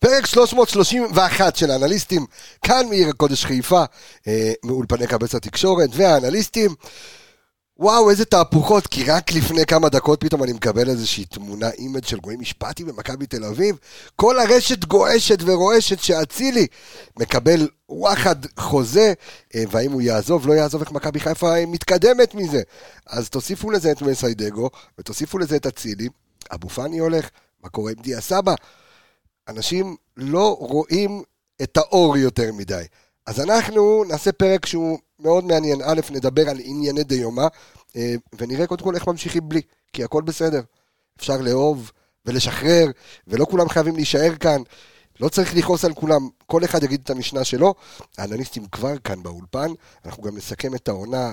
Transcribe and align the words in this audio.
פרק 0.00 0.26
331 0.26 1.56
של 1.56 1.70
האנליסטים, 1.70 2.26
כאן 2.62 2.86
מעיר 2.88 3.08
הקודש 3.08 3.44
חיפה, 3.44 3.84
אה, 4.26 4.52
מאולפני 4.64 5.06
קבץ 5.06 5.34
התקשורת, 5.34 5.90
והאנליסטים. 5.92 6.74
וואו, 7.78 8.10
איזה 8.10 8.24
תהפוכות, 8.24 8.86
כי 8.86 9.04
רק 9.04 9.32
לפני 9.32 9.66
כמה 9.66 9.88
דקות 9.88 10.20
פתאום 10.20 10.42
אני 10.42 10.52
מקבל 10.52 10.88
איזושהי 10.88 11.24
תמונה, 11.24 11.70
image 11.70 12.04
של 12.04 12.18
רועי 12.22 12.36
משפתי 12.36 12.84
במכבי 12.84 13.26
תל 13.26 13.44
אביב. 13.44 13.76
כל 14.16 14.38
הרשת 14.38 14.84
גועשת 14.84 15.38
ורועשת 15.44 16.00
שאצילי 16.00 16.66
מקבל 17.16 17.68
וואחד 17.88 18.36
חוזה, 18.56 19.12
אה, 19.54 19.62
והאם 19.70 19.92
הוא 19.92 20.02
יעזוב, 20.02 20.46
לא 20.46 20.52
יעזוב, 20.52 20.82
איך 20.82 20.92
מכבי 20.92 21.20
חיפה 21.20 21.66
מתקדמת 21.66 22.34
מזה. 22.34 22.62
אז 23.06 23.28
תוסיפו 23.28 23.70
לזה 23.70 23.92
את 23.92 24.02
מסאי 24.02 24.36
דגו, 24.36 24.70
ותוסיפו 24.98 25.38
לזה 25.38 25.56
את 25.56 25.66
אצילי. 25.66 26.08
אבו 26.54 26.68
פאני 26.68 26.98
הולך, 26.98 27.28
מה 27.62 27.68
קורה 27.68 27.92
עם 27.92 28.02
דיה 28.02 28.20
סבא? 28.20 28.54
אנשים 29.48 29.96
לא 30.16 30.56
רואים 30.60 31.22
את 31.62 31.76
האור 31.76 32.16
יותר 32.16 32.52
מדי. 32.52 32.84
אז 33.26 33.40
אנחנו 33.40 34.04
נעשה 34.04 34.32
פרק 34.32 34.66
שהוא 34.66 34.98
מאוד 35.18 35.44
מעניין. 35.44 35.82
א', 35.82 36.00
נדבר 36.10 36.48
על 36.50 36.56
ענייני 36.62 37.04
דיומא, 37.04 37.46
אה, 37.96 38.14
ונראה 38.38 38.66
קודם 38.66 38.84
כל 38.84 38.94
איך 38.94 39.08
ממשיכים 39.08 39.48
בלי, 39.48 39.60
כי 39.92 40.04
הכל 40.04 40.22
בסדר. 40.22 40.60
אפשר 41.18 41.36
לאהוב 41.40 41.92
ולשחרר, 42.26 42.86
ולא 43.26 43.44
כולם 43.44 43.68
חייבים 43.68 43.96
להישאר 43.96 44.36
כאן. 44.36 44.62
לא 45.20 45.28
צריך 45.28 45.56
לכעוס 45.56 45.84
על 45.84 45.94
כולם, 45.94 46.28
כל 46.46 46.64
אחד 46.64 46.82
יגיד 46.82 47.00
את 47.04 47.10
המשנה 47.10 47.44
שלו. 47.44 47.74
האנליסטים 48.18 48.66
כבר 48.66 48.98
כאן 48.98 49.22
באולפן, 49.22 49.72
אנחנו 50.04 50.22
גם 50.22 50.36
נסכם 50.36 50.74
את 50.74 50.88
העונה. 50.88 51.32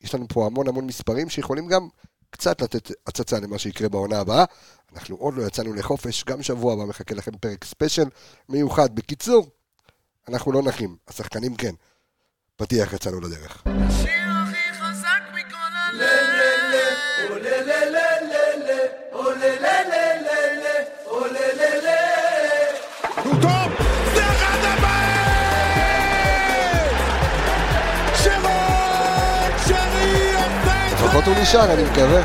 יש 0.00 0.14
לנו 0.14 0.28
פה 0.28 0.46
המון 0.46 0.68
המון 0.68 0.86
מספרים 0.86 1.28
שיכולים 1.28 1.68
גם 1.68 1.88
קצת 2.30 2.60
לתת 2.62 2.90
הצצה 3.06 3.40
למה 3.40 3.58
שיקרה 3.58 3.88
בעונה 3.88 4.18
הבאה. 4.20 4.44
אנחנו 4.92 5.16
עוד 5.16 5.34
לא 5.34 5.42
יצאנו 5.42 5.74
לחופש, 5.74 6.24
גם 6.24 6.42
שבוע 6.42 6.72
הבא 6.72 6.84
מחכה 6.84 7.14
לכם 7.14 7.36
פרק 7.36 7.64
ספיישל 7.64 8.08
מיוחד. 8.48 8.94
בקיצור, 8.94 9.50
אנחנו 10.28 10.52
לא 10.52 10.62
נחים, 10.62 10.96
השחקנים 11.08 11.56
כן. 11.56 11.74
פתיח 12.56 12.92
יצאנו 12.92 13.20
לדרך. 13.20 13.62
השיר 13.66 14.37
לפחות 31.18 31.34
הוא 31.34 31.42
נשאר, 31.42 31.72
אני 31.72 31.82
מקווה. 31.82 32.22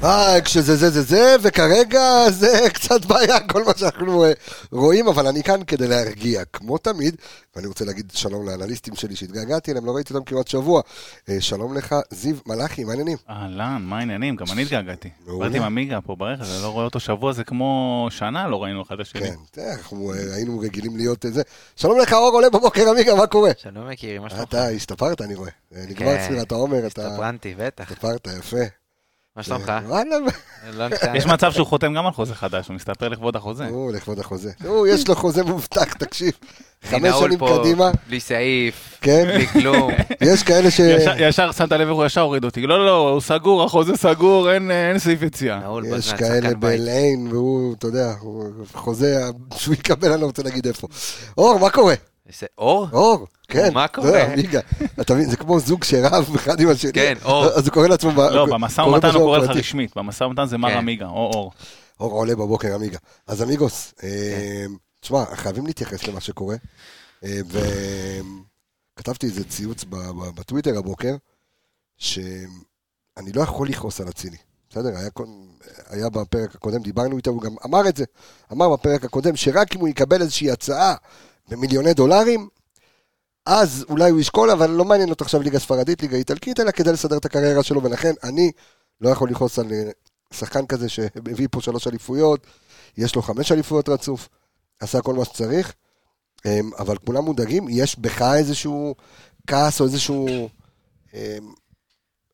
אה, 0.04 0.40
כשזה 0.40 0.76
זה 0.76 0.90
זה 0.90 1.02
זה, 1.02 1.36
וכרגע 1.42 2.30
זה 2.30 2.58
קצת 2.74 3.04
בעיה, 3.04 3.40
כל 3.40 3.64
מה 3.64 3.72
שאנחנו 3.76 4.24
אה, 4.24 4.32
רואים, 4.72 5.08
אבל 5.08 5.26
אני 5.26 5.42
כאן 5.42 5.64
כדי 5.66 5.88
להרגיע, 5.88 6.44
כמו 6.44 6.78
תמיד, 6.78 7.16
ואני 7.56 7.66
רוצה 7.66 7.84
להגיד 7.84 8.10
שלום 8.14 8.48
לאנליסטים 8.48 8.96
שלי 8.96 9.16
שהתגעגעתי 9.16 9.70
אליהם, 9.70 9.86
לא 9.86 9.92
ראיתי 9.92 10.14
אותם 10.14 10.24
כמעט 10.24 10.48
שבוע. 10.48 10.82
אה, 11.28 11.40
שלום 11.40 11.74
לך, 11.74 11.94
זיו 12.10 12.36
מלאכי, 12.46 12.84
מה 12.84 12.90
העניינים? 12.90 13.16
אהלן, 13.30 13.82
מה 13.82 13.98
העניינים? 13.98 14.36
גם 14.36 14.46
אני 14.52 14.62
התגעגעתי. 14.62 15.08
באתי 15.38 15.56
עם 15.56 15.62
עמיגה 15.62 16.00
פה 16.00 16.16
ברכב, 16.16 16.42
אני 16.42 16.62
לא 16.62 16.68
רואה 16.68 16.84
אותו 16.84 17.00
שבוע, 17.00 17.32
זה 17.32 17.44
כמו 17.44 18.06
שנה 18.10 18.48
לא 18.48 18.62
ראינו 18.62 18.82
אחד 18.82 18.94
את 18.94 19.00
השני. 19.00 19.20
כן, 19.52 19.62
אנחנו 19.78 20.12
אה, 20.12 20.34
היינו 20.34 20.60
רגילים 20.60 20.96
להיות 20.96 21.24
איזה... 21.24 21.42
שלום 21.76 22.00
לך, 22.00 22.12
אור 22.12 22.34
עולה 22.34 22.50
בבוקר, 22.50 22.90
עמיגה, 22.90 23.14
מה 23.14 23.26
קורה? 23.26 23.50
שלום 23.58 23.90
יקירי, 23.90 24.18
מה 24.18 24.30
שלומך? 24.30 24.48
אתה 24.48 24.68
השתפרת, 24.68 25.20
אני 25.20 25.34
רואה. 25.34 25.50
אה, 25.76 25.84
נגמר 25.88 26.16
כן, 26.16 26.24
ספירת 26.26 26.52
העומר, 26.52 26.86
אתה... 26.86 27.06
הסתברנתי, 27.06 27.54
בטח. 27.58 27.90
השתפרת, 27.90 28.28
יפה. 28.38 28.83
מה 29.36 29.42
שלומך? 29.42 29.72
ניתן. 30.88 31.14
יש 31.16 31.26
מצב 31.26 31.52
שהוא 31.52 31.66
חותם 31.66 31.94
גם 31.94 32.06
על 32.06 32.12
חוזה 32.12 32.34
חדש, 32.34 32.68
הוא 32.68 32.74
מסתפר 32.76 33.08
לכבוד 33.08 33.36
החוזה. 33.36 33.66
הוא 33.66 33.92
לכבוד 33.92 34.18
החוזה. 34.18 34.50
הוא, 34.64 34.86
יש 34.86 35.08
לו 35.08 35.14
חוזה 35.14 35.42
מובטח, 35.44 35.92
תקשיב. 35.92 36.32
חמש 36.84 37.14
שנים 37.20 37.38
קדימה, 37.60 37.90
בלי 38.08 38.20
סעיף, 38.20 38.98
כן? 39.00 39.24
בלי 39.34 39.46
כלום. 39.46 39.90
יש 40.32 40.42
כאלה 40.42 40.70
ש... 40.70 40.80
ישר- 41.18 41.52
שמת 41.52 41.72
לב 41.72 41.88
איך 41.88 41.96
הוא 41.96 42.06
ישר 42.06 42.20
הוריד 42.20 42.44
אותי. 42.44 42.66
לא, 42.66 42.78
לא, 42.78 42.86
לא, 42.86 43.08
הוא 43.10 43.20
סגור, 43.20 43.64
החוזה 43.64 43.96
סגור, 43.96 44.50
אין 44.52 44.70
סעיף 44.98 45.22
יציאה. 45.22 45.60
יש 45.98 46.12
כאלה. 46.12 46.54
בליין, 46.54 47.28
והוא, 47.30 47.74
אתה 47.74 47.86
יודע, 47.86 48.12
חוזה 48.74 49.20
שהוא 49.56 49.74
יקבל, 49.74 50.12
אני 50.12 50.20
לא 50.20 50.26
רוצה 50.26 50.42
להגיד 50.42 50.66
איפה. 50.66 50.86
אור, 51.38 51.58
מה 51.58 51.70
קורה? 51.70 51.94
אור? 52.58 52.86
אור, 52.92 53.26
כן. 53.54 53.74
מה 53.74 53.82
לא, 53.82 53.86
קורה? 53.86 54.24
אתה 55.00 55.14
מבין, 55.14 55.30
זה 55.30 55.36
כמו 55.36 55.60
זוג 55.60 55.84
שרב 55.84 56.34
אחד 56.34 56.60
עם 56.60 56.68
השני. 56.68 56.92
כן, 56.92 57.14
אור. 57.24 57.44
אז 57.44 57.66
הוא 57.66 57.72
קורא 57.74 57.86
לעצמו... 57.88 58.10
ב- 58.10 58.20
לא, 58.20 58.46
במשא 58.46 58.80
ומתן 58.80 59.08
הוא 59.08 59.18
קורא 59.18 59.38
לך. 59.38 59.50
רשמית, 59.50 59.96
במשא 59.96 60.24
ומתן 60.24 60.46
זה 60.46 60.58
מר 60.58 60.68
כן. 60.70 60.76
עמיגה, 60.76 61.06
או 61.06 61.30
אור. 61.34 61.52
אור 62.00 62.12
עולה 62.12 62.36
בבוקר, 62.36 62.74
עמיגה. 62.74 62.98
אז 63.26 63.42
אמיגוס, 63.42 63.94
כן. 63.98 64.06
אה, 64.06 64.66
תשמע, 65.00 65.24
חייבים 65.34 65.66
להתייחס 65.66 66.06
למה 66.06 66.20
שקורה. 66.20 66.56
אה, 67.24 67.40
וכתבתי 68.96 69.26
איזה 69.26 69.44
ציוץ 69.44 69.84
בטוויטר 70.34 70.78
הבוקר, 70.78 71.14
שאני 71.96 73.32
לא 73.34 73.42
יכול 73.42 73.68
לכעוס 73.68 74.00
על 74.00 74.08
אצילי. 74.08 74.36
בסדר? 74.70 74.88
היה, 74.96 75.08
היה 75.88 76.08
בפרק 76.10 76.54
הקודם, 76.54 76.82
דיברנו 76.82 77.16
איתו, 77.16 77.30
הוא 77.30 77.42
גם 77.42 77.54
אמר 77.64 77.88
את 77.88 77.96
זה. 77.96 78.04
אמר 78.52 78.72
בפרק 78.72 79.04
הקודם, 79.04 79.36
שרק 79.36 79.74
אם 79.74 79.80
הוא 79.80 79.88
יקבל 79.88 80.22
איזושהי 80.22 80.50
הצעה 80.50 80.94
במיליוני 81.48 81.94
דולרים, 81.94 82.48
אז 83.46 83.84
אולי 83.88 84.10
הוא 84.10 84.20
ישקול, 84.20 84.50
אבל 84.50 84.70
לא 84.70 84.84
מעניין 84.84 85.10
אותו 85.10 85.24
עכשיו 85.24 85.42
ליגה 85.42 85.58
ספרדית, 85.58 86.02
ליגה 86.02 86.16
איטלקית, 86.16 86.60
אלא 86.60 86.70
כדי 86.70 86.92
לסדר 86.92 87.16
את 87.16 87.24
הקריירה 87.24 87.62
שלו, 87.62 87.82
ולכן 87.82 88.12
אני 88.22 88.52
לא 89.00 89.08
יכול 89.08 89.30
לכעוס 89.30 89.58
על 89.58 89.72
אה, 89.72 89.90
שחקן 90.32 90.66
כזה 90.66 90.88
שהביא 90.88 91.48
פה 91.50 91.60
שלוש 91.60 91.86
אליפויות, 91.86 92.46
יש 92.98 93.14
לו 93.16 93.22
חמש 93.22 93.52
אליפויות 93.52 93.88
רצוף, 93.88 94.28
עשה 94.80 95.00
כל 95.00 95.14
מה 95.14 95.24
שצריך, 95.24 95.72
אמ, 96.46 96.70
אבל 96.78 96.96
כולם 96.98 97.24
מודאגים, 97.24 97.66
יש 97.70 97.98
בך 97.98 98.22
איזשהו 98.22 98.94
כעס 99.46 99.80
או 99.80 99.84
איזשהו... 99.86 100.48
אמ, 101.14 101.18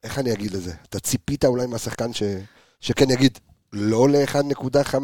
איך 0.05 0.19
אני 0.19 0.33
אגיד 0.33 0.51
לזה? 0.53 0.73
אתה 0.89 1.01
ציפית 1.01 1.45
אולי 1.45 1.67
מהשחקן 1.67 2.13
ש... 2.13 2.23
שכן 2.81 3.11
יגיד 3.11 3.39
לא 3.73 4.09
ל-1.578 4.09 4.95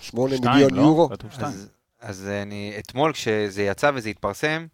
שתיים, 0.00 0.42
מיליון 0.44 0.74
לא? 0.74 0.82
יורו? 0.82 1.08
אז- 1.38 1.68
אז 2.00 2.26
אני, 2.42 2.74
אתמול 2.78 3.12
כשזה 3.12 3.62
יצא 3.62 3.90
וזה 3.94 4.08
התפרסם, 4.08 4.66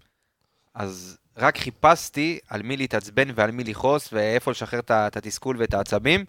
אז 0.74 1.18
רק 1.36 1.58
חיפשתי 1.58 2.38
על 2.48 2.62
מי 2.62 2.76
להתעצבן 2.76 3.28
ועל 3.34 3.50
מי 3.50 3.64
לכעוס 3.64 4.08
ואיפה 4.12 4.50
לשחרר 4.50 4.80
את 4.80 5.16
התסכול 5.16 5.56
ואת 5.58 5.74
העצבים. 5.74 6.24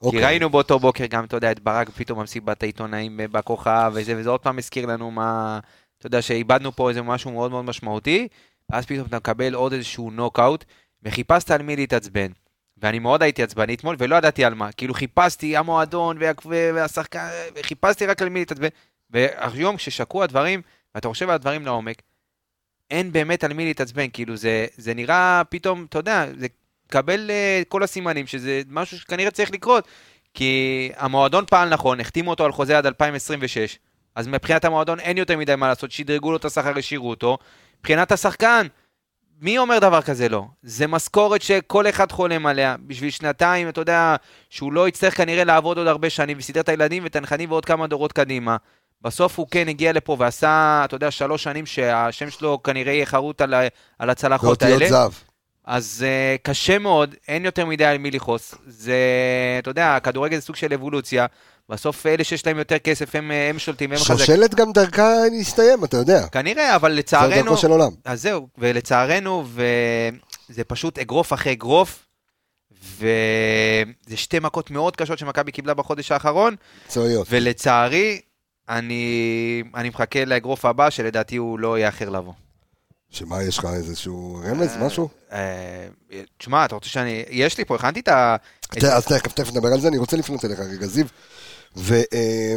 כי 0.00 0.06
אוקיי. 0.06 0.24
ראינו 0.24 0.50
באותו 0.50 0.78
בוקר 0.78 1.06
גם, 1.06 1.24
אתה 1.24 1.36
יודע, 1.36 1.52
את 1.52 1.60
ברק 1.60 1.90
פתאום 1.90 2.18
במסיבת 2.18 2.62
העיתונאים 2.62 3.20
בכוכב 3.32 3.92
וזה, 3.94 4.14
וזה 4.16 4.30
עוד 4.30 4.40
פעם 4.40 4.58
הזכיר 4.58 4.86
לנו 4.86 5.10
מה, 5.10 5.58
אתה 5.98 6.06
יודע, 6.06 6.22
שאיבדנו 6.22 6.72
פה 6.72 6.88
איזה 6.88 7.02
משהו 7.02 7.30
מאוד 7.30 7.50
מאוד 7.50 7.64
משמעותי, 7.64 8.28
ואז 8.70 8.86
פתאום 8.86 9.06
אתה 9.06 9.16
מקבל 9.16 9.54
עוד 9.54 9.72
איזשהו 9.72 10.10
נוקאוט, 10.10 10.64
וחיפשת 11.02 11.50
על 11.50 11.62
מי 11.62 11.76
להתעצבן. 11.76 12.30
ואני 12.82 12.98
מאוד 12.98 13.22
הייתי 13.22 13.42
עצבני 13.42 13.74
אתמול, 13.74 13.96
ולא 13.98 14.16
ידעתי 14.16 14.44
על 14.44 14.54
מה. 14.54 14.72
כאילו 14.72 14.94
חיפשתי 14.94 15.56
המועדון 15.56 16.16
וה- 16.20 16.32
והשחקן, 16.74 17.28
וחיפשתי 17.56 18.06
רק 18.06 18.22
על 18.22 18.28
מי 18.28 18.38
להתעצבן. 18.38 18.68
והיום 19.10 19.76
כששקעו 19.76 20.22
הדברים, 20.22 20.62
ואתה 20.94 21.08
חושב 21.08 21.28
על 21.28 21.34
הדברים 21.34 21.64
לעומק, 21.66 22.02
אין 22.90 23.12
באמת 23.12 23.44
על 23.44 23.52
מי 23.52 23.64
להתעצבן, 23.64 24.06
כאילו 24.12 24.36
זה, 24.36 24.66
זה 24.76 24.94
נראה 24.94 25.42
פתאום, 25.48 25.86
אתה 25.88 25.98
יודע, 25.98 26.26
זה 26.38 26.46
קבל 26.88 27.30
uh, 27.30 27.64
כל 27.68 27.82
הסימנים 27.82 28.26
שזה 28.26 28.62
משהו 28.68 28.98
שכנראה 28.98 29.30
צריך 29.30 29.50
לקרות, 29.50 29.88
כי 30.34 30.90
המועדון 30.96 31.44
פעל 31.46 31.68
נכון, 31.68 32.00
החתימו 32.00 32.30
אותו 32.30 32.44
על 32.44 32.52
חוזה 32.52 32.78
עד 32.78 32.86
2026, 32.86 33.78
אז 34.14 34.28
מבחינת 34.28 34.64
המועדון 34.64 35.00
אין 35.00 35.18
יותר 35.18 35.36
מדי 35.38 35.56
מה 35.56 35.68
לעשות, 35.68 35.90
שדרגו 35.90 36.30
לו 36.30 36.36
את 36.36 36.44
השכר, 36.44 36.78
השאירו 36.78 37.10
אותו. 37.10 37.38
מבחינת 37.80 38.12
השחקן, 38.12 38.66
מי 39.40 39.58
אומר 39.58 39.78
דבר 39.78 40.02
כזה 40.02 40.28
לא? 40.28 40.44
זה 40.62 40.86
משכורת 40.86 41.42
שכל 41.42 41.88
אחד 41.88 42.12
חולם 42.12 42.46
עליה, 42.46 42.76
בשביל 42.86 43.10
שנתיים, 43.10 43.68
אתה 43.68 43.80
יודע, 43.80 44.16
שהוא 44.50 44.72
לא 44.72 44.88
יצטרך 44.88 45.16
כנראה 45.16 45.44
לעבוד 45.44 45.78
עוד 45.78 45.86
הרבה 45.86 46.10
שנים, 46.10 46.38
וסידר 46.38 46.60
את 46.60 46.68
הילדים 46.68 47.04
ואת 47.04 47.16
הנכדים 47.16 47.50
ועוד 47.50 47.64
כמה 47.64 47.86
דורות 47.86 48.12
קדימה. 48.12 48.56
בסוף 49.02 49.38
הוא 49.38 49.46
כן 49.50 49.68
הגיע 49.68 49.92
לפה 49.92 50.16
ועשה, 50.18 50.82
אתה 50.84 50.94
יודע, 50.94 51.10
שלוש 51.10 51.42
שנים 51.42 51.66
שהשם 51.66 52.30
שלו 52.30 52.62
כנראה 52.62 52.92
יהיה 52.92 53.06
חרוט 53.06 53.40
על, 53.40 53.54
על 53.98 54.10
הצלחות 54.10 54.62
האלה. 54.62 54.88
זהב. 54.88 55.12
אז 55.64 56.04
uh, 56.04 56.42
קשה 56.42 56.78
מאוד, 56.78 57.14
אין 57.28 57.44
יותר 57.44 57.66
מדי 57.66 57.84
על 57.84 57.98
מי 57.98 58.10
לכעוס. 58.10 58.54
זה, 58.66 58.96
אתה 59.58 59.70
יודע, 59.70 59.96
הכדורגל 59.96 60.36
זה 60.36 60.42
סוג 60.42 60.56
של 60.56 60.72
אבולוציה. 60.72 61.26
בסוף 61.68 62.06
אלה 62.06 62.24
שיש 62.24 62.46
להם 62.46 62.58
יותר 62.58 62.78
כסף, 62.78 63.14
הם, 63.14 63.30
אה, 63.30 63.48
הם 63.50 63.58
שולטים, 63.58 63.92
הם 63.92 63.98
חזק. 63.98 64.16
שושלת 64.16 64.54
גם 64.54 64.72
דרכה 64.72 65.14
להסתיים, 65.32 65.84
אתה 65.84 65.96
יודע. 65.96 66.26
כנראה, 66.26 66.76
אבל 66.76 66.90
זה 66.90 66.96
לצערנו... 66.96 67.42
דרכו 67.42 67.56
של 67.56 67.70
עולם. 67.70 67.90
אז 68.04 68.22
זהו, 68.22 68.48
ולצערנו, 68.58 69.44
וזה 69.48 70.64
פשוט 70.64 70.98
אגרוף 70.98 71.32
אחרי 71.32 71.52
אגרוף, 71.52 72.06
וזה 72.82 74.16
שתי 74.16 74.38
מכות 74.38 74.70
מאוד 74.70 74.96
קשות 74.96 75.18
שמכבי 75.18 75.52
קיבלה 75.52 75.74
בחודש 75.74 76.12
האחרון, 76.12 76.56
מקצועיות. 76.84 77.26
ולצערי, 77.30 78.20
אני, 78.68 79.62
אני 79.74 79.88
מחכה 79.88 80.24
לאגרוף 80.24 80.64
הבא, 80.64 80.90
שלדעתי 80.90 81.36
הוא 81.36 81.58
לא 81.58 81.78
יאחר 81.78 82.08
לבוא. 82.08 82.32
שמה, 83.10 83.42
יש 83.42 83.58
לך 83.58 83.64
איזשהו 83.64 84.40
רמז, 84.44 84.76
משהו? 84.80 85.08
אה, 85.32 85.88
תשמע, 86.38 86.64
אתה 86.64 86.74
רוצה 86.74 86.88
שאני... 86.88 87.24
יש 87.30 87.58
לי 87.58 87.64
פה, 87.64 87.74
הכנתי 87.74 88.00
את 88.00 88.08
ה... 88.08 88.36
אז 88.82 89.06
תכף, 89.06 89.32
תכף 89.32 89.50
נדבר 89.50 89.68
על 89.68 89.80
זה, 89.80 89.88
אני 89.88 89.98
רוצה 89.98 90.16
לפנות 90.16 90.44
אליך 90.44 90.60
רגע, 90.60 90.86
זיו, 90.86 91.06
אה, 91.90 92.56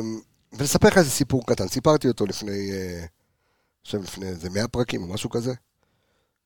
ולספר 0.54 0.88
לך 0.88 0.98
איזה 0.98 1.10
סיפור 1.10 1.46
קטן. 1.46 1.68
סיפרתי 1.68 2.08
אותו 2.08 2.26
לפני, 2.26 2.72
אה, 2.72 3.00
אני 3.00 3.86
חושב 3.86 4.04
לפני 4.04 4.28
איזה 4.28 4.50
100 4.50 4.68
פרקים 4.68 5.04
או 5.04 5.08
משהו 5.08 5.30
כזה. 5.30 5.54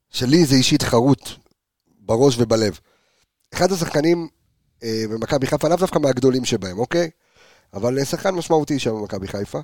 שלי 0.10 0.46
זה 0.46 0.56
אישית 0.56 0.84
חרוט 0.84 1.30
בראש 2.00 2.36
ובלב. 2.40 2.80
אחד 3.54 3.72
השחקנים 3.72 4.28
אה, 4.84 5.04
במכבי 5.10 5.48
חיפה, 5.48 5.68
לאו 5.68 5.78
דווקא 5.78 6.00
מהגדולים 6.00 6.46
שבהם, 6.46 6.80
אוקיי? 6.80 7.10
אבל 7.74 8.00
אה, 8.00 8.06
שחקן 8.06 8.36
משמעותי 8.36 8.80
שם 8.80 8.92
במכבי 8.92 9.28
חיפה. 9.28 9.60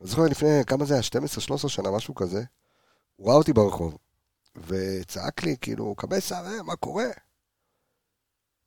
אני 0.00 0.08
זוכר 0.08 0.22
לפני, 0.22 0.48
כמה 0.66 0.84
זה 0.84 0.94
היה? 0.94 1.02
12-13 1.64 1.68
שנה, 1.68 1.90
משהו 1.90 2.14
כזה. 2.14 2.42
הוא 3.16 3.28
ראה 3.28 3.36
אותי 3.36 3.52
ברחוב, 3.52 3.96
וצעק 4.66 5.42
לי, 5.42 5.56
כאילו, 5.60 5.94
קבסה, 5.94 6.40
אה, 6.40 6.62
מה 6.62 6.76
קורה? 6.76 7.06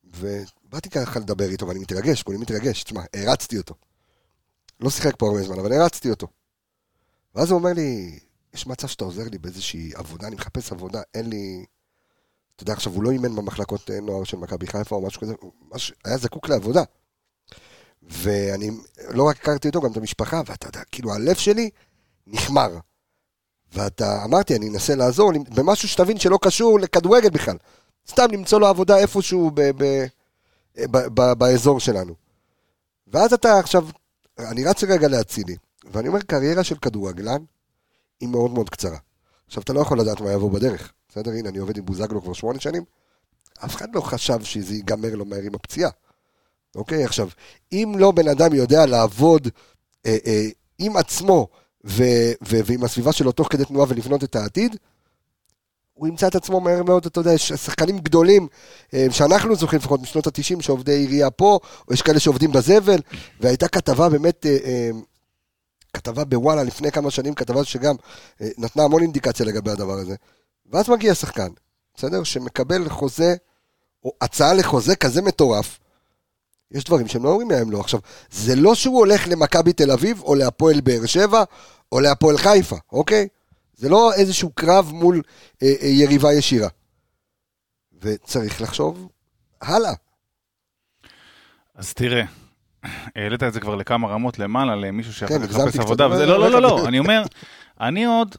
ובאתי 0.03 0.89
ככה 0.89 1.19
לדבר 1.19 1.49
איתו, 1.49 1.67
ואני 1.67 1.79
מתרגש, 1.79 2.23
כולי 2.23 2.37
מתרגש, 2.37 2.83
תשמע, 2.83 3.01
הרצתי 3.15 3.57
אותו. 3.57 3.75
לא 4.79 4.89
שיחק 4.89 5.15
פה 5.17 5.27
הרבה 5.27 5.43
זמן, 5.43 5.59
אבל 5.59 5.73
הרצתי 5.73 6.09
אותו. 6.09 6.27
ואז 7.35 7.51
הוא 7.51 7.59
אומר 7.59 7.73
לי, 7.73 8.19
יש 8.53 8.67
מצב 8.67 8.87
שאתה 8.87 9.03
עוזר 9.03 9.23
לי 9.31 9.37
באיזושהי 9.37 9.91
עבודה, 9.95 10.27
אני 10.27 10.35
מחפש 10.35 10.71
עבודה, 10.71 11.01
אין 11.13 11.29
לי... 11.29 11.65
אתה 12.55 12.63
יודע, 12.63 12.73
עכשיו, 12.73 12.93
הוא 12.93 13.03
לא 13.03 13.11
אימן 13.11 13.35
במחלקות 13.35 13.91
אה, 13.91 14.01
נוער 14.01 14.23
של 14.23 14.37
מכבי 14.37 14.67
חיפה 14.67 14.95
או 14.95 15.01
משהו 15.01 15.21
כזה, 15.21 15.33
הוא 15.39 15.51
ממש 15.61 15.93
היה 16.05 16.17
זקוק 16.17 16.49
לעבודה. 16.49 16.83
ואני 18.09 18.71
לא 19.09 19.23
רק 19.23 19.37
הכרתי 19.37 19.67
אותו, 19.67 19.81
גם 19.81 19.91
את 19.91 19.97
המשפחה, 19.97 20.41
ואתה 20.45 20.67
יודע, 20.67 20.81
כאילו, 20.91 21.13
הלב 21.13 21.35
שלי 21.35 21.69
נחמר. 22.27 22.77
ואתה, 23.73 24.23
אמרתי, 24.23 24.55
אני 24.55 24.69
אנסה 24.69 24.95
לעזור 24.95 25.31
במשהו 25.49 25.87
שתבין 25.87 26.19
שלא 26.19 26.39
קשור 26.41 26.79
לכדורגל 26.79 27.29
בכלל. 27.29 27.57
סתם 28.09 28.25
למצוא 28.31 28.59
לו 28.59 28.67
עבודה 28.67 28.97
איפשהו 28.97 29.51
ב, 29.53 29.61
ב, 29.61 30.05
ב, 30.91 30.97
ב, 31.13 31.33
באזור 31.33 31.79
שלנו. 31.79 32.13
ואז 33.07 33.33
אתה 33.33 33.59
עכשיו, 33.59 33.87
אני 34.39 34.65
רץ 34.65 34.83
רגע 34.83 35.07
להצילי, 35.07 35.55
ואני 35.91 36.07
אומר, 36.07 36.21
קריירה 36.21 36.63
של 36.63 36.75
כדורגלן 36.75 37.43
היא 38.19 38.29
מאוד 38.29 38.51
מאוד 38.51 38.69
קצרה. 38.69 38.97
עכשיו, 39.47 39.63
אתה 39.63 39.73
לא 39.73 39.79
יכול 39.79 39.99
לדעת 39.99 40.21
מה 40.21 40.31
יבוא 40.31 40.51
בדרך. 40.51 40.91
בסדר? 41.09 41.31
הנה, 41.31 41.49
אני 41.49 41.57
עובד 41.57 41.77
עם 41.77 41.85
בוזגלו 41.85 42.21
כבר 42.21 42.33
שמונה 42.33 42.59
שנים. 42.59 42.83
אף 43.65 43.75
אחד 43.75 43.95
לא 43.95 44.01
חשב 44.01 44.43
שזה 44.43 44.73
ייגמר 44.73 45.15
לו 45.15 45.25
מהר 45.25 45.41
עם 45.41 45.55
הפציעה. 45.55 45.89
אוקיי? 46.75 47.03
עכשיו, 47.03 47.29
אם 47.71 47.93
לא 47.97 48.11
בן 48.11 48.27
אדם 48.27 48.53
יודע 48.53 48.85
לעבוד 48.85 49.47
אה, 50.05 50.17
אה, 50.25 50.47
עם 50.79 50.97
עצמו 50.97 51.47
ו, 51.85 52.03
ו, 52.47 52.59
ועם 52.65 52.83
הסביבה 52.83 53.11
שלו 53.11 53.31
תוך 53.31 53.47
כדי 53.51 53.65
תנועה 53.65 53.85
ולבנות 53.89 54.23
את 54.23 54.35
העתיד, 54.35 54.75
הוא 55.99 56.07
ימצא 56.07 56.27
את 56.27 56.35
עצמו 56.35 56.59
מהר 56.59 56.83
מאוד, 56.83 57.05
אתה 57.05 57.19
יודע, 57.19 57.33
יש 57.33 57.53
שחקנים 57.53 57.99
גדולים, 57.99 58.47
אה, 58.93 59.07
שאנחנו 59.11 59.55
זוכרים 59.55 59.79
לפחות 59.79 60.01
משנות 60.01 60.27
ה-90, 60.27 60.61
שעובדי 60.61 60.91
עירייה 60.91 61.31
פה, 61.31 61.59
או 61.87 61.93
יש 61.93 62.01
כאלה 62.01 62.19
שעובדים 62.19 62.51
בזבל, 62.51 62.99
והייתה 63.39 63.67
כתבה 63.67 64.09
באמת, 64.09 64.45
אה, 64.45 64.57
אה, 64.63 64.89
כתבה 65.93 66.23
בוואלה 66.23 66.63
לפני 66.63 66.91
כמה 66.91 67.11
שנים, 67.11 67.33
כתבה 67.33 67.63
שגם 67.63 67.95
נתנה 68.57 68.83
המון 68.83 69.01
אינדיקציה 69.01 69.45
לגבי 69.45 69.71
הדבר 69.71 69.93
הזה. 69.93 70.15
ואז 70.71 70.89
מגיע 70.89 71.15
שחקן, 71.15 71.47
בסדר? 71.95 72.23
שמקבל 72.23 72.89
חוזה, 72.89 73.35
או 74.03 74.11
הצעה 74.21 74.53
לחוזה 74.53 74.95
כזה 74.95 75.21
מטורף, 75.21 75.79
יש 76.71 76.83
דברים 76.83 77.07
שהם 77.07 77.23
לא 77.23 77.29
אומרים 77.29 77.51
להם 77.51 77.71
לא. 77.71 77.79
עכשיו, 77.79 77.99
זה 78.31 78.55
לא 78.55 78.75
שהוא 78.75 78.97
הולך 78.97 79.27
למכבי 79.27 79.73
תל 79.73 79.91
אביב, 79.91 80.21
או 80.21 80.35
להפועל 80.35 80.81
באר 80.81 81.05
שבע, 81.05 81.43
או 81.91 81.99
להפועל 81.99 82.37
חיפה, 82.37 82.77
אוקיי? 82.91 83.27
זה 83.75 83.89
לא 83.89 84.13
איזשהו 84.13 84.51
קרב 84.55 84.91
מול 84.93 85.21
אה, 85.63 85.73
אה, 85.81 85.87
יריבה 85.87 86.33
ישירה. 86.33 86.69
וצריך 88.01 88.61
לחשוב 88.61 89.09
הלאה. 89.61 89.93
אז 91.75 91.93
תראה, 91.93 92.23
העלית 93.15 93.43
את 93.43 93.53
זה 93.53 93.59
כבר 93.59 93.75
לכמה 93.75 94.07
רמות 94.07 94.39
למעלה, 94.39 94.75
למישהו 94.75 95.13
שיכול 95.13 95.37
כן, 95.37 95.43
לחפש 95.43 95.79
עבודה, 95.79 96.07
וזה, 96.07 96.25
לא, 96.25 96.39
לא, 96.39 96.49
לא, 96.49 96.61
לא, 96.61 96.87
אני 96.87 96.99
אומר, 96.99 97.23
אני 97.79 98.05
עוד 98.05 98.35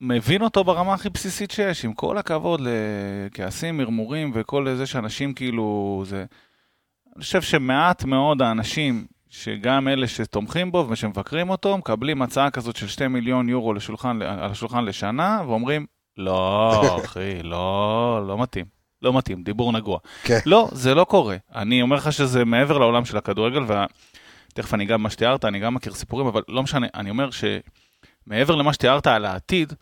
מבין 0.00 0.42
אותו 0.42 0.64
ברמה 0.64 0.94
הכי 0.94 1.10
בסיסית 1.10 1.50
שיש, 1.50 1.84
עם 1.84 1.92
כל 1.92 2.18
הכבוד 2.18 2.60
לכעסים, 2.64 3.76
מרמורים 3.76 4.32
וכל 4.34 4.74
זה 4.76 4.86
שאנשים 4.86 5.34
כאילו, 5.34 6.02
זה... 6.06 6.24
אני 7.16 7.22
חושב 7.22 7.42
שמעט 7.42 8.04
מאוד 8.04 8.42
האנשים, 8.42 9.06
שגם 9.28 9.88
אלה 9.88 10.08
שתומכים 10.08 10.72
בו 10.72 10.86
ושמבקרים 10.88 11.50
אותו, 11.50 11.78
מקבלים 11.78 12.22
הצעה 12.22 12.50
כזאת 12.50 12.76
של 12.76 12.86
2 12.88 13.12
מיליון 13.12 13.48
יורו 13.48 13.74
לשולחן, 13.74 14.22
על 14.22 14.50
השולחן 14.50 14.84
לשנה, 14.84 15.42
ואומרים, 15.46 15.86
לא, 16.16 16.96
אחי, 17.04 17.42
לא, 17.42 18.24
לא 18.28 18.38
מתאים. 18.38 18.64
לא 19.02 19.12
מתאים, 19.12 19.42
דיבור 19.42 19.72
נגוע. 19.72 19.98
כן. 20.22 20.38
לא, 20.46 20.68
זה 20.72 20.94
לא 20.94 21.04
קורה. 21.04 21.36
אני 21.54 21.82
אומר 21.82 21.96
לך 21.96 22.12
שזה 22.12 22.44
מעבר 22.44 22.78
לעולם 22.78 23.04
של 23.04 23.16
הכדורגל, 23.16 23.62
ותכף 23.62 24.74
אני 24.74 24.84
אגע 24.84 24.96
במה 24.96 25.10
שתיארת, 25.10 25.44
אני 25.44 25.58
גם 25.60 25.74
מכיר 25.74 25.92
סיפורים, 25.92 26.26
אבל 26.26 26.42
לא 26.48 26.62
משנה, 26.62 26.86
אני 26.94 27.10
אומר 27.10 27.28
שמעבר 27.30 28.54
למה 28.54 28.72
שתיארת 28.72 29.06
על 29.06 29.24
העתיד, 29.24 29.72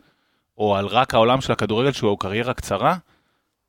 או 0.57 0.75
על 0.75 0.85
רק 0.85 1.13
העולם 1.13 1.41
של 1.41 1.51
הכדורגל, 1.51 1.91
שהוא 1.91 2.19
קריירה 2.19 2.53
קצרה, 2.53 2.95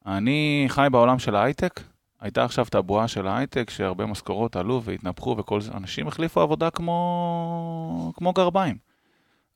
אני 0.06 0.64
חי 0.68 0.86
בעולם 0.92 1.18
של 1.18 1.36
ההייטק. 1.36 1.80
הייתה 2.22 2.44
עכשיו 2.44 2.66
את 2.68 2.74
הבועה 2.74 3.08
של 3.08 3.26
ההייטק, 3.26 3.70
שהרבה 3.70 4.06
משכורות 4.06 4.56
עלו 4.56 4.82
והתנפחו, 4.82 5.36
וכל 5.38 5.60
זה, 5.60 5.72
אנשים 5.74 6.08
החליפו 6.08 6.40
עבודה 6.40 6.70
כמו, 6.70 8.12
כמו 8.16 8.32
גרביים. 8.32 8.76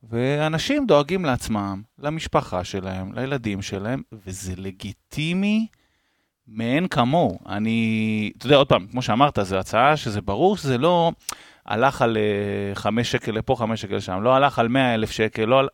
ואנשים 0.03 0.87
דואגים 0.87 1.25
לעצמם, 1.25 1.83
למשפחה 1.99 2.65
שלהם, 2.65 3.13
לילדים 3.13 3.63
שלהם, 3.63 4.03
וזה 4.13 4.53
לגיטימי 4.57 5.67
מאין 6.49 6.89
כמוהו. 6.89 7.39
אני, 7.49 8.33
אתה 8.39 8.47
יודע, 8.47 8.57
עוד 8.57 8.69
פעם, 8.69 8.87
כמו 8.87 9.03
שאמרת, 9.03 9.39
זו 9.43 9.57
הצעה 9.57 9.97
שזה 9.97 10.21
ברור 10.21 10.57
שזה 10.57 10.79
לא 10.79 11.13
הלך 11.67 12.03
על 12.03 12.17
אה, 12.17 12.75
חמש 12.75 13.13
שקל 13.13 13.33
לפה, 13.33 13.57
חמש 13.59 13.81
שקל 13.83 14.01
שם, 14.01 14.23
לא 14.23 14.35
הלך 14.35 14.59
על 14.59 14.69
מאה 14.69 14.95
אלף 14.95 15.11
שקל, 15.11 15.45
לא 15.45 15.59
על... 15.59 15.69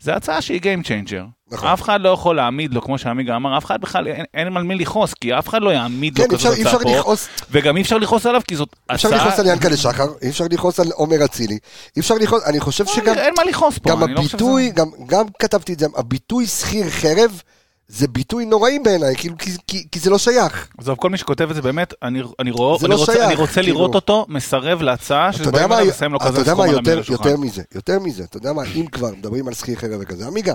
זו 0.00 0.12
הצעה 0.12 0.42
שהיא 0.42 0.60
Game 0.60 0.84
Changer. 0.86 1.22
נכון. 1.52 1.68
אף 1.68 1.82
אחד 1.82 2.00
לא 2.00 2.08
יכול 2.08 2.36
להעמיד 2.36 2.74
לו, 2.74 2.82
כמו 2.82 2.98
שעמיגה 2.98 3.36
אמר, 3.36 3.58
אף 3.58 3.64
אחד 3.64 3.80
בכלל, 3.80 4.06
אין, 4.08 4.24
אין 4.34 4.56
על 4.56 4.62
מי 4.62 4.74
לכעוס, 4.74 5.14
כי 5.14 5.38
אף 5.38 5.48
אחד 5.48 5.62
לא 5.62 5.70
יעמיד 5.70 6.16
כן, 6.16 6.24
לו 6.30 6.34
אפשר- 6.36 6.48
כזאת 6.48 6.66
אפשר 6.66 6.76
הצעה 6.76 6.92
פה, 6.92 6.98
לכעוס, 6.98 7.28
וגם 7.50 7.76
אי 7.76 7.82
אפשר 7.82 7.98
לכעוס 7.98 8.26
עליו, 8.26 8.40
כי 8.48 8.56
זאת 8.56 8.76
אפשר 8.94 9.08
הצעה... 9.08 9.20
לכעוס 9.26 9.38
על 9.40 9.46
ינקלה 9.46 9.76
שחר, 9.76 10.06
אי 10.22 10.28
אפשר 10.30 10.44
לכעוס 10.50 10.80
על 10.80 10.86
עומר 10.94 11.24
אצילי, 11.24 11.58
אי 11.96 12.00
אפשר 12.00 12.14
לכעוס, 12.14 12.42
אני 12.46 12.60
חושב 12.60 12.86
שגם 12.86 13.14
אין 13.18 13.34
מה 13.38 13.44
לכעוס 13.44 13.78
פה, 13.78 13.90
גם 13.90 14.00
לא 14.00 14.06
חושב 14.06 14.28
שזה- 14.28 14.36
הביטוי, 14.36 14.70
גם, 14.70 14.86
גם 15.06 15.24
כתבתי 15.38 15.72
את 15.72 15.78
זה, 15.78 15.86
הביטוי 15.96 16.46
שכיר 16.46 16.90
חרב, 16.90 17.42
זה 17.90 18.08
ביטוי 18.08 18.44
נוראי 18.44 18.78
בעיניי, 18.78 19.16
כאילו, 19.16 19.38
כי, 19.38 19.50
כי, 19.66 19.88
כי 19.92 20.00
זה 20.00 20.10
לא 20.10 20.18
שייך. 20.18 20.68
עזוב, 20.78 20.98
כל 20.98 21.10
מי 21.10 21.18
שכותב 21.18 21.50
את 21.50 21.54
זה 21.54 21.62
באמת, 21.62 21.94
אני, 22.02 22.22
אני, 22.38 22.50
רוא, 22.50 22.78
זה 22.78 22.86
אני, 22.86 22.94
לא 22.94 22.98
רוצה, 23.00 23.12
שייך, 23.12 23.24
אני 23.26 23.34
רוצה 23.34 23.54
כאילו. 23.54 23.66
לראות 23.66 23.94
אותו 23.94 24.26
מסרב 24.28 24.82
להצעה 24.82 25.30
אתה 25.30 25.36
יודע 25.42 25.48
שבאים 25.50 25.68
מה, 25.68 25.78
אליו 25.78 25.90
ושמים 25.90 26.12
לו 26.12 26.18
אתה 26.18 26.28
כזה 26.28 26.38
יודע 26.38 26.52
סכום 26.52 26.58
מה 26.58 26.70
על 26.70 26.76
יותר. 26.76 27.02
יותר 27.12 27.36
מזה, 27.36 27.62
יותר 27.74 27.98
מזה, 27.98 28.24
אתה 28.24 28.36
יודע 28.36 28.52
מה, 28.52 28.62
אם 28.74 28.86
כבר 28.86 29.10
מדברים 29.10 29.48
על 29.48 29.54
שכיר 29.54 29.76
חרב 29.76 30.00
וכזה, 30.00 30.26
עמיגה, 30.26 30.54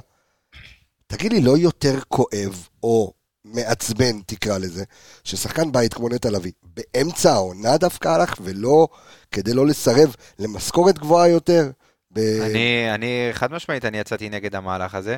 תגיד 1.07 1.33
לי, 1.33 1.41
לא 1.41 1.57
יותר 1.57 1.99
כואב, 2.07 2.67
או 2.83 3.13
מעצבן, 3.45 4.21
תקרא 4.25 4.57
לזה, 4.57 4.83
ששחקן 5.23 5.71
בית 5.71 5.93
כמו 5.93 6.09
נטע 6.09 6.29
לביא, 6.29 6.51
באמצע 6.63 7.33
העונה 7.33 7.77
דווקא 7.77 8.07
הלך, 8.07 8.35
ולא, 8.41 8.87
כדי 9.31 9.53
לא 9.53 9.67
לסרב 9.67 10.15
למשכורת 10.39 10.99
גבוהה 10.99 11.27
יותר, 11.27 11.69
ב... 12.11 12.19
אני, 12.19 12.93
אני, 12.93 13.29
חד 13.31 13.51
משמעית, 13.51 13.85
אני 13.85 13.97
יצאתי 13.97 14.29
נגד 14.29 14.55
המהלך 14.55 14.95
הזה, 14.95 15.17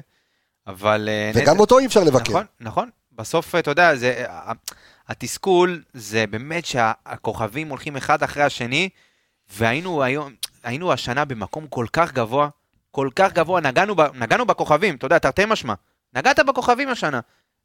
אבל... 0.68 1.10
אה, 1.12 1.32
וגם 1.36 1.54
נטע- 1.54 1.60
אותו 1.62 1.80
אי 1.80 1.86
אפשר 1.86 2.04
לבקר. 2.04 2.32
נכון, 2.32 2.46
נכון. 2.60 2.90
בסוף, 3.12 3.56
אתה 3.56 3.72
יודע, 3.72 3.96
זה, 3.96 4.26
ה- 4.30 4.52
התסכול 5.08 5.84
זה 5.94 6.28
באמת 6.28 6.66
שהכוכבים 6.66 7.70
הולכים 7.70 7.96
אחד 7.98 8.24
אחרי 8.24 8.44
השני, 8.44 8.90
והיינו 9.58 10.04
היום, 10.04 10.32
היינו 10.64 10.94
השנה 10.94 11.26
במקום 11.26 11.68
כל 11.68 11.86
כך 11.94 12.14
גבוה, 12.14 12.50
כל 12.92 13.10
כך 13.16 13.34
גבוה, 13.34 13.62
נגענו, 13.62 13.96
ב, 13.96 14.02
נגענו 14.14 14.46
בכוכבים, 14.46 14.96
אתה 14.96 15.06
יודע, 15.06 15.18
תרתי 15.20 15.46
משמע. 15.48 15.74
נגעת 16.14 16.40
בכוכבים 16.40 16.90
השנה. 16.90 17.20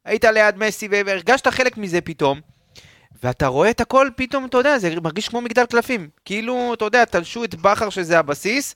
היית 0.05 0.25
ליד 0.25 0.57
מסי 0.57 0.87
והרגשת 0.91 1.47
חלק 1.47 1.77
מזה 1.77 2.01
פתאום, 2.01 2.41
ואתה 3.23 3.47
רואה 3.47 3.69
את 3.69 3.81
הכל 3.81 4.09
פתאום, 4.15 4.45
אתה 4.45 4.57
יודע, 4.57 4.77
זה 4.79 4.95
מרגיש 5.03 5.29
כמו 5.29 5.41
מגדל 5.41 5.65
קלפים. 5.65 6.09
כאילו, 6.25 6.73
אתה 6.73 6.85
יודע, 6.85 7.05
תלשו 7.05 7.43
את 7.43 7.55
בכר 7.55 7.89
שזה 7.89 8.19
הבסיס, 8.19 8.75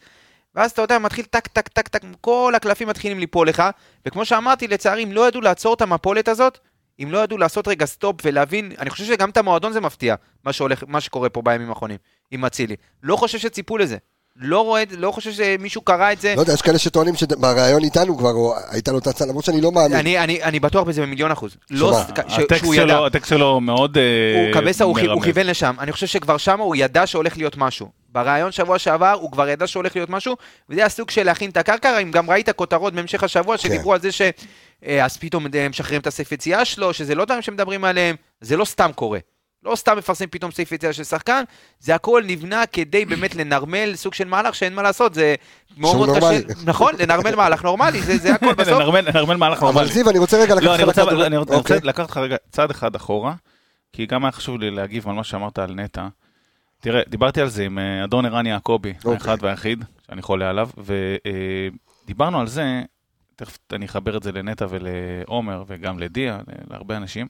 ואז 0.58 0.72
אתה 0.72 0.82
יודע, 0.82 1.00
מתחיל 1.00 1.26
טק, 1.26 1.48
טק, 1.48 1.68
טק, 1.68 1.88
טק, 1.88 2.02
כל 2.22 2.54
הקלפים 2.56 2.88
מתחילים 2.88 3.20
ליפול 3.20 3.50
לך, 3.50 3.64
וכמו 4.06 4.26
שאמרתי, 4.26 4.68
לצערי, 4.68 5.04
אם 5.04 5.12
לא 5.12 5.28
ידעו 5.28 5.42
לעצור 5.42 5.74
את 5.74 5.82
המפולת 5.82 6.28
הזאת, 6.28 6.58
אם 7.04 7.08
לא 7.12 7.18
ידעו 7.24 7.38
לעשות 7.38 7.68
רגע 7.68 7.86
סטופ 7.86 8.16
ולהבין, 8.24 8.72
אני 8.80 8.90
חושב 8.90 9.06
שגם 9.06 9.30
את 9.30 9.38
המועדון 9.38 9.74
זה 9.74 9.82
מפתיע, 9.82 10.16
מה, 10.44 10.54
שהולך, 10.54 10.84
מה 10.88 11.02
שקורה 11.02 11.30
פה 11.30 11.42
בימים 11.42 11.70
האחרונים. 11.70 11.98
עם 12.32 12.46
אצילי. 12.46 12.76
לא 13.04 13.16
חושב 13.16 13.38
שציפו 13.38 13.78
לזה. 13.78 13.98
לא 14.40 14.64
רואה, 14.64 14.84
לא 14.98 15.12
חושב 15.12 15.32
שמישהו 15.32 15.82
קרא 15.82 16.12
את 16.12 16.22
זה. 16.22 16.34
לא 16.36 16.42
יודע, 16.42 16.54
יש 16.54 16.62
כאלה 16.62 16.78
שטוענים 16.78 17.16
שבריאיון 17.16 17.84
איתנו 17.84 18.18
כבר, 18.18 18.32
או 18.32 18.56
הייתה 18.70 18.92
לו 18.92 18.98
את 18.98 19.08
ההצעה, 19.08 19.28
למרות 19.28 19.46
שאני 19.46 19.62
לא 19.62 19.72
מאמין. 19.72 19.98
אני, 19.98 20.20
אני, 20.20 20.44
אני 20.44 20.60
בטוח 20.60 20.84
בזה 20.84 21.02
במיליון 21.02 21.32
אחוז. 21.32 21.58
לא, 21.72 21.94
ש- 22.28 22.40
הטקסט. 22.40 22.74
שלו, 22.76 23.06
הטקסט 23.06 23.30
שלו 23.30 23.62
מאוד 23.62 23.98
אה, 23.98 24.04
הוא 24.54 24.62
קבסה, 24.62 24.84
הוא, 24.84 24.96
כי- 24.96 25.02
הוא 25.06 25.10
מרמז. 25.10 25.24
כיוון 25.26 25.46
לשם. 25.46 25.76
אני 25.80 25.92
חושב 25.92 26.08
שכבר 26.08 26.38
שם 26.38 26.60
הוא 26.60 26.76
ידע 26.76 27.08
שהולך 27.08 27.38
להיות 27.38 27.58
משהו. 27.58 27.90
בריאיון 28.24 28.52
שבוע 28.52 28.80
שעבר 28.80 29.12
הוא 29.12 29.32
כבר 29.32 29.48
ידע 29.50 29.68
שהולך 29.68 29.96
להיות 29.96 30.10
משהו, 30.10 30.36
וזה 30.70 30.86
הסוג 30.86 31.10
של 31.10 31.24
להכין 31.24 31.50
את 31.50 31.58
הקרקע, 31.58 32.00
אם 32.00 32.12
גם 32.12 32.30
ראית 32.30 32.50
כותרות 32.50 32.94
בהמשך 32.94 33.24
השבוע 33.24 33.58
שדיברו 33.58 33.94
על 33.94 34.00
זה 34.02 34.12
ש... 34.12 34.22
אה, 34.86 35.06
אז 35.06 35.18
פתאום 35.18 35.46
משחררים 35.70 36.02
את 36.02 36.08
הסעיף 36.08 36.32
יציאה 36.32 36.66
שלו, 36.66 36.94
שזה 36.94 37.16
לא 37.16 37.26
דברים 37.26 37.42
שמדברים 37.42 37.84
עליהם, 37.84 38.16
זה 38.42 38.58
לא 38.58 38.66
סתם 38.66 38.92
קורה. 38.96 39.20
לא 39.64 39.76
סתם 39.76 39.98
מפרסם 39.98 40.26
פתאום 40.26 40.52
סעיף 40.52 40.72
יציאה 40.72 40.94
של 40.94 41.04
שחקן, 41.04 41.44
זה 41.80 41.96
הכל 41.96 42.24
נבנה 42.26 42.66
כדי 42.66 43.06
באמת 43.06 43.36
לנרמל 43.36 43.96
סוג 43.96 44.14
של 44.14 44.28
מהלך 44.28 44.56
שאין 44.56 44.76
מה 44.76 44.82
לעשות, 44.82 45.14
זה 45.14 45.36
מאוד 45.78 45.96
מאוד 45.96 46.18
קשה. 46.18 46.40
נכון, 46.66 46.94
לנרמל 47.00 47.36
מהלך 47.36 47.64
נורמלי, 47.64 48.02
זה, 48.02 48.18
זה 48.18 48.34
הכל 48.36 48.54
בסוף. 48.54 48.74
לנרמל 48.74 49.02
לנרמל 49.02 49.36
מהלך 49.36 49.64
אבל 49.64 49.72
נורמלי. 49.72 49.88
זיו, 49.92 50.10
אני 50.10 50.20
רוצה 50.20 50.38
רגע 50.38 50.56
לא, 50.56 50.62
לקחת 50.62 50.80
אני 50.80 50.84
לך 50.90 50.98
לכדור- 50.98 51.26
אני 51.26 51.38
רוצה 51.38 51.54
אוקיי. 51.56 51.80
לקחת 51.84 52.04
אותך 52.06 52.18
רגע 52.18 52.36
צעד 52.52 52.70
אחד 52.72 52.96
אחורה, 52.96 53.34
כי 53.94 54.06
גם 54.06 54.26
היה 54.26 54.32
חשוב 54.32 54.60
לי 54.60 54.72
להגיב 54.72 55.08
על 55.08 55.14
מה 55.16 55.24
שאמרת 55.24 55.60
על 55.60 55.74
נטע. 55.74 56.08
תראה, 56.80 57.02
דיברתי 57.08 57.42
על 57.42 57.50
זה 57.50 57.66
עם 57.66 57.80
אה, 57.80 58.04
אדון 58.04 58.26
ערן 58.26 58.46
יעקבי, 58.46 58.94
אוקיי. 58.98 59.14
האחד 59.14 59.38
והיחיד, 59.42 59.86
שאני 60.08 60.22
חולה 60.22 60.50
עליו, 60.50 60.70
ודיברנו 62.06 62.40
על 62.40 62.48
זה, 62.48 62.84
תכף 63.36 63.58
אני 63.74 63.86
אחבר 63.86 64.18
את 64.18 64.24
זה 64.24 64.32
לנטע 64.32 64.66
ולעומר 64.70 65.64
וגם 65.68 66.00
לדיה, 66.00 66.40
להרבה 66.70 66.98
אנשים, 66.98 67.28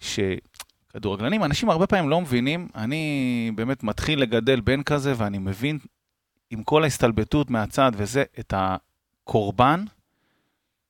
שכדורגלנים, 0.00 1.44
אנשים 1.44 1.70
הרבה 1.70 1.86
פעמים 1.86 2.10
לא 2.10 2.20
מבינים, 2.20 2.68
אני 2.74 3.52
באמת 3.54 3.82
מתחיל 3.82 4.22
לגדל 4.22 4.60
בן 4.60 4.82
כזה, 4.82 5.14
ואני 5.16 5.38
מבין 5.38 5.78
עם 6.50 6.62
כל 6.62 6.84
ההסתלבטות 6.84 7.50
מהצד 7.50 7.92
וזה, 7.94 8.24
את 8.40 8.54
הקורבן 8.56 9.84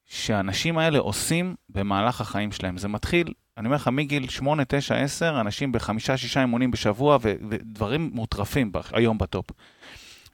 שהאנשים 0.07 0.79
האלה 0.79 0.99
עושים 0.99 1.55
במהלך 1.69 2.21
החיים 2.21 2.53
שלהם. 2.53 2.79
זה 2.79 2.89
מתחיל, 2.89 3.33
אני 3.59 3.67
אומר 3.67 3.77
לך, 3.77 3.89
מגיל 3.89 4.29
8, 4.29 4.63
9, 4.69 4.95
10, 4.95 5.41
אנשים 5.41 5.73
בחמישה, 5.73 6.17
שישה 6.17 6.41
אימונים 6.41 6.71
בשבוע, 6.71 7.19
ודברים 7.23 8.11
מוטרפים 8.13 8.73
היום 8.93 9.19
בטופ. 9.19 9.47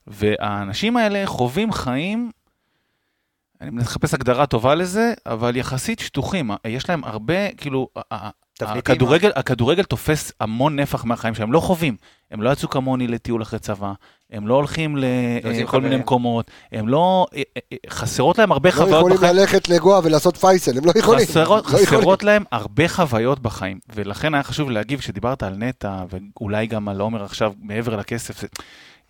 והאנשים 0.07 0.97
האלה 0.97 1.27
חווים 1.27 1.73
חיים, 1.73 2.31
אני 3.61 3.71
מחפש 3.71 4.15
הגדרה 4.15 4.47
טובה 4.47 4.75
לזה, 4.75 5.15
אבל 5.27 5.57
יחסית 5.57 5.99
שטוחים. 5.99 6.51
יש 6.67 6.89
להם 6.89 7.05
הרבה, 7.05 7.53
כאילו, 7.53 7.89
הכדורגל, 8.61 9.31
הכדורגל 9.37 9.83
תופס 9.83 10.33
המון 10.41 10.81
נפח 10.81 11.05
מהחיים 11.05 11.35
שלהם, 11.35 11.49
הם 11.49 11.53
לא 11.53 11.61
חווים. 11.61 11.97
הם 12.31 12.43
לא 12.43 12.51
יצאו 12.51 12.69
כמוני 12.69 13.07
לטיול 13.07 13.43
אחרי 13.43 13.59
צבא, 13.59 13.93
הם 14.31 14.47
לא 14.47 14.55
הולכים 14.55 14.97
לכל 14.97 15.51
מיני 15.51 15.67
חברים. 15.67 16.01
מקומות, 16.01 16.51
הם 16.73 16.89
לא, 16.89 17.27
אה, 17.35 17.43
אה, 17.57 17.61
אה, 17.73 17.77
חסרות 17.91 18.39
להם 18.39 18.53
הרבה 18.53 18.69
לא 18.69 18.75
חוויות 18.75 18.99
יכולים 18.99 19.17
בחיים. 19.17 19.37
ללכת 19.37 19.69
לגואה 19.69 20.01
ולעשות 20.05 20.37
פייסל, 20.37 20.79
הם 20.79 20.85
לא 20.85 20.93
יכולים. 20.97 21.27
חסרות, 21.27 21.65
לא 21.65 21.79
יכולים. 21.79 21.87
חסרות 21.87 22.23
להם 22.23 22.45
הרבה 22.53 22.89
חוויות 22.89 23.41
בחיים, 23.41 23.79
ולכן 23.95 24.35
היה 24.35 24.43
חשוב 24.43 24.71
להגיב 24.71 25.01
כשדיברת 25.01 25.43
על 25.43 25.55
נטע, 25.57 26.05
ואולי 26.11 26.67
גם 26.67 26.89
על 26.89 27.01
עומר 27.01 27.25
עכשיו, 27.25 27.53
מעבר 27.63 27.97
לכסף. 27.97 28.45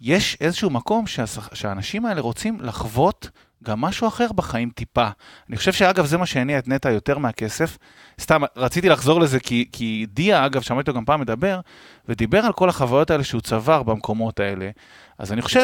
יש 0.01 0.37
איזשהו 0.41 0.71
מקום. 0.71 1.05
שהאנשים 1.53 2.07
האלה 2.07 2.21
רוצים 2.21 2.59
לחוות 2.61 3.31
גם 3.65 3.81
משהו 3.81 4.09
אחר 4.09 4.33
בחיים 4.35 4.71
טיפה. 4.71 5.09
אני 5.49 5.57
חושב 5.57 5.73
שאגב, 5.73 6.07
זה 6.07 6.19
מה 6.19 6.27
שהניע 6.27 6.59
את 6.59 6.69
נטע 6.69 6.91
יותר 6.91 7.19
מהכסף. 7.19 7.79
סתם, 8.21 8.43
רציתי 8.57 8.89
לחזור 8.89 9.21
לזה, 9.21 9.41
כי, 9.41 9.69
כי 9.73 10.07
דיה, 10.13 10.47
אגב, 10.47 10.63
שמעתי 10.63 10.91
אותו 10.91 10.99
גם 10.99 11.05
פעם 11.05 11.21
מדבר, 11.21 11.61
ודיבר 12.09 12.39
על 12.39 12.53
כל 12.53 12.69
החוויות 12.69 13.11
האלה 13.11 13.25
שהוא 13.25 13.41
צבר 13.41 13.83
במקומות 13.83 14.41
האלה. 14.41 14.71
אז 15.19 15.33
אני 15.33 15.43
חושב 15.43 15.59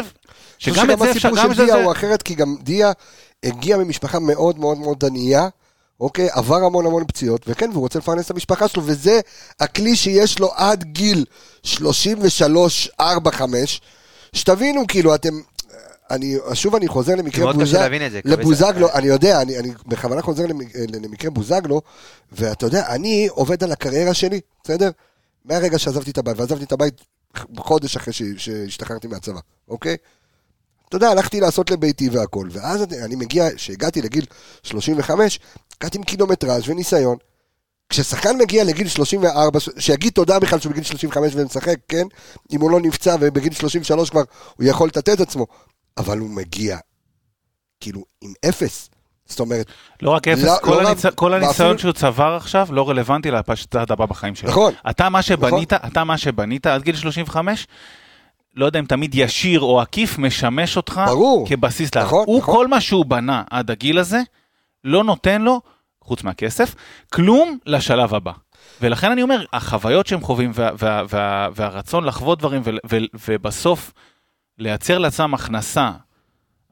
אני 0.66 0.74
חושב 0.74 0.86
שגם 0.86 0.90
את 0.90 0.98
זה 0.98 1.10
אפשר, 1.10 1.28
הסיפור 1.28 1.36
גם 1.36 1.54
של 1.54 1.62
את 1.62 1.66
זה... 1.66 1.72
דיה 1.74 1.84
הוא 1.84 1.92
אחרת, 1.92 2.22
כי 2.22 2.34
גם 2.34 2.56
דיה 2.62 2.92
הגיע 3.42 3.76
ממשפחה 3.76 4.18
מאוד 4.18 4.58
מאוד 4.58 4.78
מאוד 4.78 5.04
ענייה, 5.04 5.48
אוקיי? 6.00 6.28
עבר 6.32 6.56
המון 6.56 6.86
המון 6.86 7.04
פציעות, 7.06 7.44
וכן, 7.48 7.70
והוא 7.72 7.80
רוצה 7.80 7.98
לפרנס 7.98 8.26
את 8.26 8.30
המשפחה 8.30 8.68
שלו, 8.68 8.82
וזה 8.86 9.20
הכלי 9.60 9.96
שיש 9.96 10.38
לו 10.38 10.50
עד 10.54 10.84
גיל 10.84 11.24
33, 11.62 12.88
4, 13.00 13.30
5. 13.30 13.80
שתבינו, 14.32 14.86
כאילו, 14.88 15.14
אתם... 15.14 15.32
אני, 16.10 16.36
שוב 16.54 16.74
אני 16.74 16.88
חוזר 16.88 17.14
למקרה 17.14 17.52
בוזגלו, 17.52 17.80
לבוזגלו, 18.24 18.86
קבסה. 18.88 18.98
אני 18.98 19.06
יודע, 19.06 19.42
אני, 19.42 19.58
אני 19.58 19.70
בכוונה 19.86 20.22
חוזר 20.22 20.46
למק- 20.46 20.76
למקרה 21.02 21.30
בוזגלו, 21.30 21.80
ואתה 22.32 22.66
יודע, 22.66 22.86
אני 22.88 23.28
עובד 23.30 23.64
על 23.64 23.72
הקריירה 23.72 24.14
שלי, 24.14 24.40
בסדר? 24.64 24.90
מהרגע 25.44 25.78
שעזבתי 25.78 26.10
את 26.10 26.18
הבית, 26.18 26.38
ועזבתי 26.38 26.64
את 26.64 26.72
הבית 26.72 27.00
חודש 27.56 27.96
אחרי 27.96 28.12
שהשתחררתי 28.36 29.08
מהצבא, 29.08 29.40
אוקיי? 29.68 29.96
אתה 30.88 30.96
יודע, 30.96 31.08
הלכתי 31.10 31.40
לעשות 31.40 31.70
לביתי 31.70 32.08
והכל, 32.08 32.48
ואז 32.52 32.82
אני 33.04 33.16
מגיע, 33.16 33.48
כשהגעתי 33.56 34.02
לגיל 34.02 34.26
35, 34.62 35.40
הגעתי 35.80 35.98
עם 35.98 36.04
קילומטראז' 36.04 36.68
וניסיון. 36.68 37.16
כששחקן 37.88 38.36
מגיע 38.38 38.64
לגיל 38.64 38.88
34, 38.88 39.60
ש- 39.60 39.68
שיגיד 39.78 40.12
תודה 40.12 40.38
בכלל 40.38 40.60
שהוא 40.60 40.72
בגיל 40.72 40.84
35 40.84 41.32
ומשחק, 41.34 41.76
כן? 41.88 42.06
אם 42.52 42.60
הוא 42.60 42.70
לא 42.70 42.80
נפצע 42.80 43.16
ובגיל 43.20 43.52
33 43.52 44.10
כבר 44.10 44.22
הוא 44.56 44.66
יכול 44.66 44.88
את 44.88 45.20
עצמו, 45.20 45.46
אבל 45.96 46.18
הוא 46.18 46.30
מגיע, 46.30 46.78
כאילו, 47.80 48.04
עם 48.20 48.32
אפס. 48.48 48.90
זאת 49.26 49.40
אומרת, 49.40 49.66
לא 50.02 50.10
רק 50.10 50.28
אפס, 50.28 50.44
לא- 50.44 50.56
כל, 50.62 50.70
לא 50.82 50.88
הניצ... 50.88 51.04
רב- 51.06 51.14
כל 51.14 51.34
הניסיון 51.34 51.68
ואפילו- 51.70 51.78
שהוא 51.78 51.92
צבר 51.92 52.34
עכשיו 52.36 52.68
לא 52.70 52.88
רלוונטי 52.90 53.30
לצעד 53.30 53.92
הבא 53.92 54.06
בחיים 54.06 54.34
שלו. 54.34 54.50
נכון. 54.50 54.72
אתה 54.90 55.08
מה 55.08 55.22
שבנית, 55.22 55.72
אתה 55.72 56.04
מה 56.04 56.18
שבנית 56.18 56.66
עד 56.66 56.82
גיל 56.82 56.96
35, 56.96 57.66
לא 58.56 58.66
יודע 58.66 58.78
אם 58.78 58.84
תמיד 58.84 59.14
ישיר 59.14 59.60
או 59.60 59.80
עקיף, 59.80 60.18
משמש 60.18 60.76
אותך 60.76 61.00
ברור. 61.06 61.48
כבסיס. 61.48 61.94
לה- 61.94 62.02
נכון, 62.02 62.24
הוא, 62.26 62.38
נכון. 62.38 62.54
כל 62.54 62.68
מה 62.68 62.80
שהוא 62.80 63.06
בנה 63.06 63.42
עד 63.50 63.70
הגיל 63.70 63.98
הזה, 63.98 64.20
לא 64.84 65.04
נותן 65.04 65.42
לו, 65.42 65.60
חוץ 66.02 66.22
מהכסף, 66.24 66.74
כלום 67.12 67.58
לשלב 67.66 68.14
הבא. 68.14 68.32
ולכן 68.80 69.10
אני 69.10 69.22
אומר, 69.22 69.44
החוויות 69.52 70.06
שהם 70.06 70.20
חווים 70.20 70.50
וה, 70.54 70.70
וה, 70.78 71.02
וה, 71.08 71.48
והרצון 71.54 72.04
לחוות 72.04 72.38
דברים 72.38 72.62
ו, 72.64 72.70
ו, 72.90 72.96
ובסוף 73.28 73.92
לייצר 74.58 74.98
לעצמם 74.98 75.34
הכנסה 75.34 75.90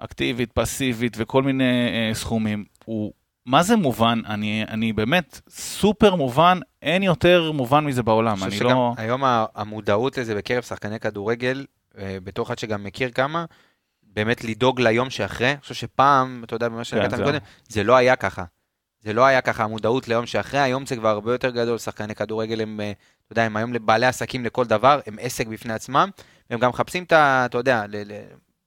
אקטיבית, 0.00 0.52
פסיבית 0.52 1.16
וכל 1.16 1.42
מיני 1.42 1.64
אה, 1.64 2.14
סכומים, 2.14 2.64
הוא 2.84 3.12
מה 3.46 3.62
זה 3.62 3.76
מובן? 3.76 4.20
אני, 4.26 4.64
אני 4.68 4.92
באמת 4.92 5.40
סופר 5.48 6.14
מובן, 6.14 6.58
אין 6.82 7.02
יותר 7.02 7.52
מובן 7.52 7.84
מזה 7.84 8.02
בעולם. 8.02 8.44
אני 8.44 8.60
לא... 8.60 8.94
היום 8.96 9.22
המודעות 9.54 10.18
לזה 10.18 10.34
בקרב 10.34 10.62
שחקני 10.62 11.00
כדורגל, 11.00 11.66
אה, 11.98 12.18
בתור 12.24 12.46
אחד 12.46 12.58
שגם 12.58 12.84
מכיר 12.84 13.10
כמה, 13.10 13.44
באמת 14.02 14.44
לדאוג 14.44 14.80
ליום 14.80 15.10
שאחרי. 15.10 15.50
אני 15.50 15.60
חושב 15.60 15.74
שפעם, 15.74 16.44
אתה 16.44 16.56
יודע, 16.56 16.68
במה 16.68 16.84
שנגעת 16.84 17.10
זהו. 17.10 17.24
קודם, 17.24 17.38
זה 17.68 17.84
לא 17.84 17.96
היה 17.96 18.16
ככה. 18.16 18.44
זה 19.00 19.12
לא 19.12 19.24
היה 19.24 19.40
ככה, 19.40 19.64
המודעות 19.64 20.08
ליום 20.08 20.26
שאחרי, 20.26 20.60
היום 20.60 20.86
זה 20.86 20.96
כבר 20.96 21.08
הרבה 21.08 21.32
יותר 21.32 21.50
גדול, 21.50 21.78
שחקני 21.78 22.14
כדורגל 22.14 22.60
הם, 22.60 22.80
אה, 22.80 22.92
אתה 23.24 23.32
יודע, 23.32 23.42
הם 23.42 23.56
היום 23.56 23.72
בעלי 23.86 24.06
עסקים 24.06 24.44
לכל 24.44 24.64
דבר, 24.64 25.00
הם 25.06 25.16
עסק 25.20 25.46
בפני 25.46 25.72
עצמם, 25.72 26.10
והם 26.50 26.60
גם 26.60 26.70
מחפשים 26.70 27.04
את 27.04 27.12
ה... 27.12 27.42
אתה 27.46 27.58
יודע, 27.58 27.84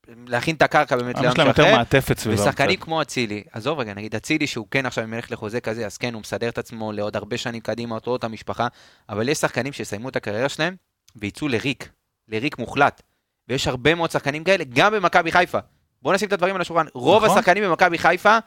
להכין 0.08 0.56
את 0.56 0.62
הקרקע 0.62 0.96
באמת 0.96 1.16
יש 1.16 1.22
ליום 1.22 1.34
להם 1.38 1.48
יותר. 1.48 1.76
מעטפת 1.76 2.18
סביבם. 2.18 2.42
ושחקנים. 2.42 2.80
כמו 2.80 3.02
אצילי, 3.02 3.44
עזוב 3.52 3.80
רגע, 3.80 3.94
נגיד 3.94 4.16
אצילי 4.16 4.48
שהוא 4.48 4.68
כן 4.72 4.86
עכשיו 4.86 5.04
אם 5.04 5.14
ילך 5.14 5.32
לחוזה 5.32 5.62
כזה, 5.62 5.86
אז 5.86 5.98
כן, 5.98 6.14
הוא 6.14 6.22
מסדר 6.22 6.50
את 6.50 6.58
עצמו 6.58 6.92
לעוד 6.92 7.16
הרבה 7.16 7.38
שנים 7.38 7.62
קדימה, 7.62 7.96
אותו 7.96 8.16
את 8.16 8.24
המשפחה, 8.24 8.68
אבל 9.10 9.30
יש 9.30 9.38
שחקנים 9.38 9.74
שיסיימו 9.74 10.10
את 10.10 10.16
הקריירה 10.16 10.50
שלהם 10.50 10.76
ויצאו 11.16 11.48
לריק, 11.48 11.90
לריק 12.28 12.58
מוחלט. 12.60 13.02
ויש 13.48 13.68
הרבה 13.68 13.96
מאוד 13.96 14.12
שחקנים 14.12 14.44
כאלה, 14.44 14.64
גם 14.64 14.94
במכבי 14.94 15.32
חיפה. 15.32 15.60
בואו 16.02 16.16
נשים 16.16 16.28
את 16.28 16.34
הדברים 16.34 16.56
על 16.56 16.62
השולחן. 16.62 16.86
רוב 16.94 17.26
נכון. 17.26 17.38
השחקנים 17.38 17.64
במכבי 17.64 17.98
חיפה 17.98 18.38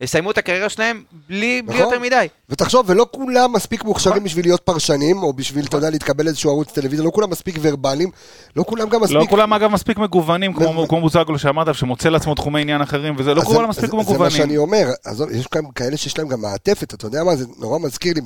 יסיימו 0.00 0.30
את 0.30 0.38
הקריירה 0.38 0.68
שלהם 0.68 1.02
בלי, 1.28 1.62
בלי 1.62 1.74
נכון. 1.80 1.92
יותר 1.92 2.00
מדי. 2.00 2.26
ותחשוב, 2.48 2.84
ולא 2.90 3.06
כולם 3.10 3.52
מספיק 3.52 3.84
מוכשרים 3.84 4.14
נכון. 4.16 4.24
בשביל 4.24 4.44
להיות 4.44 4.60
פרשנים, 4.60 5.22
או 5.22 5.32
בשביל, 5.32 5.64
אתה 5.64 5.76
יודע, 5.76 5.90
להתקבל 5.90 6.28
איזשהו 6.28 6.50
ערוץ 6.50 6.72
טלוויזיה, 6.72 7.04
לא 7.04 7.10
כולם 7.10 7.30
מספיק 7.30 7.56
ורבליים, 7.60 8.10
לא 8.56 8.64
כולם 8.68 8.88
גם 8.88 9.00
מספיק... 9.02 9.16
לא 9.16 9.26
כולם 9.30 9.52
אגב 9.52 9.70
מספיק 9.70 9.98
מגוונים, 9.98 10.52
כמו 10.54 10.72
מ- 10.82 10.86
כמו 10.86 11.00
בוזגלו 11.00 11.38
שאמרת, 11.38 11.74
שמוצא 11.74 12.08
לעצמו 12.08 12.34
תחומי 12.34 12.60
עניין 12.60 12.80
אחרים, 12.80 13.14
וזה 13.18 13.34
לא 13.34 13.40
אז 13.40 13.46
כולם 13.46 13.60
זה- 13.62 13.66
מספיק 13.68 13.84
זה- 13.84 13.90
זה 13.90 13.96
מה 13.96 14.02
מגוונים. 14.02 14.30
שאני 14.30 14.56
אומר, 14.56 14.88
עזוב, 15.04 15.30
יש 15.30 15.46
גם 15.54 15.70
כאלה 15.70 15.96
שיש 15.96 16.18
להם 16.18 16.28
גם 16.28 16.40
מעטפת, 16.40 16.94
אתה 16.94 17.06
יודע 17.06 17.24
מה, 17.24 17.36
זה 17.36 17.44
נורא 17.58 17.78
מזכיר 17.78 18.14
לי, 18.14 18.20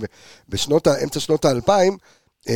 בשנות, 0.49 0.89
אמצע 0.89 1.21
שנות 1.21 1.45
האלפיים, 1.45 1.97
אה, 2.49 2.55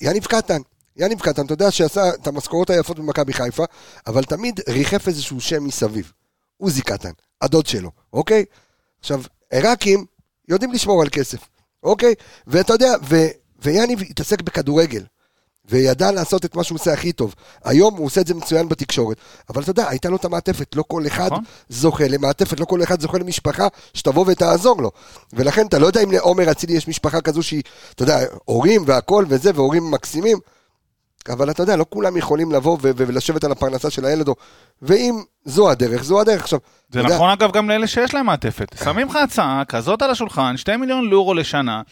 יניב 0.00 0.24
קטן. 0.24 0.60
יניב 0.96 1.20
קטן, 1.20 1.44
אתה 1.46 1.52
יודע 1.52 1.70
שעשה 1.70 2.08
את 2.22 2.26
המשכורות 2.26 2.70
היפות 2.70 2.98
במכבי 2.98 3.32
חיפה, 3.32 3.64
אבל 4.06 4.24
תמיד 4.24 4.60
ריחף 4.68 5.08
איזשהו 5.08 5.40
שם 5.40 5.64
מסביב. 5.64 6.12
עוזי 6.62 6.82
קטן, 6.82 7.10
הדוד 7.40 7.66
שלו, 7.66 7.90
אוקיי? 8.12 8.44
עכשיו, 9.00 9.22
עיראקים 9.50 10.04
יודעים 10.48 10.72
לשמור 10.72 11.02
על 11.02 11.08
כסף, 11.08 11.38
אוקיי? 11.82 12.14
ואתה 12.46 12.72
יודע, 12.72 12.92
ו, 13.08 13.16
ויאניב 13.62 14.00
התעסק 14.00 14.42
בכדורגל. 14.42 15.04
וידע 15.64 16.12
לעשות 16.12 16.44
את 16.44 16.56
מה 16.56 16.64
שהוא 16.64 16.78
עושה 16.78 16.92
הכי 16.92 17.12
טוב. 17.12 17.34
היום 17.64 17.96
הוא 17.96 18.06
עושה 18.06 18.20
את 18.20 18.26
זה 18.26 18.34
מצוין 18.34 18.68
בתקשורת, 18.68 19.16
אבל 19.50 19.62
אתה 19.62 19.70
יודע, 19.70 19.88
הייתה 19.88 20.08
לו 20.08 20.16
את 20.16 20.24
המעטפת, 20.24 20.76
לא 20.76 20.84
כל 20.88 21.06
אחד 21.06 21.26
נכון. 21.26 21.44
זוכה 21.68 22.08
למעטפת, 22.08 22.60
לא 22.60 22.64
כל 22.64 22.82
אחד 22.82 23.00
זוכה 23.00 23.18
למשפחה 23.18 23.68
שתבוא 23.94 24.24
ותעזור 24.28 24.82
לו. 24.82 24.90
ולכן 25.32 25.66
אתה 25.66 25.78
לא 25.78 25.86
יודע 25.86 26.02
אם 26.02 26.12
לעומר 26.12 26.50
אצילי 26.50 26.72
יש 26.72 26.88
משפחה 26.88 27.20
כזו 27.20 27.42
שהיא, 27.42 27.62
אתה 27.94 28.02
יודע, 28.02 28.20
הורים 28.44 28.82
והכל 28.86 29.24
וזה, 29.28 29.50
והורים 29.54 29.90
מקסימים. 29.90 30.38
אבל 31.28 31.50
אתה 31.50 31.62
יודע, 31.62 31.76
לא 31.76 31.86
כולם 31.88 32.16
יכולים 32.16 32.52
לבוא 32.52 32.78
ו- 32.82 32.90
ולשבת 32.96 33.44
על 33.44 33.52
הפרנסה 33.52 33.90
של 33.90 34.04
הילד, 34.04 34.28
או- 34.28 34.34
ואם 34.82 35.22
זו 35.44 35.70
הדרך, 35.70 36.04
זו 36.04 36.20
הדרך. 36.20 36.42
עכשיו, 36.42 36.58
זה 36.92 37.00
יודע, 37.00 37.14
נכון 37.14 37.30
אגב 37.30 37.52
גם 37.52 37.68
לאלה 37.68 37.86
שיש 37.86 38.14
להם 38.14 38.26
מעטפת. 38.26 38.76
שמים 38.84 39.08
לך 39.08 39.16
הצעה 39.16 39.62
כזאת 39.68 40.02
על 40.02 40.10
השולחן, 40.10 40.56
2 40.56 40.80
מיליון 40.80 41.04
לורו 41.04 41.34
לשנה, 41.34 41.82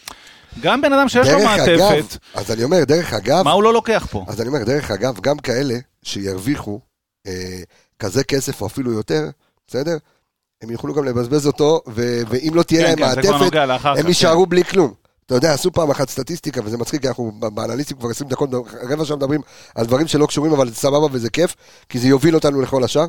גם 0.61 0.81
בן 0.81 0.93
אדם 0.93 1.09
שיש 1.09 1.27
לו 1.27 1.39
דרך 1.39 1.49
אגב, 1.49 1.79
מעטפת, 1.79 2.17
אז 2.33 2.51
אני 2.51 2.63
אומר, 2.63 2.83
דרך 2.83 3.13
אגב, 3.13 3.45
מה 3.45 3.51
הוא 3.51 3.63
לא 3.63 3.73
לוקח 3.73 4.07
פה? 4.11 4.25
אז 4.27 4.41
אני 4.41 4.47
אומר, 4.47 4.63
דרך 4.63 4.91
אגב, 4.91 5.19
גם 5.19 5.37
כאלה 5.37 5.75
שירוויחו 6.03 6.79
אה, 7.27 7.61
כזה 7.99 8.23
כסף 8.23 8.61
או 8.61 8.67
אפילו 8.67 8.91
יותר, 8.91 9.29
בסדר? 9.67 9.97
הם 10.61 10.69
יוכלו 10.69 10.93
גם 10.93 11.05
לבזבז 11.05 11.47
אותו, 11.47 11.81
ו- 11.87 12.21
ואם 12.29 12.51
לא 12.55 12.63
תהיה 12.63 12.81
כן, 12.81 12.87
להם 12.87 12.95
כן, 12.97 13.31
מעטפת. 13.31 13.55
הם 13.85 14.01
כן. 14.01 14.07
יישארו 14.07 14.45
בלי 14.45 14.63
כלום. 14.63 14.93
אתה 15.25 15.35
יודע, 15.35 15.53
עשו 15.53 15.71
פעם 15.71 15.91
אחת 15.91 16.09
סטטיסטיקה, 16.09 16.61
וזה 16.65 16.77
מצחיק, 16.77 17.01
כי 17.01 17.07
אנחנו 17.07 17.31
באנליסטים 17.39 17.97
כבר 17.97 18.09
20 18.09 18.29
דקות, 18.29 18.49
רבע 18.89 19.05
שעה 19.05 19.17
מדברים 19.17 19.41
על 19.75 19.85
דברים 19.85 20.07
שלא 20.07 20.25
קשורים, 20.25 20.53
אבל 20.53 20.73
סבבה 20.73 21.07
וזה 21.11 21.29
כיף, 21.29 21.55
כי 21.89 21.99
זה 21.99 22.07
יוביל 22.07 22.35
אותנו 22.35 22.61
לכל 22.61 22.83
השאר. 22.83 23.05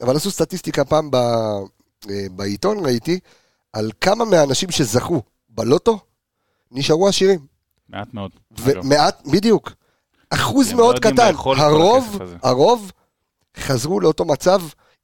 אבל 0.00 0.16
עשו 0.16 0.30
סטטיסטיקה 0.30 0.84
פעם 0.84 1.10
ב, 1.10 1.16
אה, 1.16 2.26
בעיתון, 2.30 2.86
ראיתי, 2.86 3.18
על 3.72 3.90
כמה 4.00 4.24
מהאנשים 4.24 4.70
שזכו 4.70 5.22
בלוטו, 5.48 5.98
נשארו 6.70 7.08
עשירים. 7.08 7.38
מעט 7.88 8.08
מאוד. 8.14 8.30
אגב. 8.54 8.84
ומעט, 8.84 9.26
בדיוק. 9.26 9.72
אחוז 10.30 10.70
לא 10.70 10.76
מאוד 10.76 10.96
יודעים 10.96 11.14
קטן. 11.14 11.34
הרוב. 11.56 12.18
הרוב 12.42 12.92
חזרו 13.56 14.00
לאותו 14.00 14.24
מצב, 14.24 14.62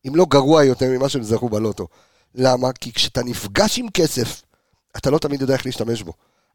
אם 0.08 0.16
לא 0.16 0.26
גרוע 0.28 0.64
יותר 0.64 0.86
ממה 0.90 1.08
שהם 1.08 1.22
זכו 1.22 1.48
בלוטו. 1.48 1.86
למה? 2.34 2.72
כי 2.72 2.92
כשאתה 2.92 3.22
נפגש 3.22 3.78
עם 3.78 3.90
כסף, 3.90 4.42
אתה 4.96 5.10
לא 5.10 5.18
תמיד 5.18 5.40
יודע 5.40 5.54
איך 5.54 5.66
להשתמש 5.66 6.02
בו. 6.02 6.12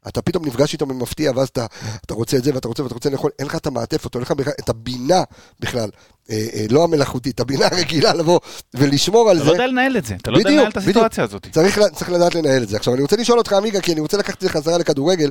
אתה 0.08 0.22
פתאום 0.22 0.46
נפגש 0.46 0.72
איתו 0.72 0.86
במפתיע, 0.86 1.32
ואז 1.34 1.48
אתה, 1.48 1.66
אתה 2.06 2.14
רוצה 2.14 2.36
את 2.36 2.44
זה, 2.44 2.54
ואתה 2.54 2.68
רוצה 2.68 2.82
ואתה 2.82 2.94
רוצה 2.94 3.10
לאכול, 3.10 3.30
אין 3.38 3.46
לך 3.46 3.54
את 3.54 3.66
המעטפת, 3.66 4.14
אין 4.14 4.22
לך 4.22 4.32
את 4.60 4.68
הבינה 4.68 5.22
בכלל, 5.60 5.90
אה, 6.30 6.46
אה, 6.54 6.66
לא 6.70 6.84
המלאכותית, 6.84 7.34
את 7.34 7.40
הבינה 7.40 7.66
הרגילה 7.72 8.14
לבוא 8.14 8.40
ולשמור 8.74 9.30
על 9.30 9.36
אתה 9.36 9.44
זה. 9.44 9.50
לא 9.50 9.54
יודע 9.54 9.66
לנהל 9.66 9.96
את 9.96 10.04
זה, 10.04 10.14
אתה 10.14 10.30
לא 10.30 10.38
יודע 10.38 10.50
לנהל 10.50 10.68
את 10.68 10.76
הסיטואציה 10.76 11.24
הזאת. 11.24 11.46
צריך, 11.52 11.80
צריך 11.94 12.10
לדעת 12.10 12.34
לנהל 12.34 12.62
את 12.62 12.68
זה. 12.68 12.76
עכשיו, 12.76 12.94
אני 12.94 13.02
רוצה 13.02 13.16
לשאול 13.16 13.38
אותך, 13.38 13.52
עמיגה, 13.52 13.80
כי 13.80 13.92
אני 13.92 14.00
רוצה 14.00 14.16
לקחת 14.16 14.36
את 14.36 14.40
זה 14.40 14.48
חזרה 14.48 14.78
לכדורגל, 14.78 15.30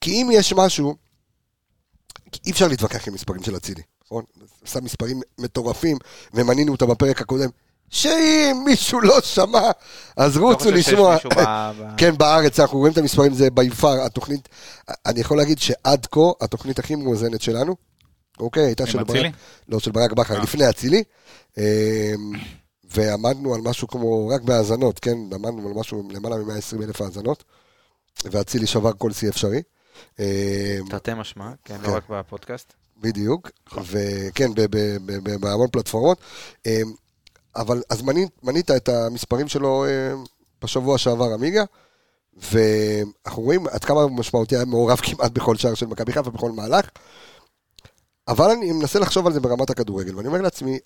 כי 0.00 0.22
אם 0.22 0.28
יש 0.32 0.52
משהו, 0.52 0.94
אי 2.46 2.50
אפשר 2.50 2.68
להתווכח 2.68 3.08
עם 3.08 3.14
מספרים 3.14 3.42
של 3.42 3.56
אצילי, 3.56 3.82
נכון? 4.04 4.24
שם 4.64 4.84
מספרים 4.84 5.20
מטורפים, 5.38 5.96
ומנינו 6.34 6.72
אותם 6.72 6.88
בפרק 6.88 7.20
הקודם, 7.20 7.48
שאם 7.90 8.62
מישהו 8.64 9.00
לא 9.00 9.20
שמע, 9.20 9.70
אז 10.16 10.36
רוצו 10.36 10.70
לשמוע. 10.70 11.16
כן, 11.98 12.16
בארץ 12.18 12.60
אנחנו 12.60 12.78
רואים 12.78 12.92
את 12.92 12.98
המספרים, 12.98 13.34
זה 13.34 13.50
בי 13.50 13.70
פאר, 13.70 14.02
התוכנית, 14.06 14.48
אני 15.06 15.20
יכול 15.20 15.36
להגיד 15.36 15.58
שעד 15.58 16.06
כה, 16.10 16.20
התוכנית 16.40 16.78
הכי 16.78 16.94
מאוזנת 16.94 17.40
שלנו, 17.40 17.76
אוקיי, 18.40 18.64
הייתה 18.64 18.86
של 18.86 19.02
ברק? 19.04 19.32
לא, 19.68 19.78
של 19.78 19.90
ברק 19.90 20.12
בכר, 20.12 20.36
אה. 20.36 20.42
לפני 20.42 20.68
אצילי, 20.68 21.02
אמ, 21.58 21.62
ועמדנו 22.90 23.54
על 23.54 23.60
משהו 23.60 23.88
כמו, 23.88 24.28
רק 24.28 24.42
בהאזנות, 24.42 24.98
כן, 24.98 25.16
עמדנו 25.32 25.68
על 25.68 25.74
משהו 25.74 26.02
למעלה 26.10 26.36
מ-120 26.36 26.82
אלף 26.84 27.00
האזנות, 27.00 27.44
ואצילי 28.24 28.66
שבר 28.66 28.90
כל 28.98 29.12
שיא 29.12 29.28
אפשרי. 29.28 29.62
אמ, 30.18 30.24
תרתי 30.90 31.14
משמע, 31.14 31.50
כן, 31.64 31.76
כן. 31.82 31.90
לא 31.90 31.96
רק 31.96 32.04
בפודקאסט. 32.10 32.72
בדיוק, 33.00 33.50
וכן, 33.82 34.54
ב- 34.54 34.66
ב- 34.70 35.36
בהמון 35.40 35.68
פלטפורמות. 35.72 36.18
אבל 37.56 37.82
אז 37.90 38.02
מנית, 38.02 38.28
מנית 38.42 38.70
את 38.70 38.88
המספרים 38.88 39.48
שלו 39.48 39.84
אמ, 39.86 40.24
בשבוע 40.62 40.98
שעבר, 40.98 41.34
עמיגה, 41.34 41.64
ואנחנו 42.36 43.42
רואים 43.42 43.66
עד 43.66 43.84
כמה 43.84 44.06
משמעותי 44.06 44.56
היה 44.56 44.64
מעורב 44.64 45.00
כמעט 45.06 45.32
בכל 45.32 45.56
שער 45.56 45.74
של 45.74 45.86
מכבי 45.86 46.12
חיפה, 46.12 46.30
בכל 46.30 46.52
מהלך. 46.52 46.88
אבל 48.28 48.50
אני 48.50 48.72
מנסה 48.72 48.98
לחשוב 48.98 49.26
על 49.26 49.32
זה 49.32 49.40
ברמת 49.40 49.70
הכדורגל, 49.70 50.16
ואני 50.16 50.28
אומר 50.28 50.40
לעצמי, 50.40 50.78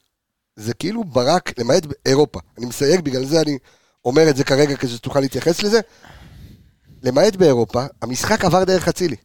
זה 0.57 0.75
כאילו 0.75 1.05
ברק, 1.05 1.59
למעט 1.59 1.87
באירופה, 1.87 2.41
אני 2.59 2.67
מסייג, 2.67 3.01
בגלל 3.01 3.25
זה 3.25 3.41
אני 3.41 3.59
אומר 4.05 4.31
את 4.31 4.37
זה 4.37 4.45
כרגע 4.45 4.77
כדי 4.77 4.91
שתוכל 4.91 5.21
להתייחס 5.21 5.63
לזה, 5.63 5.81
למעט 7.03 7.37
באירופה, 7.37 7.85
המשחק 8.03 8.45
עבר 8.45 8.65
דרך 8.65 8.89
אצילי. 8.89 9.17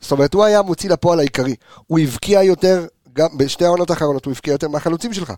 זאת 0.00 0.12
אומרת, 0.12 0.34
הוא 0.34 0.44
היה 0.44 0.58
המוציא 0.58 0.90
לפועל 0.90 1.18
העיקרי. 1.18 1.54
הוא 1.86 1.98
הבקיע 1.98 2.42
יותר, 2.42 2.86
גם 3.12 3.38
בשתי 3.38 3.64
העונות 3.64 3.90
האחרונות 3.90 4.24
הוא 4.24 4.32
הבקיע 4.32 4.52
יותר 4.52 4.68
מהחלוצים 4.68 5.12
שלך. 5.12 5.32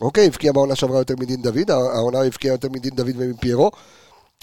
אוקיי, 0.00 0.26
הבקיע 0.26 0.52
בעונה 0.52 0.74
שעברה 0.74 0.98
יותר 0.98 1.14
מדין 1.18 1.42
דוד, 1.42 1.70
העונה 1.70 2.18
הוא 2.18 2.26
הבקיע 2.26 2.52
יותר 2.52 2.68
מדין 2.68 2.94
דוד 2.94 3.12
ומפיירו. 3.16 3.70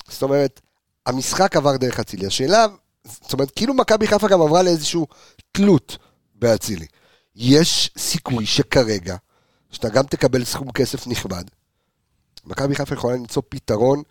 זאת 0.10 0.24
אומרת, 0.24 0.62
המשחק 1.06 1.56
עבר 1.56 1.78
דרך 1.78 2.00
אצילי. 2.00 2.28
השאלה, 2.28 2.66
זאת 3.06 3.34
אומרת, 3.34 3.52
כאילו 3.52 3.74
מכבי 3.74 4.08
חיפה 4.08 4.28
גם 4.28 4.42
עברה 4.42 4.63
לאיזושהי 4.63 5.02
תלות 5.52 5.98
באצילי. 6.36 6.86
יש 7.36 7.92
סיכוי 7.98 8.46
שכרגע, 8.46 9.16
שאתה 9.72 9.89
גם 9.89 10.04
תקבל 10.04 10.46
סכום 10.46 10.72
כסף 10.72 11.08
נכבד, 11.08 11.44
מכבי 12.46 12.76
חיפה 12.76 12.96
יכולה 12.96 13.16
למצוא 13.16 13.42
פתרון 13.50 14.04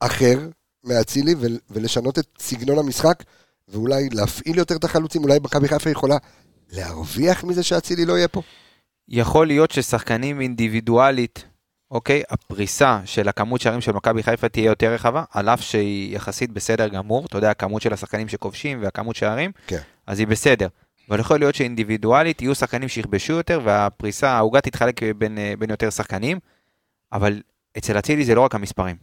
אחר 0.00 0.48
מאצילי 0.84 1.34
ול- 1.38 1.58
ולשנות 1.70 2.18
את 2.18 2.26
סגנון 2.40 2.78
המשחק, 2.78 3.22
ואולי 3.68 4.08
להפעיל 4.08 4.58
יותר 4.58 4.76
את 4.76 4.84
החלוצים, 4.84 5.22
אולי 5.24 5.38
מכבי 5.42 5.68
חיפה 5.68 5.90
יכולה 5.90 6.16
להרוויח 6.70 7.44
מזה 7.44 7.62
שאצילי 7.62 8.04
לא 8.04 8.18
יהיה 8.18 8.28
פה? 8.28 8.42
יכול 9.08 9.46
להיות 9.46 9.70
ששחקנים 9.70 10.40
אינדיבידואלית, 10.40 11.44
אוקיי, 11.90 12.22
הפריסה 12.30 13.00
של 13.04 13.28
הכמות 13.28 13.60
שערים 13.60 13.80
של 13.80 13.92
מכבי 13.92 14.22
חיפה 14.22 14.48
תהיה 14.48 14.64
יותר 14.64 14.92
רחבה, 14.92 15.24
על 15.30 15.48
אף 15.48 15.60
שהיא 15.60 16.16
יחסית 16.16 16.50
בסדר 16.50 16.88
גמור, 16.88 17.26
אתה 17.26 17.38
יודע, 17.38 17.50
הכמות 17.50 17.82
של 17.82 17.92
השחקנים 17.92 18.28
שכובשים 18.28 18.82
והכמות 18.82 19.16
שערים, 19.16 19.52
כן. 19.66 19.80
אז 20.06 20.18
היא 20.18 20.26
בסדר. 20.26 20.68
אבל 21.10 21.20
יכול 21.20 21.38
להיות 21.38 21.54
שאינדיבידואלית 21.54 22.42
יהיו 22.42 22.54
שחקנים 22.54 22.88
שיכבשו 22.88 23.32
יותר, 23.32 23.60
והפריסה, 23.64 24.30
העוגה 24.30 24.60
תתחלק 24.60 25.02
בין, 25.02 25.38
אה, 25.38 25.54
בין 25.58 25.70
יותר 25.70 25.90
שחקנים, 25.90 26.38
אבל 27.12 27.42
אצל 27.78 27.98
אצילי 27.98 28.24
זה 28.24 28.34
לא 28.34 28.40
רק 28.40 28.54
המספרים. 28.54 28.96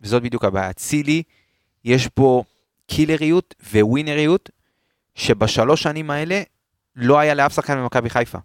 וזאת 0.00 0.22
בדיוק 0.22 0.44
הבעיה. 0.44 0.70
אצילי, 0.70 1.22
יש 1.84 2.08
בו 2.16 2.44
קילריות 2.86 3.54
וווינריות, 3.72 4.50
שבשלוש 5.14 5.82
שנים 5.82 6.10
האלה 6.10 6.42
לא 6.96 7.18
היה 7.18 7.34
לאף 7.34 7.54
שחקן 7.54 7.76
במכבי 7.76 8.10
חיפה. 8.10 8.38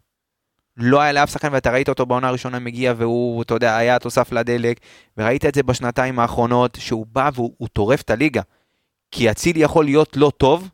לא 0.77 1.01
היה 1.01 1.11
לאף 1.11 1.31
שחקן, 1.31 1.47
ואתה 1.51 1.71
ראית 1.71 1.89
אותו 1.89 2.05
בעונה 2.05 2.27
הראשונה 2.27 2.59
מגיע, 2.59 2.93
והוא, 2.97 3.41
אתה 3.41 3.53
יודע, 3.53 3.77
היה 3.77 3.99
תוסף 3.99 4.31
לדלק, 4.31 4.79
וראית 5.17 5.45
את 5.45 5.55
זה 5.55 5.63
בשנתיים 5.63 6.19
האחרונות, 6.19 6.77
שהוא 6.79 7.05
בא 7.11 7.29
והוא 7.33 7.53
הוא 7.57 7.67
טורף 7.73 8.01
את 8.01 8.09
הליגה. 8.09 8.41
כי 9.11 9.31
אצילי 9.31 9.59
יכול 9.59 9.85
להיות 9.85 10.17
לא 10.17 10.31
טוב, 10.37 10.69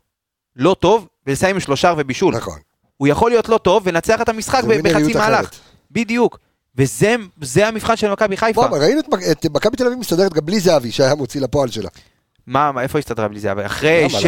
לא 0.56 0.76
טוב, 0.80 1.08
ולסיים 1.26 1.56
עם 1.56 1.60
שלושה 1.60 1.94
ובישול. 1.96 2.36
נכון. 2.36 2.58
הוא 2.96 3.08
יכול 3.08 3.30
להיות 3.30 3.48
לא 3.48 3.58
טוב 3.58 3.82
ולנצח 3.86 4.20
את 4.20 4.28
המשחק 4.28 4.64
בחצי 4.64 5.14
מהלך. 5.14 5.16
אחרת. 5.16 5.56
בדיוק. 5.90 6.38
וזה 6.76 7.16
זה 7.40 7.68
המבחן 7.68 7.96
של 7.96 8.12
מכבי 8.12 8.36
חיפה. 8.36 8.68
בוא, 8.68 8.78
ראינו 8.78 9.00
את 9.30 9.46
מכבי 9.46 9.76
תל 9.76 9.86
אביב 9.86 9.98
מסתדרת 9.98 10.32
גם 10.32 10.46
בלי 10.46 10.60
זהבי, 10.60 10.92
שהיה 10.92 11.14
מוציא 11.14 11.40
לפועל 11.40 11.70
שלה. 11.70 11.88
מה, 12.48 12.72
מה, 12.72 12.82
איפה 12.82 12.98
הסתדרה 12.98 13.28
בלי 13.28 13.40
זה? 13.40 13.52
אבל 13.52 13.66
אחרי 13.66 14.00
למה? 14.00 14.08
ש... 14.20 14.26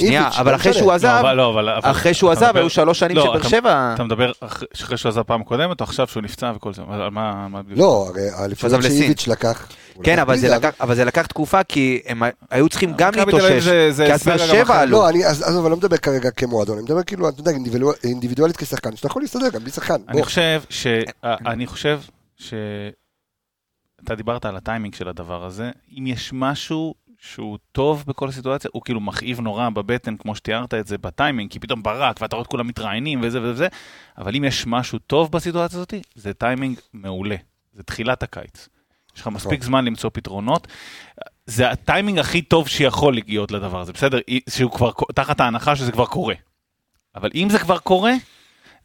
שנייה, 0.00 0.28
אבל 0.38 0.50
לא 0.50 0.56
אחרי. 0.56 0.72
שהוא 0.72 0.86
לא, 0.88 0.94
עזב, 0.94 1.06
אבל- 1.20 1.34
לא, 1.34 1.50
אבל- 1.50 1.68
אבל- 1.68 1.90
אחרי 1.90 2.14
שהוא 2.14 2.30
עזב, 2.30 2.52
היו 2.56 2.70
שלוש 2.70 2.98
שנים 2.98 3.16
לא, 3.16 3.22
שבאר 3.22 3.36
אתה- 3.38 3.48
שבע... 3.48 3.90
אתה 3.94 4.04
מדבר 4.04 4.32
אח- 4.40 4.62
אחרי 4.82 4.96
שהוא 4.96 5.10
עזב 5.10 5.22
פעם 5.22 5.42
קודמת, 5.42 5.80
או 5.80 5.84
עכשיו 5.84 6.06
שהוא 6.08 6.22
נפצע 6.22 6.52
וכל 6.56 6.74
זה? 6.74 6.82
על 6.90 7.10
מה... 7.10 7.48
לא, 7.76 8.08
לסין. 8.62 8.80
שאיביץ' 8.98 9.26
לקח. 9.28 9.68
כן, 10.02 10.18
אבל 10.18 10.36
זה. 10.36 10.48
לקח- 10.48 10.74
אבל 10.80 10.94
זה 10.94 11.04
לקח 11.04 11.26
תקופה, 11.26 11.62
כי 11.64 12.00
הם 12.06 12.22
היו 12.50 12.68
צריכים 12.68 12.92
גם 12.96 13.12
להתאושש. 13.14 13.68
כי 13.96 14.12
אז 14.12 14.24
באר 14.24 14.36
גם 14.38 14.46
שבע. 14.46 14.80
עלו. 14.80 14.90
לא, 14.92 15.08
אני, 15.08 15.26
אז, 15.26 15.42
עזוב, 15.42 15.64
אני 15.64 15.70
לא 15.70 15.76
מדבר 15.76 15.96
כרגע 15.96 16.30
כמועדון, 16.30 16.76
אני 16.76 16.84
מדבר 16.84 17.02
כאילו, 17.02 17.28
אתה 17.28 17.40
יודע, 17.40 17.50
אינדיבידואל- 17.50 17.96
אינדיבידואלית 18.04 18.56
כשחקן, 18.56 18.96
שאתה 18.96 19.06
יכול 19.06 19.22
להסתדר 19.22 19.48
גם 19.48 19.60
בלי 19.60 19.70
שחקן. 19.70 19.96
אני. 20.08 20.22
חושב 20.22 20.62
ש... 20.70 20.86
אני 21.24 21.66
חושב 21.66 22.00
ש... 22.38 22.54
אתה 24.04 24.14
דיברת 24.14 24.44
על 24.44 24.56
הטיימינג 24.56 24.94
של 24.94 25.08
הדבר 25.08 25.44
הזה. 25.44 25.70
אם 25.98 26.06
יש 26.06 26.30
משהו 26.34 26.94
שהוא 27.18 27.58
טוב 27.72 28.04
בכל 28.06 28.28
הסיטואציה, 28.28 28.70
הוא 28.74 28.82
כאילו 28.82 29.00
מכאיב 29.00 29.40
נורא 29.40 29.68
בבטן, 29.68 30.16
כמו 30.16 30.34
שתיארת 30.34 30.74
את 30.74 30.86
זה 30.86 30.98
בטיימינג, 30.98 31.50
כי 31.50 31.58
פתאום 31.58 31.82
ברק, 31.82 32.18
ואתה 32.20 32.36
רואה 32.36 32.42
את 32.42 32.50
כולם 32.50 32.66
מתראיינים 32.66 33.20
וזה 33.22 33.42
וזה, 33.42 33.68
אבל 34.18 34.36
אם 34.36 34.44
יש 34.44 34.66
משהו 34.66 34.98
טוב 34.98 35.32
בסיטואציה 35.32 35.76
הזאת, 35.78 35.94
זה 36.14 36.34
טיימינג 36.34 36.78
מעולה. 36.92 37.36
זה 37.72 37.82
תחילת 37.82 38.22
הקיץ. 38.22 38.68
יש 39.16 39.20
לך 39.20 39.28
מספיק 39.28 39.62
זמן 39.62 39.84
למצוא 39.84 40.10
פתרונות. 40.12 40.66
זה 41.46 41.70
הטיימינג 41.70 42.18
הכי 42.18 42.42
טוב 42.42 42.68
שיכול 42.68 43.14
להיות 43.26 43.50
לדבר 43.50 43.80
הזה, 43.80 43.92
בסדר? 43.92 44.18
שהוא 44.48 44.70
כבר, 44.70 44.90
תחת 45.14 45.40
ההנחה 45.40 45.76
שזה 45.76 45.92
כבר 45.92 46.06
קורה. 46.06 46.34
אבל 47.14 47.30
אם 47.34 47.48
זה 47.50 47.58
כבר 47.58 47.78
קורה, 47.78 48.12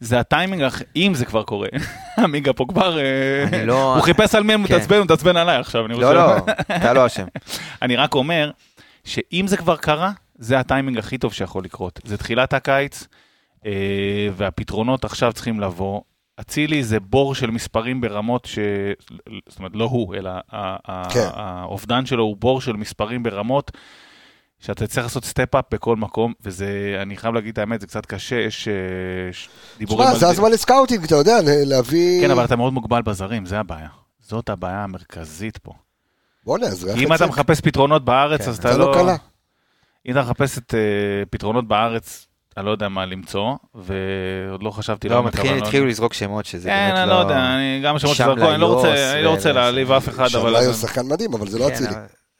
זה 0.00 0.20
הטיימינג, 0.20 0.64
אם 0.96 1.12
זה 1.14 1.24
כבר 1.24 1.42
קורה. 1.42 1.68
עמיגה 2.24 2.52
פה 2.52 2.64
כבר, 2.68 2.98
אה, 2.98 3.64
לא- 3.64 3.94
הוא 3.94 4.02
חיפש 4.02 4.34
על 4.34 4.42
מי 4.42 4.52
הוא 4.54 4.66
כן. 4.66 4.74
מתעצבן, 4.74 4.96
הוא 4.96 5.04
מתעצבן 5.04 5.36
עליי 5.36 5.56
עכשיו. 5.56 5.86
אני 5.86 5.94
לא, 5.94 6.06
רוצה- 6.06 6.14
לא, 6.14 6.52
אתה 6.76 6.92
לא 6.92 7.06
אשם. 7.06 7.26
אני 7.82 7.96
רק 7.96 8.14
אומר, 8.14 8.50
שאם 9.04 9.44
זה 9.46 9.56
כבר 9.56 9.76
קרה, 9.76 10.12
זה 10.38 10.58
הטיימינג 10.58 10.98
הכי 10.98 11.18
טוב 11.18 11.32
שיכול 11.32 11.64
לקרות. 11.64 12.00
זה 12.04 12.16
תחילת 12.18 12.52
הקיץ, 12.52 13.06
אה, 13.66 13.70
והפתרונות 14.36 15.04
עכשיו 15.04 15.32
צריכים 15.32 15.60
לבוא. 15.60 16.00
אצילי 16.40 16.82
זה 16.84 17.00
בור 17.00 17.34
של 17.34 17.50
מספרים 17.50 18.00
ברמות 18.00 18.44
ש... 18.44 18.58
זאת 19.48 19.58
אומרת, 19.58 19.72
לא 19.74 19.84
הוא, 19.84 20.14
אלא 20.14 20.30
כן. 21.10 21.28
האובדן 21.34 22.06
שלו 22.06 22.22
הוא 22.22 22.36
בור 22.36 22.60
של 22.60 22.72
מספרים 22.72 23.22
ברמות 23.22 23.70
שאתה 24.60 24.86
צריך 24.86 25.06
לעשות 25.06 25.24
step-up 25.24 25.64
בכל 25.70 25.96
מקום, 25.96 26.32
וזה, 26.44 26.68
אני 27.02 27.16
חייב 27.16 27.34
להגיד 27.34 27.52
את 27.52 27.58
האמת, 27.58 27.80
זה 27.80 27.86
קצת 27.86 28.06
קשה, 28.06 28.36
יש 28.36 28.68
אה, 28.68 28.72
ש- 29.32 29.48
דיבורים 29.78 30.06
תשמע, 30.08 30.18
זה 30.18 30.26
זה. 30.26 30.32
הזמן 30.32 30.50
לסקאוטינג, 30.50 31.04
אתה 31.04 31.14
יודע, 31.14 31.38
להביא... 31.44 32.20
כן, 32.20 32.30
אבל 32.30 32.44
אתה 32.44 32.56
מאוד 32.56 32.72
מוגבל 32.72 33.02
בזרים, 33.02 33.46
זה 33.46 33.58
הבעיה. 33.60 33.88
זאת 34.20 34.48
הבעיה 34.48 34.84
המרכזית 34.84 35.58
פה. 35.58 35.72
בוא'נה, 36.44 36.66
אז 36.66 36.84
ריח 36.84 36.96
כי 36.98 37.04
אם 37.04 37.14
אתה. 37.14 37.26
מחפש 37.26 37.60
פתרונות 37.60 38.04
בארץ, 38.04 38.42
כן, 38.42 38.48
אז 38.50 38.58
אתה 38.58 38.72
זה 38.72 38.78
לא... 38.78 38.90
לא 38.90 38.94
קלה. 38.94 39.16
אם 40.06 40.12
אתה 40.12 40.20
מחפש 40.22 40.58
את 40.58 40.74
אה, 40.74 40.80
פתרונות 41.30 41.68
בארץ, 41.68 42.26
אני 42.56 42.66
לא 42.66 42.70
יודע 42.70 42.88
מה 42.88 43.06
למצוא, 43.06 43.54
ועוד 43.74 44.62
לא 44.62 44.70
חשבתי 44.70 45.08
לא, 45.08 45.14
לעומק, 45.14 45.28
מתחיל- 45.34 45.50
אבל 45.50 45.58
לא- 45.58 45.64
התחילו 45.64 45.86
לזרוק 45.86 46.14
שמות 46.14 46.44
שזה 46.44 46.68
כן, 46.68 46.86
באמת 46.88 46.98
אני 46.98 47.10
לא 47.10 47.14
יודע, 47.14 47.36
אני 47.38 47.80
גם 47.84 47.98
שמות 47.98 48.16
שם 48.16 48.24
שזרקו, 48.24 48.50
אני 48.50 48.60
לא 48.60 48.66
רוצה, 49.30 49.52
לא 49.52 49.60
להעליב 49.60 49.92
אף 49.92 50.08
אחד, 50.08 50.20
אבל... 50.22 50.28
שאולי 50.30 50.64
הוא 50.66 50.74
שחקן 50.74 51.06
מדהים, 51.06 51.34
אבל 51.34 51.48
זה 51.48 51.58
לא 51.58 51.64
כן, 51.68 51.72
אצילי. 51.74 51.94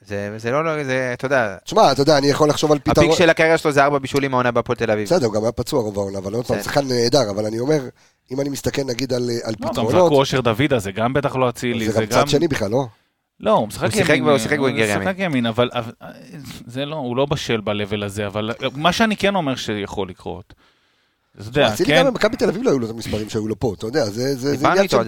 זה 0.06 0.34
זה 0.36 0.50
לא, 0.50 0.64
לא- 0.64 0.84
זה, 0.84 1.10
אתה 1.12 1.26
יודע, 1.26 1.56
תשמע, 1.64 1.92
אתה 1.92 2.02
יודע, 2.02 2.18
אני 2.18 2.26
יכול 2.26 2.48
לחשוב 2.48 2.72
על 2.72 2.78
פתרון... 2.78 3.06
הפיק 3.06 3.18
של 3.18 3.30
הקריירה 3.30 3.58
שלו 3.58 3.72
זה 3.72 3.84
ארבע 3.84 3.98
בישולים 3.98 4.34
העונה 4.34 4.50
בהפועל 4.50 4.76
תל 4.78 4.90
אביב. 4.90 5.04
בסדר, 5.04 5.26
הוא 5.26 5.34
גם 5.34 5.42
היה 5.42 5.52
פצוע 5.52 5.82
רוב 5.82 5.98
העונה, 5.98 6.18
אבל 6.18 6.34
עוד 6.34 6.46
פעם. 6.46 6.62
שחקן 6.62 6.88
נהדר, 6.88 7.30
אבל 7.30 7.46
אני 7.46 7.58
אומר, 7.58 7.80
אם 8.32 8.40
אני 8.40 8.48
מסתכל 8.48 8.82
נגיד 8.82 9.12
על 9.12 9.30
על 9.44 9.54
לא, 9.60 9.66
גם 9.66 9.72
פתרונות, 9.72 9.92
זרקו 9.92 10.14
אושר 10.14 10.40
דוידה, 10.40 10.78
זה 10.78 10.92
גם 10.92 11.12
בטח 11.12 11.36
לא 11.36 11.48
אצילי, 11.48 11.86
זה 11.86 11.92
זה 11.92 12.00
גם 12.00 12.06
גם... 12.06 12.24
צד 12.24 12.28
שני 12.28 12.48
בכלל, 12.48 12.70
לא? 12.70 12.86
לא, 13.40 13.50
הוא 13.50 13.68
משחק 13.68 13.82
הוא 13.84 13.90
שיחק 13.92 14.10
ימין. 14.10 14.24
והוא 14.24 14.38
שיחק 14.38 14.58
ווינגר 14.60 14.94
הוא 14.94 15.02
שיחק 15.02 15.14
ימין, 15.18 15.46
אבל 15.46 15.70
אבל- 15.72 15.92
זה 16.66 16.84
לא, 16.84 16.96
הוא 16.96 17.16
לא 17.16 17.26
בשל 17.26 17.60
ב-level 17.64 18.04
הזה, 18.04 18.26
אבל 18.26 18.50
מה 18.74 18.92
שאני 18.92 19.16
כן 19.16 19.34
אומר 19.34 19.56
שיכול 19.56 20.08
לקרות. 20.08 20.54
אתה 21.40 21.48
יודע, 21.48 21.68
אצילי 21.68 21.92
כן, 21.94 21.98
גם 22.00 22.06
במכבי 22.06 22.36
תל 22.36 22.48
אביב 22.48 22.62
לא 22.62 22.70
היו 22.70 22.78
לו 22.78 22.86
את 22.86 22.90
המספרים 22.90 23.28
שהיו 23.30 23.48
לו 23.48 23.58
פה, 23.58 23.74
אתה 23.78 23.86
יודע, 23.86 24.04
זה 24.04 24.68
עניין 24.70 24.88
של. 24.88 24.98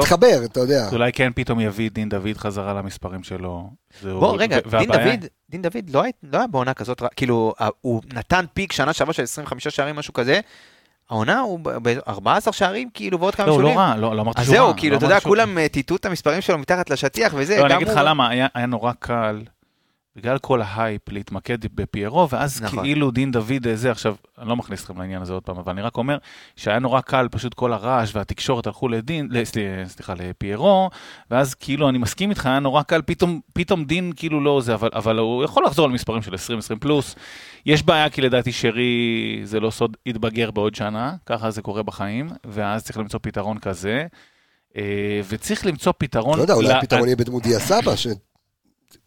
להתחבר, 0.00 0.40
אתה 0.44 0.60
יודע. 0.60 0.88
אולי 0.92 1.12
כן 1.12 1.32
פתאום 1.34 1.60
יביא 1.60 1.88
את 1.88 1.92
דין 1.92 2.08
דוד 2.08 2.36
חזרה 2.36 2.74
למספרים 2.74 3.22
שלו. 3.22 3.70
בוא, 4.04 4.36
רגע, 4.38 4.58
דין 4.78 4.90
דוד, 4.92 5.24
דין 5.50 5.62
דוד 5.62 5.90
לא 5.90 6.02
היה- 6.02 6.12
לא 6.32 6.38
היה 6.38 6.46
בעונה 6.46 6.74
כזאת, 6.74 7.02
כאילו, 7.16 7.54
הוא 7.80 8.02
נתן 8.12 8.44
peak 8.54 8.72
שנה 8.72 8.92
שעברה 8.92 9.12
של 9.14 9.22
25 9.22 9.68
שערים, 9.68 9.96
משהו 9.96 10.12
כזה. 10.14 10.40
העונה 11.10 11.40
הוא 11.40 11.60
ב-14 11.82 12.52
שערים, 12.52 12.88
כאילו, 12.94 13.20
ועוד 13.20 13.34
כמה 13.34 13.46
לא, 13.46 13.52
בישולים. 13.52 13.74
לא 13.76 13.80
רע, 13.80 13.96
לא 13.96 14.16
לא 14.16 14.22
אמרתי 14.22 14.40
אז 14.40 14.46
שהוא 14.46 14.56
רע. 14.56 14.62
זהו, 14.66 14.74
כאילו, 14.76 14.92
לא 14.92 14.98
אתה 14.98 15.06
יודע, 15.06 15.20
כולם 15.20 15.58
אה, 15.58 15.68
טאטאו 15.68 15.96
את 15.96 16.04
המספרים 16.06 16.40
שלו 16.40 16.58
מתחת 16.58 16.90
לשטיח 16.90 17.32
וזה, 17.36 17.56
לא, 17.58 17.66
אני 17.66 17.76
אגיד 17.76 17.88
לך 17.88 18.00
למה, 18.04 18.28
היה 18.28 18.46
היה 18.54 18.66
נורא 18.66 18.92
קל, 18.98 19.42
בגלל 20.16 20.38
כל 20.38 20.62
ההייפ, 20.62 21.08
להתמקד 21.08 21.58
בפיירו, 21.74 22.28
ואז 22.30 22.62
נכון. 22.62 22.84
כאילו 22.84 23.10
דין 23.10 23.32
דוד 23.32 23.66
אה, 23.66 23.76
זה, 23.76 23.90
עכשיו, 23.90 24.14
אני 24.38 24.48
לא 24.48 24.56
מכניס 24.56 24.80
אתכם 24.82 24.98
לעניין 24.98 25.22
הזה 25.22 25.32
עוד 25.32 25.42
פעם, 25.42 25.56
אבל 25.58 25.72
אני 25.72 25.82
רק 25.82 25.96
אומר 25.96 26.18
שהיה 26.56 26.78
נורא 26.78 27.00
קל, 27.00 27.28
פשוט 27.30 27.54
כל 27.54 27.72
הרעש 27.72 28.14
והתקשורת 28.16 28.66
הלכו 28.66 28.88
לדין, 28.88 29.28
סלי- 29.44 29.62
סליחה, 29.86 30.14
לפיירו, 30.14 30.90
ואז 31.30 31.54
כאילו, 31.54 31.88
אני 31.88 31.98
מסכים 31.98 32.30
איתך, 32.30 32.46
היה 32.46 32.58
נורא 32.58 32.82
קל, 32.82 33.02
פתאום, 33.02 33.40
פתאום 33.52 33.84
דין 33.84 34.12
כאילו 34.16 34.40
לא 34.44 34.60
זה, 34.60 34.74
אבל, 34.74 34.88
אבל 34.94 35.18
הוא 35.18 35.44
יכול 35.44 35.64
לחזור 35.64 35.88
למספרים 35.88 36.22
של 36.22 36.34
20-20 36.34 36.36
פלוס. 36.80 37.14
יש 37.66 37.82
בעיה, 37.82 38.10
כי 38.10 38.20
לדעתי 38.20 38.52
שרי, 38.52 39.40
זה 39.44 39.60
לא 39.60 39.70
סוד, 39.70 39.96
יתבגר 40.06 40.50
בעוד 40.50 40.74
שנה, 40.74 41.14
ככה 41.26 41.50
זה 41.50 41.62
קורה 41.62 41.82
בחיים, 41.82 42.30
ואז 42.44 42.84
צריך 42.84 42.98
למצוא 42.98 43.20
פתרון 43.22 43.58
כזה. 43.58 44.06
אה, 44.76 45.20
וצריך 45.28 45.66
למצוא 45.66 45.92
פתרון... 45.98 46.36
לא 46.36 46.42
יודע, 46.42 46.54
אולי 46.54 46.72
הפתרון 46.72 47.04
יהיה 47.06 47.16
בדמות 47.16 47.42
דיה 47.42 47.58
סבא, 47.58 47.96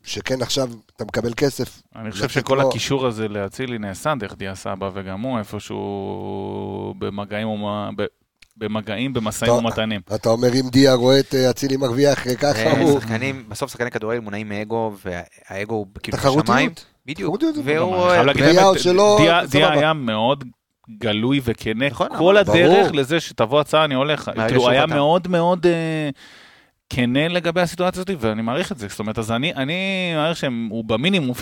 שכן 0.03 0.41
עכשיו 0.41 0.69
אתה 0.95 1.05
מקבל 1.05 1.33
כסף. 1.37 1.81
אני 1.95 2.11
חושב 2.11 2.29
שכל 2.29 2.55
לו- 2.61 2.69
הקישור 2.69 3.07
הזה 3.07 3.27
לאצילי 3.27 3.77
נעשה 3.77 4.13
דרך 4.19 4.35
דיה 4.37 4.55
סבא, 4.55 4.89
וגם 4.93 5.21
הוא 5.21 5.39
איפשהו 5.39 6.93
במגעים, 6.97 7.47
ומה- 7.47 7.89
ב- 7.97 8.05
במגעים, 8.57 9.13
במשאים 9.13 9.51
ומתנים. 9.53 10.01
אתה 10.15 10.29
אומר 10.29 10.47
אם 10.53 10.69
דיה 10.71 10.93
רואה 10.93 11.19
את 11.19 11.35
אה, 11.35 11.49
אצילי 11.49 11.77
מרוויח 11.77 12.27
אה, 12.27 12.35
ככה, 12.35 12.59
אה, 12.59 12.81
הוא... 12.81 12.99
שחקנים, 12.99 13.43
בסוף 13.49 13.71
שחקני 13.71 13.91
כדורגל 13.91 14.19
מונעים 14.19 14.49
מאגו, 14.49 14.93
והאגו 15.05 15.75
הוא 15.75 15.87
כאילו 16.03 16.17
תחרותיות. 16.17 16.43
בשמיים. 16.45 16.69
בדיוק. 17.05 17.43
והוא... 17.65 17.95
שלו, 18.77 19.17
דיה- 19.51 19.71
היה 19.71 19.93
מאוד 19.93 20.43
גלוי 20.99 21.41
וכנה, 21.43 21.89
נכון, 21.89 22.07
כל. 22.17 22.37
הדרך 22.37 22.55
ברור. 22.55 22.91
לזה 22.93 23.19
שתבוא 23.19 23.59
הצעה, 23.59 23.85
אני 23.85 23.95
הולך. 23.95 24.31
כאילו, 24.47 24.69
היה. 24.69 24.85
מאוד 24.85 25.27
מאוד 25.27 25.65
אה, 25.65 26.09
כנה 26.95 27.27
לגבי 27.27 27.61
הסיטואציה 27.61 28.01
הזאת, 28.01 28.21
ואני 28.23 28.41
מעריך 28.41 28.71
את 28.71 28.77
זה. 28.77 28.87
זאת 28.87 28.99
אומרת, 28.99 29.17
אז 29.17 29.31
אני 29.31 29.53
אני 29.53 29.73
מעריך 30.15 30.37
שהוא 30.37 30.85
במינימום 30.85 31.31
50-50 31.31 31.35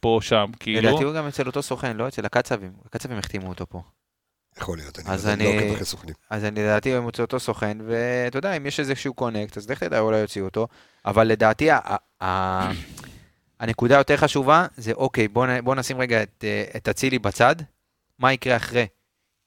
פה, 0.00 0.18
שם, 0.22 0.46
כאילו. 0.60 0.88
לדעתי 0.88 1.04
הוא 1.04 1.14
גם 1.14 1.26
אצל 1.26 1.46
אותו 1.46 1.62
סוכן, 1.62 1.96
לא 1.96 2.08
אצל 2.08 2.26
הקצבים. 2.26 2.72
הקצבים 2.86 3.18
החתימו 3.18 3.48
אותו 3.48 3.66
פה. 3.68 3.82
יכול 4.58 4.78
להיות, 4.78 4.98
אני 4.98 5.08
אז 5.08 5.26
לא 5.26 5.32
אני- 5.32 5.46
עוקב 5.56 5.72
אחרי 5.74 5.84
סוכנים. 5.84 6.14
אז 6.30 6.44
אני 6.44 6.60
לדעתי 6.62 6.92
הוא 6.94 7.00
מוצא 7.04 7.22
אותו 7.22 7.40
סוכן, 7.40 7.78
ואתה 7.86 8.38
יודע, 8.38 8.56
אם 8.56 8.66
יש 8.66 8.80
איזשהו 8.80 9.14
קונקט, 9.14 9.56
אז 9.56 9.70
לך 9.70 9.82
תדע, 9.84 9.98
אולי 10.00 10.18
יוציאו 10.18 10.44
אותו. 10.44 10.66
אבל 11.06 11.26
לדעתי, 11.26 11.70
ה- 11.70 11.78
ה- 12.24 12.70
הנקודה 13.60 13.94
היותר 13.96 14.16
חשובה 14.16 14.66
זה, 14.76 14.92
אוקיי, 14.92 15.28
בוא 15.28 15.46
נ- 15.46 15.64
בוא 15.64 15.74
נשים 15.74 16.00
רגע 16.00 16.22
את, 16.22 16.44
אה, 16.44 16.64
את 16.76 16.88
אצילי 16.88 17.18
בצד, 17.18 17.56
מה 18.18 18.32
יקרה 18.32 18.56
אחרי? 18.56 18.86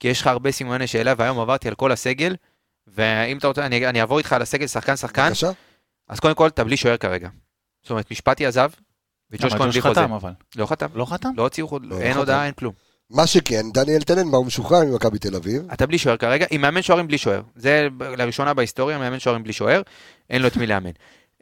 כי 0.00 0.08
יש 0.08 0.20
לך 0.20 0.26
הרבה 0.26 0.50
סימני 0.52 0.86
שאלה, 0.86 1.12
והיום 1.18 1.40
עברתי 1.40 1.68
על 1.68 1.74
כל 1.74 1.92
הסגל, 1.92 2.36
ואם 2.94 3.38
אתה 3.38 3.46
רוצה, 3.46 3.66
אני, 3.66 3.86
אני 3.86 4.00
אעבור 4.00 4.18
איתך 4.18 4.32
על 4.32 4.42
הסגל 4.42 4.66
שחקן-שחקן, 4.66 5.26
בבקשה. 5.26 5.50
אז 6.08 6.20
קודם 6.20 6.34
כל, 6.34 6.46
אתה 6.46 6.64
בלי 6.64 6.76
שוער 6.76 6.96
כרגע. 6.96 7.28
זאת 7.82 7.90
אומרת, 7.90 8.10
משפטי 8.10 8.46
עזב, 8.46 8.70
וג'וש 9.30 9.54
כהן 9.54 9.70
בלי 9.70 9.80
חוזה. 9.80 10.00
לא 10.56 10.66
חתם. 10.66 10.86
לא 10.94 11.04
חתם? 11.04 11.30
לא 11.36 11.42
הוציאו, 11.42 11.68
חוזה, 11.68 11.86
לא, 11.86 12.00
אין 12.00 12.10
חתם. 12.10 12.18
הודעה, 12.18 12.46
אין 12.46 12.52
כלום. 12.52 12.72
מה 13.10 13.26
שכן, 13.26 13.72
דניאל 13.74 14.02
טננבאום 14.02 14.46
משוחרר 14.46 14.84
ממכבי 14.84 15.18
תל 15.18 15.36
אביב. 15.36 15.62
אתה 15.72 15.86
בלי 15.86 15.98
שוער 15.98 16.16
כרגע, 16.16 16.46
עם 16.50 16.60
מאמן 16.60 16.82
שוערים 16.82 17.06
בלי 17.06 17.18
שוער. 17.18 17.42
זה 17.56 17.88
לראשונה 18.00 18.54
בהיסטוריה, 18.54 18.98
מאמן 18.98 19.18
שוערים 19.18 19.42
בלי 19.42 19.52
שוער, 19.52 19.82
אין 20.30 20.42
לו 20.42 20.48
את 20.48 20.56
מי 20.56 20.66
לאמן. 20.66 20.90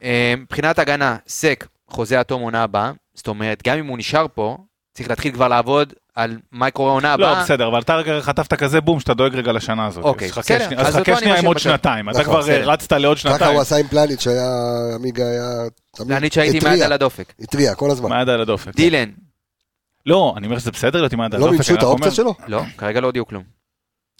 אה, 0.02 0.35
מבחינת 0.38 0.78
הגנה, 0.78 1.16
סק, 1.28 1.66
חוזה 1.88 2.18
עד 2.18 2.26
תום 2.26 2.42
עונה 2.42 2.62
הבאה, 2.62 2.92
זאת 3.14 3.28
אומרת, 3.28 3.62
גם 3.66 3.78
אם 3.78 3.87
הוא 3.87 3.98
נשאר 3.98 4.26
פה, 4.35 4.59
צריך 4.94 5.09
להתחיל 5.09 5.32
כבר 5.32 5.48
לעבוד 5.48 5.92
על 6.16 6.38
מה 6.52 6.68
יקרה 6.68 6.90
עונה 6.90 7.16
לא, 7.16 7.26
הבאה. 7.26 7.42
בסדר, 7.42 7.68
אבל 7.68 7.81
אתה 7.81 7.96
רגע 7.96 8.20
חטפת 8.20 8.55
כזה 8.55 8.81
בום 8.81 9.00
שאתה 9.00 9.14
דואג 9.14 9.35
רגע 9.35 9.52
לשנה 9.52 9.87
הזאת. 9.87 10.05
אוקיי, 10.05 10.29
בסדר, 10.29 10.81
אז 10.81 10.96
חכה 10.96 11.16
שנייה 11.16 11.38
עם 11.38 11.44
עוד. 11.44 11.59
שנתיים. 11.59 12.11
אתה 12.11 12.20
נכון, 12.20 12.42
כבר. 12.42 12.50
אה, 12.50 12.64
רצת 12.64 12.92
לעוד 12.92 13.18
ככה 13.18 13.31
שנתיים. 13.31 13.52
הוא 13.52 13.61
עשה 13.61 13.76
עם 13.76 13.87
פלניץ' 13.87 14.20
שהיה, 14.20 14.50
עמיגה 14.94 15.24
היה... 15.24 16.16
אני 16.16 16.29
שהייתי 16.31 16.59
התריע, 16.59 16.87
על 16.87 16.92
הדופק. 16.92 17.33
התריע 17.40 17.74
כל 17.74 17.90
הזמן. 17.90 18.09
מה 18.09 18.22
יד 18.22 18.29
על 18.29 18.40
הדופק? 18.40 18.74
דילן, 18.74 19.11
לא, 20.07 20.35
אני 20.37 20.46
אומר 20.46 20.59
שזה 20.59 20.70
בסדר 20.70 21.00
להיות 21.00 21.12
עם 21.12 21.20
היד 21.20 21.35
על 21.35 21.40
לא 21.40 21.46
הדופק. 21.46 21.59
מימשו 21.59 21.72
אני 21.72 21.79
את 21.79 21.83
האופציה 21.83 22.11
שלו? 22.11 22.35
לא, 22.46 22.62
כרגע 22.79 23.00
לא 23.00 23.07
הודיעו 23.07 23.26
כלום. 23.26 23.42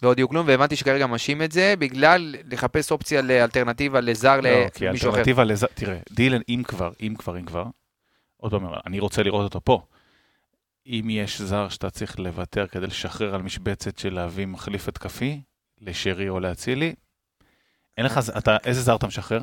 לא 0.03 0.09
הודיעו 0.09 0.29
כלום, 0.29 0.47
והבנתי 0.49 0.77
שכרגע 0.77 1.07
משאים 1.07 1.43
את 1.43 1.53
זה 1.53 1.75
בגלל 1.79 2.35
לחפש 2.51 2.91
אופציה 2.93 3.23
לאלטרנטיבה 3.23 4.01
לזר 4.01 4.41
לא, 4.41 4.69
כי 4.75 4.87
למישהו 4.87 5.11
אחר. 5.11 5.23
תראה, 5.75 5.97
דילן, 6.11 6.41
אם 6.49 6.63
כבר, 6.69 6.91
אם 7.03 7.15
כבר, 7.19 7.39
אם 7.39 7.45
כבר, 7.45 7.65
עוד 8.37 8.51
פעם, 8.51 8.67
אני 8.87 9.01
רוצה 9.01 9.23
לראות 9.23 9.45
אותו 9.45 9.61
פה. 9.65 9.81
אם 10.87 11.11
יש 11.11 11.43
זר 11.43 11.69
שאתה 11.69 11.91
צריך 11.91 12.19
לוותר 12.19 12.67
כדי 12.67 12.87
לשחרר 12.87 13.35
על 13.35 13.43
משבצת 13.43 13.99
של 13.99 14.15
להביא 14.15 14.47
מחליף 14.47 14.89
התקפי, 14.89 15.41
לשרי 15.81 16.29
או 16.29 16.41
לאצילי, 16.41 16.95
אין 17.99 18.07
לך, 18.07 18.21
אתה, 18.39 18.57
איזה 18.65 18.83
זר 18.83 18.97
אתה 18.97 19.07
משחרר? 19.07 19.43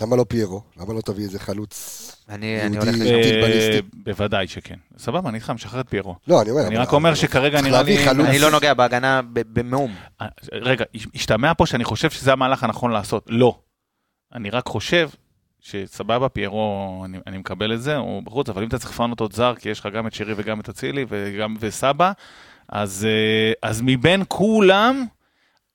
למה 0.00 0.16
לא 0.16 0.24
פיירו? 0.28 0.62
למה 0.76 0.94
לא 0.94 1.00
תביא 1.00 1.24
איזה 1.24 1.38
חלוץ? 1.38 2.16
אני 2.28 2.62
אני 2.62 2.76
יהודי. 2.76 2.90
הולך... 2.90 3.02
לשם. 3.02 3.22
טיל 3.22 3.42
בליסטי. 3.42 3.76
אה, 3.76 3.80
בוודאי 3.92 4.48
שכן. 4.48 4.74
סבבה, 4.98 5.28
אני 5.28 5.38
איתך, 5.38 5.50
משחרר 5.50 5.80
את 5.80 5.88
פיירו. 5.88 6.16
לא, 6.28 6.42
אני 6.42 6.50
אומר... 6.50 6.66
אני 6.66 6.76
רק 6.76 6.92
אומר 6.92 7.14
שכרגע 7.14 7.60
נראה 7.60 7.82
לי... 7.82 8.04
חלוץ. 8.04 8.26
אני 8.26 8.38
לא 8.38 8.50
נוגע 8.50 8.74
בהגנה 8.74 9.20
במאום. 9.32 9.94
אה, 10.20 10.26
רגע, 10.52 10.84
השתמע 11.14 11.52
פה 11.54 11.66
שאני 11.66 11.84
חושב 11.84 12.10
שזה 12.10 12.32
המהלך 12.32 12.64
הנכון 12.64 12.90
לעשות. 12.90 13.26
לא. 13.28 13.58
אני 14.34 14.50
רק 14.50 14.66
חושב 14.66 15.08
שסבבה, 15.60 16.28
פיירו, 16.28 17.02
אני, 17.04 17.18
אני 17.26 17.38
מקבל 17.38 17.74
את 17.74 17.82
זה, 17.82 17.96
הוא 17.96 18.22
בחוץ, 18.22 18.48
אבל 18.48 18.62
אם 18.62 18.68
אתה 18.68 18.78
צריך 18.78 18.90
לפנות 18.90 19.20
עוד 19.20 19.32
זר, 19.32 19.54
כי 19.54 19.68
יש 19.68 19.80
לך 19.80 19.86
גם 19.86 20.06
את 20.06 20.14
שירי 20.14 20.34
וגם 20.36 20.60
את 20.60 20.68
אצילי 20.68 21.04
וגם 21.08 21.56
וסבא, 21.60 22.12
אז, 22.68 23.06
אה, 23.10 23.68
אז 23.70 23.80
מבין 23.84 24.22
כולם, 24.28 25.04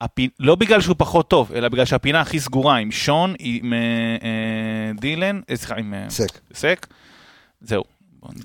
הפי, 0.01 0.29
לא 0.39 0.55
בגלל 0.55 0.81
שהוא 0.81 0.95
פחות 0.99 1.29
טוב, 1.29 1.51
אלא 1.51 1.69
בגלל 1.69 1.85
שהפינה 1.85 2.21
הכי 2.21 2.39
סגורה 2.39 2.77
עם 2.77 2.91
שון, 2.91 3.33
עם 3.39 3.73
אה, 3.73 3.79
אה, 4.23 4.91
דילן, 4.99 5.41
אה, 5.49 5.55
סליחה, 5.55 5.75
עם 5.75 5.93
אה, 5.93 6.09
סק. 6.09 6.39
סק, 6.53 6.87
זהו. 7.61 7.83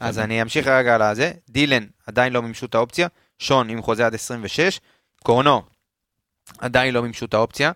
אז 0.00 0.18
אני 0.18 0.42
אמשיך 0.42 0.66
רגע 0.66 0.94
על 0.94 1.03
הזה. 1.03 1.33
דילן 1.48 1.85
עדיין 2.07 2.33
לא 2.33 2.42
מימשו 2.42 2.66
את 2.66 2.74
האופציה. 2.74 3.09
שון 3.38 3.70
עם 3.70 3.83
חוזה 3.83 4.07
עד 4.07 4.14
26. 4.14 4.81
קורנו 5.22 5.62
עדיין 6.59 6.94
לא 6.94 7.03
מימשו 7.03 7.26
את 7.26 7.35
האופציה. 7.35 7.72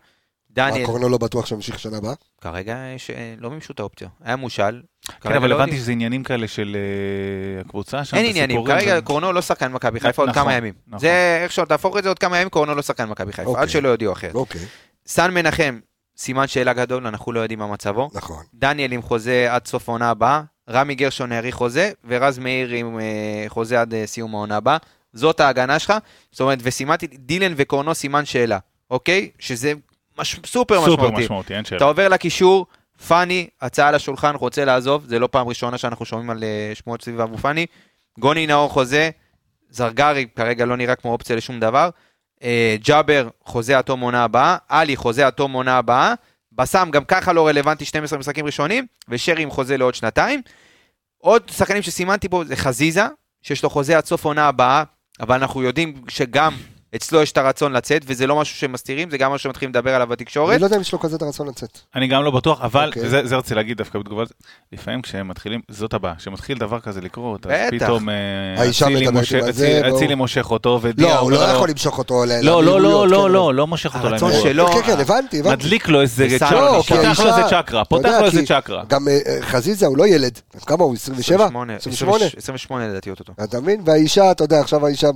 מה, 0.57 0.71
דניאל, 0.71 0.87
קורנו 0.87 1.09
לא 1.09 1.19
בטוח 1.19 1.47
שימשיך 1.47 1.79
שנה 1.79 1.97
הבאה? 1.97 2.15
כרגע 2.41 2.77
יש, 2.95 3.11
אה, 3.11 3.35
לא 3.39 3.51
מימשו 3.51 3.73
את 3.73 3.81
האופציה. 3.81 4.09
היה 4.25 4.37
מושל. 4.37 4.83
כן, 5.21 5.33
אבל 5.33 5.51
לא 5.51 5.55
הבנתי. 5.55 5.77
שזה 5.77 5.93
עניינים 5.93 6.23
כאלה 6.23 6.49
של 6.49 6.77
אה, 6.77 7.61
הקבוצה 7.61 8.05
שם, 8.05 8.17
אין 8.17 8.27
עניינים, 8.27 8.65
כרגע 8.65 9.01
קורנו 9.01 9.33
לא 9.33 9.43
שחקן 9.43 9.73
מכבי 9.73 10.01
חיפה 10.01 10.23
עוד 10.23 10.29
נכון, 10.29 10.43
כמה 10.43 10.55
ימים. 10.55 10.75
נכון. 10.87 10.99
זה 10.99 11.41
איך 11.43 11.53
שלא 11.53 11.65
תהפוך 11.65 11.97
את 11.97 12.03
זה 12.03 12.09
עוד 12.09 12.19
כמה 12.19 12.37
ימים, 12.37 12.49
קורנו 12.49 12.75
לא 12.75 12.83
שחקן 12.83 13.09
מכבי 13.09 13.33
חיפה, 13.33 13.51
אוקיי. 13.51 13.63
עד 13.63 13.69
שלא 13.69 13.89
יודיעו 13.89 14.13
אחרת. 14.13 14.35
אוקיי, 14.35 14.61
סן 15.07 15.35
מנחם, 15.35 15.79
סימן 16.17 16.47
שאלה 16.47 16.73
גדול, 16.73 17.07
אנחנו 17.07 17.33
לא 17.33 17.41
יודעים 17.41 17.59
מה 17.59 17.67
מצבו. 17.67 18.11
נכון. 18.15 18.45
דניאל 18.55 18.93
עם 18.93 19.03
חוזה 19.03 19.47
עד 19.51 19.67
סוף 19.67 19.89
העונה 19.89 20.11
הבאה, 20.11 20.43
רמי 20.71 20.95
גרשון 20.95 21.33
האריך 21.33 21.55
חוזה, 21.55 21.91
ורז 22.09 22.39
מאיר 22.39 22.69
עם 22.69 23.01
אה, 23.01 23.45
חוזה 23.49 23.81
עד 23.81 23.95
סיום 24.05 24.35
העונה 24.35 24.57
הבאה. 24.57 24.77
זאת 25.13 25.41
ההגנה 25.41 25.79
שלך, 25.79 25.93
זאת 26.33 26.41
אומרת, 26.41 26.59
וסימנתי 26.63 27.07
דילן 27.07 27.53
וקורנו 27.57 27.95
סימן 27.95 28.25
שאלה, 28.25 28.59
אוקיי? 28.91 29.31
שזה 29.39 29.73
מש... 30.19 30.41
סופר, 30.47 30.85
סופר 30.85 30.93
משמעותי. 30.93 31.25
משמעותי, 31.25 31.55
אין 31.55 31.65
שאלה. 31.65 31.77
אתה 31.77 31.85
עובר 31.85 32.09
לקישור, 32.09 32.67
פאני, 33.09 33.49
הצעה 33.61 33.91
לשולחן, 33.91 34.35
רוצה 34.35 34.65
לעזוב, 34.65 35.05
זה 35.07 35.19
לא 35.19 35.27
פעם 35.27 35.49
ראשונה 35.49 35.79
שאנחנו 35.79 36.05
שומעים 36.05 36.31
על 36.31 36.45
אה, 36.45 36.73
שמועות 36.75 37.03
סביב 37.03 37.21
אבו 37.21 37.39
פאני. 37.39 37.67
גוני 38.19 38.47
נאור 38.47 38.69
חוזה, 38.69 39.11
זרגרי 39.71 40.27
כרגע 40.37 40.65
לא 40.65 40.77
נראה 40.77 40.95
כמו 40.95 41.13
אופציה 41.13 41.37
לשום 41.37 41.61
דבר, 41.61 41.91
אה, 42.43 42.77
ג'אבר 42.85 43.29
חוזה 43.45 43.79
עד 43.79 43.85
תום 43.85 44.01
עונה 44.01 44.25
הבאה, 44.25 44.57
עלי 44.69 44.97
חוזה 44.97 45.27
עד 45.27 45.33
תום 45.33 45.53
עונה 45.53 45.79
הבאה, 45.79 46.15
בסאם 46.53 46.91
גם 46.91 47.05
ככה 47.05 47.33
לא 47.33 47.47
רלוונטי 47.47 47.85
12 47.85 48.19
משחקים 48.19 48.47
ראשונים, 48.47 48.87
ושרי 49.09 49.43
עם 49.43 49.51
חוזה 49.51 49.77
לעוד 49.77 49.95
שנתיים. 49.95 50.43
עוד 51.19 51.43
שחקנים 51.49 51.83
שסימנתי 51.83 52.29
פה 52.29 52.45
זה 52.47 52.57
חזיזה, 52.57 53.05
שיש 53.43 53.63
לו 53.63 53.71
חוזה 53.71 53.99
עד 53.99 54.05
סוף 54.05 54.25
עונה 54.25 54.49
הבאה, 54.49 54.83
אבל 55.21 55.35
אנחנו 55.35 55.63
יודעים 55.63 56.05
שגם 56.09 56.55
אצלו 56.97 57.23
יש 57.23 57.33
את 57.33 57.39
הרצון 57.39 57.73
לצאת, 57.73 58.03
וזה 58.07 58.27
לא 58.27 58.37
משהו 58.41 58.57
שמסתירים, 58.57 59.11
זה 59.11 59.19
גם 59.19 59.33
משהו 59.33 59.43
שמתחילים 59.45 59.71
לדבר 59.71 59.95
עליו 59.95 60.07
בתקשורת. 60.07 60.51
אני 60.53 60.61
לא 60.61 60.67
יודע 60.67 60.77
אם 60.77 60.81
יש 60.81 60.93
לו 60.93 61.01
כזה 61.01 61.17
את 61.17 61.23
הרצון 61.23 61.49
לצאת. 61.49 61.79
אני 61.97 62.07
גם 62.07 62.25
לא 62.25 62.31
בטוח, 62.31 62.61
אבל 62.61 62.89
אוקיי. 62.89 63.09
זה 63.09 63.21
זה 63.27 63.37
רציתי 63.37 63.55
להגיד 63.55 63.77
דווקא 63.77 63.99
בתגובה, 63.99 64.23
לפעמים 64.73 65.03
כשהם 65.03 65.29
מתחילים, 65.29 65.61
זאת 65.71 65.95
הבעיה, 65.95 66.15
כשמתחיל 66.15 66.59
דבר 66.59 66.81
כזה 66.81 67.01
לקרות, 67.01 67.47
אז 67.47 67.53
בטח. 67.53 67.85
פתאום 67.85 68.09
אה, 68.09 68.15
אצילי 69.95 70.15
מושך- 70.15 70.51
אותו, 70.51 70.79
ודיה 70.83 71.07
לא, 71.07 71.19
הוא 71.19 71.31
לא 71.31 71.37
אומר 71.37 71.49
לו- 71.51 71.57
יכול 71.57 71.71
למשוך 71.71 71.99
אותו 71.99 72.25
לא, 72.43 72.65
לא, 72.65 72.81
לא, 72.81 73.09
לא, 73.09 73.23
כן, 73.27 73.33
לא, 73.33 73.55
לא 73.55 73.67
מושך 73.67 73.95
אותו 73.95 74.07
הרצון. 74.09 74.33
שלו- 74.43 74.67
כן, 74.73 74.83
כן, 74.87 75.01
הבנתי, 75.01 75.41
הבנתי. 75.41 75.57
מדליק 75.57 75.89
לו 75.89 76.01
איזה 76.01 76.27
צ'קרה, 76.39 76.51
לא, 76.61 76.83
פותח 76.89 77.21
לו 77.21 77.27
איזה 77.37 77.43
צ'קרה, 77.51 77.85
פותח 77.85 78.17
לו 78.21 78.27
איזה 78.27 78.43
צ'קרה. 78.47 78.83
גם 78.89 79.09
אה, 79.09 79.19
חזיזה 79.41 79.87
הוא 79.87 79.97
לא 79.99 80.07
ילד, 80.07 80.39
כמה 80.67 80.85
הוא? 80.85 80.95
27? 80.95 81.45
28, 81.45 81.77
28? 81.77 82.25
28 82.37 82.89
לדעתי 82.89 83.11
אותו. 83.11 83.25
אתה 83.45 83.61
מבין? 83.61 83.81
והאישה, 83.85 84.31
אתה 84.31 84.45
יודע, 84.45 84.61
עכשיו 84.61 84.87
האישה 84.87 85.09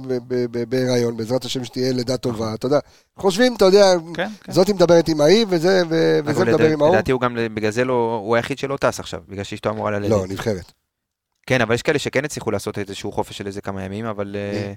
בהיריון, 0.68 1.16
בעזרת 1.16 1.44
השם 1.44 1.64
שתהיה 1.68 1.92
לידה 1.92 2.16
טובה, 2.16 2.54
אתה 2.54 2.66
יודע, 2.66 2.78
חושבים, 3.18 3.54
אתה 3.56 3.64
יודע, 3.64 3.92
כן, 4.14 4.28
כן. 4.44 4.52
זאתי 4.52 4.72
מדברת 4.72 5.08
עם 5.08 5.20
ההיא, 5.20 5.46
וזה 5.48 5.82
ו- 5.88 6.18
וזה 6.24 6.44
מדבר 6.44 6.68
עם 6.68 6.82
ההוא. 6.82 6.92
לדעתי 6.94 7.12
הוא 7.12 7.20
גם, 7.20 7.36
בגלל 7.54 7.70
זה 7.70 7.84
לא, 7.84 8.20
הוא 8.24 8.36
היחיד 8.36 8.58
שלא 8.58 8.76
טס 8.76 9.00
עכשיו, 9.00 9.20
בגלל 9.28 9.44
שאשתו 9.44 9.70
אמורה 9.70 9.90
ללדת. 9.90 10.10
לא, 10.10 10.24
נבחרת. 10.28 10.72
כן, 11.46 11.60
אבל 11.60 11.74
יש 11.74 11.82
כאלה 11.82 11.98
שכן 11.98 12.24
הצליחו 12.24 12.50
לעשות 12.50 12.78
איזשהו 12.78 13.12
חופש 13.12 13.38
של 13.38 13.46
איזה 13.46 13.60
כמה 13.60 13.82
ימים, 13.84 14.06
אבל 14.06 14.36
אה, 14.38 14.72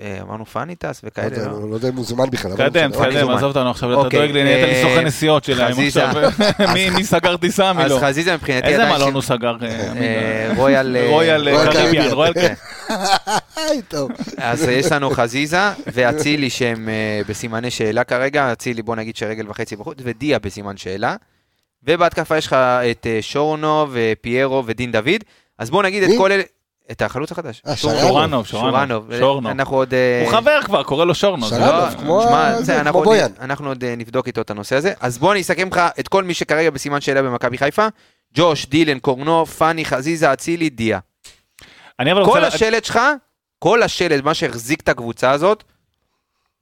אה, 0.00 0.18
אמרנו 0.22 0.46
פאני 0.46 0.74
טס 0.76 1.02
לא 1.02 1.08
וכאלה. 1.08 1.26
יודע, 1.26 1.48
לא. 1.48 1.70
לא 1.70 1.74
יודע 1.74 1.88
אם 1.88 1.96
הוא 1.96 2.04
זומן 2.04 2.30
בכלל. 2.30 2.52
תקדם, 2.52 2.92
תקדם. 2.92 3.30
עזוב 3.30 3.48
אותנו 3.48 3.70
עכשיו, 3.70 3.92
אתה 3.92 4.00
אוקיי, 4.00 4.18
דואג 4.20 4.30
לי, 4.30 4.44
נהיית 4.44 4.64
לי 4.68 4.74
אה, 4.74 4.82
סוכן 4.82 5.06
נסיעות 5.06 5.44
שלהם 5.44 5.72
חזיזה. 5.72 6.08
עכשיו. 6.08 6.30
מי- 6.74 6.90
מי 6.90 7.04
סגר 7.04 7.36
טיסה, 7.36 7.72
מי 7.72 7.84
אז 7.84 7.90
לא? 7.90 7.98
חזיזה 8.02 8.34
מבחינתי 8.34 8.66
איזה. 8.68 8.84
מלון 8.92 9.14
הוא 9.14 9.22
סגר? 9.22 9.56
רויאל... 10.56 10.96
קריביאן, 10.96 11.72
קריביאן. 11.72 12.10
רויאל 12.12 12.32
כן. 12.34 12.54
טוב. 13.88 14.10
אז 14.36 14.68
יש 14.68 14.92
לנו 14.92 15.10
חזיזה 15.10 15.70
ואצילי 15.86 16.50
שהם 16.50 16.88
אה, 16.88 17.20
בסימני 17.28 17.70
שאלה 17.70 18.04
כרגע, 18.04 18.52
אצילי 18.52 18.82
בוא 18.82 18.96
נגיד 18.96 19.16
שרגל 19.16 19.50
וחצי 19.50 19.76
בחוץ, 19.76 19.98
ודיה 20.02 20.38
בסימן 20.38 20.76
שאלה. 20.76 21.16
ובהתקפה 21.82 22.36
יש 22.36 22.46
לך 22.46 22.52
את 22.90 23.06
אה, 23.06 23.18
שורנו 23.20 23.86
ופיירו 23.92 24.62
ודין 24.66 24.92
דוד, 24.92 25.24
אז 25.58 25.70
בוא 25.70 25.82
נגיד 25.82 26.02
את? 26.02 26.10
כל 26.18 26.32
אלה... 26.32 26.42
את 26.90 27.02
החלוץ 27.02 27.32
החדש. 27.32 27.62
שורנו. 27.74 27.98
שורנוב, 28.00 28.46
שורנוב, 28.46 29.10
שורנו. 29.18 29.50
אנחנו 29.50 29.76
עוד... 29.76 29.94
אה, 29.94 30.22
הוא 30.24 30.32
חבר 30.32 30.62
כבר, 30.64 30.82
קורא 30.82 31.04
לו 31.04 31.14
שורנו. 31.14 31.48
זה 31.48 31.56
שרנוב, 31.56 32.86
לא- 32.86 32.92
כמו 32.92 33.02
בויאן. 33.04 33.30
אנחנו 33.40 33.68
עוד 33.68 33.84
נבדוק 33.84 34.26
איתו 34.26 34.40
את 34.40 34.50
הנושא 34.50 34.76
הזה. 34.76 34.92
אז 35.00 35.18
בוא 35.18 35.32
אני 35.32 35.40
אסכם 35.40 35.68
לך 35.68 35.80
את 36.00 36.08
כל 36.08 36.24
מי 36.24 36.34
שכרגע 36.34 36.70
בסימן 36.70 37.00
שאלה 37.00 37.22
במכבי 37.22 37.58
חיפה. 37.58 37.86
ג'וש, 38.34 38.66
דילן, 38.66 38.98
קורנו, 38.98 39.46
פאני, 39.46 39.84
חזיזה, 39.84 40.32
אצילי, 40.32 40.70
דיה. 40.70 40.98
כל 42.24 42.44
השלט 42.44 42.84
שלך, 42.84 43.00
כל 43.66 43.82
השלט, 43.82 44.24
מה 44.24 44.34
שהחזיק 44.34 44.80
את 44.80 44.88
הקבוצה 44.88 45.30
הזאת, 45.30 45.64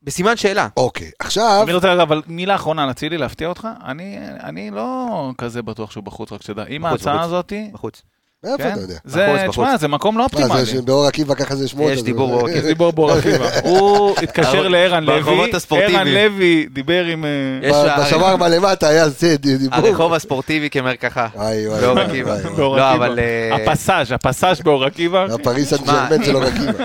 בסימן 0.03 0.37
שאלה. 0.37 0.69
אוקיי, 0.77 1.11
עכשיו, 1.19 1.61
אני 1.65 1.73
רוצה, 1.73 2.03
אבל 2.03 2.23
מילה 2.27 2.55
אחרונה 2.55 2.85
על 2.85 2.91
אצילי, 2.91 3.19
להפתיע 3.19 3.49
אותך, 3.49 3.69
אני 3.85 4.19
אני 4.41 4.71
לא 4.71 5.33
כזה 5.39 5.63
בטוח 5.63 5.91
שהוא 5.91 6.05
בחוץ, 6.05 6.33
רק 6.33 6.43
שתדע. 6.43 6.65
עם 6.69 6.85
ההצעה 6.87 7.15
בחוץ. 7.15 7.27
הזאתי, 7.27 7.71
בחוץ. 7.73 8.03
מאיפה 8.45 8.63
כן, 8.63 8.73
אתה 8.73 8.81
יודע? 8.81 8.95
זה, 9.05 9.47
תשמע. 9.51 9.77
זה 9.77 9.89
מקום 9.89 10.19
לא 10.19 10.19
מה, 10.19 10.25
אופטימלי. 10.25 10.65
זה 10.65 10.83
באור 10.83 11.07
עקיבא 11.07 11.35
ככה 11.35 11.55
זה 11.57 11.69
שמות. 11.69 11.93
יש 11.93 12.03
דיבור 12.03 12.29
באור 12.29 12.45
עקיבא. 12.49 12.59
יש 12.59 12.65
דיבור 12.65 12.93
באור 12.93 13.13
עקיבא. 13.13 13.49
הוא 13.63 14.15
התקשר 14.23 14.69
לערן 14.69 15.05
לוי. 15.05 15.51
ערן 15.71 16.09
לוי 16.09 16.67
דיבר 16.73 17.05
עם... 17.05 17.25
אה, 17.25 17.99
בשווארמה 17.99 18.49
למטה 18.49 18.89
היה 18.89 19.09
זה 19.09 19.37
דיבור. 19.37 19.69
הרחוב 19.73 20.15
הספורטיבי 20.15 20.71
כמרקחה. 20.71 21.27
באור 21.35 21.45
וואי, 21.93 22.05
עקיבא. 22.05 22.31
וואי, 22.31 22.43
וואי. 22.43 22.55
באור 22.57 22.77
לא. 22.77 22.93
אבל, 22.95 23.19
אה, 23.19 23.57
הפסאז', 23.57 24.13
הפסאז' 24.13 24.61
באור 24.61 24.85
עקיבא. 24.85 25.27
הפריס 25.35 25.71
סן 25.71 25.77
שמע, 25.77 26.07
ג'רמן 26.11 26.25
שלו 26.25 26.41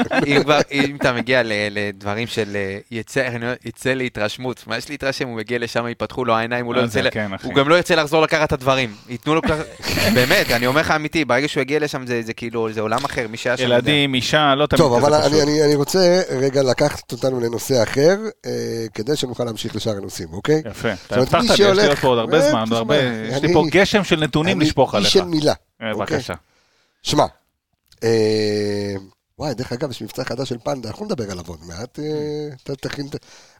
עקיבא. 0.10 0.60
אם 0.72 0.95
אתה 1.02 1.13
מגיע 1.13 1.43
ל- 1.43 1.52
לדברים 1.72 2.28
של 2.28 2.56
אה, 2.56 2.78
יצא, 3.65 3.93
להתרשמות, 3.93 4.63
מה 4.67 4.78
יש 4.78 4.89
להתרשם, 4.89 5.28
הוא 5.28 5.38
מגיע 5.38 5.60
לשם, 5.60 5.88
ייפתחו 5.88 6.26
לו 6.26 6.36
העיניים, 6.36 6.65
הוא 6.65 6.76
לא 6.76 6.82
כן, 7.12 7.28
גם 7.56 7.69
לא 7.69 7.76
ירצה 7.76 7.95
לחזור 7.95 8.22
לקחת 8.22 8.48
את 8.48 8.54
הדברים, 8.54 8.89
ייתנו 9.10 9.36
לו 9.36 9.41
ככה, 9.41 9.63
באמת, 10.15 10.52
אני 10.52 10.67
אומר 10.67 10.82
לך 10.82 10.91
אמיתי, 10.91 11.26
ברגע 11.26 11.48
שהוא 11.49 11.62
יגיע 11.62 11.79
לשם 11.79 12.07
זה 12.07 12.21
זה 12.25 12.33
כאילו, 12.33 12.73
זה 12.73 12.81
עולם 12.81 13.05
אחר, 13.05 13.27
מי 13.27 13.38
שהיה 13.38 13.57
שם. 13.57 13.63
ילדים, 13.63 14.13
אישה, 14.13 14.55
לא 14.55 14.65
תמיד 14.67 14.81
טוב, 14.81 14.93
אבל 14.93 15.13
אני. 15.13 15.41
אני, 15.41 15.63
אני 15.65 15.75
רוצה 15.75 16.21
רגע 16.29 16.63
לקחת 16.63 17.12
אותנו 17.12 17.39
לנושא 17.39 17.83
אחר, 17.83 18.17
אה, 18.45 18.51
כדי 18.93 19.15
שנוכל 19.15 19.43
להמשיך 19.43 19.75
לשאר 19.75 19.97
הנושאים, 19.97 20.33
אוקיי? 20.33 20.62
יפה, 20.71 20.89
אתה 21.07 21.15
הבטחת 21.15 21.43
לי, 21.43 21.53
יש 21.53 21.59
לי 21.59 21.88
עוד 21.88 21.97
פה 21.97 22.07
עוד 22.07 22.19
הרבה 22.19 22.41
אה, 22.45 22.49
זמן, 22.49 22.63
הרבה- 22.71 22.95
יש 22.97 23.41
לי 23.41 23.47
אני- 23.47 23.53
פה 23.53 23.63
גשם 23.71 24.03
של 24.03 24.15
נתונים 24.19 24.57
אני 24.57 24.65
לשפוך 24.65 24.95
איש 24.95 24.99
עליך. 25.01 25.12
של 25.13 25.23
מילה. 25.23 25.53
אה, 25.81 25.91
אוקיי? 25.91 26.17
בבקשה. 26.17 26.33
שמע, 27.03 27.25
אה, 28.03 28.93
וואי, 29.39 29.53
דרך 29.53 29.71
אגב, 29.71 29.91
יש 29.91 30.01
מבצע 30.01 30.23
חדש 30.23 30.49
של 30.49 30.57
פנדה, 30.63 30.89
אנחנו 30.89 31.05
נדבר 31.05 31.31
עליו 31.31 31.43
עוד 31.47 31.59
מעט. 31.67 31.99
אתה 32.63 32.75
תכין, 32.75 33.07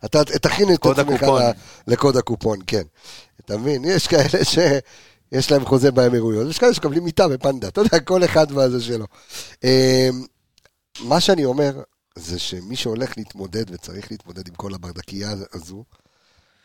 אתה 0.06 0.23
תכין 0.23 0.73
את 0.73 0.86
עצמך 0.86 1.23
לקוד 1.88 2.17
הקופון, 2.17 2.60
כן. 2.67 2.82
אתה 3.45 3.58
מבין? 3.58 3.82
יש 3.86 4.08
כאלה 4.08 4.43
שיש 5.34 5.52
להם 5.52 5.65
חוזה 5.65 5.92
באמירויות, 5.92 6.50
יש 6.50 6.60
כאלה 6.60 6.74
שמקבלים 6.74 7.04
מיטה 7.04 7.28
בפנדה, 7.28 7.68
אתה 7.68 7.82
יודע, 7.82 8.00
כל 8.00 8.24
אחד 8.24 8.48
והזה 8.52 8.82
שלו. 8.82 9.06
אה, 9.63 10.10
מה 11.00 11.20
שאני 11.20 11.46
אומר, 11.46 11.82
זה 12.15 12.39
שמי 12.39 12.76
שהולך 12.76 13.18
להתמודד 13.18 13.65
וצריך 13.72 14.12
להתמודד 14.12 14.48
עם 14.48 14.56
כל 14.56 14.74
הברדקייה 14.74 15.34
הזו, 15.54 15.84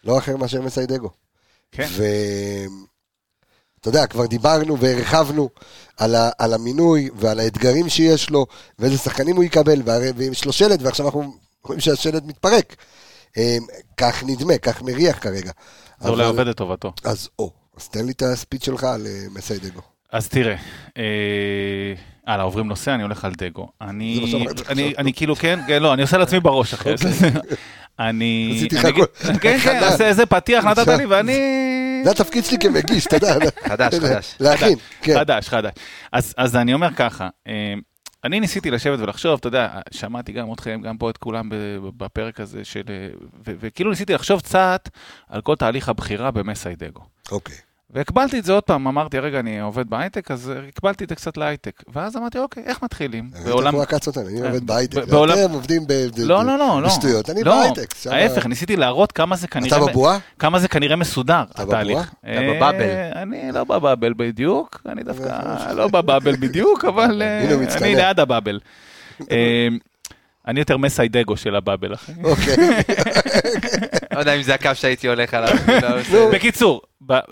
לא 0.04 0.18
אחר 0.18 0.36
מאשר 0.36 0.60
מסיידגו. 0.62 1.10
כן. 1.72 1.88
ואתה 3.76 3.88
יודע, 3.88 4.06
כבר 4.06 4.26
דיברנו 4.26 4.78
והרחבנו 4.78 5.48
על, 5.96 6.14
ה... 6.14 6.30
על 6.38 6.54
המינוי 6.54 7.10
ועל 7.14 7.40
האתגרים 7.40 7.88
שיש 7.88 8.30
לו, 8.30 8.46
ואיזה 8.78 8.98
שחקנים 8.98 9.36
הוא 9.36 9.44
יקבל, 9.44 9.82
והרי... 9.84 10.10
ויש 10.16 10.44
לו 10.44 10.52
שלט, 10.52 10.82
ועכשיו 10.82 11.06
אנחנו 11.06 11.34
רואים 11.64 11.80
שהשלט 11.80 12.22
מתפרק. 12.26 12.76
אה, 13.36 13.56
כך 13.96 14.24
נדמה, 14.26 14.58
כך 14.58 14.82
מריח 14.82 15.18
כרגע. 15.18 15.52
זה 16.00 16.08
אולי 16.08 16.24
עובד 16.24 16.46
לטובתו. 16.46 16.92
אז 17.04 17.28
או, 17.38 17.52
אז 17.76 17.88
תן 17.88 18.06
לי 18.06 18.12
את 18.12 18.22
הספיץ 18.22 18.64
שלך 18.64 18.84
על 18.84 19.06
אה, 19.06 19.12
מסיידגו. 19.34 19.80
אז 20.12 20.28
תראה, 20.28 20.56
אה, 20.98 21.94
הלאה, 22.26 22.44
עוברים 22.44 22.68
נושא, 22.68 22.94
אני 22.94 23.02
הולך 23.02 23.24
על 23.24 23.32
דגו. 23.38 23.68
אני, 23.80 24.34
אני. 24.68 24.94
אני 24.98 25.12
כאילו, 25.12 25.36
כן, 25.36 25.60
כן, 25.66 25.82
לא, 25.82 25.94
אני 25.94 26.02
עושה 26.02 26.18
לעצמי 26.18 26.40
בראש 26.40 26.74
אחרי 26.74 26.96
זה. 26.96 27.08
אני... 27.98 28.52
עשיתי 28.56 28.76
לך 28.76 28.84
הכל. 28.84 29.04
כן, 29.40 29.58
כן. 29.58 29.82
אז 29.84 30.00
איזה 30.00 30.26
פתיח 30.26 30.64
נתת 30.64 30.88
לי, 30.88 31.06
ואני... 31.06 31.40
זה 32.04 32.10
התפקיד 32.10 32.44
שלי 32.44 32.58
כמגיש, 32.58 33.06
אתה 33.06 33.16
יודע. 33.16 33.34
חדש, 33.68 33.94
חדש. 34.02 34.34
להכין, 34.40 34.78
כן. 35.02 35.14
חדש, 35.14 35.48
חדש. 35.48 35.72
אז, 36.12 36.34
אז 36.36 36.56
אני 36.56 36.74
אומר 36.74 36.92
ככה, 36.96 37.28
אה, 37.48 37.74
אני 38.24 38.40
ניסיתי 38.40 38.70
לשבת 38.70 38.98
ולחשוב, 38.98 39.38
אתה 39.38 39.48
יודע, 39.48 39.80
שמעתי 39.90 40.32
גם 40.32 40.52
אתכם, 40.52 40.80
גם 40.84 40.98
פה 40.98 41.10
את 41.10 41.16
כולם 41.16 41.48
בפרק 41.96 42.40
הזה 42.40 42.64
של... 42.64 42.82
וכאילו 43.44 43.90
ניסיתי 43.90 44.14
לחשוב 44.14 44.40
קצת 44.40 44.88
על 45.28 45.40
כל 45.40 45.56
תהליך 45.56 45.88
הבחירה 45.88 46.30
במסיידגו. 46.30 47.00
אוקיי. 47.32 47.56
והקבלתי 47.94 48.38
את 48.38 48.44
זה 48.44 48.52
עוד 48.52 48.62
פעם, 48.62 48.86
אמרתי, 48.86 49.18
רגע, 49.18 49.40
אני 49.40 49.60
עובד 49.60 49.90
בהייטק, 49.90 50.30
אז 50.30 50.52
הקבלתי 50.68 51.04
את 51.04 51.08
זה 51.08 51.14
קצת 51.14 51.36
להייטק. 51.36 51.82
ואז 51.94 52.16
אמרתי, 52.16 52.38
אוקיי, 52.38 52.62
איך 52.66 52.82
מתחילים? 52.82 53.30
בעולם... 53.44 53.74
אני 54.28 54.40
עובד 54.48 54.66
בהייטק. 54.66 54.98
אתם 54.98 55.52
עובדים. 55.52 55.86
לא, 56.18 56.44
לא, 56.44 56.58
לא, 56.58 56.82
לא. 56.82 56.88
בשטויות, 56.88 57.30
אני 57.30 57.44
בהייטק. 57.44 57.94
ההפך, 58.10 58.46
ניסיתי 58.46 58.76
להראות 58.76 59.12
כמה 59.12 59.36
זה 59.36 59.48
כנראה... 59.48 59.78
אתה 59.78 59.86
בבועה? 59.86 60.18
כמה 60.38 60.58
זה 60.58 60.68
כנראה 60.68 60.96
מסודר, 60.96 61.42
אתה 61.50 61.62
התהליך. 61.62 61.98
בבועה? 61.98 62.04
אתה 62.20 62.42
אה, 62.42 62.54
בבאבל. 62.56 63.12
אני 63.22 63.52
לא 63.52 63.64
בבאבל 63.64 64.12
בדיוק, 64.16 64.82
אני 64.88 65.02
דווקא 65.02 65.72
לא 65.72 65.88
בבאבל 65.88 66.36
בדיוק, 66.36 66.84
אבל 66.84 67.22
אה. 67.22 67.76
אני 67.76 67.94
ליד 67.94 68.20
הבאבל. 68.20 68.60
אני 70.46 70.60
יותר 70.60 70.76
מסיידגו 70.76 71.36
של 71.36 71.56
הבאבל, 71.56 71.94
אחי. 71.94 72.12
אוקיי. 72.24 72.56
לא 74.12 74.18
יודע 74.18 74.34
אם 74.34 74.42
זה 74.42 74.54
הקו 74.54 74.70
שהייתי 74.74 75.08
הולך 75.08 75.34
עליו. 75.34 75.54
לא. 76.12 76.30
בקיצור, 76.32 76.82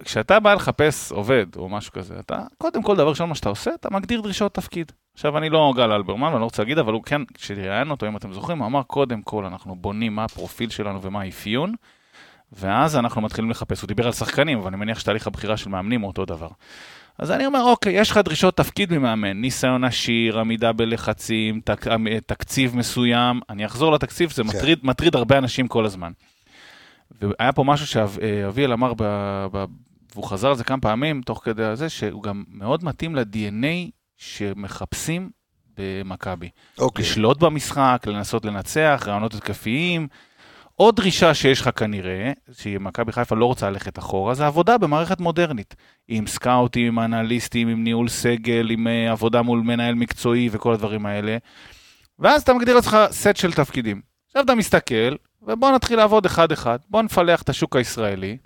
כשאתה 0.04 0.40
בא 0.40 0.54
לחפש 0.54 1.12
עובד 1.12 1.46
או 1.56 1.68
משהו 1.68 1.92
כזה, 1.92 2.14
אתה, 2.20 2.38
קודם 2.58 2.82
כל, 2.82 2.96
דבר 2.96 3.08
ראשון 3.08 3.28
מה 3.28 3.34
שאתה 3.34 3.48
עושה, 3.48 3.70
אתה 3.74 3.90
מגדיר 3.90 4.20
דרישות 4.20 4.54
תפקיד. 4.54 4.92
עכשיו, 5.14 5.38
אני 5.38 5.50
לא 5.50 5.72
גל 5.76 5.92
אלברמן, 5.92 6.28
ואני 6.28 6.40
לא 6.40 6.44
רוצה 6.44 6.62
להגיד, 6.62 6.78
אבל 6.78 6.92
הוא 6.92 7.02
כן, 7.02 7.22
כשראיין 7.34 7.90
אותו, 7.90 8.06
אם 8.06 8.16
אתם 8.16 8.32
זוכרים, 8.32 8.58
הוא 8.58 8.66
אמר, 8.66 8.82
קודם 8.82 9.22
כל, 9.22 9.44
אנחנו 9.44 9.76
בונים 9.76 10.14
מה 10.14 10.24
הפרופיל 10.24 10.70
שלנו 10.70 11.02
ומה 11.02 11.20
האפיון, 11.20 11.74
ואז 12.52 12.96
אנחנו 12.96 13.20
מתחילים 13.20 13.50
לחפש. 13.50 13.80
הוא 13.80 13.88
דיבר 13.88 14.06
על 14.06 14.12
שחקנים, 14.12 14.58
אבל 14.58 14.68
אני 14.68 14.76
מניח 14.76 14.98
שתהליך 14.98 15.26
הבחירה 15.26 15.56
של 15.56 15.70
מאמנים 15.70 16.00
הוא 16.00 16.08
אותו 16.08 16.24
דבר. 16.24 16.48
אז 17.18 17.30
אני 17.30 17.46
אומר, 17.46 17.62
אוקיי, 17.62 17.92
יש 17.92 18.10
לך 18.10 18.18
דרישות 18.24 18.56
תפקיד 18.56 18.92
ממאמן, 18.92 19.40
ניסיון 19.40 19.84
עשיר, 19.84 20.38
עמידה 20.38 20.72
בלחצים, 20.72 21.60
תק, 21.64 21.86
תקציב 22.26 22.76
מסוים. 22.76 23.40
אני 23.50 23.66
אחזור 23.66 23.92
לתקציב, 23.92 24.30
זה 24.30 24.42
כן. 24.42 24.48
מטריד, 24.48 24.78
מטריד 24.82 25.14
הרבה 25.14 25.38
אנשים 25.38 25.68
כל 25.68 25.84
הזמן. 25.84 26.12
והיה 27.20 27.52
פה 27.52 27.64
משהו 27.64 27.86
שאביאל 27.86 28.72
אמר, 28.72 28.94
ב, 28.96 29.02
ב, 29.52 29.64
והוא 30.12 30.24
חזר 30.24 30.48
על 30.48 30.54
זה 30.54 30.64
כמה 30.64 30.80
פעמים, 30.80 31.22
תוך 31.22 31.40
כדי 31.44 31.76
זה, 31.76 31.88
שהוא 31.88 32.22
גם 32.22 32.44
מאוד 32.48 32.84
מתאים 32.84 33.16
ל-DNA 33.16 33.90
שמחפשים 34.16 35.30
במכבי. 35.78 36.48
אוקיי. 36.78 37.04
לשלוט 37.04 37.38
במשחק, 37.38 38.02
לנסות 38.06 38.44
לנצח, 38.44 39.02
רעיונות 39.06 39.34
התקפיים. 39.34 40.08
עוד 40.82 40.96
דרישה 40.96 41.34
שיש 41.34 41.60
לך 41.60 41.70
כנראה, 41.76 42.32
שמכבי 42.52 43.12
חיפה 43.12 43.36
לא 43.36 43.46
רוצה 43.46 43.70
ללכת 43.70 43.98
אחורה, 43.98 44.34
זה 44.34 44.46
עבודה 44.46 44.78
במערכת 44.78 45.20
מודרנית. 45.20 45.74
עם 46.08 46.26
סקאוטים, 46.26 46.98
עם 46.98 47.14
אנליסטים, 47.14 47.68
עם 47.68 47.84
ניהול 47.84 48.08
סגל, 48.08 48.70
עם 48.70 48.86
אה, 48.86 49.10
עבודה 49.10 49.42
מול 49.42 49.60
מנהל 49.60 49.94
מקצועי 49.94 50.48
וכל 50.52 50.72
הדברים 50.72 51.06
האלה. 51.06 51.36
ואז 52.18 52.42
אתה 52.42 52.54
מגדיר 52.54 52.74
לעצמך 52.74 52.96
סט 53.10 53.36
של 53.36 53.52
תפקידים. 53.52 54.00
עכשיו 54.26 54.42
אתה 54.42 54.54
מסתכל, 54.54 55.14
ובוא 55.42 55.70
נתחיל 55.70 55.96
לעבוד 55.96 56.26
אחד-אחד. 56.26 56.78
בוא 56.90 57.02
נפלח 57.02 57.42
את 57.42 57.48
השוק 57.48 57.76
הישראלי. 57.76 58.36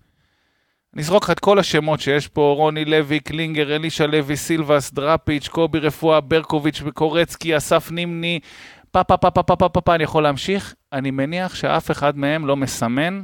נזרוק 0.95 1.25
לך 1.25 1.31
את 1.31 1.41
כל 1.41 1.59
השמות 1.59 2.01
שיש 2.01 2.29
פה, 2.29 2.55
רוני 2.57 2.85
לוי, 2.85 3.21
קלינגר, 3.21 3.77
אלישע 3.77 4.07
לוי, 4.07 4.37
סילבס, 4.37 4.93
דראפיץ', 4.93 5.49
קובי 5.49 5.79
רפואה, 5.79 6.21
ברקוביץ' 6.21 6.83
וקורצקי, 6.85 7.57
אסף 7.57 7.91
נימני, 7.91 8.41
פה 9.05 9.17
פה 9.17 9.17
פה 9.17 9.31
פה 9.31 9.43
פה 9.43 9.57
פה 9.57 9.69
פה 9.69 9.81
פה, 9.81 9.95
אני 9.95 10.05
יכול 10.05 10.23
להמשיך. 10.23 10.75
אני 10.93 11.11
מניח 11.11 11.55
שאף 11.55 11.91
אחד 11.91 12.19
מהם 12.19 12.47
לא 12.47 12.57
מסמן 12.57 13.23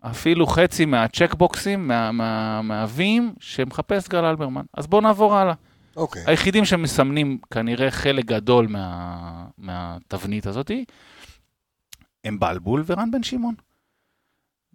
אפילו 0.00 0.46
חצי 0.46 0.84
מהצ'קבוקסים, 0.84 1.88
מה- 1.88 2.12
מה- 2.12 2.62
מהווים, 2.62 3.34
שמחפש 3.40 4.08
גל 4.08 4.24
אלברמן. 4.24 4.64
אז 4.74 4.86
בואו 4.86 5.00
נעבור 5.02 5.36
הלאה. 5.36 5.54
אוקיי. 5.96 6.22
היחידים 6.26 6.64
שמסמנים 6.64 7.38
כנראה 7.50 7.90
חלק 7.90 8.24
גדול 8.24 8.66
מה, 8.66 9.44
מהתבנית 9.58 10.46
הזאת 10.46 10.70
הם 12.24 12.40
בלבול 12.40 12.82
ורן 12.86 13.10
בן 13.10 13.22
שמעון. 13.22 13.54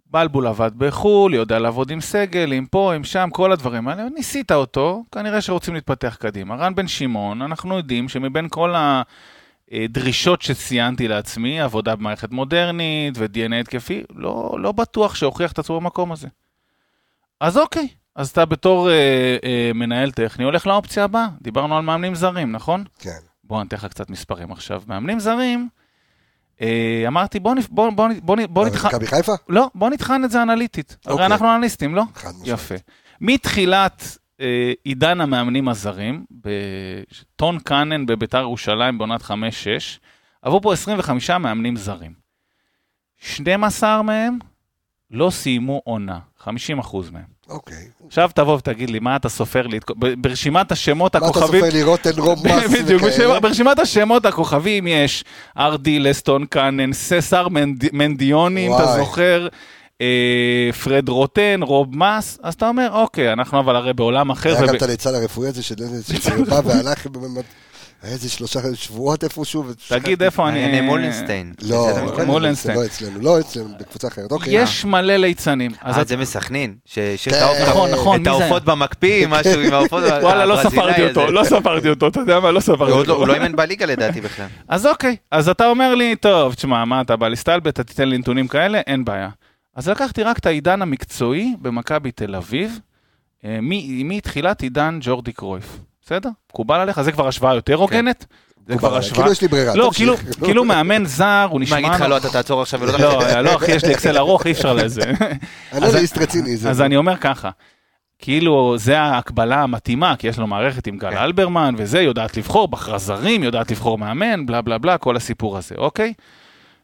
בלבול 0.06 0.46
עבד 0.46 0.70
בחו"ל, 0.76 1.34
יודע 1.34 1.58
לעבוד 1.58 1.90
עם 1.90 2.00
סגל, 2.00 2.52
עם 2.52 2.66
פה, 2.66 2.94
עם 2.94 3.04
שם, 3.04 3.28
כל 3.32 3.52
הדברים 3.52 3.88
האלה, 3.88 4.08
ניסית 4.14 4.52
אותו, 4.52 5.04
כנראה 5.12 5.40
שרוצים 5.40 5.74
להתפתח 5.74 6.16
קדימה. 6.20 6.54
רן 6.56 6.74
בן 6.74 6.88
שמעון, 6.88 7.42
אנחנו 7.42 7.76
יודעים 7.76 8.08
שמבין 8.08 8.46
כל 8.48 8.74
הדרישות 9.72 10.42
שציינתי 10.42 11.08
לעצמי, 11.08 11.60
עבודה 11.60 11.96
במערכת 11.96 12.30
מודרנית 12.30 13.14
ו-DNA 13.18 13.54
התקפי, 13.60 14.02
לא, 14.14 14.56
לא 14.60 14.72
בטוח 14.72 15.14
שהוכיח 15.14 15.52
את 15.52 15.58
עצמו 15.58 15.80
במקום 15.80 16.12
הזה. 16.12 16.28
אז 17.40 17.58
אוקיי, 17.58 17.88
אז 18.16 18.30
אתה 18.30 18.44
בתור 18.44 18.90
אה, 18.90 18.94
אה, 19.44 19.70
מנהל 19.74 20.10
טכני 20.10 20.44
הולך 20.44 20.66
לאופציה 20.66 21.04
הבאה. 21.04 21.26
דיברנו 21.42 21.76
על 21.76 21.82
מאמנים 21.82 22.14
זרים, 22.14 22.52
נכון? 22.52 22.84
כן. 22.98 23.10
בוא 23.44 23.60
אני 23.60 23.68
אתן 23.68 23.76
לך 23.76 23.84
קצת 23.84 24.10
מספרים 24.10 24.52
עכשיו. 24.52 24.82
מאמנים 24.86 25.20
זרים, 25.20 25.68
אה, 26.60 27.04
אמרתי 27.06 27.40
בוא, 27.40 27.54
נפ- 27.54 27.68
בוא, 27.70 27.90
בוא, 27.90 28.08
בוא, 28.22 28.36
בוא 28.50 28.66
נתחן... 28.66 28.88
מכבי 28.88 29.06
חיפה? 29.06 29.32
לא, 29.48 29.70
בוא 29.74 29.90
נטחן 29.90 30.24
את 30.24 30.30
זה 30.30 30.42
אנליטית. 30.42 30.96
הרי 31.04 31.12
אוקיי. 31.12 31.26
אנחנו 31.26 31.54
אנליסטים, 31.54 31.94
לא? 31.94 32.02
חד 32.14 32.28
משמעית. 32.28 32.48
יפה. 32.48 32.74
מתחילת 33.20 34.02
אה, 34.02 34.16
עידן 34.84 35.20
המאמנים 35.20 35.68
הזרים, 35.68 36.24
טון 37.36 37.58
קאנן 37.58 38.06
בביתר 38.06 38.38
ירושלים 38.40 38.98
בעונת 38.98 39.20
5-6, 39.22 39.30
עברו 40.42 40.60
פה 40.62 40.72
25 40.72 41.30
מאמנים 41.30 41.76
זרים. 41.76 42.12
12 43.18 44.02
מהם 44.02 44.38
לא 45.10 45.30
סיימו 45.30 45.80
עונה, 45.84 46.18
50 46.38 46.78
אחוז 46.78 47.10
מהם. 47.10 47.22
אוקיי. 47.48 47.76
עכשיו 48.06 48.30
תבוא 48.34 48.54
ותגיד 48.56 48.90
לי, 48.90 48.98
מה 48.98 49.16
אתה 49.16 49.28
סופר 49.28 49.66
לי? 49.66 49.78
ברשימת 50.18 50.72
השמות 50.72 51.16
מה 51.16 51.18
אתה 51.18 51.26
הכוכבים... 51.38 51.60
סופר 51.60 51.76
רוב 52.18 52.46
מס 52.48 52.70
בדיוק, 52.82 53.02
וכאלה? 53.02 53.10
ברשימה- 53.10 53.40
ברשימת 53.40 53.78
השמות 53.78 54.26
הכוכבים 54.26 54.86
יש 54.86 55.24
ארדי 55.58 55.98
לסטון 55.98 56.46
קאנן, 56.46 56.92
ססר 56.92 57.48
מנד- 57.48 57.88
מנדיוני, 57.92 58.66
אם 58.68 58.72
אתה. 58.74 58.86
זוכר, 58.96 59.44
אה, 59.44 59.48
פרד 60.84 61.08
רוטן, 61.08 61.60
רוב 61.62 61.96
מס, 61.96 62.38
אז 62.42 62.54
אתה 62.54 62.68
אומר, 62.68 62.88
אוקיי, 62.92 63.32
אנחנו 63.32 63.60
אבל 63.60 63.76
הרי 63.76 63.92
בעולם 63.92 64.30
אחר. 64.30 64.56
היה 64.56 64.66
גם 64.66 64.74
את 64.74 64.82
הליצן 64.82 65.14
הרפואי 65.14 65.48
הזה 65.48 65.62
של 65.62 65.74
שבא 66.24 66.60
והלך 66.64 67.06
באמת, 67.06 67.44
היה 68.02 68.12
איזה 68.12 68.28
שלושה 68.30 68.60
שבועות 68.74 69.24
איפשהו. 69.24 69.64
תגיד 69.88 70.22
איפה 70.22 70.48
אני... 70.48 70.64
אני 70.64 70.80
מולנשטיין. 70.80 71.52
לא, 71.62 71.88
לא. 72.18 72.24
מולנשטיין. 72.24 72.78
לא 72.78 72.86
אצלנו, 72.86 73.20
לא 73.20 73.40
אצלנו, 73.40 73.68
בקבוצה 73.80 74.08
אחרת. 74.08 74.32
אוקיי. 74.32 74.62
יש 74.62 74.84
מלא 74.84 75.16
ליצנים. 75.16 75.70
אז 75.82 75.98
אה, 75.98 76.04
זה 76.04 76.16
מסכנין. 76.16 76.74
ש- 76.86 76.94
שיש 76.94 77.28
כן. 77.28 77.30
את 77.30 77.42
העופות- 77.42 77.90
נכון, 77.90 78.22
נכון, 78.22 78.60
במקפיא, 78.64 79.26
משהו 79.30 79.60
עם 79.60 79.72
העופות 79.72 80.02
וואלה, 80.22 80.46
לא 80.46 80.56
ספרתי 80.62 81.02
אותו. 81.08 81.30
לא 81.30 81.44
ספרתי 81.44 81.88
אותו, 81.88 82.08
אתה 82.08 82.20
יודע 82.20 82.40
מה? 82.40 82.50
לא 82.50 82.60
ספרתי 82.60 82.92
עוד 82.92 83.06
לא- 83.06 83.12
אותו. 83.12 83.22
הוא 83.22 83.28
לא 83.28 83.34
אימן 83.34 83.56
בליגה 83.56 83.86
לדעתי 83.86 84.20
בכלל. 84.20 84.46
אז 84.68 84.86
אוקיי, 84.86 85.16
אז 85.32 85.48
אתה 85.48 85.66
אומר 85.68 85.94
לי, 85.94 86.16
טוב, 86.16 86.54
תשמע, 86.54 86.84
מה 86.84 87.00
אתה 87.00 87.16
בא 87.16 87.28
להסתלבט, 87.28 87.68
אתה 87.68 87.84
תיתן 87.84 88.08
לי 88.08 88.18
נתונים 88.18 88.48
כאלה, 88.48 88.80
אין 88.86 89.04
בעיה. 89.04 89.28
אז 89.80 89.88
לקחתי 89.88 90.22
רק 90.22 90.38
את 90.38 90.46
העידן 90.46 90.82
המקצועי 90.82 91.54
במכבי 91.62 92.12
תל 92.12 92.34
אביב, 92.34 92.78
אה, 93.44 93.58
מתחילת 94.04 94.62
עידן 94.62 94.98
ג'ורדי 95.02 95.32
קרויף. 95.32 95.78
בסדר? 96.04 96.30
מקובל 96.50 96.80
עליך? 96.80 97.00
זה 97.02 97.12
כבר 97.12 97.28
השוואה 97.28 97.54
יותר 97.54 97.74
הוגנת? 97.74 98.26
זה 98.66 98.78
כבר 98.78 98.96
השוואה... 98.96 99.16
כאילו 99.18 99.32
יש 99.32 99.42
לי 99.42 99.48
ברירה. 99.48 99.74
לא. 99.74 99.90
כאילו, 99.94 100.16
כאילו 100.44 100.64
מאמן 100.64 101.04
זר, 101.04 101.46
הוא 101.50 101.58
מה, 101.58 101.64
נשמע... 101.64 101.78
אגיד 101.78 101.90
לך 101.90 102.00
לא, 102.00 102.16
אתה 102.16 102.28
תעצור 102.28 102.62
עכשיו 102.62 102.80
ולא... 102.80 102.98
לא, 102.98 103.40
לא, 103.40 103.56
אחי, 103.56 103.72
יש 103.72 103.84
לי 103.84 103.92
אקסל 103.94 104.18
ארוך, 104.18 104.46
אי 104.46 104.52
אפשר 104.52 104.72
לזה. 104.72 105.02
אנליסט 105.72 106.18
רציני. 106.18 106.56
זה- 106.56 106.70
אז 106.70 106.80
אני 106.80 106.96
אומר 106.96 107.16
ככה, 107.16 107.50
כאילו 108.18 108.74
זה 108.78 109.00
ההקבלה 109.00 109.62
המתאימה, 109.62 110.16
כי 110.16 110.28
יש 110.28 110.38
לו 110.38 110.46
מערכת 110.46 110.86
עם 110.86 110.98
גל 110.98 111.10
כן. 111.10 111.16
אלברמן 111.16 111.74
וזה, 111.78 112.00
יודעת 112.00 112.36
לבחור, 112.36 112.68
בחרה 112.68 112.98
זרים, 112.98 113.42
יודעת 113.42 113.70
לבחור 113.70 113.98
מאמן, 113.98 114.46
בלה 114.46 114.62
בלה 114.62 114.78
בלה, 114.78 114.98
כל 114.98 115.16
הסיפור 115.16 115.58
הזה, 115.58 115.74
אוקיי? 115.78 116.12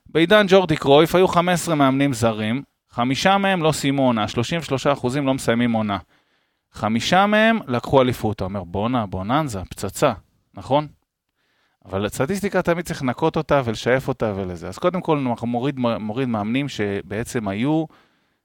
בעידן 0.06 0.46
ג'ורדי 0.48 0.76
קרויף 0.76 1.14
היו 1.14 1.28
15 1.28 1.74
מאמנים 1.74 2.12
זרים, 2.12 2.62
חמישה 2.96 3.38
מהם 3.38 3.62
לא 3.62 3.72
סיימו 3.72 4.06
עונה, 4.06 4.28
33 4.28 4.86
אחוזים 4.86 5.26
לא 5.26 5.34
מסיימים 5.34 5.72
עונה. 5.72 5.98
חמישה 6.72 7.26
מהם 7.26 7.58
לקחו 7.68 8.02
אליפות. 8.02 8.36
אתה 8.36 8.44
אומר, 8.44 8.64
בואנה, 8.64 9.06
בוננזה, 9.06 9.60
פצצה, 9.70 10.12
נכון? 10.54 10.86
אבל 11.84 12.08
סטטיסטיקה 12.08 12.62
תמיד 12.62 12.84
צריך 12.84 13.02
לנקות 13.02 13.36
אותה 13.36 13.62
ולשאף 13.64 14.08
אותה 14.08 14.32
ולזה. 14.36 14.68
אז 14.68 14.78
קודם 14.78 15.00
כל, 15.00 15.18
אנחנו 15.18 15.46
מוריד, 15.46 15.78
מוריד 15.78 16.28
מאמנים 16.28 16.68
שבעצם 16.68 17.48
היו, 17.48 17.84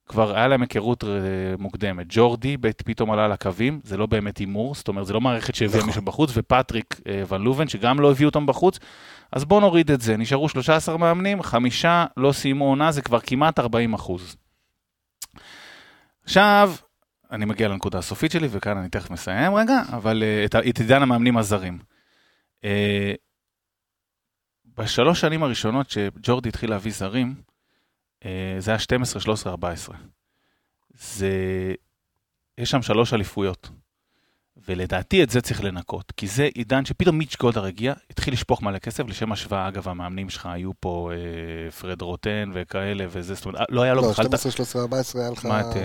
כבר 0.08 0.36
היה 0.36 0.48
להם 0.48 0.62
היכרות 0.62 1.04
אה, 1.04 1.10
מוקדמת. 1.60 2.06
ג'ורדי 2.10 2.58
פתאום 2.86 3.12
עלה 3.12 3.28
לקווים, 3.28 3.80
זה 3.84 3.98
לא 3.98 4.06
באמת 4.06 4.38
הימור, 4.38 4.76
זאת 4.76 4.88
אומרת, 4.88 5.06
זה 5.06 5.14
לא 5.14 5.22
מערכת 5.22 5.56
שהביאה 5.56 5.78
נכון. 5.78 5.88
מישהו 5.88 6.02
בחוץ, 6.02 6.32
ופטריק 6.34 7.02
אה, 7.08 7.24
ון 7.28 7.42
לובן, 7.42 7.68
שגם 7.68 8.00
לא 8.00 8.12
הביאו 8.12 8.30
אותם 8.30 8.46
בחוץ. 8.46 8.80
אז 9.32 9.46
בואו 9.46 9.60
נוריד 9.60 9.91
את 9.91 10.02
זה. 10.02 10.17
נשארו 10.17 10.50
13 10.50 10.98
מאמנים, 10.98 11.44
חמישה 11.44 12.06
לא 12.17 12.32
סיימו 12.32 12.65
עונה, 12.65 12.91
זה 12.91 13.02
כבר 13.02 13.20
כמעט 13.20 13.60
40 13.60 13.94
אחוז. 13.94 14.36
עכשיו, 16.24 16.74
אני 17.32 17.46
מגיע 17.46 17.67
לנקודה 17.67 18.00
הסופית 18.00 18.32
שלי, 18.32 18.48
וכאן 18.52 18.78
אני 18.78 18.89
תכף 18.89 19.10
מסיים 19.10 19.56
רגע, 19.56 19.82
אבל 19.94 20.24
uh, 20.24 20.70
את, 20.70 20.80
עידן 20.80 21.02
המאמנים 21.02 21.38
הזרים. 21.38 21.80
Uh, 22.62 22.65
בשלוש 24.78 25.22
שנים 25.22 25.44
הראשונות 25.44 25.89
שג'ורדי 25.89 26.50
התחיל 26.50 26.70
להביא 26.70 26.91
זרים, 26.91 27.36
uh, 28.20 28.26
זה 28.60 28.72
היה 28.72 28.80
12, 28.80 29.22
13, 29.22 29.52
14. 29.52 29.96
זה... 30.94 31.30
יש 32.58 32.72
שם 32.72 32.82
שלוש 32.82 33.13
אליפויות. 33.13 33.70
ולדעתי 34.67 35.24
את 35.24 35.30
זה 35.30 35.41
צריך 35.41 35.63
לנקות, 35.63 36.12
כי 36.17 36.28
זה 36.28 36.50
עידן 36.56 36.86
שפתאום 36.86 37.17
מיץ' 37.17 37.36
גולדהר 37.39 37.65
הגיע, 37.65 37.93
התחיל 38.10 38.34
לשפוך 38.34 38.62
מלא 38.62 38.78
כסף, 38.80 39.04
לשם 39.08 39.32
השוואה, 39.32 39.67
אגב, 39.67 39.88
המאמנים 39.88 40.30
שלך 40.30 40.45
היו 40.45 40.71
פה 40.80 41.12
אה, 41.13 41.71
פרד 41.71 42.02
רוטן 42.02 42.52
וכאלה 42.54 43.06
וזה, 43.10 43.34
זאת 43.34 43.45
אומרת, 43.45 43.62
לא 43.69 43.82
היה 43.82 43.93
לו 43.93 44.02
לא, 44.02 44.10
בכלל... 44.12 44.26
ה- 44.26 44.28
12, 44.28 44.52
13, 44.52 44.82
14 44.82 45.21
היה 45.21 45.32
לך... 45.32 45.45
מה 45.45 45.62
את... 45.62 45.65
אה, 45.65 45.82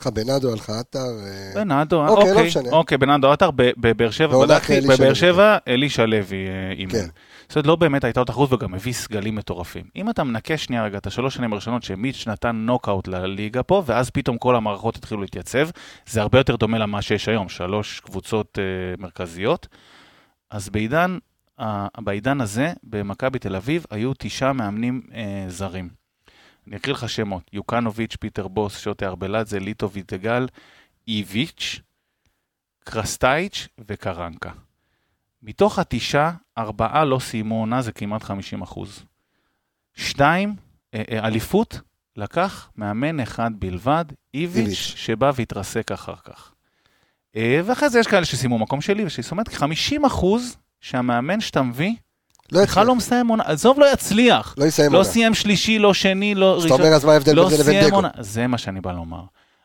לך 0.00 0.06
בנאדו, 0.06 0.48
היה 0.48 0.56
לך 0.56 0.70
עטר. 0.70 0.98
אה, 0.98 1.52
בנאדו, 1.54 2.06
אוקיי, 2.06 2.34
לא 2.34 2.40
אוקיי. 2.40 2.72
אוקיי, 2.72 2.98
בנאדו 2.98 3.32
עטר, 3.32 3.50
בבאר 3.54 4.10
שבע, 4.10 4.46
בדקתי, 4.46 4.80
בבאר 4.80 5.14
שבע, 5.14 5.56
אלישע 5.68 6.06
לוי 6.06 6.46
אימן. 6.78 6.92
כן. 6.92 7.06
זאת 7.50 7.66
לא 7.66 7.76
באמת 7.76 8.04
הייתה 8.04 8.20
לו 8.20 8.24
תחרות 8.24 8.52
וגם 8.52 8.74
הביא 8.74 8.92
סגלים 8.92 9.34
מטורפים. 9.34 9.84
אם 9.96 10.10
אתה 10.10 10.24
מנקה 10.24 10.56
שנייה 10.56 10.84
רגע 10.84 10.98
את 10.98 11.06
השלוש 11.06 11.34
שנים 11.34 11.52
הראשונות 11.52 11.82
שמיץ' 11.82 12.26
נתן 12.26 12.56
נוקאוט 12.56 13.08
לליגה 13.08 13.62
פה, 13.62 13.82
ואז 13.86 14.10
פתאום 14.10 14.38
כל 14.38 14.56
המערכות 14.56 14.96
התחילו 14.96 15.20
להתייצב, 15.20 15.68
זה 16.06 16.20
הרבה 16.20 16.38
יותר 16.38 16.56
דומה 16.56 16.78
למה 16.78 17.02
שיש 17.02 17.28
היום, 17.28 17.48
שלוש 17.48 18.00
קבוצות 18.00 18.58
אה, 18.58 18.94
מרכזיות. 18.98 19.68
אז 20.50 20.68
בעידן, 20.68 21.18
אה, 21.60 21.86
בעידן 21.98 22.40
הזה, 22.40 22.72
במכבי 22.82 23.38
תל 23.38 23.56
אביב, 23.56 23.86
היו 23.90 24.12
תשעה 24.18 24.52
מאמנים 24.52 25.02
אה, 25.14 25.44
זרים. 25.48 25.88
אני 26.68 26.76
אקריא 26.76 26.94
לך 26.94 27.08
שמות, 27.08 27.42
יוקנוביץ', 27.52 28.16
פיטר 28.16 28.48
בוס, 28.48 28.78
שוטה 28.78 29.06
ארבלדזה, 29.06 29.60
ליטו 29.60 29.90
ויטגל, 29.90 30.46
איביץ', 31.08 31.80
קרסטייץ' 32.84 33.68
וקרנקה. 33.78 34.50
מתוך 35.42 35.78
התשעה, 35.78 36.32
ארבעה 36.60 37.04
לא 37.04 37.18
סיימו 37.18 37.60
עונה, 37.60 37.82
זה 37.82 37.92
כמעט 37.92 38.22
50 38.22 38.62
אחוז. 38.62 39.04
שתיים, 39.94 40.56
אה, 40.94 41.02
אה, 41.10 41.26
אליפות, 41.26 41.80
לקח 42.16 42.68
מאמן 42.76 43.20
אחד 43.20 43.50
בלבד, 43.58 44.04
איביץ'. 44.34 44.92
שבא 44.96 45.32
והתרסק 45.34 45.92
אחר 45.92 46.14
כך. 46.24 46.52
אה, 47.36 47.60
ואחרי 47.64 47.90
זה 47.90 48.00
יש 48.00 48.06
כאלה 48.06 48.24
שסיימו 48.24 48.58
מקום 48.58 48.80
שלי, 48.80 49.04
ושזאת 49.04 49.30
אומרת, 49.30 49.48
50 49.48 50.04
אחוז 50.04 50.56
שהמאמן 50.80 51.40
שאתה 51.40 51.62
מביא, 51.62 51.94
לא 52.52 52.62
בכלל 52.62 52.86
לא. 52.86 52.94
מסיים 52.94 53.28
עונה, 53.28 53.42
עזוב 53.46 53.80
לא 53.80 53.92
יצליח. 53.92 54.54
לא 54.58 54.64
יסיים 54.64 54.92
לא 54.92 54.98
עונה. 54.98 55.08
סיים 55.08 55.34
שלישי, 55.34 55.78
לא 55.78 55.94
שני, 55.94 56.34
לא 56.34 56.56
אז 56.56 56.64
אתה 56.64 56.74
אומר, 56.74 56.86
אז 56.94 57.04
מה 57.04 57.12
ההבדל 57.12 57.36
לא 57.36 57.48
בין 57.48 57.56
זה 57.56 57.62
לבין 57.62 57.88
דגו? 57.88 58.00
זה 58.20 58.46
מה 58.46 58.58
שאני 58.58 58.80
בא 58.80 58.92
לומר. 58.92 59.22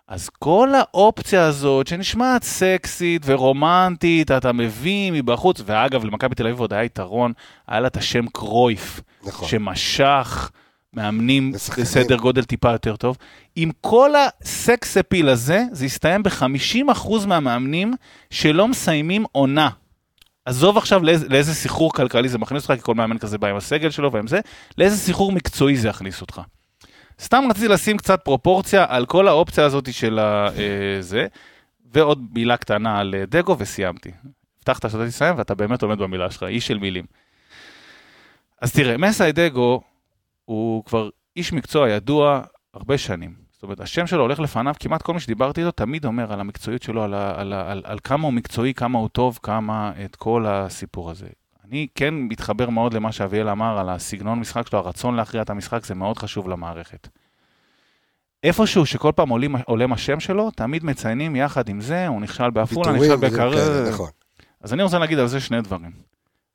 אז 0.07 0.29
כל 0.29 0.69
האופציה 0.75 1.43
הזאת, 1.43 1.87
שנשמעת 1.87 2.43
סקסית 2.43 3.21
ורומנטית, 3.25 4.31
אתה 4.31 4.51
מביא 4.51 5.11
מבחוץ, 5.11 5.61
ואגב, 5.65 6.05
למכבי 6.05 6.35
תל 6.35 6.47
אביב 6.47 6.59
עוד 6.59 6.73
היה 6.73 6.83
יתרון, 6.83 7.33
היה 7.67 7.79
לה 7.79 7.87
את 7.87 7.97
השם 7.97 8.27
קרויף, 8.27 9.01
נכון. 9.23 9.47
שמשך 9.47 10.51
מאמנים. 10.93 11.51
בסדר 11.81 12.17
גודל 12.17 12.43
טיפה 12.43 12.71
יותר 12.71 12.95
טוב. 12.95 13.17
עם 13.55 13.71
כל 13.81 14.11
הסקס 14.15 14.97
אפיל 14.97 15.29
הזה, 15.29 15.63
זה 15.71 15.85
הסתיים 15.85 16.23
ב-50% 16.23 17.27
מהמאמנים 17.27 17.93
שלא 18.29 18.67
מסיימים 18.67 19.25
עונה. 19.31 19.69
עזוב 20.45 20.77
עכשיו 20.77 21.03
לאיזה, 21.03 21.27
לאיזה 21.29 21.53
סחרור 21.53 21.93
כלכלי 21.93 22.29
זה 22.29 22.37
מכניס 22.37 22.63
אותך, 22.63 22.75
כי 22.75 22.85
כל 22.85 22.95
מאמן 22.95 23.17
כזה 23.17 23.37
בא 23.37 23.47
עם 23.47 23.55
הסגל 23.55 23.89
שלו 23.89 24.11
ועם 24.11 24.27
זה, 24.27 24.39
לאיזה 24.77 24.97
סחרור 24.97 25.31
מקצועי 25.31 25.77
זה 25.77 25.87
יכניס 25.87 26.21
אותך. 26.21 26.41
סתם 27.19 27.43
רציתי 27.49 27.67
לשים 27.67 27.97
קצת 27.97 28.21
פרופורציה 28.23 28.85
על 28.89 29.05
כל 29.05 29.27
האופציה 29.27 29.65
הזאת 29.65 29.93
של 29.93 30.19
אה, 30.19 30.97
זה, 30.99 31.27
ועוד 31.93 32.21
מילה 32.33 32.57
קטנה 32.57 32.99
על 32.99 33.15
אה, 33.17 33.25
דגו 33.25 33.55
וסיימתי. 33.59 34.11
הבטחת 34.57 34.89
שאתה 34.89 35.07
תסיים 35.07 35.37
ואתה 35.37 35.55
באמת 35.55 35.81
עומד 35.81 35.97
במילה 35.97 36.31
שלך, 36.31 36.43
איש 36.43 36.67
של 36.67 36.77
מילים. 36.77 37.05
אז 38.61 38.73
תראה, 38.73 38.97
מסאי 38.97 39.31
דגו 39.31 39.81
הוא 40.45 40.85
כבר 40.85 41.09
איש 41.35 41.53
מקצוע 41.53 41.89
ידוע 41.89 42.41
הרבה 42.73 42.97
שנים. 42.97 43.33
זאת 43.51 43.63
אומרת, 43.63 43.79
השם 43.79 44.07
שלו 44.07 44.21
הולך 44.21 44.39
לפניו, 44.39 44.73
כמעט 44.79 45.01
כל 45.01 45.13
מי 45.13 45.19
שדיברתי 45.19 45.61
איתו 45.61 45.71
תמיד 45.71 46.05
אומר 46.05 46.33
על 46.33 46.39
המקצועיות 46.39 46.83
שלו, 46.83 47.03
על, 47.03 47.13
על, 47.13 47.53
ה- 47.53 47.71
על, 47.71 47.81
על 47.85 47.99
כמה 48.03 48.23
הוא 48.23 48.33
מקצועי, 48.33 48.73
כמה 48.73 48.99
הוא 48.99 49.09
טוב, 49.09 49.39
כמה 49.43 49.91
את 50.05 50.15
כל 50.15 50.45
הסיפור 50.47 51.11
הזה. 51.11 51.27
אני 51.69 51.87
כן 51.95 52.13
מתחבר 52.13 52.69
מאוד 52.69 52.93
למה 52.93 53.11
שאביאל 53.11 53.49
אמר 53.49 53.79
על 53.79 53.89
הסגנון 53.89 54.39
משחק 54.39 54.67
שלו, 54.67 54.79
הרצון 54.79 55.15
להכריע 55.15 55.43
את 55.43 55.49
המשחק, 55.49 55.85
זה 55.85 55.95
מאוד 55.95 56.17
חשוב 56.17 56.49
למערכת. 56.49 57.07
איפשהו 58.43 58.85
שכל 58.85 59.11
פעם 59.15 59.29
עולים, 59.29 59.55
עולה 59.55 59.85
השם 59.91 60.19
שלו, 60.19 60.51
תמיד 60.51 60.85
מציינים 60.85 61.35
יחד 61.35 61.69
עם 61.69 61.81
זה, 61.81 62.07
הוא 62.07 62.21
נכשל 62.21 62.49
בעפולה, 62.49 62.91
נכשל 62.91 63.01
ויתורים 63.01 63.29
וזה 63.29 63.35
בקר... 63.35 63.51
כאלה, 63.51 63.89
נכון. 63.89 64.09
אז 64.61 64.73
אני 64.73 64.83
רוצה 64.83 64.99
להגיד 64.99 65.19
על 65.19 65.27
זה 65.27 65.39
שני 65.39 65.61
דברים. 65.61 65.91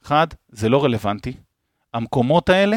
אחד, 0.05 0.27
זה 0.49 0.69
לא 0.69 0.85
רלוונטי. 0.85 1.33
המקומות 1.95 2.49
האלה 2.49 2.77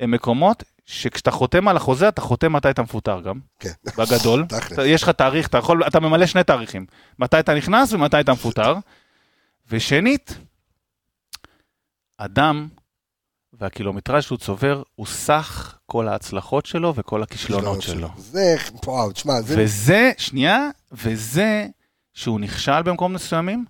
הם 0.00 0.10
מקומות 0.10 0.62
שכשאתה 0.86 1.30
חותם 1.30 1.68
על 1.68 1.76
החוזה, 1.76 2.08
אתה 2.08 2.20
חותם 2.20 2.52
מתי 2.52 2.70
אתה 2.70 2.82
מפוטר 2.82 3.20
גם, 3.20 3.38
כן. 3.58 3.70
בגדול. 3.98 4.44
יש 4.84 5.02
לך 5.02 5.08
תאריך, 5.08 5.48
אתה 5.48 5.58
יכול, 5.58 5.86
אתה 5.86 6.00
ממלא 6.00 6.26
שני 6.26 6.44
תאריכים. 6.44 6.86
מתי 7.18 7.40
אתה 7.40 7.54
נכנס 7.54 7.92
ומתי 7.92 8.20
אתה 8.20 8.32
מפוטר. 8.32 8.74
ושנית, 9.70 10.38
אדם 12.18 12.68
והקילומטראז' 13.52 14.22
שהוא 14.22 14.38
צובר 14.38 14.82
הוא 14.94 15.06
סך 15.06 15.78
כל 15.86 16.08
ההצלחות 16.08 16.66
שלו 16.66 16.94
וכל 16.94 17.22
הכישלונות 17.22 17.82
שלו. 17.82 18.08
זה, 18.16 18.56
וואו, 18.86 19.12
תשמע, 19.12 19.40
זה... 19.40 19.54
וזה, 19.58 20.12
שנייה, 20.18 20.68
וזה 20.92 21.66
שהוא 22.14 22.40
נכשל 22.40 22.82
במקומות 22.82 23.14
מסוימים, 23.14 23.64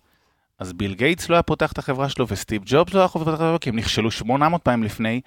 אז 0.58 0.72
ביל 0.72 0.94
גייטס 0.94 1.28
לא 1.28 1.34
היה 1.34 1.42
פותח 1.42 1.72
את 1.72 1.78
החברה 1.78 2.08
שלו, 2.08 2.26
וסטיב 2.28 2.62
ג'ובס 2.66 2.94
לא 2.94 3.00
היה 3.00 3.08
פותח 3.08 3.28
את 3.28 3.34
החברה, 3.34 3.58
כי 3.58 3.68
הם 3.68 3.76
נכשלו 3.76 4.10
800 4.10 4.62
פעמים 4.62 4.82
לפני, 4.82 5.20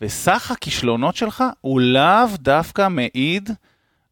וסך 0.00 0.50
הכישלונות 0.50 1.16
שלך 1.16 1.44
הוא 1.60 1.80
לאו 1.80 2.26
דווקא 2.38 2.88
מעיד 2.88 3.50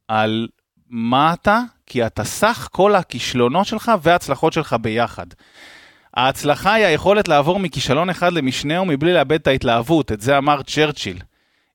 על 0.08 0.48
מה 0.88 1.32
אתה, 1.32 1.60
כי 1.86 2.06
אתה 2.06 2.24
סך 2.24 2.68
כל 2.72 2.94
הכישלונות 2.94 3.66
שלך 3.66 3.92
וההצלחות 4.02 4.52
שלך 4.52 4.76
ביחד. 4.80 5.26
ההצלחה 6.16 6.74
היא 6.74 6.86
היכולת 6.86 7.28
לעבור 7.28 7.58
מכישלון 7.58 8.10
אחד 8.10 8.32
למשנהו 8.32 8.84
מבלי 8.84 9.14
לאבד 9.14 9.40
את 9.40 9.46
ההתלהבות, 9.46 10.12
את 10.12 10.20
זה 10.20 10.38
אמר 10.38 10.62
צ'רצ'יל. 10.62 11.18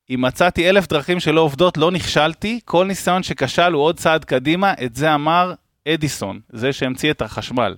אם 0.10 0.22
מצאתי 0.22 0.70
אלף 0.70 0.88
דרכים 0.88 1.20
שלא 1.20 1.42
עובדות, 1.42 1.78
לא 1.78 1.92
נכשלתי, 1.92 2.60
כל 2.66 2.86
ניסיון 2.86 3.24
שכשל 3.24 3.74
הוא 3.74 3.84
עוד 3.84 4.00
צעד 4.00 4.26
קדימה, 4.26 4.74
את 4.86 4.96
זה 4.96 5.14
אמר 5.16 5.54
אדיסון, 5.88 6.40
זה 6.50 6.74
שהמציא 6.74 7.12
את 7.12 7.22
החשמל. 7.22 7.76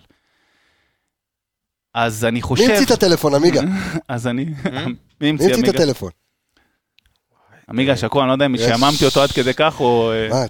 אז 1.94 2.26
אני 2.26 2.32
מי 2.32 2.42
חושב... 2.42 2.70
המציא 2.70 2.86
את 2.86 2.92
הטלפון, 2.92 3.36
עמיגה? 3.36 3.62
מי 3.62 3.72
אז 4.08 4.28
אני... 4.28 4.46
מי 5.22 5.30
המציא 5.30 5.54
את? 5.54 5.68
הטלפון? 5.68 6.12
עמיגה 7.70 7.98
שקוע, 7.98 8.22
אני 8.22 8.28
לא 8.28 8.34
יודע 8.34 8.46
אם. 8.46 8.58
שעממתי 8.58 9.06
אותו 9.06 9.24
עד 9.24 9.32
כדי 9.32 9.54
כך 9.54 9.80
או... 9.80 10.12
אה, 10.12 10.46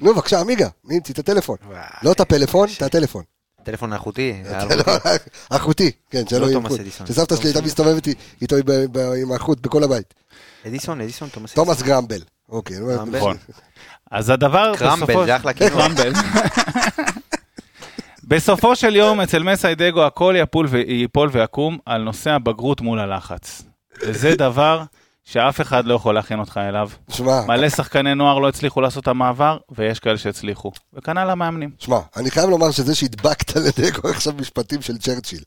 נו, 0.00 0.14
בבקשה, 0.14 0.40
עמיגה, 0.40 0.68
מי 0.84 0.94
המציא 0.94 1.14
את 1.14 1.18
הטלפון? 1.18 1.56
לא 2.02 2.12
את 2.12 2.20
הפלאפון, 2.20 2.68
את 2.76 2.82
הטלפון. 2.82 3.24
טלפון 3.62 3.92
אלחוטי. 3.92 4.42
לא- 4.50 4.84
אחותי, 5.56 5.90
כן, 6.10 6.22
שלא 6.28 6.38
לא 6.40 6.46
יהיה. 6.46 6.58
אדיסון. 6.80 7.06
שסבתא 7.06 7.36
שלי 7.36 7.46
הייתה 7.48 7.62
מסתובבת 7.62 8.06
אי- 8.06 8.14
איתו 8.42 8.56
ב- 8.64 8.98
ב- 8.98 9.12
עם 9.22 9.32
החוט 9.32 9.60
בכל 9.60 9.84
הבית. 9.84 10.14
אדיסון, 10.66 11.00
אדיסון, 11.00 11.28
תומאס 11.28 11.54
תומאס 11.54 11.82
גרמבל. 11.82 12.20
אוקיי, 12.48 12.78
נו, 12.78 12.86
גרמבל. 12.86 13.18
נכון. 13.18 13.36
אז 14.10 14.30
הדבר... 14.30 14.72
קרמבל, 14.76 15.06
בסופו- 15.06 15.24
זה 15.26 15.36
אחלה 15.36 15.52
כינוי. 15.52 15.82
בסופו 18.24 18.76
של 18.76 18.96
יום, 18.96 19.20
אצל 19.20 19.42
מסי 19.42 19.74
דגו 19.74 20.02
הכל 20.06 20.34
יפול 20.86 21.28
ויקום 21.32 21.78
על 21.86 22.02
נושא 22.02 22.30
הבגרות 22.30 22.80
מול 22.80 22.98
הלחץ. 22.98 23.62
וזה 24.02 24.34
דבר 24.36 24.82
שאף 25.24 25.60
אחד 25.60 25.84
לא 25.86 25.94
יכול 25.94 26.14
להכין 26.14 26.38
אותך 26.38 26.60
אליו. 26.68 26.88
שמע, 27.10 27.40
מלא 27.46 27.68
שחקני 27.68 28.14
נוער 28.14 28.38
לא 28.38 28.48
הצליחו 28.48 28.80
לעשות 28.80 29.02
את 29.02 29.08
המעבר, 29.08 29.58
ויש 29.70 29.98
כאלה 29.98 30.18
שהצליחו. 30.18 30.72
וכנ"ל 30.94 31.30
המאמנים. 31.30 31.70
שמע, 31.78 31.98
אני 32.16 32.30
חייב 32.30 32.50
לומר 32.50 32.70
שזה 32.70 32.94
שהדבקת 32.94 33.56
לדגו 33.56 34.08
עכשיו 34.08 34.32
משפטים 34.38 34.82
של 34.82 34.98
צ'רצ'יל, 34.98 35.40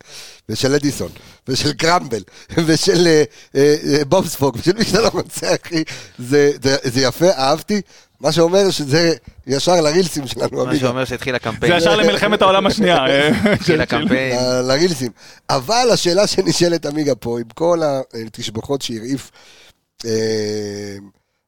ושל 0.49 0.73
אדיסון, 0.75 1.09
ושל 1.47 1.73
קרמבל, 1.73 2.21
ושל 2.65 3.07
אה, 3.07 3.23
אה, 3.55 3.75
אה, 3.87 4.05
בובספוג, 4.05 4.57
ושל 4.59 4.71
מי 4.77 4.83
שאתה 4.85 5.01
לא 5.01 5.09
רוצה, 5.13 5.47
אחי, 5.65 5.83
זה, 6.17 6.51
זה, 6.63 6.75
זה 6.83 7.01
יפה, 7.01 7.29
אהבתי. 7.37 7.81
מה 8.21 8.31
שאומר 8.31 8.69
שזה 8.71 9.13
ישר 9.47 9.81
לרילסים 9.81 10.27
שלנו, 10.27 10.65
מה. 10.65 10.75
שאומר 10.75 11.05
שהתחיל 11.05 11.35
הקמפיין. 11.35 11.71
זה 11.71 11.77
ישר 11.77 11.95
למלחמת 11.95 12.41
העולם 12.41 12.67
השנייה. 12.67 13.05
אה, 13.07 13.29
התחיל 13.53 13.81
הקמפיין. 13.81 14.39
ל- 14.39 14.61
לרילסים. 14.61 15.11
אבל 15.49 15.87
השאלה 15.93 16.27
שנשאלת 16.27 16.85
עמיגה 16.85 17.15
פה, 17.15 17.39
עם 17.39 17.45
כל 17.53 17.79
התשבחות 18.25 18.81
שהרעיף, 18.81 19.31
אה, 19.33 19.39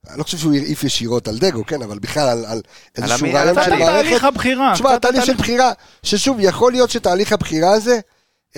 אני 0.10 0.18
לא 0.20 0.24
חושב 0.24 0.38
שהוא 0.38 0.54
הרעיף 0.56 0.84
ישירות 0.84 1.28
על 1.28 1.38
דגו, 1.38 1.66
כן, 1.66 1.82
אבל 1.82 2.00
בכלל 2.00 2.28
על, 2.28 2.46
על 2.46 2.62
איזשהו 2.96 3.28
על 3.28 3.36
רעיון 3.36 3.64
של. 3.64 3.70
מערכת. 3.70 3.86
תהליך 3.86 4.24
הבחירה. 4.24 4.72
תשמע, 4.74 4.98
תהליך 4.98 5.26
של 5.26 5.34
בחירה, 5.34 5.72
ששוב, 6.04 6.38
יכול 6.40 6.72
להיות 6.72 6.90
שתהליך 6.90 7.34
הבחירה 7.34 7.72
הזה 7.72 8.00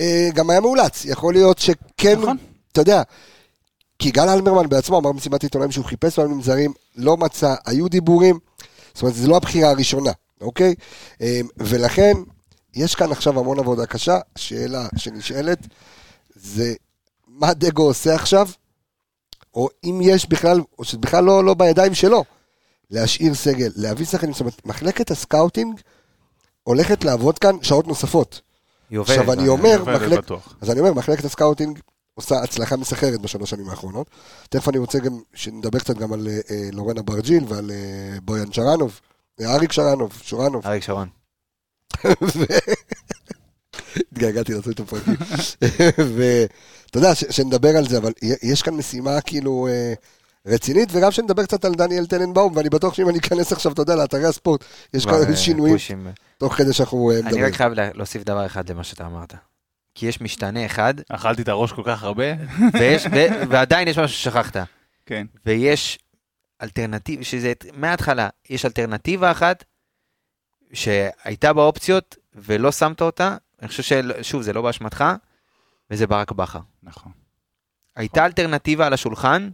אה, 0.00 0.28
גם 0.34 0.50
היה 0.50 0.60
מאולץ. 0.60 1.04
יכול 1.04 1.34
להיות 1.34 1.58
שכן, 1.58 2.18
נכון. 2.20 2.36
אתה 2.72 2.80
יודע, 2.80 3.02
כי 3.98 4.10
גל 4.10 4.28
אלמרמן 4.28 4.68
בעצמו 4.68 4.98
אמר 4.98 5.12
במסיבת 5.12 5.42
עיתונאים 5.42 5.70
שהוא 5.70 5.84
חיפש 5.84 6.18
מאמנים 6.18 6.42
זרים, 6.42 6.72
לא 6.96 7.16
מצא, 7.16 7.54
היו 7.66 7.88
דיבורים, 7.88 8.38
זאת 8.94 9.02
אומרת, 9.02 9.14
זו 9.14 9.28
לא 9.28 9.36
הבחירה 9.36 9.70
הראשונה, 9.70 10.10
אוקיי? 10.40 10.74
אה, 11.22 11.40
ולכן, 11.56 12.12
יש 12.74 12.94
כאן 12.94 13.12
עכשיו 13.12 13.40
המון 13.40 13.58
עבודה 13.58 13.86
קשה. 13.86 14.18
שאלה 14.36 14.86
שנשאלת, 14.96 15.58
זה 16.34 16.74
מה 17.28 17.54
דגו 17.54 17.82
עושה 17.82 18.14
עכשיו, 18.14 18.48
או 19.58 19.68
אם 19.84 20.00
יש 20.02 20.28
בכלל, 20.28 20.60
או 20.78 20.84
שזה 20.84 20.98
בכלל 20.98 21.24
לא, 21.24 21.44
לא 21.44 21.54
בידיים 21.54 21.94
שלו, 21.94 22.24
להשאיר 22.90 23.34
סגל, 23.34 23.70
להביא 23.76 24.06
שחקנים, 24.06 24.32
זאת 24.32 24.40
אומרת, 24.40 24.66
מחלקת 24.66 25.10
הסקאוטינג 25.10 25.80
הולכת 26.62 27.04
לעבוד 27.04 27.38
כאן 27.38 27.56
שעות 27.62 27.86
נוספות. 27.86 28.40
היא 28.90 28.98
עובדת. 28.98 29.18
עכשיו 29.18 29.32
אני 29.32 29.48
אומר, 29.48 29.84
מחלק... 29.84 30.20
אז 30.60 30.70
אני 30.70 30.80
אומר, 30.80 30.92
מחלקת 30.92 31.24
הסקאוטינג 31.24 31.78
עושה 32.14 32.42
הצלחה 32.42 32.76
מסחררת 32.76 33.20
בשלוש 33.20 33.50
שנים 33.50 33.68
האחרונות. 33.68 34.10
תכף 34.48 34.68
אני 34.68 34.78
רוצה 34.78 34.98
גם 34.98 35.20
שנדבר 35.34 35.78
קצת 35.78 35.96
גם 35.96 36.12
על 36.12 36.28
אה, 36.28 36.38
אה, 36.50 36.68
לורן 36.72 36.98
אברג'יל 36.98 37.44
ועל 37.48 37.70
אה, 37.70 38.20
בויאן 38.22 38.52
שרנוב, 38.52 39.00
אה, 39.40 39.54
אריק 39.54 39.72
שרנוב, 39.72 40.20
שורנוב. 40.22 40.66
אריק 40.66 40.82
שרון. 40.82 41.08
התגעגעתי 44.12 44.52
לעשות 44.54 44.74
את 44.74 44.80
הפרקים. 44.80 45.14
ואתה 46.88 46.98
יודע, 46.98 47.14
שנדבר 47.14 47.76
על 47.76 47.88
זה, 47.88 47.98
אבל 47.98 48.12
יש 48.42 48.62
כאן 48.62 48.74
משימה 48.74 49.20
כאילו 49.20 49.68
אה, 49.70 49.92
רצינית, 50.46 50.88
וגם 50.92 51.10
שנדבר 51.10 51.44
קצת 51.44 51.64
על 51.64 51.74
דניאל 51.74 52.06
טננבאום, 52.06 52.56
ואני 52.56 52.68
בטוח 52.68 52.94
שאם 52.94 53.08
אני 53.08 53.18
אכנס 53.18 53.52
עכשיו, 53.52 53.72
אתה 53.72 53.82
יודע, 53.82 53.96
לאתרי 53.96 54.24
הספורט, 54.26 54.64
יש 54.94 55.04
כאן 55.06 55.14
אה, 55.30 55.36
שינויים 55.36 55.74
פושים. 55.74 56.06
תוך 56.38 56.54
כדי 56.54 56.72
שאנחנו 56.72 57.10
אה, 57.10 57.18
אני 57.18 57.26
מדברים. 57.26 57.44
רק 57.44 57.52
חייב 57.54 57.72
לה- 57.72 57.90
להוסיף 57.94 58.22
דבר 58.24 58.46
אחד 58.46 58.70
למה 58.70 58.84
שאתה 58.84 59.06
אמרת. 59.06 59.34
כי 59.94 60.06
יש 60.06 60.20
משתנה 60.20 60.66
אחד, 60.66 60.94
אכלתי 61.08 61.42
את 61.42 61.48
הראש 61.48 61.72
כל 61.72 61.82
כך 61.86 62.02
הרבה. 62.02 62.24
ויש- 62.72 63.06
ו- 63.06 63.48
ועדיין 63.50 63.88
יש 63.88 63.98
משהו 63.98 64.16
ששכחת. 64.18 64.56
כן. 65.06 65.26
ויש 65.46 65.98
אלטרנטיבה, 66.62 67.24
שזה 67.24 67.52
מההתחלה, 67.72 68.28
יש 68.50 68.64
אלטרנטיבה 68.64 69.30
אחת 69.30 69.64
שהייתה 70.72 71.52
באופציות 71.52 72.16
ולא 72.34 72.72
שמת 72.72 73.00
אותה, 73.00 73.36
אני 73.60 73.68
חושב 73.68 73.82
ששוב, 73.82 74.42
זה 74.42 74.52
לא 74.52 74.62
באשמתך, 74.62 75.04
וזה 75.90 76.06
ברק 76.06 76.32
בכר. 76.32 76.60
נכון. 76.82 77.12
הייתה 77.96 78.26
אלטרנטיבה 78.26 78.86
על 78.86 78.92
השולחן, 78.92 79.50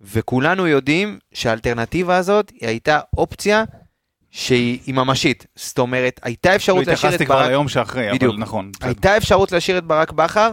וכולנו 0.00 0.66
יודעים 0.66 1.18
שהאלטרנטיבה 1.34 2.16
הזאת 2.16 2.50
היא 2.50 2.68
הייתה 2.68 3.00
אופציה 3.18 3.64
שהיא 4.30 4.80
היא 4.86 4.94
ממשית. 4.94 5.46
זאת 5.54 5.78
אומרת, 5.78 6.20
הייתה 6.22 6.50
לא 6.50 6.56
אפשרות 6.56 6.86
להשאיר 6.86 6.94
את 6.94 6.98
התייחסתי 6.98 7.26
כבר 7.26 7.34
ברק, 7.34 7.48
ליום 7.48 7.68
שאחרי, 7.68 8.08
בדיוק. 8.14 8.32
אבל 8.32 8.42
נכון. 8.42 8.72
הייתה 8.80 9.16
אפשרות 9.16 9.52
להשאיר 9.52 9.78
את 9.78 9.84
ברק 9.84 10.12
בכר, 10.12 10.50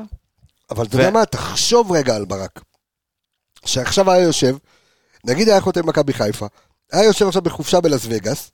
אבל 0.70 0.86
אתה 0.86 0.96
יודע 0.96 1.10
מה, 1.12 1.26
תחשוב 1.26 1.92
רגע 1.92 2.16
על 2.16 2.26
ברק. 2.26 2.62
שעכשיו 3.66 4.12
היה 4.12 4.24
יושב, 4.24 4.58
נגיד 5.26 5.50
היה 5.50 5.62
חותם 5.62 5.88
מכבי 5.88 6.14
חיפה, 6.14 6.48
היה 6.92 7.04
יושב 7.04 7.28
עכשיו 7.28 7.42
בחופשה 7.42 7.82
בלאס 7.82 8.06
וגאס, 8.10 8.52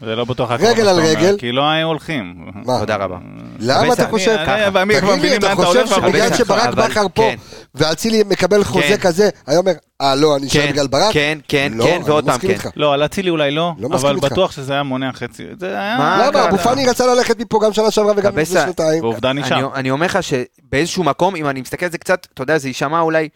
זה 0.00 0.16
לא 0.16 0.24
בטוח 0.24 0.50
רק 0.50 0.60
רגל 0.60 0.88
על 0.88 1.00
רגל. 1.00 1.36
כי 1.38 1.52
לא 1.52 1.68
היו 1.70 1.86
הולכים. 1.86 2.34
מה? 2.66 2.78
תודה 2.78 2.96
רבה. 2.96 3.18
למה 3.58 3.92
אתה 3.92 4.06
חושב? 4.08 4.30
אני- 4.38 4.66
אני- 4.66 4.74
ואני- 4.74 4.94
תגיד 5.18 5.30
לי, 5.30 5.36
אתה 5.36 5.54
חושב 5.54 5.86
שבגלל 5.86 6.34
שברק 6.34 6.74
בכר 6.74 7.06
פה, 7.14 7.22
כן. 7.22 7.34
ואצילי 7.74 8.22
מקבל 8.28 8.64
חוזה 8.64 8.86
כן. 8.88 8.96
כזה, 8.96 9.28
היה 9.46 9.58
אומר, 9.58 9.72
אה, 10.00 10.14
לא, 10.14 10.36
אני 10.36 10.46
אשאר 10.46 10.62
כן, 10.66 10.72
בגלל 10.72 10.86
ברק? 10.86 11.12
כן, 11.12 11.38
כן, 11.48 11.72
לא, 11.74 11.84
כן, 11.84 12.00
ועוד 12.04 12.26
לא 12.26 12.32
פעם 12.32 12.40
כן. 12.40 12.56
לא, 12.76 12.94
על 12.94 13.04
אצילי 13.04 13.30
אולי 13.30 13.50
לא, 13.50 13.72
לא 13.78 13.88
אבל. 13.96 14.16
בטוח 14.16 14.52
שזה 14.52 14.72
היה 14.72 14.82
מונע 14.82 15.12
חצי. 15.12 15.42
למה? 15.62 16.28
אבו 16.48 16.58
פאני 16.58 16.86
רצה 16.86 17.06
ללכת 17.14 17.40
מפה 17.40 17.60
גם 17.64 17.72
שנה 17.72 17.90
שעברה 17.90 18.12
וגם 18.16 18.38
לפני 18.38 18.60
שנתיים. 18.60 19.02
ועובדה 19.04 19.32
נשאר. 19.32 19.68
אני 19.74 19.90
אומר 19.90 20.06
לך 20.06 20.18
שבאיזשהו 20.22 21.04
מקום, 21.04 21.36
אם 21.36 21.46
אני 21.48 21.60
מסתכל 21.60 21.84
על 21.86 21.92
זה 21.92 21.98
קצת, 21.98 22.26
אתה 22.34 22.42
יודע, 22.42 22.58
זה 22.58 22.68
יישמע 22.68 23.00
אולי, 23.00 23.28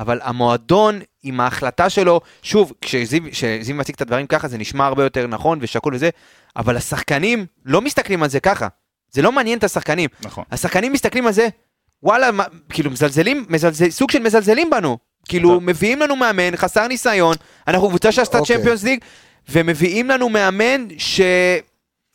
אבל 0.00 0.20
המועדון 0.22 1.00
עם 1.22 1.40
ההחלטה 1.40 1.90
שלו, 1.90 2.20
שוב, 2.42 2.72
כשזיו 2.80 3.74
מציג 3.74 3.94
את 3.94 4.00
הדברים 4.00 4.26
ככה, 4.26 4.48
זה 4.48 4.58
נשמע 4.58 4.86
הרבה 4.86 5.02
יותר 5.04 5.26
נכון 5.26 5.58
ושקול 5.62 5.94
וזה, 5.94 6.10
אבל 6.56 6.76
השחקנים 6.76 7.46
לא 7.64 7.80
מסתכלים 7.80 8.22
על 8.22 8.28
זה 8.28 8.40
ככה. 8.40 8.68
זה 9.12 9.22
לא 9.22 9.32
מעניין 9.32 9.58
את 9.58 9.64
השחקנים. 9.64 10.10
נכון. 10.22 10.44
השחקנים 10.50 10.92
מסתכלים 10.92 11.26
על 11.26 11.32
זה, 11.32 11.48
וואלה, 12.02 12.30
מה, 12.30 12.44
כאילו 12.68 12.90
מזלזלים, 12.90 13.46
מזלזל, 13.48 13.90
סוג 13.90 14.10
של 14.10 14.18
מזלזלים 14.18 14.70
בנו. 14.70 14.98
כאילו, 15.28 15.48
טוב. 15.48 15.62
מביאים 15.62 16.00
לנו 16.00 16.16
מאמן, 16.16 16.56
חסר 16.56 16.86
ניסיון, 16.86 17.36
אנחנו 17.68 17.88
קבוצה 17.88 18.12
שעשתה 18.12 18.38
אוקיי. 18.38 18.56
צ'מפיונס 18.56 18.82
ליג, 18.82 19.00
ומביאים 19.48 20.08
לנו 20.08 20.28
מאמן 20.28 20.86
ש... 20.98 21.20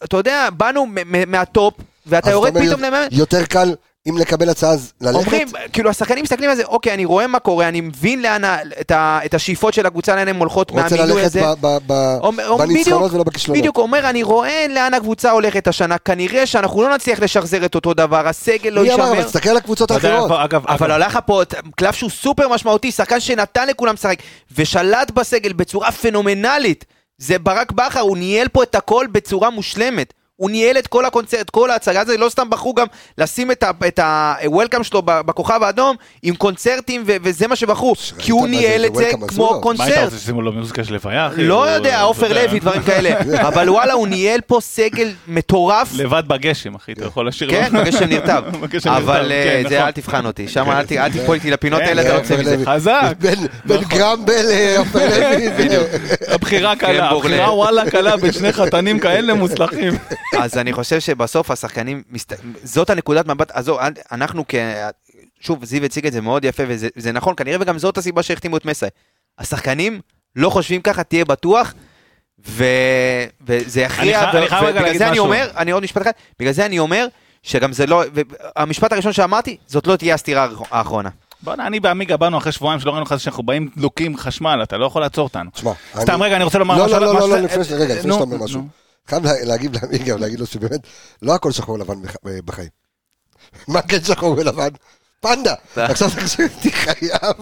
אתה 0.03 0.17
יודע, 0.17 0.49
באנו 0.49 0.88
מהטופ, 1.27 1.73
ואתה 2.05 2.31
יורד 2.31 2.57
אומר, 2.57 2.67
פתאום 2.67 2.81
למאמן, 2.81 3.07
יותר 3.11 3.45
קל, 3.45 3.75
אם 4.10 4.18
לקבל 4.18 4.49
הצעה, 4.49 4.72
אז 4.72 4.93
ללכת? 5.01 5.16
אומרים, 5.16 5.47
כאילו 5.74 5.89
השחקנים 5.89 6.24
מסתכלים 6.24 6.49
על 6.49 6.56
זה, 6.56 6.64
אוקיי, 6.64 6.93
אני 6.93 7.06
רואה 7.06 7.28
מה 7.28 7.39
קורה, 7.39 7.68
אני 7.68 7.82
מבין 7.82 8.22
לאן, 8.22 8.43
ה- 8.43 8.58
את, 8.82 8.91
ה, 8.91 9.20
את 9.26 9.34
השאיפות 9.34 9.74
של 9.74 9.86
הקבוצה, 9.86 10.16
לאן 10.16 10.28
הן 10.28 10.36
הולכות 10.36 10.72
רוצה 10.72 10.84
מהמינוי 10.95 11.08
ללכת 11.22 11.26
הזה. 11.26 11.41
ב- 11.43 11.56
ב- 11.62 11.78
ב- 11.88 12.18
אומר- 12.22 12.47
אומר- 12.47 12.66
בניצחונות 12.66 13.14
ולא 13.14 13.24
בכישלונות. 13.24 13.60
בדיוק, 13.62 13.78
אומר, 13.78 14.10
אני 14.10 14.24
רואה 14.24 14.66
לאן 14.70 14.93
הקבוצה 14.93 15.32
הולכת 15.32 15.68
השנה, 15.68 15.97
כנראה 15.97 16.45
שאנחנו 16.45 16.82
לא 16.82 16.95
נצליח 16.95 17.20
לשחזר 17.20 17.66
את 17.66 17.76
אותו 17.76 17.93
דבר, 17.93 18.28
הסגל 18.28 18.70
לא 18.70 18.82
מי 18.82 18.93
אמר? 18.93 19.03
אבל 19.03 19.12
יישמר. 19.14 19.28
תסתכל 19.28 19.49
על 19.49 19.58
הקבוצות 19.58 19.91
האחרות. 19.91 20.32
אגב, 20.43 20.64
אבל 20.68 20.91
הלך 20.91 21.08
לך 21.16 21.20
פה 21.26 21.41
קלף 21.76 21.95
שהוא 21.95 22.10
סופר 22.10 22.47
משמעותי, 22.47 22.91
שחקן 22.91 23.20
שנתן 23.20 23.68
לכולם 23.68 23.93
לשחק, 23.93 24.18
ושלט 24.58 25.12
בסגל 25.12 25.53
בצורה 25.53 25.91
פנומנלית. 25.91 26.86
זה 27.18 27.39
ברק 27.39 27.72
בכר, 27.72 27.99
הוא 27.99 28.18
ניהל 28.18 28.47
פה 28.47 28.64
את 28.64 28.76
הכל 28.76 29.06
בצורה 29.12 29.49
מושלמת. 29.49 30.14
הוא 30.38 30.49
ניהל 30.49 30.77
את 30.77 30.88
כל 30.88 31.05
הקונצרט, 31.05 31.49
כל 31.49 31.71
ההצגה 31.71 32.01
הזאת, 32.01 32.19
לא 32.19 32.29
סתם 32.29 32.49
בחרו 32.49 32.73
גם 32.73 32.88
לשים 33.17 33.51
את 33.51 33.99
ה-Welcome 33.99 34.83
שלו 34.83 35.01
בכוכב 35.05 35.63
האדום 35.63 35.95
עם 36.23 36.36
קונצרטים, 36.36 37.03
ו- 37.07 37.15
וזה 37.23 37.47
מה 37.47 37.55
שבחרו, 37.55 37.93
כי 38.19 38.31
הוא 38.31 38.47
ניהל 38.47 38.86
את 38.86 38.95
זה 38.95 39.09
כמו 39.27 39.43
לו? 39.43 39.49
מה 39.49 39.53
היית 39.55 39.63
קונצרט. 39.63 40.03
רוצה 40.03 40.17
שישימו 40.17 40.41
לו 40.41 40.51
מוזיקה 40.51 40.83
של 40.83 40.93
לוויה? 40.93 41.29
לא 41.38 41.65
הוא- 41.69 41.75
יודע, 41.75 42.01
עופר. 42.01 42.33
לוי, 42.33 42.59
דברים 42.59 42.81
כאלה. 42.89 43.09
אבל 43.47 43.69
וואלה, 43.69 43.93
הוא 43.93 44.07
ניהל 44.07 44.41
פה 44.41 44.59
סגל 44.61 45.11
מטורף. 45.27 45.89
לבד 45.95 46.23
בגשם, 46.27 46.75
אחי, 46.75 46.91
אתה 46.91 47.05
יכול 47.05 47.27
לשיר 47.27 47.47
לו. 47.47 47.53
כן, 47.53 47.69
בגשם 47.83 48.05
נרטב. 48.05 48.43
אבל 48.86 49.21
נרטב, 49.21 49.31
אה, 49.31 49.61
כן, 49.63 49.69
זה 49.69 49.75
נכון. 49.75 49.86
אל 49.88 49.91
תבחן 49.91 50.25
אותי, 50.25 50.47
שם 50.47 50.65
אל 50.71 51.11
תיפול 51.11 51.36
איתי 51.36 51.51
לפינות 51.51 51.81
כן, 51.81 51.88
האלה, 51.88 52.01
אתה 52.01 52.09
כן, 52.09 52.15
לא 52.15 52.19
יוצא 52.21 52.38
מזה. 52.38 52.55
לוי. 52.55 52.65
חזק. 52.65 53.13
בין- 53.21 53.47
בין 53.65 53.81
גרמבל 53.83 54.33
לעופר 54.75 55.05
לוי. 55.19 55.69
זה- 55.69 55.97
הבחירה 56.27 56.75
קלה, 56.75 57.09
כן. 57.09 57.15
הבחירה 57.15 57.53
וואלה 57.55 57.91
קלה 57.91 58.17
בין 58.17 58.31
שני 58.31 58.53
חתנים 58.53 58.99
כאלה 58.99 59.33
מוצלחים. 59.33 59.93
אז 60.43 60.57
אני 60.57 60.73
חושב 60.73 60.99
שבסוף 60.99 61.51
השחקנים, 61.51 62.03
מסת... 62.09 62.33
זאת 62.63 62.89
הנקודת 62.89 63.25
מבט, 63.27 63.51
עזוב, 63.51 63.79
אנחנו 64.11 64.43
כ... 64.47 64.55
שוב, 65.39 65.65
זיו 65.65 65.83
הציג 65.83 66.05
את 66.07 66.13
זה 66.13 66.21
מאוד 66.21 66.45
יפה, 66.45 66.63
וזה 66.67 67.11
נכון, 67.11 67.33
כנראה 67.38 67.57
וגם 67.61 67.77
זאת 67.79 67.97
הסיבה 67.97 68.23
שהחתימו 68.23 68.57
את 68.57 68.65
מסאי. 68.65 68.89
השחקנים 69.39 70.01
לא 70.36 70.49
חושבים 70.49 70.81
ככה, 70.81 71.03
תהיה 71.03 71.25
בטוח, 71.25 71.73
ו... 72.47 72.63
וזה 73.47 73.81
יכריע, 73.81 74.29
אני 74.29 74.39
אני 74.39 74.47
חייב 74.47 74.63
רגע 74.65 74.79
ובגלל 74.79 74.97
זה 74.97 75.03
אני 75.05 75.11
משהו. 75.11 75.25
אומר, 75.25 75.49
אני 75.57 75.71
עוד 75.71 75.83
משפט 75.83 76.01
אחד, 76.01 76.11
בגלל 76.39 76.53
זה 76.53 76.65
אני 76.65 76.79
אומר, 76.79 77.07
שגם 77.43 77.73
זה 77.73 77.86
לא, 77.86 78.03
המשפט 78.55 78.93
הראשון 78.93 79.13
שאמרתי, 79.13 79.57
זאת 79.67 79.88
לא 79.88 79.95
תהיה 79.95 80.13
הסתירה 80.15 80.47
האחרונה. 80.71 81.09
בוא'נה, 81.41 81.67
אני 81.67 81.79
בעמיגה 81.79 82.17
באנו 82.17 82.38
אחרי 82.38 82.51
שבועיים 82.51 82.79
שלא 82.79 82.91
ראינו 82.91 83.03
לך 83.05 83.19
שאנחנו 83.19 83.43
באים 83.43 83.69
דלוקים 83.77 84.17
חשמל, 84.17 84.59
אתה 84.63 84.77
לא 84.77 84.86
יכול 84.86 85.01
לעצור 85.01 85.23
אותנו. 85.23 85.51
תשמע, 85.51 85.71
סתם 85.99 86.13
אני- 86.13 86.23
רגע, 86.23 86.36
אני 86.36 86.43
רוצה 86.43 86.59
לומר 86.59 86.77
לא, 86.77 86.86
משהו. 86.86 86.99
לא, 86.99 87.05
לא, 87.05 87.13
מה 87.13 87.19
לא, 87.19 87.47
שאתה- 87.47 87.77
לפני 87.86 88.11
שאתה 88.11 88.23
אומר 88.23 88.38
משהו. 88.43 88.67
חייב 89.08 89.26
לה- 89.26 89.43
להגיב 89.45 89.72
לעמיגה 89.76 90.16
ולהגיד 90.16 90.39
לו 90.39 90.45
שבאמת, 90.45 90.80
לא 91.22 91.36
הכל 91.36 91.51
שחור 91.51 91.80
לבן 91.80 92.01
בח- 92.01 92.16
בחיים. 92.45 92.70
מה 93.68 93.82
כן 93.82 94.03
שחור 94.03 94.36
ולבן? 94.38 94.70
פנדה. 95.20 95.53
עכשיו 95.76 96.10
תקשיב, 96.10 96.39
הייתי 96.39 96.72
חייב. 96.72 97.34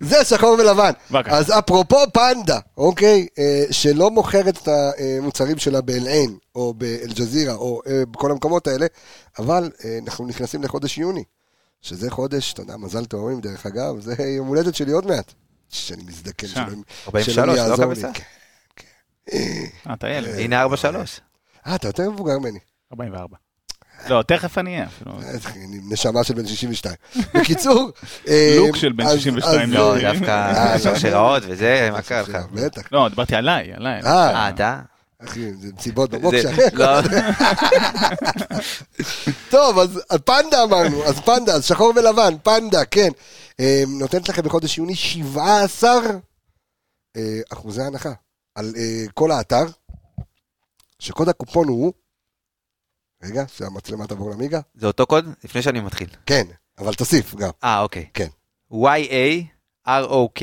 זה 0.00 0.24
שחור 0.24 0.56
ולבן. 0.58 0.90
אז 1.34 1.52
אפרופו 1.58 1.96
פנדה, 2.12 2.58
אוקיי, 2.76 3.26
אה, 3.38 3.64
שלא 3.70 4.10
מוכרת 4.10 4.56
את 4.62 4.68
המוצרים 4.68 5.58
שלה 5.58 5.80
באל-עין, 5.80 6.36
או 6.54 6.74
באל-ג'זירה, 6.74 7.54
או 7.54 7.80
אה, 7.86 8.02
בכל 8.10 8.30
המקומות 8.30 8.66
האלה, 8.66 8.86
אבל 9.38 9.70
אה, 9.84 9.98
אנחנו 10.06 10.26
נכנסים 10.26 10.62
לחודש 10.62 10.98
יוני, 10.98 11.24
שזה 11.82 12.10
חודש, 12.10 12.52
אתה 12.52 12.62
יודע, 12.62 12.76
מזל 12.76 13.04
טהורים, 13.04 13.40
דרך 13.40 13.66
אגב, 13.66 14.00
זה 14.00 14.14
יום 14.22 14.46
הולדת 14.48 14.74
שלי 14.74 14.92
עוד 14.92 15.06
מעט. 15.06 15.32
שאני 15.72 16.02
מזדקן, 16.02 16.46
שם. 16.46 16.54
שלא 16.54 16.66
43, 17.06 17.34
שלא 17.34 17.46
לא 17.46 17.52
יעזור 17.52 17.76
לי. 17.94 18.00
אה, 19.32 19.64
אתה 19.94 20.08
ילד. 20.08 20.28
הנה 20.38 20.64
4-3. 20.64 20.66
אה, 21.66 21.74
אתה 21.74 21.88
יותר 21.88 22.10
מבוגר 22.10 22.38
ממני. 22.38 22.58
44. 22.92 23.36
לא, 24.08 24.22
תכף 24.26 24.58
אני 24.58 24.74
אהיה. 24.76 24.88
איזה 25.28 25.48
נשמה 25.90 26.24
של 26.24 26.34
בן 26.34 26.46
62. 26.46 26.94
בקיצור... 27.34 27.90
אה, 28.28 28.54
לוק 28.58 28.76
של 28.76 28.92
בן 28.92 29.06
אז- 29.06 29.18
62 29.18 29.68
אז- 29.68 29.74
לא, 29.74 29.96
אה, 29.96 30.12
דווקא 30.12 30.52
אה, 30.56 30.78
שרשראות 30.78 31.42
וזה, 31.46 31.88
מה 31.92 32.02
קרה 32.02 32.22
לך? 32.22 32.38
בטח. 32.52 32.82
לא, 32.92 33.08
דיברתי 33.08 33.36
עליי, 33.36 33.72
עליי. 33.74 34.02
אה, 34.02 34.30
אה, 34.30 34.48
אתה? 34.48 34.80
אחי, 35.24 35.52
זה 35.54 35.68
מסיבות 35.78 36.10
בבוק 36.10 36.34
זה- 36.34 36.42
שאחר. 36.42 36.62
לא, 36.72 37.00
טוב, 39.50 39.78
אז 39.78 40.00
אז 40.10 40.18
פנדה 40.24 40.62
אמרנו, 40.62 41.04
אז 41.04 41.20
פנדה, 41.20 41.54
אז 41.54 41.64
שחור 41.64 41.92
ולבן, 41.96 42.34
פנדה, 42.42 42.84
כן. 42.84 43.08
אה, 43.60 43.82
נותנת 43.88 44.28
לכם 44.28 44.42
בחודש 44.42 44.78
יוני 44.78 44.94
17 44.94 45.90
אה, 47.16 47.40
אחוזי 47.52 47.82
הנחה 47.82 48.12
על 48.54 48.72
אה, 48.76 49.04
כל 49.14 49.30
האתר, 49.30 49.64
שקוד 50.98 51.28
הקופון 51.28 51.68
הוא... 51.68 51.92
רגע, 53.22 53.44
שהמצלמה 53.56 54.06
תעבור 54.06 54.30
למיגה. 54.30 54.60
זה 54.74 54.86
אותו 54.86 55.06
קוד? 55.06 55.28
לפני 55.44 55.62
שאני 55.62 55.80
מתחיל. 55.80 56.08
כן, 56.26 56.46
אבל 56.78 56.94
תוסיף 56.94 57.34
גם. 57.34 57.50
אה, 57.64 57.80
אוקיי. 57.80 58.06
כן. 58.14 58.26
Y-A-R-O-K 58.72 60.42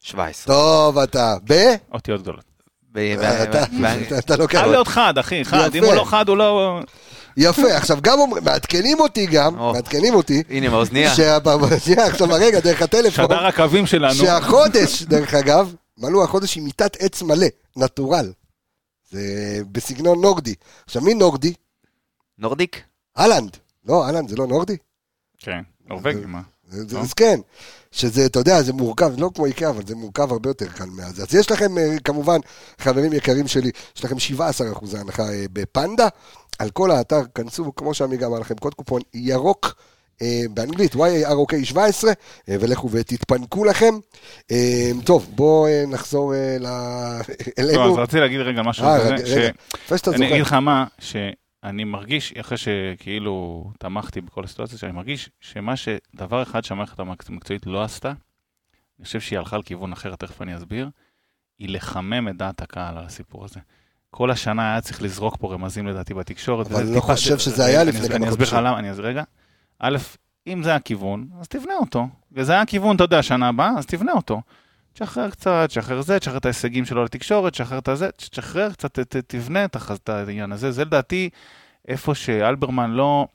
17. 0.00 0.54
טוב, 0.54 0.98
אתה 0.98 1.36
ב... 1.48 1.74
אותיות 1.92 2.22
גדולות. 2.22 2.44
אתה-. 3.42 3.64
אתה 4.18 4.36
לוקח... 4.36 4.58
חייב 4.58 4.70
להיות 4.70 4.88
חד, 4.88 5.18
אחי, 5.18 5.44
חד. 5.44 5.74
אם. 5.74 5.84
הוא 5.84 5.94
לא 5.94 6.04
חד, 6.04 6.28
הוא 6.28 6.36
לא... 6.36 6.80
יפה, 7.36 7.76
עכשיו 7.76 7.98
גם 8.02 8.18
אומרים, 8.18 8.44
מעדכנים 8.44 9.00
אותי 9.00 9.26
גם. 9.26 9.56
מעדכנים 9.56 10.14
אותי, 10.14 10.42
הנה. 10.48 10.68
שה- 11.16 11.38
שנייה, 11.84 12.06
עכשיו 12.06 12.28
רגע, 12.30 12.60
דרך 12.60 12.82
הטלפון, 12.82 13.24
שדר 13.24 13.46
הקווים 13.46 13.86
שלנו. 13.86 14.14
שהחודש, 14.14 15.02
דרך 15.02 15.34
אגב, 15.34 15.74
מלאו 15.98 16.24
החודש 16.24 16.56
עם 16.56 16.64
מיטת 16.64 16.96
עץ 16.96 17.22
מלא, 17.22 17.46
נטורל. 17.76 18.32
זה 19.10 19.20
בסגנון 19.72 20.20
נורדי. 20.20 20.54
עכשיו, 20.84 21.02
מי 21.02 21.14
נורדי? 21.14 21.54
נורדיק? 22.38 22.82
אהלנד. 23.18 23.56
לא, 23.84 24.06
אהלנד 24.06 24.28
זה 24.28 24.36
לא 24.36 24.46
נורדי? 24.46 24.76
כן, 25.38 25.60
נורבגי, 25.86 26.26
מה? 26.26 26.42
זה- 26.68 26.84
זה- 26.88 26.96
לא? 26.96 27.00
אז 27.02 27.12
כן. 27.14 27.40
שזה, 27.92 28.26
אתה 28.26 28.38
יודע, 28.38 28.62
זה 28.62 28.72
מורכב, 28.72 29.12
לא 29.18 29.30
כמו 29.34 29.46
איקאה, 29.46 29.70
אבל 29.70 29.86
זה 29.86 29.94
מורכב 29.94 30.32
הרבה 30.32 30.50
יותר 30.50 30.68
קל 30.68 30.84
מהזה. 30.86 31.22
אז 31.22 31.34
יש 31.34 31.50
לכם, 31.50 31.78
אה, 31.78 31.96
כמובן, 32.04 32.38
חברים 32.78 33.12
יקרים 33.12 33.48
שלי, 33.48 33.70
יש 33.96 34.04
לכם 34.04 34.18
17 34.18 34.72
אחוזי 34.72 34.98
הנחה 34.98 35.22
אה, 35.32 35.44
בפנדה. 35.52 36.08
על 36.58 36.70
כל 36.70 36.90
האתר, 36.90 37.20
כנסו, 37.34 37.72
כמו 37.76 37.94
שעמיגה 37.94 38.26
אמר 38.26 38.38
לכם, 38.38 38.54
קוד 38.54 38.74
קופון 38.74 39.02
ירוק. 39.14 39.66
אה, 40.22 40.42
באנגלית, 40.50 40.94
YAROK 40.94 41.64
17, 41.64 42.10
אה, 42.48 42.56
ולכו 42.60 42.90
ותתפנקו 42.90 43.64
לכם. 43.64 43.94
אה, 44.50 44.90
טוב, 45.04 45.30
בואו 45.34 45.66
נחזור 45.88 46.32
ל- 46.34 46.62
לא, 46.62 46.68
אז 46.68 47.24
אלינו. 47.58 47.94
רציתי 47.94 48.20
להגיד 48.20 48.40
רגע 48.40 48.62
משהו 48.62 48.86
כזה, 48.86 49.14
רגע, 49.14 49.26
ש- 49.26 49.30
רגע, 49.30 49.50
לפני 49.84 49.98
שאתה 49.98 50.10
אני 50.10 50.18
זוכר. 50.18 50.30
אגיד 50.30 50.42
לך 50.42 50.52
מה, 50.52 50.84
שאני 50.98 51.84
מרגיש, 51.84 52.32
אחרי 52.32 52.58
שכאילו 52.58 53.64
תמכתי 53.78 54.20
בכל 54.20 54.44
הסיטואציה, 54.44 54.78
שאני 54.78 54.92
מרגיש 54.92 55.30
שמה 55.40 55.74
שדבר 55.76 56.42
אחד 56.42 56.64
שהמערכת 56.64 56.98
המקצועית 57.00 57.66
לא 57.66 57.82
עשתה, 57.82 58.08
אני 58.98 59.04
חושב 59.04 59.20
שהיא 59.20 59.38
הלכה 59.38 59.56
לכיוון 59.58 59.92
אחר, 59.92 60.14
תכף 60.16 60.42
אני 60.42 60.56
אסביר, 60.56 60.88
היא 61.58 61.68
לחמם 61.68 62.28
את 62.28 62.36
דעת 62.36 62.62
הקהל 62.62 62.98
על 62.98 63.04
הסיפור 63.04 63.44
הזה. 63.44 63.60
כל 64.10 64.30
השנה 64.30 64.72
היה 64.72 64.80
צריך 64.80 65.02
לזרוק 65.02 65.36
פה 65.40 65.52
רמזים 65.52 65.86
לדעתי 65.86 66.14
בתקשורת. 66.14 66.66
אבל 66.66 66.80
אני 66.80 66.94
לא 66.94 67.00
חושב 67.00 67.38
שזה 67.38 67.64
היה 67.64 67.84
לפני 67.84 68.08
כמה 68.08 68.16
אני 68.16 68.28
אסביר 68.28 68.46
לך 68.46 68.50
חודשים. 68.50 68.66
למה, 68.66 68.78
אני 68.78 68.90
אסביר 68.92 69.06
רגע. 69.06 69.22
א', 69.80 69.96
אם 70.46 70.62
זה 70.62 70.74
הכיוון, 70.74 71.28
אז 71.40 71.48
תבנה 71.48 71.74
אותו. 71.80 72.06
וזה 72.32 72.52
היה 72.52 72.60
הכיוון, 72.62 72.96
אתה 72.96 73.04
יודע, 73.04 73.22
שנה 73.22 73.48
הבאה, 73.48 73.70
אז 73.78 73.86
תבנה 73.86 74.12
אותו. 74.12 74.42
תשחרר 74.92 75.30
קצת, 75.30 75.64
תשחרר 75.68 76.02
זה, 76.02 76.18
תשחרר 76.18 76.36
את 76.36 76.44
ההישגים 76.44 76.84
שלו 76.84 77.04
לתקשורת, 77.04 77.52
תשחרר 77.52 77.78
את 77.78 77.88
הזה, 77.88 78.10
תשחרר 78.16 78.72
קצת, 78.72 78.98
ת- 78.98 79.16
ת- 79.16 79.34
תבנה 79.34 79.64
את 79.64 80.08
העניין 80.08 80.52
הזה. 80.52 80.72
זה 80.72 80.84
לדעתי 80.84 81.30
איפה 81.88 82.14
שאלברמן 82.14 82.90
לא, 82.90 83.26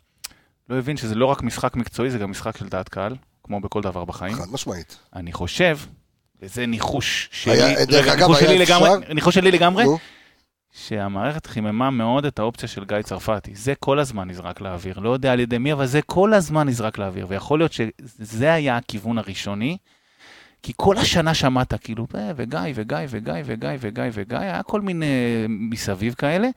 לא 0.70 0.76
הבין 0.78 0.98
שזה 0.98 1.16
לא 1.16 1.26
רק 1.26 1.44
משחק 1.44 1.76
מקצועי, 1.76 2.10
זה 2.12 2.18
גם 2.18 2.32
משחק 2.32 2.58
של 2.58 2.70
דעת 2.70 2.90
קהל, 2.90 3.16
כמו 3.44 3.60
בכל 3.62 3.82
דבר 3.82 4.06
בחיים. 4.06 4.36
חד 4.36 4.52
משמעית. 4.52 4.98
אני 5.16 5.32
חושב, 5.34 5.78
וזה 6.42 6.66
ניחוש 6.66 7.30
שלי, 7.32 7.54
היה- 7.62 7.86
דרך 7.86 8.04
רגע, 8.04 8.14
אגב, 8.14 8.20
ניחוש 8.28 8.38
היה 8.44 8.50
שלי 8.54 8.64
אפשר- 8.64 8.76
לגמרי, 8.94 9.14
ניחוש 9.14 9.36
שלי 9.36 9.52
לגמרי, 9.52 9.84
נו, 9.84 9.98
שהמערכת 10.72 11.46
חיממה 11.46 11.90
מאוד 11.92 12.26
את 12.26 12.40
האופציה 12.40 12.70
של 12.70 12.86
גיא 12.86 13.02
צרפתי. 13.02 13.56
זה 13.56 13.74
כל 13.80 14.00
הזמן 14.00 14.28
נזרק 14.28 14.62
לאוויר. 14.62 15.00
לא 15.00 15.10
יודע 15.10 15.32
על 15.32 15.40
ידי 15.40 15.58
מי, 15.58 15.74
אבל 15.74 15.86
זה 15.86 16.02
כל 16.02 16.34
הזמן 16.34 16.68
נזרק 16.68 16.98
לאוויר. 16.98 17.26
ויכול 17.30 17.60
להיות 17.60 17.74
שזה 17.74 18.54
היה 18.54 18.78
הכיוון 18.78 19.18
הראשוני. 19.18 19.78
כי 20.64 20.74
כל 20.76 20.98
השנה 20.98 21.34
שמעת, 21.34 21.74
כאילו, 21.74 22.08
"אה, 22.16 22.32
וגיא, 22.36 22.60
וגיא, 22.76 22.98
וגיא, 23.10 23.34
וגיא, 23.46 23.70
וגיא, 23.80 24.04
וגיא, 24.14 24.38
היה 24.38 24.64
כל 24.64 24.82
מיני 24.82 25.06
מסביב 25.50 26.14
כאלה. 26.14 26.48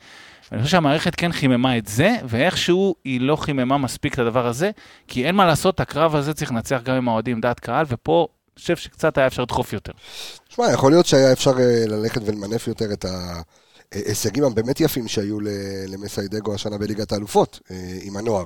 ואני 0.52 0.62
חושב 0.62 0.72
שהמערכת 0.72 1.14
כן 1.14 1.32
חיממה 1.32 1.78
את 1.78 1.86
זה, 1.86 2.16
ואיכשהו 2.28 2.94
היא 3.04 3.20
לא 3.20 3.36
חיממה 3.36 3.78
מספיק 3.78 4.14
את 4.14 4.18
הדבר 4.18 4.46
הזה, 4.46 4.70
כי 5.08 5.26
אין 5.26 5.34
מה 5.34 5.46
לעשות, 5.46 5.80
הקרב 5.80 6.16
הזה 6.16 6.34
צריך 6.34 6.52
לנצח 6.52 6.80
גם 6.84 6.94
עם 6.96 7.08
האוהדים 7.08 7.40
דעת 7.40 7.60
קהל, 7.60 7.86
ופה 7.88 8.26
אני 8.56 8.60
חושב 8.60 8.76
שקצת 8.76 9.18
היה 9.18 9.26
אפשר 9.26 9.42
לדחוף 9.42 9.72
יותר. 9.72 9.92
שמע, 10.48 10.72
יכול 10.72 10.92
להיות 10.92 11.06
שהיה 11.06 11.32
אפשר 11.32 11.50
אה, 11.50 11.84
ללכת 11.86 12.20
ולמנף 12.26 12.68
יותר 12.68 12.92
את 12.92 13.04
ההישגים 13.94 14.44
הבאמת 14.44 14.80
יפים 14.80 15.08
שהיו 15.08 15.38
למסיידגו 15.88 16.54
השנה 16.54 16.78
בליגת 16.78 17.12
האלופות, 17.12 17.60
אה, 17.70 17.76
עם 18.02 18.16
הנוער. 18.16 18.44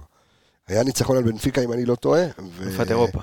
היה 0.69 0.85
ניצחון 0.85 1.17
על 1.17 1.23
בנפיקה, 1.23 1.61
אם 1.65 1.73
אני 1.73 1.85
לא 1.85 1.95
טועה. 1.95 2.23
אלופת 2.63 2.91
אירופה. 2.91 3.19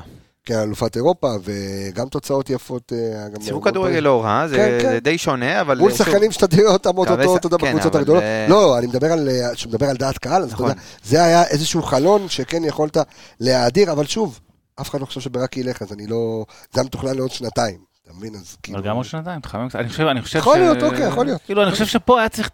כן, 0.46 0.60
אלופת 0.60 0.96
אירופה, 0.96 1.36
וגם 1.44 2.10
תוצאות 2.10 2.50
יפות. 2.50 2.94
אה, 2.94 3.28
באירופה. 3.40 3.70
כדורגל 3.70 4.00
לא 4.00 4.24
רע, 4.24 4.48
זה 4.48 4.56
כן, 4.56 4.78
כן. 4.82 4.90
זה 4.90 5.00
די 5.00 5.18
שונה, 5.18 5.62
אבל... 5.62 5.78
מול 5.78 5.92
שחקנים 5.92 6.32
שאתה 6.32 6.48
תראה 6.48 6.72
אותם 6.72 6.98
אותו, 6.98 7.14
אתה 7.36 7.48
יודע, 7.48 7.58
כן, 7.58 7.68
בקבוצות 7.68 7.96
הגדולות. 7.96 8.24
אה, 8.24 8.48
לא, 8.50 8.78
אני 8.78 8.88
מדבר 8.88 9.12
על, 9.12 9.30
אה, 9.30 9.56
שמדבר 9.56 9.90
על 9.90 9.98
דעת 9.98 10.18
קהל, 10.18 10.46
נכון. 10.46 10.72
זה 11.04 11.24
היה 11.24 11.44
איזשהו 11.44 11.84
חלון 11.84 12.30
שכן 12.30 12.64
יכולת 12.64 12.98
להאדיר, 13.40 13.92
אבל 13.92 14.06
שוב, 14.06 14.40
אף 14.82 14.90
אחד 14.90 15.02
לא 15.02 15.06
חושב 15.06 15.22
שברק 15.22 15.58
ילך, 15.58 15.82
אז 15.82 15.94
אני 15.94 16.08
לא... 16.08 16.46
זה 16.74 16.82
היה 16.82 16.86
מתוכנן 16.86 17.16
לעוד 17.16 17.32
שנתיים, 17.32 17.78
אתה 18.06 18.14
מבין? 18.14 18.36
אז 18.36 18.58
כאילו... 18.64 18.80
אבל 18.80 18.88
גם 18.88 18.96
עוד 18.96 19.06
שנתיים, 19.06 19.42
תחמם 19.42 19.70
קצת. 19.70 19.80
אני 19.80 19.90
חושב, 19.90 20.04
אני 20.04 20.22
חושב 20.22 20.40
יכול 20.40 20.58
ש... 20.58 20.60
להיות, 20.60 20.84
אוקיי, 20.84 21.08
יכול 21.08 21.26
להיות. 21.26 21.42
כאילו, 21.42 21.64
אני 21.64 21.72
חושב 21.72 21.86
שפה 21.86 22.20
היה 22.20 22.30
צריך 22.30 22.50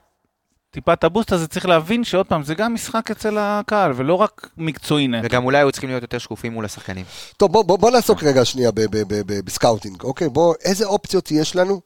טיפה 0.72 0.94
את 0.94 1.04
הבוסט 1.04 1.32
הזה, 1.32 1.48
צריך 1.48 1.66
להבין 1.66 2.04
שעוד 2.04 2.26
פעם, 2.26 2.44
זה 2.44 2.56
גם 2.56 2.74
משחק 2.74 3.12
אצל 3.12 3.38
הקהל, 3.40 3.92
ולא 3.96 4.14
רק 4.14 4.50
מקצועי 4.58 5.08
נטו. 5.08 5.26
וגם 5.26 5.46
אולי 5.46 5.58
היו 5.58 5.72
צריכים 5.72 5.90
להיות 5.90 6.02
יותר 6.02 6.18
שקופים 6.18 6.54
מול 6.54 6.66
השחקנים. 6.66 7.06
טוב, 7.38 7.52
בוא, 7.52 7.64
בוא, 7.64 7.78
בוא 7.78 7.92
נעסוק 7.92 8.24
רגע 8.24 8.46
שנייה 8.46 8.72
ב- 8.72 8.82
ב- 8.82 9.04
ב- 9.08 9.22
ב- 9.26 9.46
בסקאוטינג, 9.46 10.04
אוקיי? 10.04 10.30
בוא, 10.30 10.56
איזה 10.64 10.86
אופציות 10.86 11.32
יש 11.32 11.56
לנו 11.56 11.82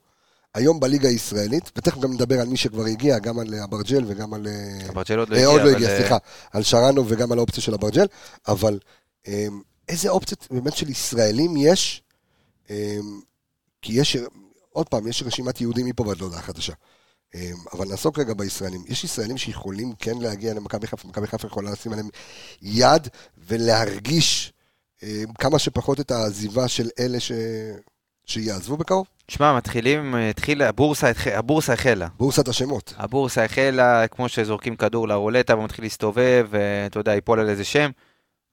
היום 0.56 0.80
בליגה 0.80 1.10
הישראלית? 1.10 1.72
ותכף 1.78 2.00
גם 2.00 2.14
נדבר 2.14 2.40
על 2.40 2.48
מי 2.48 2.58
שכבר 2.58 2.86
הגיע, 2.86 3.20
גם 3.20 3.40
על 3.40 3.48
אברג'ל 3.64 4.04
וגם 4.08 4.34
על... 4.34 4.48
אה, 4.48 4.90
אברג'ל 4.90 5.20
עוד 5.20 5.30
לא 5.30 5.36
אה, 5.36 5.42
הגיע, 5.42 5.48
עוד 5.52 5.62
לא 5.62 5.70
הגיע, 5.70 5.90
אה, 5.90 5.98
סליחה. 5.98 6.18
על 6.54 6.64
שרנו 6.64 7.06
וגם 7.08 7.32
על 7.32 7.38
האופציה 7.38 7.64
של 7.64 7.74
אברג'ל, 7.74 8.06
אבל 8.48 8.80
איזה 9.90 10.10
אופציות 10.10 10.48
באמת 10.52 10.78
של 10.78 10.90
ישראלים 10.90 11.54
יש? 11.58 12.02
אה, 13.86 13.92
כי 13.92 14.00
יש, 14.00 14.18
עוד 14.70 14.90
פעם, 14.90 15.08
יש 15.08 15.24
רשימת 15.24 15.62
יהודים 15.62 15.86
מפה 15.86 16.04
ועד 16.08 16.18
להודעה 16.18 16.42
חדשה. 16.42 16.74
אה, 17.36 17.52
אבל 17.74 17.88
נעסוק 17.88 18.20
רגע 18.20 18.34
בישראלים. 18.34 18.84
יש 18.88 19.04
ישראלים 19.04 19.38
שיכולים 19.38 19.94
כן 20.00 20.18
להגיע 20.18 20.54
למכבי 20.54 20.88
חיפה, 20.88 21.08
מכבי 21.08 21.28
חיפה 21.28 21.48
יכולה 21.48 21.72
לשים 21.72 21.92
עליהם 21.92 22.10
יד 22.62 23.08
ולהרגיש 23.38 24.54
אה, 25.04 25.24
כמה 25.40 25.60
שפחות 25.60 26.00
את 26.00 26.12
העזיבה 26.12 26.68
של 26.68 26.90
אלה 27.00 27.20
ש... 27.20 27.32
שיעזבו 28.26 28.78
בקרוב? 28.78 29.08
שמע, 29.28 29.58
מתחילים, 29.58 30.16
אה, 30.16 30.30
התחיל, 30.30 30.62
הבורסה, 30.62 31.12
הבורסה 31.34 31.74
החלה. 31.74 32.08
בורסת 32.18 32.48
השמות. 32.48 32.94
הבורסה 32.98 33.44
החלה, 33.44 34.08
כמו 34.08 34.30
שזורקים 34.30 34.76
כדור 34.76 35.08
לרולטה 35.08 35.58
ומתחיל 35.58 35.86
להסתובב, 35.86 36.48
ואתה 36.50 37.00
יודע, 37.00 37.14
ייפול 37.14 37.40
על 37.40 37.50
איזה 37.50 37.64
שם. 37.64 37.92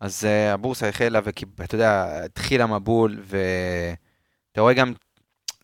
אז 0.00 0.24
uh, 0.24 0.54
הבורסה 0.54 0.88
החלה, 0.88 1.20
ואתה 1.58 1.74
יודע, 1.74 2.24
התחיל 2.24 2.62
המבול, 2.62 3.22
ואתה 3.24 4.60
רואה 4.60 4.74
גם, 4.74 4.92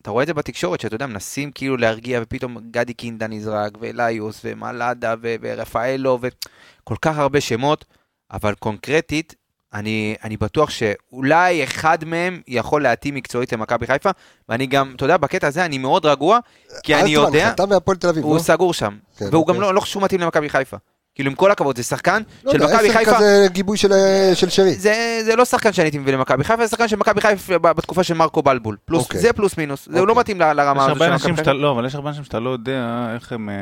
אתה 0.01 0.11
רואה 0.11 0.23
את 0.23 0.27
זה 0.27 0.33
בתקשורת, 0.33 0.81
שאתה 0.81 0.95
יודע, 0.95 1.07
מנסים 1.07 1.51
כאילו 1.51 1.77
להרגיע, 1.77 2.19
ופתאום 2.23 2.57
גדי 2.71 2.93
קינדה 2.93 3.27
נזרק, 3.27 3.77
ואליוס, 3.81 4.41
ומלאדה, 4.43 5.15
ו- 5.21 5.35
ורפאלו, 5.41 6.19
וכל 6.21 6.95
כך 7.01 7.17
הרבה 7.17 7.41
שמות, 7.41 7.85
אבל 8.31 8.53
קונקרטית, 8.53 9.35
אני, 9.73 10.15
אני 10.23 10.37
בטוח 10.37 10.69
שאולי 10.69 11.63
אחד 11.63 12.05
מהם 12.05 12.41
יכול 12.47 12.83
להתאים 12.83 13.15
מקצועית 13.15 13.53
למכבי 13.53 13.87
חיפה, 13.87 14.09
ואני 14.49 14.67
גם, 14.67 14.93
אתה 14.95 15.05
יודע, 15.05 15.17
בקטע 15.17 15.47
הזה 15.47 15.65
אני 15.65 15.77
מאוד 15.77 16.05
רגוע, 16.05 16.39
כי 16.83 16.95
אני 16.95 17.15
אלטמן, 17.15 17.25
יודע... 17.25 17.49
חתם 17.51 17.69
מהפועל 17.69 17.97
תל 17.97 18.07
אביב, 18.07 18.23
הוא 18.23 18.35
לא? 18.35 18.41
סגור 18.41 18.73
שם, 18.73 18.97
כן, 19.17 19.25
והוא 19.31 19.47
גם 19.47 19.55
אוקיי. 19.55 19.67
לא, 19.67 19.73
לא 19.73 19.79
חושב 19.79 19.91
שהוא 19.91 20.03
מתאים 20.03 20.21
למכבי 20.21 20.49
חיפה. 20.49 20.77
כאילו, 21.19 21.29
עם 21.31 21.35
כל 21.35 21.51
הכבוד, 21.51 21.77
זה 21.77 21.83
שחקן 21.83 22.21
לא 22.43 22.51
של 22.51 22.61
יודע, 22.61 22.75
מכבי 22.75 22.89
עשר 22.89 22.99
חיפה, 22.99 23.15
כזה 23.15 23.47
גיבוי 23.51 23.77
של, 23.77 23.93
אה, 23.93 24.31
של 24.35 24.49
שרי. 24.49 24.73
זה, 24.75 25.21
זה 25.25 25.35
לא 25.35 25.45
שחקן 25.45 25.73
שאני 25.73 25.85
הייתי 25.85 25.97
מביא 25.97 26.13
למכבי 26.13 26.43
חיפה, 26.43 26.65
זה 26.65 26.71
שחקן 26.71 26.87
של 26.87 26.95
מכבי 26.95 27.21
חיפה 27.21 27.57
בתקופה 27.57 28.03
של 28.03 28.13
מרקו 28.13 28.41
בלבול. 28.41 28.77
פלוס, 28.85 29.03
אוקיי. 29.03 29.19
זה 29.19 29.33
פלוס 29.33 29.57
מינוס, 29.57 29.85
זה 29.85 29.99
אוקיי. 29.99 30.05
לא 30.15 30.19
מתאים 30.19 30.41
ל- 30.41 30.53
לרמה 30.53 30.85
הזו 30.85 30.95
של 30.99 31.15
מכבי 31.15 31.35
חיפה. 31.35 31.53
לא, 31.53 31.71
אבל 31.71 31.85
יש 31.85 31.95
הרבה 31.95 32.09
אנשים 32.09 32.23
שאתה 32.23 32.39
לא 32.39 32.49
יודע 32.49 33.09
איך 33.15 33.31
הם 33.31 33.49
אה, 33.49 33.53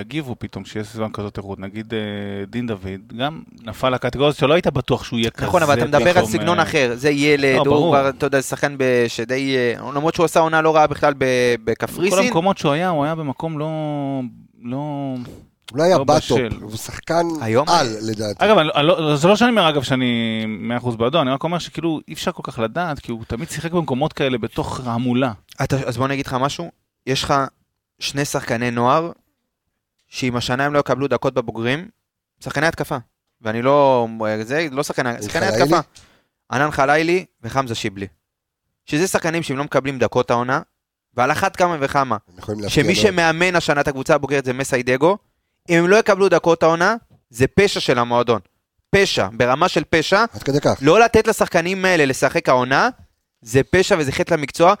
יגיבו 0.00 0.36
פתאום 0.38 0.64
שיש 0.64 0.86
סביבם 0.86 1.12
כזאת 1.12 1.36
איכות. 1.38 1.58
נגיד 1.58 1.94
אה, 1.94 1.98
דין 2.46 2.66
דוד, 2.66 3.12
גם 3.16 3.40
נפל 3.64 3.90
לקטגוריה 3.90 4.28
הזאת 4.28 4.40
שלא 4.40 4.54
היית 4.54 4.66
בטוח 4.66 5.04
שהוא 5.04 5.18
יהיה 5.18 5.30
כזה. 5.30 5.46
נכון, 5.46 5.62
אבל 5.62 5.78
אתה 5.78 5.84
מדבר 5.84 6.18
על 6.18 6.26
סגנון 6.26 6.58
אה, 6.58 6.62
אחר, 6.64 6.92
זה 6.94 7.10
ילד, 7.10 7.66
לא, 7.66 7.70
הוא 7.76 7.96
אתה 8.08 8.26
יודע, 8.26 8.42
שחקן 8.42 8.76
שדי, 9.08 9.56
למרות 9.94 10.14
שהוא 10.14 10.24
עשה 10.24 10.40
עונה 10.40 10.60
לא 10.62 10.76
רעה 10.76 10.86
בכלל 10.86 11.14
ב- 11.18 11.24
בכל 11.54 11.62
בקפריסין, 11.64 12.18
המקומות 12.18 12.58
שהוא 12.58 12.72
היה, 12.72 12.88
הוא 12.88 13.04
היה 13.04 13.14
במקום 13.14 13.58
לא... 13.58 13.68
לא... 14.62 15.14
הוא 15.70 15.78
לא 15.78 15.82
היה 15.82 15.98
לא 15.98 16.04
בטופ. 16.04 16.40
הוא 16.62 16.76
שחקן 16.76 17.22
היום- 17.40 17.68
על, 17.68 17.96
לדעתי. 18.02 18.44
אגב, 18.44 18.56
לא, 18.58 19.16
זה 19.16 19.28
לא 19.28 19.36
שאני 19.36 19.50
אומר, 19.50 19.68
אגב, 19.68 19.82
שאני 19.82 20.44
100% 20.82 20.96
בעדו, 20.96 21.20
אני 21.22 21.30
רק 21.30 21.44
אומר 21.44 21.58
שכאילו 21.58 22.00
אי 22.08 22.12
אפשר 22.12 22.32
כל 22.32 22.42
כך 22.44 22.58
לדעת, 22.58 22.98
כי 22.98 23.12
הוא 23.12 23.24
תמיד 23.28 23.50
שיחק 23.50 23.70
במקומות 23.72 24.12
כאלה 24.12 24.38
בתוך 24.38 24.80
ההמולה. 24.86 25.32
אתה, 25.64 25.76
אז 25.86 25.96
בוא 25.96 26.06
אני 26.06 26.14
אגיד 26.14 26.26
לך 26.26 26.34
משהו, 26.40 26.70
יש 27.06 27.24
לך 27.24 27.34
שני 27.98 28.24
שחקני 28.24 28.70
נוער, 28.70 29.12
שאם 30.08 30.36
השנה 30.36 30.64
הם 30.64 30.72
לא 30.74 30.78
יקבלו 30.78 31.08
דקות 31.08 31.34
בבוגרים, 31.34 31.88
שחקני 32.44 32.66
התקפה. 32.66 32.96
ואני 33.42 33.62
לא, 33.62 34.08
זה 34.42 34.68
לא 34.70 34.82
שחקני, 34.82 35.22
שחקני? 35.22 35.46
התקפה. 35.46 35.78
ענן 36.52 36.70
חלילי 36.70 37.24
וחמזה 37.42 37.74
שיבלי. 37.74 38.06
שזה 38.86 39.06
שחקנים 39.08 39.42
שהם 39.42 39.56
לא 39.56 39.64
מקבלים 39.64 39.98
דקות 39.98 40.30
העונה, 40.30 40.60
ועל 41.14 41.32
אחת 41.32 41.56
כמה 41.56 41.76
וכמה, 41.80 42.16
שמי. 42.68 42.94
שמאמן 42.94 43.56
השנה 43.56 43.80
את 43.80 43.88
הקבוצה 43.88 44.14
הבוגרת 44.14 44.44
זה 44.44 44.52
מסיידגו, 44.52 45.18
אם 45.70 45.78
הם 45.78 45.88
לא 45.88 45.96
יקבלו 45.96 46.28
דקות 46.28 46.62
העונה, 46.62 46.96
זה 47.30 47.46
פשע 47.46 47.80
של 47.80 47.98
המועדון. 47.98 48.40
פשע, 48.90 49.28
ברמה 49.32 49.68
של 49.68 49.82
פשע, 49.90 50.24
עד 50.34 50.42
כדי 50.42 50.60
כך. 50.60 50.78
לא 50.80 51.00
לתת 51.00 51.26
לשחקנים 51.26 51.84
האלה 51.84 52.04
לשחק 52.04 52.48
העונה, 52.48 52.88
זה 53.42 53.62
פשע 53.62 53.96
וזה 53.98 54.12
חטא 54.12 54.34
למקצוע, 54.34 54.74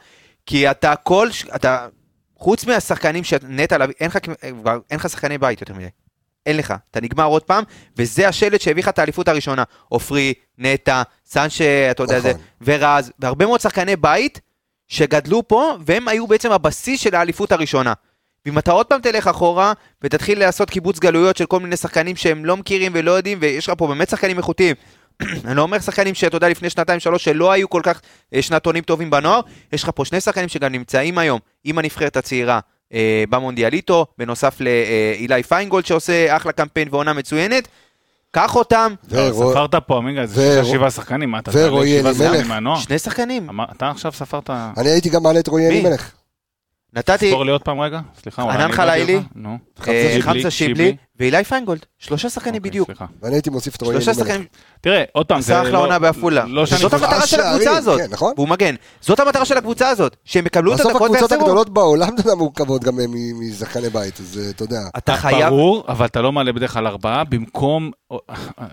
כי 0.46 0.70
אתה 0.70 0.96
כל, 0.96 1.28
אתה, 1.54 1.88
חוץ 2.36 2.64
מהשחקנים 2.64 3.24
שנטע 3.24 3.78
לביא, 3.78 3.94
אין 4.00 4.10
אין 4.90 4.98
לך 4.98 5.10
שחקני 5.10 5.38
בית 5.38 5.60
יותר 5.60 5.74
מדי. 5.74 5.88
אין 6.46 6.56
לך, 6.56 6.74
אתה 6.90 7.00
נגמר 7.00 7.24
עוד 7.24 7.42
פעם, 7.42 7.64
וזה 7.96 8.28
השלט 8.28 8.60
שהביא 8.60 8.82
לך 8.82 8.88
את 8.88 8.98
האליפות 8.98 9.28
הראשונה. 9.28 9.64
עופרי, 9.88 10.34
נטע, 10.58 11.02
סנשה, 11.26 11.90
אתה 11.90 12.02
יודע, 12.02 12.18
נכון. 12.18 12.30
זה, 12.32 12.38
ורז, 12.60 13.12
והרבה 13.18 13.46
מאוד 13.46 13.60
שחקני 13.60 13.96
בית 13.96 14.40
שגדלו 14.88 15.48
פה, 15.48 15.76
והם 15.80 16.08
היו 16.08 16.26
בעצם 16.26 16.52
הבסיס 16.52 17.00
של 17.00 17.14
האליפות 17.14 17.52
הראשונה. 17.52 17.92
ואם 18.46 18.58
אתה 18.58 18.72
עוד 18.72 18.86
פעם 18.86 19.00
תלך 19.00 19.26
אחורה, 19.26 19.72
ותתחיל 20.02 20.38
לעשות 20.38 20.70
קיבוץ 20.70 20.98
גלויות 20.98 21.36
של 21.36 21.46
כל 21.46 21.60
מיני 21.60 21.76
שחקנים 21.76 22.16
שהם 22.16 22.44
לא 22.44 22.56
מכירים 22.56 22.92
ולא 22.94 23.10
יודעים, 23.10 23.38
ויש 23.40 23.68
לך 23.68 23.74
פה 23.78 23.86
באמת 23.86 24.08
שחקנים 24.08 24.38
איכותיים. 24.38 24.76
אני 25.44 25.56
לא 25.56 25.62
אומר 25.62 25.78
שחקנים 25.78 26.14
שאתה 26.14 26.36
יודע 26.36 26.48
לפני 26.48 26.70
שנתיים 26.70 27.00
שלוש 27.00 27.24
שלא 27.24 27.52
היו 27.52 27.70
כל 27.70 27.80
כך 27.84 28.00
אה, 28.34 28.42
שנתונים 28.42 28.82
טובים 28.82 29.10
בנוער, 29.10 29.40
יש 29.72 29.82
לך 29.82 29.90
פה 29.94 30.04
שני 30.04 30.20
שחקנים 30.20 30.48
שגם 30.48 30.72
נמצאים 30.72 31.18
היום 31.18 31.40
עם 31.64 31.78
הנבחרת 31.78 32.16
הצעירה 32.16 32.60
אה, 32.94 33.24
במונדיאליטו, 33.30 34.06
בנוסף 34.18 34.60
לאילי 34.60 35.42
פיינגולד 35.42 35.86
שעושה 35.86 36.36
אחלה 36.36 36.52
קמפיין 36.52 36.88
ועונה 36.90 37.12
מצוינת. 37.12 37.68
קח 38.32 38.56
אותם, 38.56 38.94
ספרת 39.32 39.74
פה, 39.74 39.96
עמיגה, 39.96 40.24
ו- 40.28 40.34
שישה 40.34 40.64
שבעה 40.64 40.90
שחקנים, 40.90 41.30
מה 41.30 41.38
אתה 41.38 41.50
ורועי 41.54 42.00
אלימלך. 42.00 42.16
שחקנים 42.16 42.48
מהנוער? 42.48 42.78
שני 42.78 42.98
שחקנים. 42.98 43.48
אתה 43.76 43.90
עכשיו 43.90 44.12
ספרת... 44.12 44.50
אני 44.50 44.88
הייתי 44.88 45.08
גם 45.08 45.22
מעלה 45.22 45.40
את 45.40 45.48
רועי? 45.48 45.66
אלימלך. 45.66 46.12
נתתי 46.94 47.30
ספור 47.30 47.44
לי 47.44 47.52
עוד 47.52 47.62
פעם 47.62 47.80
רגע, 47.80 48.00
סליחה. 48.22 48.42
ענאן 48.42 48.50
אני 48.50 48.62
איבדתי 48.62 48.76
חלאילי? 48.76 49.16
אה, 49.16 49.22
שיבלי, 49.84 50.22
חמזה 50.22 50.50
שיבלי 50.50 50.96
ואילי 51.18 51.44
פיינגולד. 51.44 51.86
שלושה 51.98 52.30
שחקנים 52.30 52.54
אוקיי, 52.54 52.70
בדיוק. 52.70 52.90
ואני 53.22 53.34
הייתי 53.34 53.50
מוסיף 53.50 53.76
את 53.76 53.82
רועי 53.82 54.00
שלושה. 54.00 54.20
שחקנים, 54.20 54.44
תראה, 54.80 55.04
עוד 55.12 55.26
פעם, 55.26 55.38
עשה 55.38 55.62
אחלה 55.62 55.78
עונה 55.78 55.98
בעפולה. 55.98 56.44
לא. 56.48 56.66
זאת 56.66 56.92
המטרה 56.92 57.26
של 57.26 57.40
הקבוצה 57.40 57.76
הזאת. 57.76 58.00
כן, 58.00 58.06
נכון? 58.10 58.32
והוא 58.36 58.48
מגן. 58.48 58.74
זאת 59.00 59.20
המטרה 59.20 59.44
של 59.44 59.58
הקבוצה 59.58 59.88
הזאת. 59.88 60.16
שהם 60.24 60.46
יקבלו 60.46 60.72
את 60.74 60.78
בסוף 60.78 60.90
הדקות 60.90 61.06
הקבוצות 61.06 61.30
ויחזרו. 61.30 61.40
הגדולות 61.48 61.68
בעולם, 61.70 62.08
אתה 62.14 62.20
יודע, 62.20 62.34
מורכבות 62.34 62.84
גם 62.84 62.96
מ- 62.96 63.48
משחקני 63.50 63.90
בית, 63.90 64.20
אז 64.20 64.40
אה, 64.44 64.50
אתה 64.50 64.62
יודע. 64.62 64.80
אתה 64.98 65.16
חייב... 65.16 65.48
ברור, 65.48 65.84
אבל 65.88 66.06
אתה 66.06 66.20
לא 66.22 66.32
מעלה 66.32 66.52
בדרך 66.52 66.72
כלל 66.72 66.86
ארבעה, 66.86 67.24
במקום, 67.24 67.90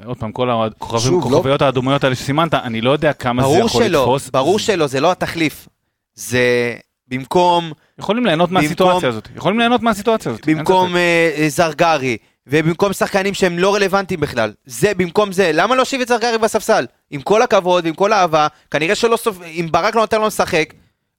עוד 0.06 0.18
פעם, 0.20 0.32
כל 0.32 0.50
הכוכבים, 0.52 1.00
שוב, 1.02 1.32
לא- 1.32 1.58
האדומיות 1.60 2.04
האלה 2.04 2.16
שסימנת, 2.16 2.54
אני 2.54 2.82
לא 2.82 2.92
יודע 2.92 3.14
כמה 3.14 3.42
זה 3.42 3.48
ברור 3.48 3.66
יכול 3.66 3.84
שלא, 3.84 4.02
לתפוס. 4.02 4.30
ברור 4.30 4.60
שלא, 4.60 4.88
זה 4.88 5.00
לא 5.00 5.12
התחליף. 5.12 5.68
זה 6.16 6.76
במקום, 7.08 7.72
יכולים 8.00 8.26
ליהנות 8.26 8.50
במקום- 8.50 8.64
מהסיטואציה 8.64 9.10
הזאת. 9.10 9.28
יכולים 9.36 9.60
ליהנות 9.60 9.82
מהסיטואציה 9.82 10.32
הזאת. 10.32 10.46
במקום 10.46 10.96
אה, 10.96 11.46
זרגרי, 11.48 12.18
ובמקום 12.48 12.94
שחקנים 12.94 13.34
שהם 13.34 13.60
לא 13.60 13.76
רלוונטיים 13.76 14.20
בכלל. 14.20 14.54
זה 14.66 14.94
במקום 14.94 15.32
זה. 15.32 15.52
למה 15.54 15.70
לא 15.70 15.76
להושיב 15.76 16.02
את 16.02 16.08
זרגרי 16.08 16.38
בספסל? 16.38 16.86
עם 17.12 17.22
כל 17.22 17.42
הכבוד 17.42 17.86
ועם 17.86 17.94
כל 17.94 18.14
האהבה, 18.14 18.48
כנראה 18.72 18.96
שלא 18.96 19.18
סוף... 19.18 19.38
אם 19.46 19.68
ברק 19.72 19.96
לא 19.96 20.02
נותן 20.02 20.20
לו 20.22 20.28
לשחק, 20.28 20.74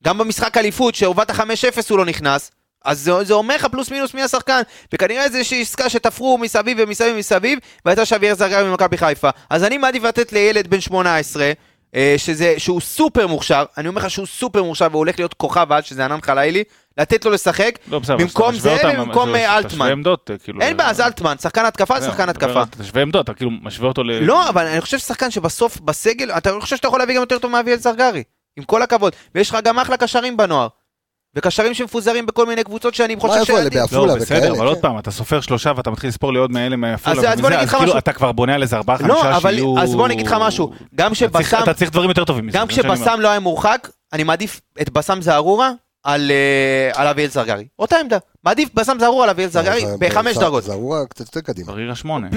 גם 0.05 0.19
במשחק 0.19 0.57
אליפות, 0.57 0.95
שהובלת 0.95 1.31
5-0 1.31 1.41
הוא 1.91 1.99
לא 1.99 2.05
נכנס, 2.05 2.51
אז 2.85 3.01
זה, 3.01 3.25
זה 3.25 3.35
אומר 3.35 3.55
לך 3.57 3.65
פלוס 3.65 3.91
מינוס 3.91 4.15
מי 4.15 4.23
השחקן, 4.23 4.61
וכנראה 4.93 5.25
איזושהי 5.25 5.63
עסקה 5.63 5.91
שתפרו 5.91 6.39
מסביב 6.39 6.79
ומסביב 6.81 7.15
ומסביב, 7.15 7.59
והייתה 7.85 8.07
שוויאר 8.07 8.35
זרגרי 8.35 8.65
ממכבי 8.71 8.97
חיפה. 8.99 9.31
אז 9.51 9.65
אני 9.65 9.79
מעדיף 9.79 10.03
לתת 10.03 10.33
לילד 10.33 10.67
בן 10.67 10.81
18, 10.81 11.43
אה, 11.45 11.53
שזה, 12.17 12.55
שהוא 12.59 12.81
סופר 12.81 13.27
מוכשר, 13.27 13.65
אני 13.79 13.89
אומר 13.89 14.01
לך 14.01 14.11
שהוא 14.11 14.27
סופר 14.27 14.63
מוכשר 14.63 14.87
והוא 14.91 14.99
הולך 14.99 15.19
להיות 15.19 15.35
כוכב 15.35 15.73
על, 15.73 15.83
שזה 15.83 16.05
ענן 16.05 16.21
חלילי, 16.21 16.65
לתת 16.99 17.25
לו 17.25 17.31
לשחק, 17.31 17.79
לא, 17.89 17.99
בסדר, 17.99 18.17
במקום 18.17 18.55
זה 18.55 18.73
אותם, 18.73 19.01
ובמקום 19.01 19.35
אה, 19.35 19.41
תשווה 19.41 19.59
אלטמן. 19.59 19.91
עמדות, 19.91 20.31
אה, 20.31 20.39
כאילו... 20.39 20.61
אין 20.61 20.77
בעיה, 20.77 20.91
אז 20.91 21.01
אלטמן, 21.01 21.35
שחקן 21.39 21.65
התקפה, 21.65 22.01
שחקן 22.01 22.29
התקפה. 22.29 22.67
תשווה 22.67 23.03
עמדות, 23.03 23.25
אתה 23.25 23.35
כאילו 23.35 23.51
משווה 23.63 23.89
אותו 23.89 24.03
ל... 24.05 24.13
לא, 24.13 24.49
אבל 24.49 24.67
אני 24.67 24.81
חושב 24.81 24.99
ששחקן 24.99 25.31
שבסוף 25.31 25.81
בסגל, 25.81 26.31
אתה 26.31 26.51
חושב 26.61 26.77
שאתה 26.77 26.89
יכול 26.89 27.01
להביא 27.01 27.15
גם 27.15 27.21
יותר 27.21 27.39
טוב 27.39 27.51
מאביאל 27.51 27.79
זרגרי, 27.79 28.23
עם 28.57 28.65
כל 28.65 28.83
הכבוד. 28.83 29.13
ויש 29.35 29.51
לך 29.51 29.59
גם 29.65 29.79
אחלה 29.79 29.97
קשרים 29.97 30.37
בנוער. 30.37 30.69
וקשרים 31.35 31.75
שמפוזרים 31.75 32.27
בכל 32.27 32.47
מיני 32.47 32.65
קבוצות 32.65 32.95
שאני 32.95 33.15
מה 33.15 33.21
חושב 33.21 33.41
איפה 33.41 33.59
אלה? 33.61 33.71
בעפולה 33.71 34.07
לא, 34.15 34.21
בסדר, 34.21 34.39
וכאלה, 34.39 34.57
אבל 34.59 34.67
עוד. 34.67 34.79
פעם, 34.79 34.99
אתה 34.99 35.11
סופר 35.11 35.41
שלושה 35.41 35.73
ואתה 35.77 35.91
מתחיל 35.91 36.09
לספור 36.09 36.33
לי 36.33 36.39
עוד 36.39 36.51
מאלה 36.51 36.77
מעפולה. 36.77 37.17
אז- 37.17 37.25
אז 37.35 37.41
בוא 37.41 37.49
אני 37.49 37.57
אגיד 37.57 37.69
לך 37.69 37.75
כאילו 37.75 37.85
משהו. 37.87 37.99
אתה 37.99 38.13
כבר 38.13 38.33
בונה 38.33 38.55
על 38.55 38.63
איזה 38.63 38.77
ארבעה, 38.77 38.99
חמישה 38.99 39.15
לא, 39.31 39.37
אבל 39.37 39.51
שיהיו... 39.51 39.79
אז 39.79 39.95
בוא 39.95 40.07
אני 40.07 40.15
אגיד 40.15 40.27
לך 40.27 40.37
משהו. 40.41 40.71
גם 40.95 41.13
אתה 41.13 41.31
צריך- 41.33 41.49
שבסם, 41.49 41.63
אתה 41.63 41.75
צריך 41.75 41.91
דברים 41.91 42.09
יותר 42.09 42.25
טובים 42.25 42.47
מזה. 42.47 42.59
גם 42.59 42.67
מה. 42.67 42.73
כשבסם 42.73 43.21
לא 43.21 43.29
היה 43.29 43.41
מורחק, 43.41 43.89
אני 44.13 44.23
מעדיף 44.23 44.61
את 44.83 44.91
בסם 44.91 45.23
זערורה 45.23 45.71
על 46.05 46.31
אה, 46.97 47.11
אביאל 47.11 47.29
זרגרי. 47.31 47.65
אותה 47.79 47.97
עמדה. 48.01 48.19
מעדיף 48.45 48.69
בסם 48.75 48.97
זערורה 49.01 49.25
על 49.25 49.31
אביאל 49.31 49.49
זרגרי 49.49 49.81
זה- 49.87 49.95
בחמש 49.99 50.35
זה- 50.35 50.41
דרגות. 50.41 50.63
זרוע 50.65 51.07
קצת 51.07 51.21
יותר 51.27 51.41
קדימה. 51.41 51.73
בריר 51.73 51.91
השמונה. 51.93 52.29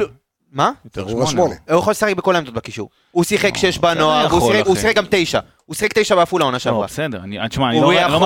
לא, 0.52 0.58
מה? 0.58 0.72
יותר 0.86 1.10
זרוע 1.10 1.28
שמונה. 1.28 1.56
הוא 1.70 1.80
יכול 1.80 1.92
לשחק 1.92 2.16
בכל 2.16 2.36
העמדות 2.36 2.54
בקישור. 2.54 2.90
הוא 3.12 3.24
שיחק 3.24 3.58
שש 3.58 3.78
בסדר, 3.78 3.94
בנוער, 3.94 4.30
שיחק- 4.30 4.68
הוא. 4.68 4.76
שיחק 4.76 4.96
גם 4.96 5.06
תשע. 5.10 5.40
הוא 5.66 5.76
שיחק 5.76 6.00
תשע 6.00 6.16
בעפולה 6.16 6.46
עונה 6.46 6.56
לא, 6.56 6.60
שעברה. 6.60 6.88
בסדר, 6.88 7.20
אני, 7.24 7.38
תשמע, 7.50 7.70
אני 7.70 7.80
הוא 7.80 7.94
לא, 7.94 8.02
לא, 8.10 8.20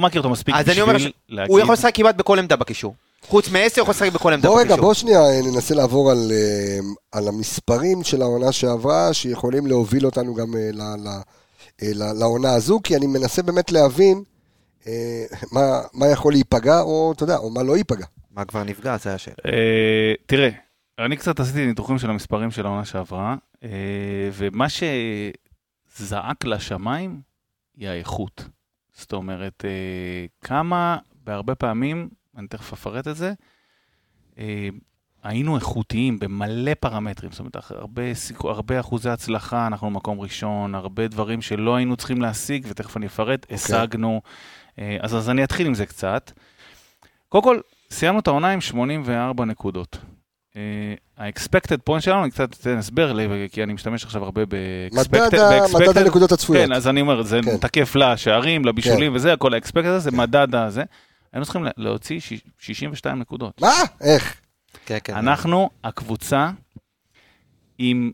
מכיר 0.00 0.20
אותו. 0.20 0.30
מספיק, 0.30 0.54
לא 0.54 0.92
בשביל 0.92 1.12
להגיד. 1.28 1.50
הוא 1.50 1.60
יכול 1.60 1.72
לשחק 1.72 1.94
כמעט 1.94 2.14
בכל 2.14 2.38
עמדה 2.38 2.56
בקישור. 2.56 2.94
חוץ 3.22 3.48
מעשר 3.48 3.80
הוא 3.80 3.82
יכול 3.82 3.92
לשחק 3.94 4.12
בכל 4.12 4.32
עמדה 4.32 4.48
בוא 4.48 4.60
רגע, 4.60 4.68
בקישור. 4.68 4.84
בוא 4.84 4.94
שנייה 4.94 5.20
אה, 5.20 5.40
ננסה 5.52 5.74
לעבור 5.74 6.10
על, 6.10 6.32
אה, 6.32 6.78
על 7.12 7.28
המספרים 7.28 8.04
של 8.04 8.22
העונה 8.22 8.52
שעברה, 8.52 9.14
שיכולים 9.14 9.66
להוביל 9.66 10.06
אותנו 10.06 10.34
גם 10.34 10.54
אה, 10.56 10.70
ל, 10.72 10.82
ל, 11.04 11.08
אה, 11.82 11.88
ל, 11.94 12.18
לעונה 12.18 12.54
הזו, 12.54 12.80
כי 12.84 12.96
אני 12.96 13.06
מנסה 13.06 13.42
באמת 13.42 13.72
להבין 13.72 14.22
אה, 14.86 14.92
מה, 15.52 15.80
מה 15.94 16.06
יכול 16.06 16.32
להיפגע, 16.32 16.80
או 16.80 17.12
אתה 17.16 17.24
יודע, 17.24 17.36
או 17.36 17.50
מה 17.50 17.62
לא 17.62 17.76
ייפגע. 17.76 18.06
מה 18.34 18.44
כבר 18.44 18.64
נפגע? 18.64 18.96
זה 19.02 19.14
השאלה. 19.14 19.36
אה, 19.46 19.52
תראה, 20.26 20.48
אני 20.98 21.16
קצת 21.16 21.40
עשיתי 21.40 21.66
ניתוחים 21.66 21.98
של 21.98 22.10
המספרים 22.10 22.50
של 22.50 22.66
העונה 22.66 22.84
שעברה, 22.84 23.36
אה, 23.62 24.30
ומה 24.32 24.66
שזעק 24.68 26.44
לשמיים 26.44 27.20
היא 27.76 27.88
האיכות. 27.88 28.48
זאת 28.92 29.12
אומרת, 29.12 29.64
אה, 29.64 30.26
כמה, 30.40 30.98
בהרבה 31.24 31.54
פעמים, 31.54 32.08
אני 32.36 32.48
תכף 32.48 32.72
אפרט 32.72 33.08
את 33.08 33.16
זה, 33.16 33.32
אה, 34.38 34.68
היינו 35.22 35.56
איכותיים 35.56 36.18
במלא 36.18 36.74
פרמטרים, 36.80 37.30
זאת 37.30 37.40
אומרת, 37.40 37.56
הרבה, 37.70 38.14
סיכו, 38.14 38.50
הרבה 38.50 38.80
אחוזי 38.80 39.10
הצלחה, 39.10 39.66
אנחנו 39.66 39.90
במקום 39.90 40.20
ראשון, 40.20 40.74
הרבה 40.74 41.08
דברים 41.08 41.42
שלא 41.42 41.76
היינו 41.76 41.96
צריכים 41.96 42.20
להשיג, 42.22 42.66
ותכף 42.68 42.96
אני 42.96 43.06
אפרט, 43.06 43.44
okay. 43.44 43.54
השגנו. 43.54 44.22
אה, 44.78 44.96
אז, 45.00 45.16
אז 45.16 45.30
אני 45.30 45.44
אתחיל 45.44 45.66
עם 45.66 45.74
זה 45.74 45.86
קצת. 45.86 46.32
קודם 47.28 47.44
כל, 47.44 47.60
סיימנו 47.90 48.18
את 48.18 48.26
העונה 48.26 48.50
עם 48.50 48.60
84 48.60 49.44
נקודות. 49.44 49.98
אה, 50.58 50.94
ה-expected 51.24 51.90
point 51.90 52.00
שלנו, 52.00 52.22
אני 52.22 52.30
קצת 52.30 52.52
אתן 52.60 52.76
הסבר, 52.78 53.14
כי 53.48 53.62
אני 53.62 53.72
משתמש 53.72 54.04
עכשיו 54.04 54.24
הרבה 54.24 54.42
ב-expected. 54.48 55.78
מדד, 55.88 55.98
הנקודות 55.98 56.32
הצפויות. 56.32 56.66
כן, 56.66 56.72
אז 56.72 56.88
אני 56.88 57.00
אומר, 57.00 57.22
זה 57.22 57.40
כן. 57.44 57.56
תקף 57.56 57.96
לשערים, 57.96 58.64
לבישולים 58.64 59.14
וזה, 59.14 59.32
הכל 59.32 59.54
ה-expected 59.54 59.86
הזה, 59.86 60.10
מדד 60.10 60.54
הזה. 60.54 60.82
היינו 61.32 61.44
צריכים 61.44 61.64
לה- 61.64 61.70
להוציא 61.76 62.20
שיש- 62.20 62.40
62 62.58 63.18
נקודות. 63.18 63.60
מה? 63.60 63.72
איך? 64.00 64.40
כן, 64.86 64.98
כן. 65.04 65.14
אנחנו 65.14 65.70
הקבוצה 65.84 66.50
עם 67.78 68.10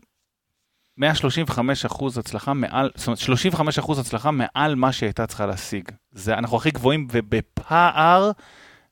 135 0.97 1.85
אחוז 1.85 2.17
הצלחה 2.17 2.53
מעל, 2.53 2.89
זאת 2.95 3.07
אומרת 3.07 3.19
35 3.19 3.79
אחוז 3.79 3.99
הצלחה 3.99 4.31
מעל 4.31 4.75
מה 4.75 4.91
שהייתה 4.91 5.27
צריכה 5.27 5.45
להשיג. 5.45 5.89
זה, 6.11 6.33
אנחנו 6.33 6.57
הכי 6.57 6.71
גבוהים 6.71 7.07
ובפער 7.11 8.31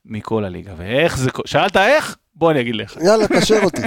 מכל 0.06 0.46
הליגה. 0.46 0.74
ואיך 0.78 1.18
זה, 1.18 1.30
שאלת 1.46 1.78
איך? 1.78 2.18
בוא 2.36 2.52
אני 2.52 2.62
אגיד 2.62 2.76
לך. 2.76 2.98
יאללה, 3.06 3.28
קשר 3.28 3.60
אותי. 3.64 3.82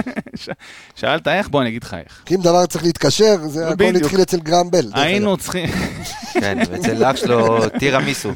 שאלת 0.95 1.27
איך? 1.27 1.49
בוא 1.49 1.61
אני 1.61 1.69
אגיד 1.69 1.83
לך 1.83 1.93
איך. 1.93 2.23
כי 2.25 2.35
אם 2.35 2.41
דבר 2.41 2.65
צריך 2.65 2.83
להתקשר, 2.83 3.37
זה 3.47 3.69
הכל. 3.69 3.83
התחיל 3.95 4.21
אצל 4.21 4.39
גרם 4.39 4.71
בל. 4.71 4.81
דרך 4.81 4.93
אגב. 4.93 5.03
היינו 5.03 5.37
צריכים, 5.37 5.69
כן, 6.41 6.57
ואצל 6.69 7.03
אח 7.03 7.15
שלו 7.15 7.69
טירה 7.79 7.99
מיסו. 7.99 8.31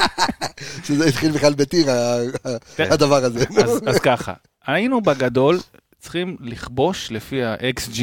שזה 0.84 1.04
התחיל 1.06 1.32
בכלל 1.32 1.54
בטיר, 1.54 1.90
ה- 1.90 1.94
ה- 2.14 2.92
הדבר 2.92 3.24
הזה. 3.24 3.44
אז, 3.64 3.80
אז 3.86 3.98
ככה, 3.98 4.32
היינו 4.66 5.00
בגדול 5.00 5.58
צריכים 5.98 6.36
לכבוש 6.40 7.12
לפי 7.12 7.44
ה-XG 7.44 8.00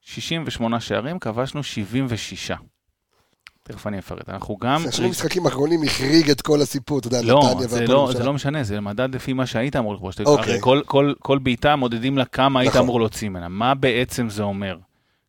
68 0.00 0.80
שערים, 0.80 1.18
כבשנו 1.18 1.62
76. 1.62 2.50
תכף 3.72 3.86
אני 3.86 3.98
אפרט. 3.98 4.28
אנחנו 4.28 4.56
גם... 4.56 4.82
שני 4.90 5.08
משחקים 5.08 5.46
אחרונים 5.46 5.82
החריג 5.82 6.30
את 6.30 6.40
כל 6.40 6.62
הסיפור, 6.62 6.98
אתה 6.98 7.06
יודע, 7.06 7.22
לא, 7.22 7.40
נתניה 7.50 7.68
זה 7.68 7.74
והפועל 7.74 7.96
לא, 7.96 7.98
ירושלים. 7.98 8.18
זה 8.18 8.24
לא 8.24 8.32
משנה, 8.32 8.62
זה 8.64 8.80
מדד 8.80 9.14
לפי 9.14 9.32
מה 9.32 9.46
שהיית 9.46 9.76
אמור 9.76 9.94
לכבוש. 9.94 10.20
אוקיי. 10.20 10.60
הרי 10.64 10.82
כל, 11.18 11.38
בעיטה 11.38 11.76
מודדים 11.76 12.18
לה 12.18 12.24
כמה 12.24 12.60
היית 12.60 12.70
נכון. 12.70 12.82
אמור 12.82 13.00
להוציא 13.00 13.28
ממנה. 13.28 13.48
מה 13.48 13.74
בעצם 13.74 14.28
זה 14.28 14.42
אומר? 14.42 14.78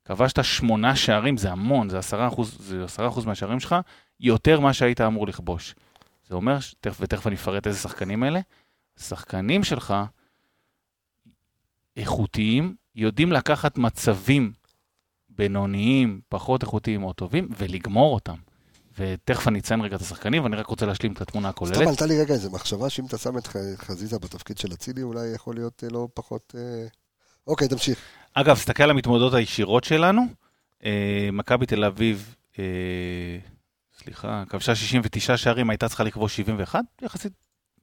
כבשת 0.05 0.43
שמונה 0.43 0.95
שערים, 0.95 1.37
זה 1.37 1.51
המון, 1.51 1.89
זה 1.89 1.99
עשרה 1.99 2.27
אחוז, 2.27 2.57
זה 2.59 2.83
עשרה 2.83 3.07
אחוז 3.07 3.25
מהשערים 3.25 3.59
שלך, 3.59 3.75
יותר 4.19 4.59
מה 4.59 4.73
שהיית 4.73 5.01
אמור 5.01 5.27
לכבוש. 5.27 5.75
זה 6.29 6.35
אומר, 6.35 6.57
ותכף 6.99 7.27
אני 7.27 7.35
אפרט 7.35 7.67
איזה 7.67 7.79
שחקנים 7.79 8.23
אלה, 8.23 8.39
שחקנים 8.99 9.63
שלך 9.63 9.93
איכותיים, 11.97 12.75
יודעים 12.95 13.31
לקחת 13.31 13.77
מצבים 13.77 14.51
בינוניים, 15.41 16.21
פחות 16.29 16.61
איכותיים 16.61 17.03
או 17.03 17.13
טובים, 17.13 17.49
ולגמור 17.57 18.13
אותם. 18.13 18.35
ותכף 18.97 19.47
אני 19.47 19.59
אציין 19.59 19.81
רגע 19.81 19.95
את 19.95 20.01
השחקנים, 20.01 20.43
ואני 20.43 20.55
רק 20.55 20.67
רוצה 20.67 20.85
להשלים 20.85 21.13
את 21.13 21.21
התמונה 21.21 21.49
הכוללת. 21.49 21.75
סתם 21.75 21.87
עלתה 21.87 22.05
לי 22.05 22.21
רגע 22.21 22.33
איזה 22.33 22.49
מחשבה 22.49 22.89
שאם 22.89 23.05
אתה 23.05 23.17
שם 23.17 23.37
את 23.37 23.47
חזיזה 23.77 24.19
בתפקיד 24.19 24.57
של 24.57 24.73
אצילי, 24.73 25.03
אולי 25.03 25.27
יכול 25.35 25.55
להיות 25.55 25.83
אה, 25.83 25.89
לא 25.89 26.07
פחות... 26.13 26.55
אה, 26.57 26.87
אוקיי, 27.47 27.67
תמשיך. 27.67 27.99
אגב, 28.33 28.55
תסתכל 28.55 28.83
על 28.83 28.89
המתמודדות 28.89 29.33
הישירות 29.33 29.83
שלנו. 29.83 30.21
אה, 30.85 31.29
מכבי 31.33 31.65
תל 31.65 31.83
אביב, 31.83 32.35
אה, 32.59 32.63
סליחה, 34.03 34.43
כבשה 34.49 34.75
69 34.75 35.37
שערים, 35.37 35.69
הייתה 35.69 35.87
צריכה 35.87 36.03
לכבוש 36.03 36.35
71, 36.35 36.79
יחסית 37.01 37.33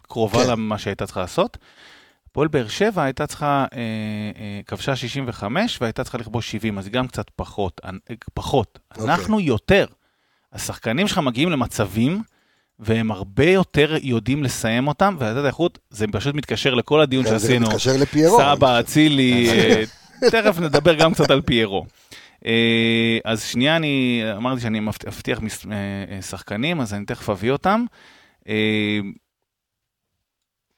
קרובה 0.02 0.44
כן. 0.44 0.50
למה 0.50 0.78
שהייתה 0.78 1.06
צריכה 1.06 1.20
לעשות. 1.20 1.59
הפועל 2.30 2.48
באר 2.48 2.68
שבע 2.68 3.02
הייתה 3.02 3.26
צריכה, 3.26 3.66
אה, 3.72 3.78
אה, 4.38 4.60
כבשה 4.66 4.96
65 4.96 5.78
והייתה 5.80 6.02
צריכה 6.04 6.18
לכבוש 6.18 6.50
70, 6.50 6.78
אז 6.78 6.86
היא 6.86 6.92
גם 6.92 7.06
קצת 7.08 7.26
פחות. 7.36 7.80
אה, 7.84 7.90
פחות. 8.34 8.78
אוקיי. 8.90 9.04
אנחנו 9.04 9.40
יותר. 9.40 9.86
השחקנים 10.52 11.08
שלך 11.08 11.18
מגיעים 11.18 11.50
למצבים, 11.50 12.22
והם 12.78 13.10
הרבה 13.10 13.50
יותר 13.50 13.94
יודעים 14.02 14.42
לסיים 14.44 14.88
אותם, 14.88 15.16
ולתת 15.18 15.44
האיכות, 15.44 15.78
זה 15.90 16.06
פשוט 16.12 16.34
מתקשר 16.34 16.74
לכל 16.74 17.00
הדיון 17.00 17.24
זה 17.24 17.30
שעשינו. 17.30 17.68
מתקשר 17.68 17.92
לפיירו. 18.00 18.38
סבא, 18.38 18.80
אצילי, 18.80 19.48
אה, 19.50 19.82
תכף 20.30 20.58
נדבר 20.58 20.94
גם 20.94 21.14
קצת 21.14 21.30
על 21.30 21.40
פיירו. 21.40 21.86
אה, 22.46 23.18
אז 23.24 23.42
שנייה, 23.44 23.76
אני 23.76 24.22
אמרתי 24.36 24.60
שאני 24.60 24.80
מבט- 24.80 25.06
מבטיח 25.06 25.38
שחקנים, 26.20 26.80
אז 26.80 26.94
אני 26.94 27.04
תכף 27.04 27.30
אביא 27.30 27.50
אותם. 27.50 27.84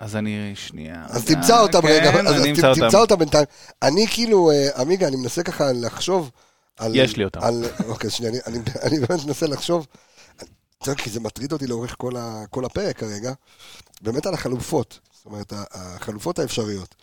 אה, 0.00 0.06
אז 0.06 0.16
אני, 0.16 0.52
שנייה. 0.54 1.04
אז 1.08 1.24
תמצא 1.24 1.60
אותם 1.60 1.80
כן, 1.82 1.88
רגע, 1.88 2.10
אז 2.20 2.42
ת- 2.42 2.46
אמצא 2.46 2.72
תמצא 2.74 2.98
אותם. 2.98 3.16
בינתיים. 3.18 3.44
אני 3.82 4.06
כאילו, 4.10 4.50
אה, 4.50 4.80
עמיגה, 4.80 5.08
אני 5.08 5.16
מנסה 5.16 5.42
ככה 5.42 5.72
לחשוב 5.72 6.30
על... 6.78 6.92
יש 6.96 7.16
לי 7.16 7.24
אותם. 7.24 7.40
אוקיי, 7.88 8.10
שנייה, 8.10 8.32
אני- 8.46 8.98
באמת 9.00 9.24
מנסה 9.26 9.46
לחשוב, 9.46 9.86
כי 10.96 11.10
זה 11.10 11.20
מטריד 11.20 11.52
אותי 11.52 11.66
לאורך 11.66 11.94
כל 12.50 12.64
הפרק 12.64 12.98
כרגע, 12.98 13.32
באמת 14.02 14.26
על 14.26 14.34
החלופות. 14.34 14.98
זאת 15.16 15.26
אומרת, 15.26 15.52
החלופות 15.72 16.38
האפשריות. 16.38 16.94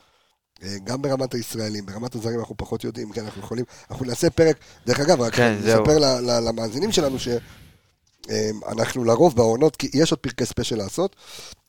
אה, 0.64 0.76
גם 0.84 1.02
ברמת 1.02 1.34
הישראלים, 1.34 1.86
ברמת 1.86 2.16
הזרים 2.16 2.40
אנחנו 2.40 2.58
פחות 2.58 2.84
יודעים, 2.84 3.12
כן, 3.12 3.26
אנחנו 3.26 3.42
יכולים, 3.42 3.66
אנחנו 3.92 4.06
נעשה 4.06 4.30
פרק, 4.30 4.58
דרך 4.88 5.00
אגב, 5.00 5.22
רק 5.22 5.34
כן. 5.36 5.58
נספר 5.64 5.98
ל- 6.00 6.20
ל- 6.32 6.48
למאזינים 6.50 6.92
שלנו 6.92 7.18
שאנחנו 7.20 9.04
לרוב 9.04 9.36
בעונות, 9.36 9.76
כי 9.76 9.90
יש 9.94 10.12
עוד 10.12 10.20
פרקי 10.20 10.46
ספיישל 10.46 10.76
לעשות, 10.76 11.16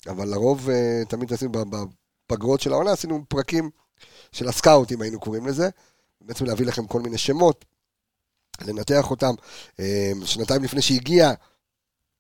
אבל 0.07 0.28
לרוב 0.28 0.70
אה, 0.70 1.03
תמיד 1.09 1.32
עשינו 1.32 1.53
בפגרות 1.53 2.61
של 2.61 2.72
העונה, 2.72 2.92
עשינו 2.92 3.24
פרקים 3.28 3.70
של 4.32 4.49
הסקאוטים, 4.49 5.03
היינו 5.03 5.20
קוראים 5.20 5.46
לזה, 5.46 5.68
בעצם 6.20 6.44
להביא 6.44 6.66
לכם 6.66 6.86
כל 6.86 7.01
מיני 7.01 7.18
שמות, 7.18 7.64
לנתח 8.66 9.11
אותם. 9.11 9.34
אה, 9.80 10.12
שנתיים 10.24 10.64
לפני 10.64 10.82
שהגיע, 10.82 11.32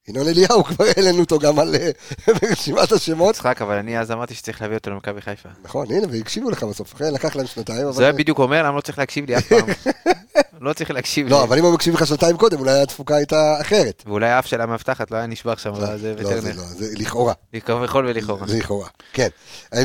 ינון 0.08 0.28
אליהו, 0.28 0.64
כבר 0.64 0.84
העלינו 0.96 1.20
אותו 1.20 1.38
גם 1.38 1.58
על 1.58 1.74
אה, 1.74 1.90
רשימת 2.50 2.92
השמות. 2.92 3.34
יצחק, 3.34 3.62
אבל 3.62 3.74
אני 3.74 3.98
אז 3.98 4.10
אמרתי 4.10 4.34
שצריך 4.34 4.62
להביא 4.62 4.76
אותו 4.76 4.90
למכבי 4.90 5.20
חיפה. 5.20 5.48
נכון, 5.64 5.86
הנה, 5.90 6.06
והקשיבו 6.10 6.50
לך 6.50 6.64
בסוף, 6.64 6.94
אחרי 6.94 7.10
לקח 7.10 7.36
להם 7.36 7.46
שנתיים. 7.46 7.92
זה 7.92 8.12
בדיוק 8.12 8.38
אומר, 8.38 8.62
למה 8.62 8.76
לא 8.76 8.80
צריך 8.80 8.98
להקשיב 8.98 9.26
לי 9.26 9.36
אף 9.36 9.46
פעם? 9.46 9.66
לא 10.60 10.72
צריך 10.72 10.90
להקשיב 10.90 11.28
לא, 11.28 11.36
לי. 11.36 11.40
לא, 11.40 11.44
אבל 11.44 11.58
אם 11.58 11.64
הוא 11.64 11.74
מקשיב 11.74 11.94
לך 11.94 12.06
שנתיים 12.06 12.36
קודם, 12.36 12.58
אולי 12.58 12.82
התפוקה 12.82 13.16
הייתה 13.16 13.56
אחרת. 13.60 14.02
ואולי 14.06 14.30
האף 14.30 14.46
של 14.46 14.60
המאבטחת 14.60 15.10
לא 15.10 15.16
היה 15.16 15.26
נשבר 15.26 15.56
שם, 15.56 15.70
לא, 15.70 15.96
זה 15.96 16.14
לא, 16.14 16.28
וטרנר. 16.28 16.56
לא, 16.56 16.62
זה 16.62 16.86
לכאורה. 16.96 17.32
כביכול 17.64 18.06
ולכאורה. 18.06 18.46
לכאורה, 18.48 18.88
כן. 19.12 19.28
אה, 19.74 19.82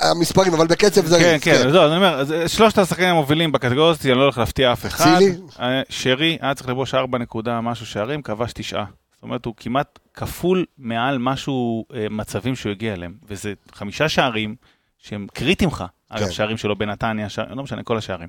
המספרים, 0.00 0.54
אבל 0.54 0.66
בקצב 0.66 1.06
זריז. 1.06 1.22
כן, 1.22 1.38
כן, 1.40 1.70
זהו, 1.70 1.86
אני 1.86 1.96
אומר, 1.96 2.24
אה, 2.32 2.48
שלושת 2.48 2.78
השחקנים 2.78 3.08
המובילים 3.08 3.52
בקטגוריה 3.52 3.90
הזאת, 3.90 4.06
אני 4.06 4.14
לא 4.14 4.22
הולך 4.22 4.38
להפתיע 4.38 4.72
אף 4.72 4.86
אחד. 4.86 5.20
שרי 5.88 6.38
היה 6.40 6.54
צריך 6.54 6.68
לבוש 6.68 6.94
ארבע 6.94 7.18
נקודה 7.18 7.60
משהו 7.60 7.86
שערים, 7.86 8.22
כבש 8.22 8.52
תשעה. 8.52 8.84
אומרת, 9.24 9.44
הוא 9.44 9.54
כמעט 9.56 9.98
כפול 10.14 10.64
מעל 10.78 11.18
משהו 11.18 11.84
אה, 11.94 12.06
מצבים 12.10 12.56
שהוא 12.56 12.72
הגיע 12.72 12.92
אליהם. 12.92 13.14
וזה 13.28 13.52
חמישה 13.72 14.08
שערים 14.08 14.54
שהם 14.98 15.26
קריטיים 15.34 15.70
לך. 15.70 15.84
אגב, 16.08 16.24
כן. 16.26 16.32
שערים 16.32 16.56
שלו 16.56 16.76
בנתניה, 16.76 17.28
שער, 17.28 17.54
לא 17.54 17.62
משנה, 17.62 17.82
כל 17.82 17.96
השערים. 17.96 18.28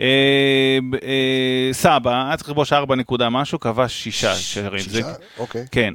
אה, 0.00 0.78
אה, 1.02 1.68
סבא, 1.72 2.24
היה 2.26 2.36
צריך 2.36 2.48
לכבוש 2.48 2.72
4 2.72 2.94
נקודה 2.96 3.30
משהו, 3.30 3.60
כבש 3.60 3.92
שישה 3.92 4.34
שערים. 4.34 4.82
זה- 4.82 4.96
שישה, 4.96 5.12
אוקיי. 5.38 5.66
כן, 5.72 5.94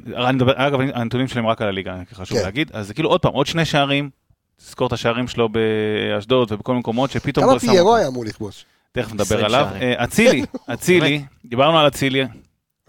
אגב, 0.54 0.80
הנתונים 0.94 1.28
שלהם 1.28 1.46
רק 1.46 1.62
על 1.62 1.68
הליגה, 1.68 1.96
חשוב 2.12 2.38
כן. 2.38 2.44
להגיד. 2.44 2.70
אז 2.72 2.86
זה 2.86 2.94
כאילו 2.94 3.08
עוד 3.08 3.20
פעם, 3.20 3.32
עוד 3.32 3.46
שני 3.46 3.64
שערים, 3.64 4.10
תזכור 4.56 4.86
את 4.86 4.92
השערים 4.92 5.28
שלו 5.28 5.48
באשדוד 5.48 6.52
ובכל 6.52 6.74
מקומות 6.74 7.10
שפתאום... 7.10 7.46
כמה 7.46 7.60
שם 7.60 7.66
פיירו. 7.66 7.96
היה 7.96 8.08
אמור 8.08 8.24
לכבוש? 8.24 8.64
תכף 8.92 9.12
נדבר 9.12 9.24
20 9.24 9.44
עליו. 9.44 9.68
אה, 9.80 10.04
אצילי, 10.04 10.44
אצילי, 10.66 11.22
דיברנו 11.44 11.78
על 11.78 11.86
אצילי. 11.86 12.24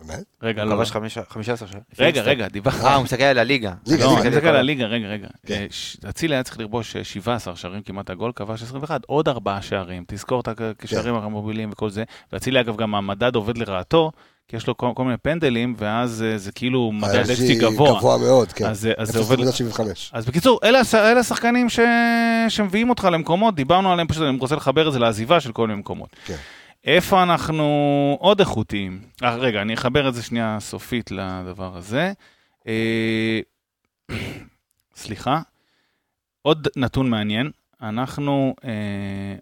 באמת? 0.06 0.24
רגע, 0.44 0.62
הוא 0.64 0.70
לא. 0.72 0.76
כבש 0.76 0.92
חמישה- 0.92 1.22
15 1.30 1.68
שערים. 1.68 1.84
רגע, 2.00 2.22
רגע, 2.22 2.48
דיברנו. 2.48 2.86
אה, 2.86 2.96
הוא 2.96 3.04
מסתכל 3.04 3.24
על 3.24 3.40
הליגה. 3.40 3.74
ליגה, 3.88 4.04
לא, 4.06 4.10
ליגה. 4.10 4.22
אני 4.22 4.30
מסתכל 4.30 4.48
על 4.48 4.56
הליגה, 4.56 4.86
רגע, 4.86 5.08
רגע. 5.08 5.28
כן. 5.46 5.66
אה, 6.06 6.10
אצילי 6.10 6.36
היה 6.36 6.44
צריך 6.44 6.60
לרבוש 6.60 6.96
אה, 6.96 7.04
17 7.04 7.56
שערים 7.56 7.82
כמעט 7.82 8.10
הגול, 8.10 8.32
כבש 8.36 8.64
21, 8.64 9.02
עוד 9.08 9.28
ארבעה 9.28 9.62
שערים. 9.62 10.04
תזכור 10.08 10.40
את 10.42 10.48
השערים 10.84 11.16
כן. 11.20 11.24
המובילים 11.24 11.70
וכל 11.72 11.90
זה. 11.90 12.04
ואצילי, 12.34 12.60
אגב, 12.60 12.76
גם 12.78 12.96
המדד 12.96 13.36
עובד 13.36 13.58
לרעתו, 13.58 14.12
כי 14.48 14.56
יש 14.56 14.68
לו 14.68 14.78
כל 14.78 14.92
כל 14.96 15.04
מיני 15.04 15.18
פנדלים, 15.18 15.76
ואז 15.78 16.26
אה, 16.28 16.38
זה 16.38 16.52
כאילו 16.52 16.92
מדד 16.92 17.16
אקסטי 17.16 17.56
גבוה. 17.56 17.98
גבוה 18.00 18.18
מאוד, 18.18 18.52
כן. 18.52 18.66
אז, 18.66 18.86
אה, 18.86 18.92
אז 18.98 19.08
זה 19.12 19.20
עובד... 19.20 19.40
0.75. 19.40 19.82
אז 20.14 20.26
בקיצור, 20.26 20.60
אלה, 20.64 20.82
אלה 20.94 21.20
השחקנים 21.20 21.70
ש... 21.70 21.80
שמביאים 22.50 22.90
אותך 22.90 23.08
למקומות, 23.12 23.56
דיברנו 23.56 23.92
עליהם, 23.92 24.08
פשוט 24.08 24.24
אני 24.24 24.38
רוצה 24.40 24.56
לחבר 24.56 24.88
את 24.88 24.94
זה 24.94 25.00
לעזיבה 25.00 25.40
של 25.40 25.52
כל 25.52 25.68
מיני 25.68 25.80
מקומות. 25.80 26.10
כן. 26.26 26.36
איפה 26.84 27.24
אנחנו 27.24 28.18
עוד 28.20 28.40
איכותיים? 28.40 29.02
אה, 29.24 29.36
רגע, 29.36 29.62
אני 29.62 29.74
אחבר 29.74 30.10
את 30.10 30.14
זה 30.14 30.24
שנייה 30.24 30.58
סופית 30.60 31.12
לדבר 31.12 31.78
הזה. 31.78 32.14
אה, 32.68 33.40
סליחה, 34.96 35.42
עוד 36.42 36.68
נתון 36.76 37.10
מעניין, 37.10 37.52
אנחנו 37.84 38.56
אה, 38.66 38.70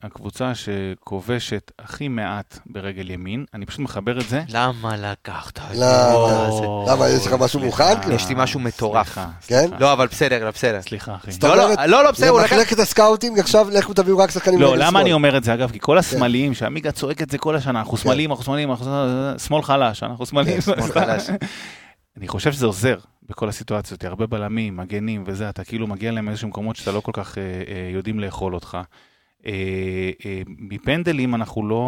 הקבוצה 0.04 0.52
שכובשת 0.56 1.72
הכי 1.80 2.08
מעט 2.08 2.60
ברגל 2.66 3.10
ימין, 3.10 3.46
אני 3.54 3.66
פשוט 3.66 3.80
מחבר 3.80 4.20
את 4.20 4.30
זה. 4.30 4.44
למה 4.50 4.98
לקחת? 4.98 5.58
את 5.58 5.76
זה? 5.76 5.86
למה? 5.86 6.14
או, 6.14 6.86
למה, 6.90 7.10
יש 7.10 7.28
לך 7.28 7.34
משהו 7.34 7.60
מוכן? 7.60 8.12
יש 8.12 8.30
לי 8.30 8.36
משהו 8.38 8.60
מטורף. 8.60 9.06
סליחה, 9.06 9.28
כן? 9.48 9.62
סליחה. 9.68 9.76
לא, 9.80 9.94
אבל 9.94 10.08
בסדר, 10.08 10.46
לא, 10.46 10.52
בסדר. 10.52 10.82
סליחה, 10.82 11.16
אחי. 11.16 11.32
זאת 11.32 11.44
לא, 11.44 11.58
לא, 11.58 11.64
אומרת, 11.64 11.80
לא, 11.88 12.04
לא, 12.04 12.12
בסדר, 12.12 12.30
הוא 12.30 12.42
לקח... 12.42 12.54
למחלקת 12.54 12.80
הסקאוטינג 12.80 13.40
עכשיו 13.40 13.68
לכו 13.72 13.94
תביאו 13.94 14.18
רק 14.18 14.32
שחקנים 14.32 14.62
לא, 14.62 14.78
למה. 14.78 15.02
אני 15.02 15.14
אומר 15.14 15.38
את 15.38 15.44
זה 15.44 15.54
אגב? 15.54 15.72
כי 15.72 15.80
כל 15.82 15.98
השמאליים, 15.98 16.54
שעמיגה 16.54 16.92
צועק 16.92 17.22
את 17.22 17.30
זה 17.30 17.38
כל 17.38 17.56
השנה, 17.56 17.80
אנחנו 17.80 17.98
שמאליים, 17.98 18.32
אנחנו 18.32 18.44
שמאליים, 18.44 18.72
אנחנו 18.72 18.86
שמאל 19.38 19.62
חלש, 19.62 20.04
אנחנו 20.04 20.26
שמאליים. 20.26 20.60
אני 22.18 22.28
חושב 22.28 22.51
שזה 22.51 22.65
עוזר 22.65 22.97
בכל 23.30 23.49
הסיטואציות, 23.49 24.03
הרבה 24.05 24.28
בלמים, 24.28 24.78
מגנים 24.78 25.24
וזה, 25.28 25.49
אתה 25.49 25.63
כאילו 25.63 25.88
מגיע 25.88 26.11
להם 26.11 26.30
איזשהם 26.30 26.49
מקומות 26.49 26.76
שאתה 26.76 26.91
לא 26.91 26.99
כל 26.99 27.11
כך 27.15 27.38
אה, 27.38 27.43
אה, 27.43 27.89
יודעים 27.93 28.20
לאכול 28.20 28.53
אותך. 28.55 28.78
אה, 29.45 29.51
אה, 30.26 30.41
מפנדלים 30.47 31.36
אנחנו 31.36 31.68
לא 31.68 31.84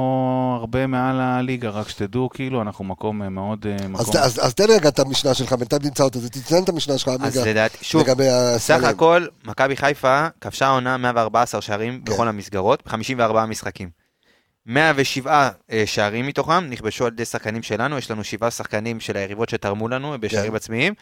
הרבה 0.60 0.88
מעל 0.88 1.20
הליגה, 1.22 1.70
רק 1.70 1.90
שתדעו, 1.90 2.30
כאילו, 2.30 2.62
אנחנו 2.62 2.86
מקום 2.86 3.22
אה, 3.22 3.30
מאוד... 3.30 3.66
אה, 3.68 3.76
אז 3.76 3.90
מקום... 3.90 4.14
ת- 4.14 4.16
אז 4.16 4.40
אז 4.46 4.54
תן 4.54 4.64
רגע 4.70 4.90
את 4.90 5.00
המשנה 5.00 5.34
שלך, 5.34 5.54
בינתיים 5.54 5.82
תמצא 5.82 6.04
אותה, 6.04 6.20
תציין 6.30 6.64
את 6.64 6.70
המשנה 6.70 6.98
שלך 6.98 7.12
אז 7.22 7.38
לדעתי, 7.38 7.78
שוב, 7.82 8.02
לגבי 8.02 8.24
סך. 8.58 8.84
הכל, 8.84 9.26
מכבי 9.46 9.76
חיפה 9.76 10.28
כבשה 10.42 10.68
עונה 10.70 10.98
114 10.98 11.62
שערים 11.62 12.02
כן. 12.06 12.14
בכל 12.14 12.28
המסגרות, 12.28 12.84
54 12.88 13.46
משחקים. 13.46 13.99
107 14.66 15.50
אה, 15.72 15.84
שערים 15.86 16.28
מתוכם 16.28 16.66
נכבשו 16.70 17.06
על 17.06 17.12
ידי 17.12 17.26
שחקנים 17.26 17.64
שלנו, 17.64 17.98
יש 17.98 18.12
לנו 18.12 18.24
שבעה 18.24 18.52
שחקנים 18.52 19.00
של 19.00 19.18
היריבות 19.18 19.50
שתרמו 19.50 19.88
לנו 19.88 20.16
בשערים 20.20 20.52
כן. 20.52 20.56
עצמיים. 20.56 20.94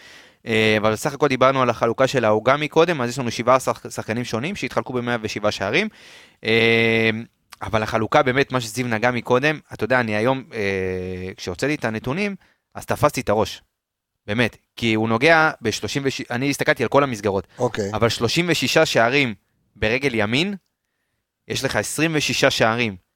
אה, 0.45 0.75
אבל 0.77 0.91
בסך 0.91 1.13
הכל 1.13 1.27
דיברנו 1.27 1.61
על 1.61 1.69
החלוקה 1.69 2.07
של 2.07 2.25
העוגה 2.25 2.57
מקודם, 2.57 3.01
אז 3.01 3.09
יש 3.09 3.19
לנו 3.19 3.31
17 3.31 3.73
שחקנים 3.89 4.23
שונים 4.23 4.55
שהתחלקו 4.55 4.93
ב-107 4.93 5.51
שערים. 5.51 5.87
אה, 6.43 7.09
אבל 7.61 7.83
החלוקה 7.83 8.23
באמת, 8.23 8.51
מה 8.51 8.61
שזיו 8.61 8.87
נגע 8.87 9.11
מקודם, 9.11 9.59
אתה 9.73 9.83
יודע, 9.83 9.99
אני 9.99 10.15
היום, 10.15 10.43
כשהוצאתי 11.37 11.75
את 11.75 11.85
הנתונים, 11.85 12.35
אז 12.75 12.85
תפסתי 12.85 13.21
את 13.21 13.29
הראש. 13.29 13.61
באמת. 14.27 14.57
כי 14.75 14.93
הוא 14.93 15.09
נוגע 15.09 15.51
ב-36, 15.61 16.23
אני 16.31 16.49
הסתכלתי 16.49 16.83
על 16.83 16.89
כל 16.89 17.03
המסגרות. 17.03 17.47
אוקיי, 17.59 17.89
אבל 17.93 18.09
36 18.09 18.77
שערים 18.77 19.33
ברגל 19.75 20.15
ימין, 20.15 20.55
יש 21.47 21.63
לך 21.63 21.75
26 21.75 22.45
שערים 22.45 23.06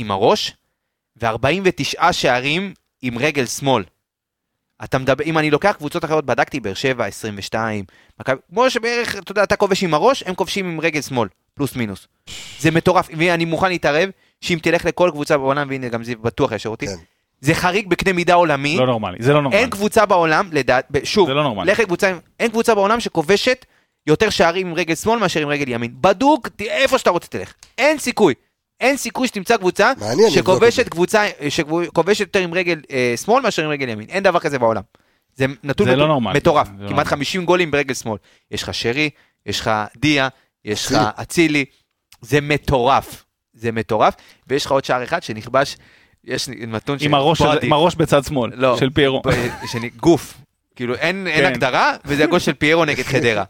עם 0.00 0.10
הראש, 0.10 0.52
ו-49 1.22 2.12
שערים 2.12 2.74
עם 3.02 3.18
רגל 3.18 3.46
שמאל. 3.46 3.84
אתה 4.84 4.98
מדבר, 4.98 5.24
אם 5.24 5.38
אני 5.38 5.50
לוקח 5.50 5.72
קבוצות 5.78 6.04
אחרות, 6.04 6.26
בדקתי, 6.26 6.60
באר 6.60 6.74
שבע, 6.74 7.06
22, 7.06 7.84
מכבי, 8.20 8.36
כמו 8.50 8.70
שבערך, 8.70 9.16
אתה 9.16 9.32
יודע, 9.32 9.42
אתה 9.42 9.56
כובש 9.56 9.82
עם 9.82 9.94
הראש, 9.94 10.22
הם 10.26 10.34
כובשים 10.34 10.66
עם 10.70 10.80
רגל 10.80 11.00
שמאל, 11.00 11.28
פלוס 11.54 11.76
מינוס. 11.76 12.06
זה 12.58 12.70
מטורף, 12.70 13.08
ואני 13.18 13.44
מוכן 13.44 13.68
להתערב, 13.68 14.10
שאם 14.40 14.58
תלך 14.62 14.84
לכל 14.84 15.10
קבוצה 15.12 15.36
בעולם, 15.38 15.68
והנה 15.70 15.88
גם 15.88 16.04
זיו 16.04 16.18
בטוח 16.18 16.52
ישר 16.52 16.68
אותי, 16.68 16.86
כן. 16.86 16.92
זה 17.40 17.54
חריג 17.54 17.88
בקנה 17.88 18.12
מידה 18.12 18.34
עולמי, 18.34 18.76
לא 18.76 18.86
נורמלי, 18.86 19.16
זה 19.20 19.32
לא 19.32 19.42
נורמלי. 19.42 19.60
אין 19.60 19.70
קבוצה 19.70 20.06
בעולם, 20.06 20.48
לדעת, 20.52 20.86
שוב, 21.04 21.28
זה 21.28 21.34
לא 21.34 21.42
נורמלי. 21.42 21.72
לך 21.72 21.78
לקבוצה, 21.80 22.18
אין 22.40 22.50
קבוצה 22.50 22.74
בעולם 22.74 23.00
שכובשת 23.00 23.64
יותר 24.06 24.30
שערים 24.30 24.66
עם 24.66 24.74
רגל 24.74 24.94
שמאל 24.94 25.18
מאשר 25.18 25.40
עם 25.42 25.48
רגל 25.48 25.68
ימין. 25.68 25.94
בדוק, 26.00 26.48
ת- 26.48 26.60
איפה 26.62 26.98
שאתה 26.98 27.10
רוצה 27.10 27.26
תלך. 27.28 27.52
אין 27.78 27.98
סיכוי. 27.98 28.34
אין 28.80 28.96
סיכוי 28.96 29.28
שתמצא 29.28 29.56
קבוצה 29.56 29.92
שכובשת. 30.30 30.88
קבוצה, 30.88 31.24
שכובשת 31.48 32.20
יותר 32.20 32.38
עם 32.40 32.54
רגל 32.54 32.80
אה, 32.90 33.14
שמאל 33.24 33.42
מאשר 33.42 33.64
עם 33.64 33.70
רגל 33.70 33.88
ימין. 33.88 34.06
אין 34.08 34.22
דבר 34.22 34.38
כזה 34.38 34.58
בעולם. 34.58 34.82
זה 35.36 35.46
נתון 35.64 35.86
זה 35.86 35.96
לא 35.96 36.04
מטור- 36.04 36.08
נורמלי. 36.08 36.36
מטורף. 36.38 36.66
זה 36.66 36.72
לא 36.72 36.78
כמעט 36.78 36.90
נורמלי. 36.90 37.04
50 37.04 37.44
גולים 37.44 37.70
ברגל 37.70 37.94
שמאל. 37.94 38.18
יש 38.50 38.62
לך 38.62 38.74
שרי, 38.74 39.10
יש 39.46 39.60
לך 39.60 39.70
דיה, 39.96 40.28
יש 40.64 40.86
לך 40.92 40.98
אצילי. 41.22 41.64
זה 42.20 42.40
מטורף. 42.40 43.24
זה 43.54 43.72
מטורף. 43.72 44.14
ויש 44.48 44.66
לך 44.66 44.72
עוד 44.72 44.84
שער 44.84 45.04
אחד 45.04 45.22
שנכבש, 45.22 45.76
יש 46.24 46.48
נתון 46.48 46.98
עם 47.00 47.14
הראש 47.14 47.38
פה 47.38 47.52
של-. 47.52 47.58
עם 47.66 47.72
הראש 47.72 47.94
בצד 47.94 48.24
שמאל, 48.24 48.50
לא. 48.54 48.76
של 48.78 48.90
פיירו. 48.90 49.22
שני, 49.72 49.90
גוף. 49.90 50.34
כאילו 50.76 50.94
אין, 50.94 51.26
אין 51.26 51.40
כן. 51.40 51.46
הגדרה, 51.46 51.94
וזה 52.04 52.24
הגול 52.24 52.38
של 52.38 52.52
פיירו 52.52 52.84
נגד 52.84 53.04
חדרה. 53.12 53.44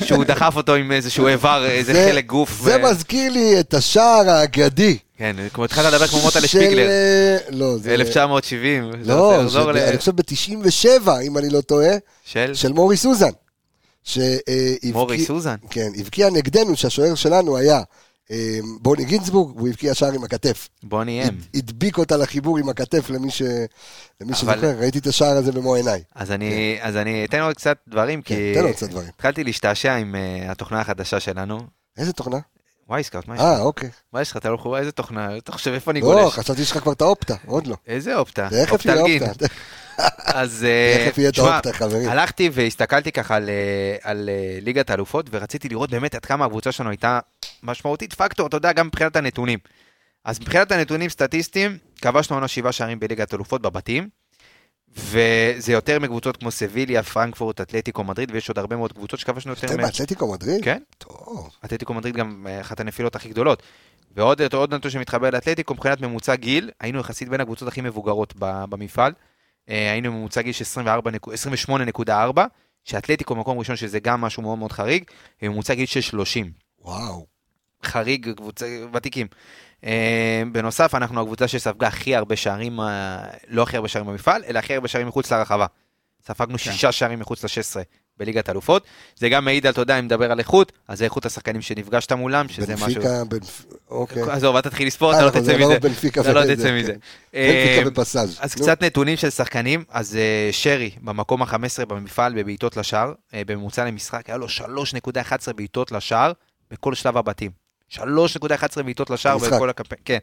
שהוא 0.00 0.24
דחף 0.24 0.52
אותו 0.56 0.74
עם 0.74 0.92
איזשהו 0.92 1.26
איבר, 1.26 1.66
איזה 1.70 1.92
זה- 1.92 2.08
חלק 2.10 2.26
גוף. 2.26 2.60
זה 2.64 2.76
ו- 2.76 2.90
מזכיר 2.90 3.32
לי 3.32 3.60
את 3.60 3.74
השער 3.74 4.30
האגדי. 4.30 4.98
כן, 5.18 5.36
כמו 5.52 5.64
התחלת 5.64 5.92
לדבר 5.92 6.06
כמו 6.06 6.20
מוטה 6.20 6.38
של, 6.38 6.44
לשפיגלר. 6.44 6.88
אה, 6.88 7.36
לא, 7.50 7.78
זה... 7.78 7.94
1970. 7.94 8.92
זה 9.02 9.12
לא, 9.14 9.42
זה- 9.48 9.58
ל- 9.58 9.76
אני 9.78 9.98
חושב 9.98 10.16
ב-97, 10.16 11.08
אם 11.26 11.38
אני 11.38 11.50
לא 11.50 11.60
טועה, 11.60 11.90
של 12.24 12.54
של 12.54 12.72
מורי 12.72 12.96
סוזן. 12.96 13.30
שהבקיע- 14.04 14.92
מורי 14.92 15.24
סוזן. 15.24 15.56
כן, 15.70 15.88
הבקיע 15.98 16.30
נגדנו, 16.30 16.76
שהשוער 16.76 17.14
שלנו 17.14 17.56
היה 17.56 17.76
אה, 17.76 17.82
בוני 18.80 19.04
גינצבורג, 19.04 19.56
והוא 19.56 19.68
הבקיע 19.68 19.94
שער 19.94 20.12
עם 20.12 20.24
הכתף. 20.24 20.68
בוני 20.82 21.22
אם. 21.22 21.26
הד- 21.28 21.42
הדביק 21.54 21.98
אותה 21.98 22.16
לחיבור 22.16 22.58
עם 22.58 22.68
הכתף 22.68 23.10
למי 23.10 23.30
ש- 23.30 23.42
למי 24.20 24.32
אבל- 24.32 24.34
שזוכר, 24.34 24.78
ראיתי 24.78 24.98
את 24.98 25.06
השער 25.06 25.36
הזה 25.36 25.52
במו 25.52 25.74
עיניי. 25.74 26.02
אז 26.14 26.30
אני 26.30 26.78
אז 26.80 26.96
אני 26.96 27.24
אתן 27.24 27.40
עוד 27.40 27.56
קצת 27.56 27.76
דברים, 27.88 28.22
כן, 28.22 28.34
כי 28.34 28.52
תן 28.54 28.62
לו 28.64 28.72
קצת 28.74 28.88
דברים. 28.90 29.08
התחלתי 29.08 29.44
להשתעשע 29.44 29.94
עם 29.94 30.14
אה, 30.14 30.50
התוכנה 30.52 30.80
החדשה 30.80 31.20
שלנו. 31.20 31.58
איזה 31.98 32.12
תוכנה? 32.12 32.38
וואי 32.88 33.02
סקאוט, 33.02 33.28
מה 33.28 33.34
יש 33.34 33.40
לך? 33.40 33.46
אה, 33.46 33.60
אוקיי. 33.60 33.90
מה 34.12 34.20
יש 34.22 34.30
לך? 34.30 34.36
אתה 34.36 34.48
לא 34.50 34.56
חושב 34.56 34.74
איזה 34.74 34.92
תוכנה? 34.92 35.36
אתה 35.36 35.52
חושב 35.52 35.70
איפה 35.72 35.90
אני 35.90 36.00
לא, 36.00 36.06
גולש? 36.06 36.32
חשבתי 36.34 36.60
שיש 36.64 36.70
לך 36.72 36.78
כבר 36.82 36.92
את 36.92 37.00
האופטה, 37.00 37.34
עוד 37.46 37.66
לא. 37.66 37.76
איזה 37.86 38.14
אופטה? 38.16 38.48
תכף 38.66 38.86
יהיה. 38.86 39.28
אופטה. 39.28 39.46
אז 40.24 40.64
אה, 40.68 41.30
תשמע. 41.32 41.60
הלכתי 42.08 42.50
והסתכלתי 42.52 43.12
ככה 43.12 43.36
על, 43.36 43.48
אה, 43.48 43.96
על 44.02 44.28
אה, 44.28 44.58
ליגת 44.62 44.90
האלופות, 44.90 45.26
ורציתי 45.30 45.68
לראות 45.68 45.90
באמת 45.90 46.14
עד 46.14 46.24
כמה 46.24 46.44
הקבוצה 46.44 46.72
שלנו 46.72 46.90
הייתה 46.90 47.20
משמעותית 47.62 48.14
פקטור, 48.14 48.46
אתה 48.46 48.56
יודע, 48.56 48.72
גם 48.72 48.86
מבחינת 48.86 49.16
הנתונים. 49.16 49.58
אז 50.24 50.40
מבחינת 50.40 50.72
הנתונים 50.72 51.10
סטטיסטיים, 51.10 51.78
כבשנו 52.02 52.36
עונה 52.36 52.48
שבעה 52.48 52.72
שערים 52.72 53.00
בליגת 53.00 53.32
האלופות 53.32 53.62
בבתים, 53.62 54.08
וזה 54.96 55.72
יותר 55.72 55.98
מקבוצות 55.98 56.36
כמו 56.36 56.50
סביליה, 56.50 57.02
פרנקפורט, 57.02 57.60
אתלטיקו 57.60 58.04
מדריד, 58.04 58.30
ויש 58.32 58.48
עוד 58.48 58.58
הרבה 58.58 58.76
מאוד 58.76 58.92
קבוצות 58.92 59.20
שכבשנו 59.20 59.52
יותר 59.52 59.66
מהם. 59.66 59.76
באתלטיקו 59.76 60.32
מדריד? 60.32 60.64
כן, 60.64 60.78
טוב. 60.98 61.50
אתלטיקו 61.64 61.94
מדריד 61.94 62.16
גם 62.16 62.46
אחת 62.60 62.80
הנפילות 62.80 63.16
הכי 63.16 63.28
גדולות. 63.28 63.62
ועוד 64.16 64.54
עוד 64.54 64.74
נתון 64.74 64.90
שמתחבר 64.90 65.30
לאתלטיקו, 65.30 65.74
מבחינת 65.74 66.00
ממוצע 66.00 66.34
גיל, 66.34 66.70
היינו 66.80 67.00
יחסית 67.00 67.28
בין 67.28 67.40
הקבוצות 67.40 67.68
הכי 67.68 67.80
מבוגרות 67.80 68.34
במפעל. 68.38 69.12
אה, 69.68 69.92
היינו 69.92 70.12
ממוצע 70.12 70.42
גיל 70.42 70.52
של 70.52 70.62
24 70.62 71.10
נקו- 71.10 71.32
28.4, 71.32 72.46
שאתלטיקו 72.84 73.34
מקום 73.34 73.58
ראשון, 73.58 73.76
שזה 73.76 74.00
גם 74.00 74.20
משהו 74.20 74.42
מאוד 74.42 74.58
מאוד 74.58 74.72
חריג, 74.72 75.04
וממוצע 75.42 75.74
גיל 75.74 75.86
של 75.86 76.00
30. 76.00 76.52
וואו. 76.80 77.26
חריג, 77.84 78.32
קבוצה, 78.36 78.66
ותיקים. 78.92 79.26
אה, 79.84 80.42
בנוסף, 80.52 80.94
אנחנו 80.94 81.20
הקבוצה 81.20 81.48
שספגה 81.48 81.86
הכי 81.86 82.16
הרבה 82.16 82.36
שערים, 82.36 82.80
אה, 82.80 83.24
לא 83.48 83.62
הכי 83.62 83.76
הרבה 83.76 83.88
שערים 83.88 84.08
במפעל, 84.08 84.44
אלא 84.44 84.58
הכי 84.58 84.74
הרבה 84.74 84.88
שערים 84.88 85.08
מחוץ 85.08 85.32
לרחבה. 85.32 85.66
ספגנו 86.26 86.58
שישה 86.58 86.92
שערים 86.92 87.18
מחוץ 87.18 87.44
ל-16 87.44 87.82
בליגת 88.18 88.50
אלופות. 88.50 88.82
זה 89.16 89.28
גם 89.28 89.44
מעיד 89.44 89.66
על, 89.66 89.72
אתה 89.72 89.80
יודע, 89.80 89.98
אם 89.98 90.04
נדבר 90.04 90.32
על 90.32 90.38
איכות, 90.38 90.72
אז 90.88 90.98
זה 90.98 91.04
איכות 91.04 91.26
השחקנים 91.26 91.62
שנפגשת 91.62 92.12
מולם, 92.12 92.48
שזה 92.48 92.74
משהו... 92.74 92.86
בנפיקה, 92.86 93.22
בנפ- 93.24 93.74
אוקיי. 93.90 94.22
עזוב, 94.30 94.56
אל 94.56 94.60
תתחיל 94.60 94.86
לספור, 94.86 95.12
אה, 95.12 95.16
אתה 95.16 95.24
לא 95.24 95.30
נכון, 95.30 95.42
תצא 95.42 95.52
לא 95.52 95.66
מזה. 95.66 95.78
בנפיקה 95.80 96.20
אתה 96.20 96.32
לא 96.32 96.40
תצא 96.54 96.62
כן. 96.62 96.76
מזה. 96.76 96.92
בנפיקה 96.92 97.34
אה, 97.34 97.82
ופסאז'. 97.86 98.38
אז. 98.40 98.54
קצת 98.54 98.82
נתונים 98.82 99.16
של 99.16 99.30
שחקנים, 99.30 99.84
אז 99.90 100.16
אה, 100.16 100.48
שרי 100.52 100.90
במקום 101.02 101.42
ה-15 101.42 101.84
במפעל 101.88 102.34
בבעיטות 102.34 102.76
לשער, 102.76 103.12
אה, 103.34 103.42
בממוצע 103.46 103.84
למשחק, 103.84 104.28
היה 104.28 104.36
לו 104.36 104.46
3.11 104.48 105.52
בעיטות 105.52 105.92
לשער 105.92 106.32
בכל 106.70 106.94
שלב 106.94 107.16
הבתים. 107.16 107.50
3.11 107.90 108.02
בעיטות 108.84 109.10
לשער. 109.10 109.38
בכל 109.38 109.70
הקמפיין, 109.70 110.00
כן. 110.04 110.18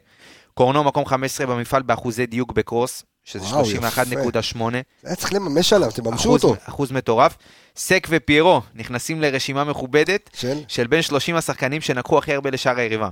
קורנו 0.54 0.84
מקום 0.84 1.06
15 1.06 1.46
במפעל 1.46 1.82
באחוזי 1.82 2.26
דיוק 2.26 2.52
בקרוס, 2.52 3.04
שזה 3.26 3.44
וואו, 3.44 3.64
31.8. 3.64 4.60
היה 5.04 5.16
צריך 5.16 5.32
לממש 5.32 5.72
עליו, 5.72 5.90
תממשו 5.92 6.14
אחוז, 6.28 6.44
אותו. 6.44 6.56
אחוז 6.68 6.92
מטורף. 6.92 7.36
סק 7.76 8.06
ופיירו 8.10 8.60
נכנסים 8.74 9.20
לרשימה 9.20 9.64
מכובדת 9.64 10.30
של? 10.34 10.58
של 10.68 10.86
בין 10.86 11.02
30 11.02 11.36
השחקנים 11.36 11.80
שנקחו 11.80 12.18
הכי 12.18 12.34
הרבה 12.34 12.50
לשער 12.50 12.78
היריבה. 12.78 13.08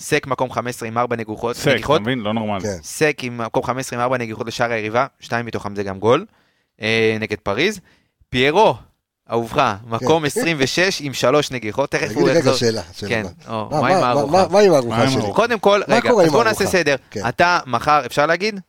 סק 0.00 0.26
מקום 0.26 0.50
15 0.52 0.88
עם 0.88 0.98
4 0.98 1.16
נגיחות. 1.16 1.56
סק, 1.56 1.76
אתה. 1.84 1.98
מבין? 1.98 2.18
לא 2.18 2.32
נורמלי. 2.34 2.60
כן. 2.62 2.76
סק 2.82 3.16
עם 3.22 3.38
מקום 3.38 3.62
15 3.64 3.98
עם 3.98 4.02
4 4.02 4.18
נגיחות 4.18 4.46
לשער 4.46 4.70
היריבה, 4.72 5.06
שתיים 5.20 5.46
מתוכם 5.46 5.76
זה 5.76 5.82
גם 5.82 5.98
גול, 5.98 6.26
אה, 6.82 7.16
נגד 7.20 7.36
פריז. 7.42 7.80
פיירו, 8.30 8.74
אהובך, 9.30 9.62
מקום 9.86 10.24
26 10.24 11.00
עם 11.00 11.14
3 11.14 11.50
נגיחות, 11.50 11.90
תכף 11.90 12.00
כן. 12.00 12.06
תגיד 12.06 12.18
הוא 12.18 12.28
לי 12.28 12.30
רגע 12.30 12.38
יחזור. 12.38 12.54
שאלה. 12.56 12.82
שאלה. 12.92 13.08
כן, 13.10 13.22
מה- 13.48 13.54
או, 13.54 13.68
מה- 13.70 13.80
מה 13.80 13.88
עם 13.88 14.00
מה- 14.00 14.06
הארוחה? 14.06 14.26
מה- 14.32 14.48
מה 14.48 14.60
עם 14.60 14.70
מה 14.70 14.76
הארוחה 14.76 15.02
עם 15.02 15.10
שלי? 15.10 15.22
קודם 15.34 15.58
כל, 15.58 15.82
מה 15.88 15.94
רגע, 15.96 16.10
בוא? 16.30 16.44
נעשה 16.44 16.66
סדר. 16.66 16.96
כן. 17.10 17.28
אתה 17.28 17.58
מחר, 17.66 18.02
אפשר 18.06 18.26
להגיד? 18.26 18.60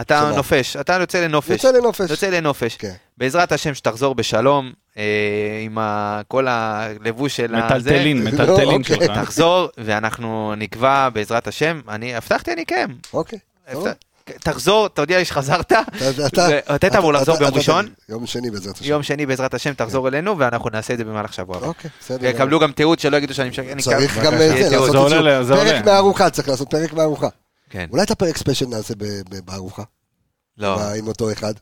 אתה 0.00 0.20
שמה? 0.20 0.36
נופש, 0.36 0.76
אתה 0.76 0.92
יוצא 1.00 1.18
לנופש. 1.24 1.50
יוצא 1.50 1.70
לנופש. 1.70 2.10
יוצא 2.10 2.26
לנופש. 2.30 2.76
כן. 2.76 2.92
בעזרת 3.18 3.52
השם 3.52 3.74
שתחזור 3.74 4.14
בשלום, 4.14 4.72
אה, 4.98 5.02
עם 5.64 5.78
ה- 5.78 6.20
כל 6.28 6.46
הלבוש 6.48 7.36
של 7.36 7.54
הזה. 7.54 7.64
מטלטלין, 7.90 8.24
מטלטלין 8.28 8.80
אוקיי. 8.80 8.96
שלך. 9.06 9.18
תחזור, 9.18 9.68
ואנחנו 9.78 10.54
נקבע 10.56 11.08
בעזרת 11.08 11.46
השם, 11.48 11.80
אני 11.88 12.14
הבטחתי, 12.16 12.52
אני 12.52 12.62
אקיים. 12.62 12.88
אוקיי. 13.12 13.38
תחזור, 14.40 14.88
תודיע 14.88 15.18
לי 15.18 15.24
שחזרת. 15.24 15.72
אתה- 15.72 15.80
אתה- 16.26 16.46
היית 16.84 16.96
אמור 16.96 17.10
אתה- 17.10 17.18
לחזור 17.18 17.34
אתה- 17.34 17.44
ביום 17.44 17.50
אתה- 17.50 17.58
ראשון, 17.58 17.88
יום 18.08 18.26
שני 18.26 18.50
בעזרת 18.50 18.74
השם. 18.76 18.84
יום 18.90 19.02
שני 19.02 19.26
בעזרת 19.26 19.54
השם 19.54 19.72
תחזור 19.74 20.08
אלינו, 20.08 20.38
ואנחנו 20.38 20.70
נעשה 20.70 20.92
את 20.92 20.98
זה 20.98 21.04
במהלך 21.04 21.32
שבוע 21.32 21.56
הבא. 21.56 21.66
אוקיי, 21.66 21.90
בסדר. 22.00 22.18
ויקבלו 22.22 22.60
גם 22.60 22.72
תיעוד 22.72 22.98
שלא 22.98 23.16
יגידו 23.16 23.34
שאני 23.34 23.48
משקר. 23.48 23.62
צריך. 23.80 24.18
גם 24.18 24.32
תיעוד. 24.68 24.94
לעשות 25.24 25.58
פרק. 25.58 25.84
מהארוחה, 25.84 26.30
צריך 26.30 26.48
לעשות 26.48 26.70
פרק 26.70 26.92
מהארוחה. 26.92 27.28
כן. 27.70 27.88
אולי 27.90 28.02
את 28.02 28.10
הפרק 28.10 28.36
ספיישל 28.36 28.66
נעשה 28.66 28.94
ב- 28.94 29.04
ב- 29.04 29.44
בארוחה? 29.44 29.82
לא. 30.56 30.94
עם 30.98 31.06
אותו 31.06 31.32
אחד? 31.32 31.54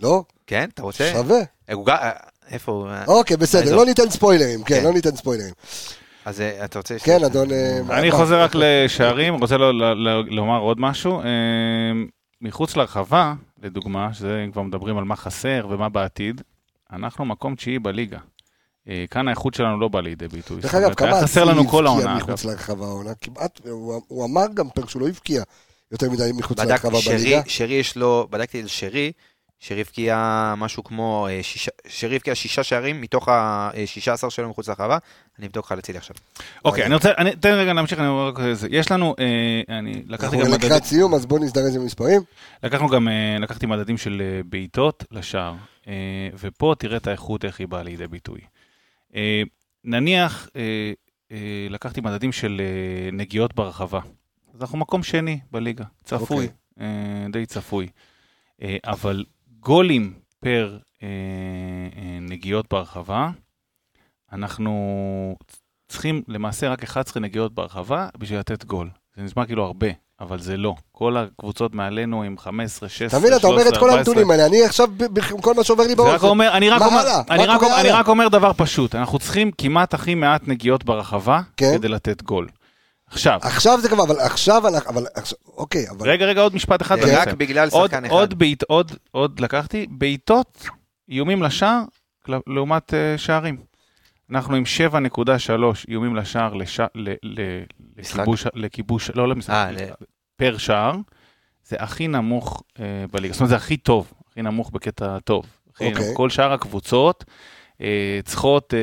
לא? 0.00 0.24
כן, 0.46 0.68
אתה 0.74 0.82
רוצה? 0.82 1.10
שווה. 1.12 1.38
אה, 1.88 2.10
איפה 2.48 2.72
הוא? 2.72 2.88
אוקיי, 3.06 3.36
בסדר. 3.36 3.76
לא 3.76 3.84
ניתן 3.84 4.10
ספוילרים, 4.10 4.64
כן, 4.64 4.74
כן. 4.78 4.84
לא 4.84 4.92
ניתן 4.92 5.16
ספוילרים. 5.16 5.54
אז 6.24 6.40
אה, 6.40 6.64
אתה 6.64 6.78
רוצה... 6.78 6.98
כן, 6.98 7.24
אדון... 7.24 7.50
אה, 7.52 7.80
אני 7.98 8.10
חוזר 8.10 8.42
רק 8.42 8.50
לשערים, 8.54 9.34
רוצה 9.34 9.56
לומר 10.26 10.58
עוד 10.58 10.80
משהו. 10.80 11.22
מחוץ 12.40 12.76
לרחבה, 12.76 13.34
לדוגמה, 13.62 14.14
שזה 14.14 14.42
אם 14.46 14.52
כבר 14.52 14.62
מדברים 14.62 14.98
על 14.98 15.04
מה 15.04 15.16
חסר 15.16 15.66
ומה 15.70 15.88
בעתיד, 15.88 16.40
אנחנו 16.92 17.24
מקום 17.24 17.54
תשיעי 17.54 17.78
בליגה. 17.78 18.18
אה, 18.88 19.04
כאן 19.10 19.28
האיכות 19.28 19.54
שלנו 19.54 19.80
לא 19.80 19.88
באה 19.88 20.02
לידי 20.02 20.28
ביטוי. 20.28 20.60
דרך 20.60 20.74
אגב, 20.74 20.94
כמה 20.94 21.20
חסר 21.22 21.44
לנו 21.44 21.52
אצילי 21.60 21.70
כל 21.70 21.86
הבקיע. 21.86 22.14
מחוץ 22.14 22.44
אגב. 22.44 22.50
לרחבה 22.52 22.86
העונה? 22.86 23.10
כמעט, 23.20 23.60
הוא 23.68 24.00
הוא 24.08 24.24
אמר 24.24 24.46
גם 24.54 24.68
פרק 24.74 24.88
שהוא 24.90 25.02
לא 25.02 25.08
הבקיע 25.08 25.42
יותר 25.92 26.10
מדי 26.10 26.30
מחוץ 26.34 26.58
לרחבה 26.60 26.98
שרי, 27.00 27.16
בליגה. 27.18 27.42
שרי 27.46 27.74
יש 27.74 27.96
לו, 27.96 28.26
בדקתי 28.30 28.60
על 28.60 28.66
שרי, 28.68 29.12
שרי 29.60 29.80
הבקיע 29.80 30.54
משהו 30.56 30.84
כמו, 30.84 31.28
אה, 31.30 31.40
שרי 31.88 32.16
הבקיע 32.16 32.34
שישה 32.34 32.62
שערים 32.62 33.00
מתוך 33.00 33.28
ה-16 33.28 34.30
שלו 34.30 34.48
מחוץ 34.50 34.68
לרחבה, 34.68 34.98
אני 35.38 35.46
אבדוק 35.46 35.64
לך 35.66 35.72
לצידי 35.78 35.98
עכשיו. 35.98 36.16
אוקיי, 36.64 36.86
אני 36.86 36.94
רוצה, 36.94 37.10
אני- 37.18 37.36
תן 37.36 37.52
רגע 37.52 37.72
להמשיך, 37.72 37.98
אני 37.98 38.08
אומר 38.08 38.28
רק 38.28 38.38
זה. 38.52 38.68
יש 38.70 38.90
לנו, 38.90 39.14
אה, 39.18 39.78
אני 39.78 40.02
לקחתי 40.06 40.26
אנחנו 40.36 40.38
גם 40.48 40.52
מדדים. 40.52 40.68
לקראת 40.70 40.84
סיום, 40.84 41.14
אז 41.14 41.26
בואו 41.26 41.42
נזדרז 41.42 41.76
עם 41.76 41.84
מספרים. 41.84 42.22
לקחנו 42.62 42.88
גם, 42.88 43.08
אה, 43.08 43.36
לקחתי 43.40 43.66
מדדים 43.66 43.98
של 43.98 44.22
אה, 44.24 44.40
בעיטות 44.44 45.04
לשער, 45.10 45.54
אה, 45.88 45.92
ופה 46.38 46.74
תראה 46.78 46.96
את 46.96 47.06
האיכות, 47.06 47.44
איך 47.44 47.60
היא 47.60 47.68
באה 47.68 47.82
לידי 47.82 48.06
ביטוי. 48.06 48.40
אה, 49.14 49.42
נניח, 49.84 50.48
אה, 50.56 50.92
אה, 51.32 51.66
לקחתי 51.70 52.00
מדדים 52.00 52.32
של 52.32 52.60
נגיעות 53.12 53.54
ברחבה. 53.54 54.00
אז 54.54 54.60
אנחנו 54.60 54.78
מקום 54.78 55.02
שני 55.02 55.40
בליגה, 55.50 55.84
צפוי, 56.04 56.48
אה, 56.80 57.26
די 57.32 57.46
צפוי. 57.46 57.88
אבל 58.84 59.24
גולים 59.60 60.14
פר 60.40 60.78
נגיעות 62.20 62.66
ברחבה, 62.70 63.30
אנחנו 64.32 65.36
צריכים 65.88 66.22
למעשה 66.28 66.68
רק 66.68 66.82
11 66.82 67.22
נגיעות 67.22 67.54
ברחבה 67.54 68.08
בשביל 68.18 68.38
לתת 68.38 68.64
גול. 68.64 68.90
זה 69.16 69.22
נשמע 69.22 69.46
כאילו 69.46 69.64
הרבה, 69.64 69.86
אבל 70.22 70.40
זה 70.40 70.56
לא. 70.56 70.74
כל 70.92 71.16
הקבוצות 71.16 71.74
מעלינו 71.74 72.22
עם 72.22 72.38
15, 72.38 72.88
16, 72.88 73.06
אתה 73.06 73.26
מבין, 73.26 73.38
אתה 73.38 73.46
אומר 73.46 73.62
את 73.62 73.66
13, 73.66 73.80
כל 73.80 73.90
14. 73.90 73.98
הנתונים 73.98 74.30
האלה, 74.30 74.46
אני 74.46 74.64
עכשיו, 74.64 74.88
כל 75.40 75.54
מה 75.54 75.64
שעובר 75.64 75.86
לי 75.86 75.94
בראש. 75.94 76.24
אני 76.52 76.70
רק 76.70 76.80
מה 76.80 76.86
אומר, 76.86 76.98
הלאה? 76.98 77.22
אני 77.30 77.46
רק, 77.46 77.62
אני 77.62 77.90
אומר 78.08 78.28
דבר 78.28 78.52
פשוט, 78.56 78.94
אנחנו 78.94 79.18
צריכים 79.18 79.50
כמעט 79.58 79.94
הכי 79.94 80.14
מעט 80.14 80.42
נגיעות 80.46 80.84
ברחבה 80.84 81.40
כן. 81.56 81.72
כדי 81.74 81.88
לתת 81.88 82.22
גול. 82.22 82.48
עכשיו, 83.10 83.38
עכשיו 83.42 83.80
זה 83.80 83.88
כבר, 83.88 84.04
אבל 84.04 84.20
עכשיו 84.20 84.68
אבל 84.88 85.06
עכשיו, 85.14 85.38
אוקיי, 85.56 85.90
אבל... 85.90 86.10
רגע, 86.10 86.26
רגע, 86.26 86.40
עוד 86.40 86.54
משפט 86.54 86.82
אחד. 86.82 86.96
ואני 87.00 87.14
רק. 87.14 87.28
בגלל 87.28 87.68
עוד, 87.72 87.90
שחקן 87.90 88.04
אחד. 88.04 88.14
עוד, 88.14 88.38
בעיט, 88.38 88.62
עוד, 88.62 88.92
עוד 89.10 89.40
לקחתי, 89.40 89.86
בעיטות, 89.90 90.66
איומים 91.08 91.42
לשער, 91.42 91.82
כל- 92.26 92.38
לעומת 92.46 92.90
uh, 92.90 93.18
שערים. 93.18 93.71
אנחנו 94.32 94.54
עם 94.54 94.62
7.3 94.92 95.52
איומים 95.88 96.16
לשער 96.16 96.54
לש... 96.54 96.80
ל... 96.80 97.12
ל... 97.22 97.40
לכיבוש, 97.98 98.46
לכיבוש, 98.54 99.10
לא 99.14 99.28
למשחק, 99.28 99.52
אה, 99.54 99.72
ל- 99.72 100.04
פר 100.36 100.58
שער, 100.58 100.96
זה 101.64 101.76
הכי 101.78 102.08
נמוך 102.08 102.62
uh, 102.74 102.80
בליגה, 103.12 103.32
זאת 103.32 103.40
אומרת 103.40 103.50
זה 103.50 103.56
הכי 103.56 103.76
טוב, 103.76 104.12
הכי 104.30 104.42
נמוך 104.42 104.70
בקטע 104.70 105.18
טוב. 105.18 105.46
הכי 105.74 105.86
אוקיי. 105.86 106.04
נמוך. 106.04 106.16
כל 106.16 106.30
שאר 106.30 106.52
הקבוצות 106.52 107.24
uh, 107.74 107.82
צריכות 108.24 108.74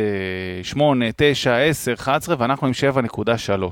uh, 0.64 0.68
8, 0.68 1.06
9, 1.16 1.58
10, 1.58 1.94
11, 1.94 2.36
ואנחנו 2.40 2.68
עם 2.68 2.74
7.3. 2.74 3.18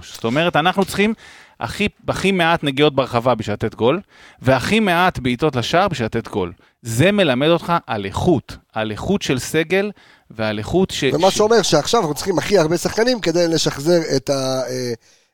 זאת 0.02 0.24
אומרת, 0.24 0.56
אנחנו 0.56 0.86
צריכים 0.86 1.14
הכי, 1.60 1.88
הכי 2.08 2.32
מעט 2.32 2.64
נגיעות 2.64 2.96
ברחבה 2.96 3.36
בשביל 3.36 3.54
לתת 3.54 3.76
גול, 3.76 4.02
והכי 4.42 4.80
מעט 4.80 5.20
בעיטות 5.20 5.56
לשער 5.56 5.88
בשביל 5.88 6.06
לתת 6.06 6.28
גול. 6.28 6.54
זה 6.82 7.12
מלמד 7.12 7.48
אותך 7.48 7.74
על 7.88 8.06
איכות, 8.06 8.58
על 8.74 8.92
איכות 8.92 9.22
של 9.22 9.40
סגל 9.40 9.92
ועל 10.30 10.60
איכות 10.60 10.92
ש... 10.92 11.04
ומה 11.14 11.32
ש- 11.32 11.38
שאומר 11.38 11.62
שעכשיו 11.62 12.02
אנחנו 12.02 12.16
צריכים 12.16 12.38
הכי 12.38 12.58
הרבה 12.58 12.78
שחקנים 12.78 13.20
כדי 13.20 13.48
לשחזר 13.48 14.02
את, 14.16 14.30
ה, 14.30 14.62
אה, 14.70 14.94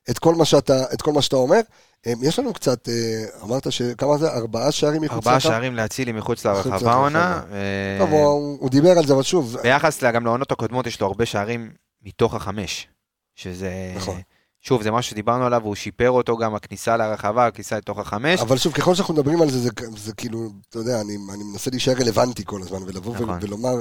את, 0.10 0.20
כל, 0.20 0.36
מה 0.36 0.46
שאתה, 0.46 0.84
את 0.94 1.02
כל 1.02 1.12
מה 1.12 1.22
שאתה 1.22 1.36
אומר. 1.36 1.60
אה, 2.08 2.14
יש 2.22 2.40
לנו 2.40 2.54
קצת, 2.54 2.90
אה, 2.90 3.26
אמרת 3.44 3.72
שכמה 3.72 4.18
זה? 4.18 4.32
ארבעה 4.32 4.72
שערים 4.72 5.02
מחוץ 5.02 5.16
ארבעה 5.16 5.34
לרחבה? 5.34 5.50
שערים 5.52 5.76
להצילי 5.76 6.12
מחוץ 6.12 6.46
מחוץ 6.46 6.66
לרחבה 6.66 6.94
עונה. 6.94 7.42
אה, 7.52 7.98
טוב, 8.00 8.10
הוא, 8.10 8.58
הוא 8.60 8.70
דיבר 8.70 8.98
על 8.98 9.06
זה, 9.06 9.14
אבל 9.14 9.24
שוב, 9.24 9.58
ביחס 9.64 10.04
גם 10.04 10.26
לעונות 10.26 10.52
הקודמות 10.52 10.88
יש 10.88 11.02
לו 11.02 11.08
הרבה 11.08 11.26
שערים 11.26 11.72
מתוך 12.02 12.34
החמש. 12.34 12.88
שזה... 13.36 13.72
נכון. 13.96 14.22
שוב, 14.62 14.84
זה 14.84 14.92
משהו 14.92 15.12
שדיברנו 15.12 15.46
עליו, 15.46 15.62
והוא 15.64 15.76
שיפר 15.76 16.12
אותו 16.12 16.38
גם 16.38 16.56
הכניסה 16.56 16.98
לרחבה, 16.98 17.48
הכניסה 17.48 17.78
לתוך 17.78 18.00
החמש. 18.00 18.40
אבל 18.40 18.58
שוב, 18.58 18.74
ככל 18.74 18.96
שאנחנו 18.96 19.14
מדברים 19.14 19.42
על 19.42 19.50
זה, 19.50 19.60
זה, 19.60 19.70
זה 19.98 20.14
כאילו, 20.14 20.50
אתה 20.70 20.80
יודע, 20.80 21.02
אני, 21.02 21.18
אני 21.34 21.44
מנסה 21.44 21.72
להישאר 21.72 21.94
רלוונטי 21.94 22.44
כל 22.46 22.62
הזמן, 22.62 22.84
ולבוא 22.84 23.16
נכון. 23.16 23.38
ולומר 23.42 23.76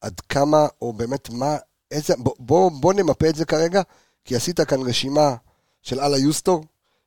עד 0.00 0.20
כמה, 0.28 0.66
או 0.82 0.92
באמת 0.92 1.30
מה, 1.30 1.56
איזה, 1.90 2.14
בוא, 2.18 2.34
בוא, 2.38 2.70
בוא 2.80 2.92
נמפה 2.92 3.28
את 3.28 3.34
זה 3.34 3.44
כרגע, 3.44 3.82
כי 4.24 4.36
עשית 4.36 4.60
כאן 4.60 4.80
רשימה 4.88 5.34
של 5.82 6.00
אללה 6.00 6.18
יוסטור, 6.18 6.64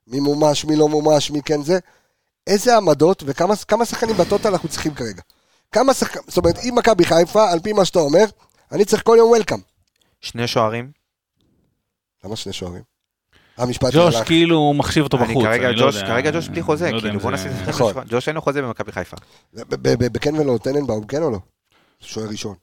מי 0.08 0.20
מומש, 0.20 0.66
מי 0.66 0.76
לא 0.76 0.90
מומש, 0.90 1.32
מי 1.32 1.42
כן 1.42 1.62
זה, 1.64 1.80
איזה 2.48 2.78
עמדות 2.78 3.24
וכמה 3.26 3.56
כמה 3.56 3.86
שחקנים 3.86 4.18
בטוטל 4.18 4.50
אנחנו 4.50 4.70
צריכים 4.70 4.94
כרגע. 4.94 5.22
כמה 5.72 5.94
שחקנים, 5.94 6.24
זאת 6.28 6.38
אומרת, 6.38 6.58
אם 6.70 6.76
מכבי 6.78 7.06
חיפה, 7.06 7.52
על 7.52 7.60
פי 7.60 7.74
מה 7.74 7.86
שאתה 7.86 8.00
אומר, 8.00 8.26
אני 8.72 8.86
צריך 8.86 9.04
כל 9.04 9.16
יום 9.20 9.30
וולקאם. 9.30 9.58
שני 10.22 10.48
שוערים. 10.48 10.92
למה 12.24 12.36
שני 12.36 12.54
שוערים? 12.54 12.82
המשפט 13.58 13.94
ג'וש 13.94 14.16
הלך. 14.16 14.28
כאילו 14.28 14.56
הוא 14.58 14.76
מחשיב 14.76 15.04
אותו 15.04 15.18
אני 15.18 15.28
בחוץ. 15.28 15.44
כרגע 15.46 15.68
אני 15.70 15.76
לא 15.76 15.86
ג'וש, 15.86 15.96
יודע- 15.96 16.08
כרגע 16.08 16.32
ג'וש 16.32 16.48
בלי 16.50 16.62
חוזה, 16.62 16.92
לא 16.92 17.02
כאילו 17.02 17.20
בוא 17.20 17.30
זה- 17.30 17.36
נשים 17.36 17.52
את 17.52 17.66
זה 17.66 17.72
נכון. 17.72 17.92
בשולחן. 17.92 18.08
ג'וש 18.10 18.28
אין 18.28 18.36
לו 18.36 18.42
חוזה 18.42 18.62
במכבי 18.62 18.92
חיפה. 18.92 19.18
ב- 19.54 19.76
ב- 19.76 20.14
בקנבלו 20.14 20.58
טננבאום, 20.58 21.08
כן 21.08 21.24
או 21.24 21.30
לא? 21.32 21.40
שוער 22.04 22.28
ראשון. 22.30 22.56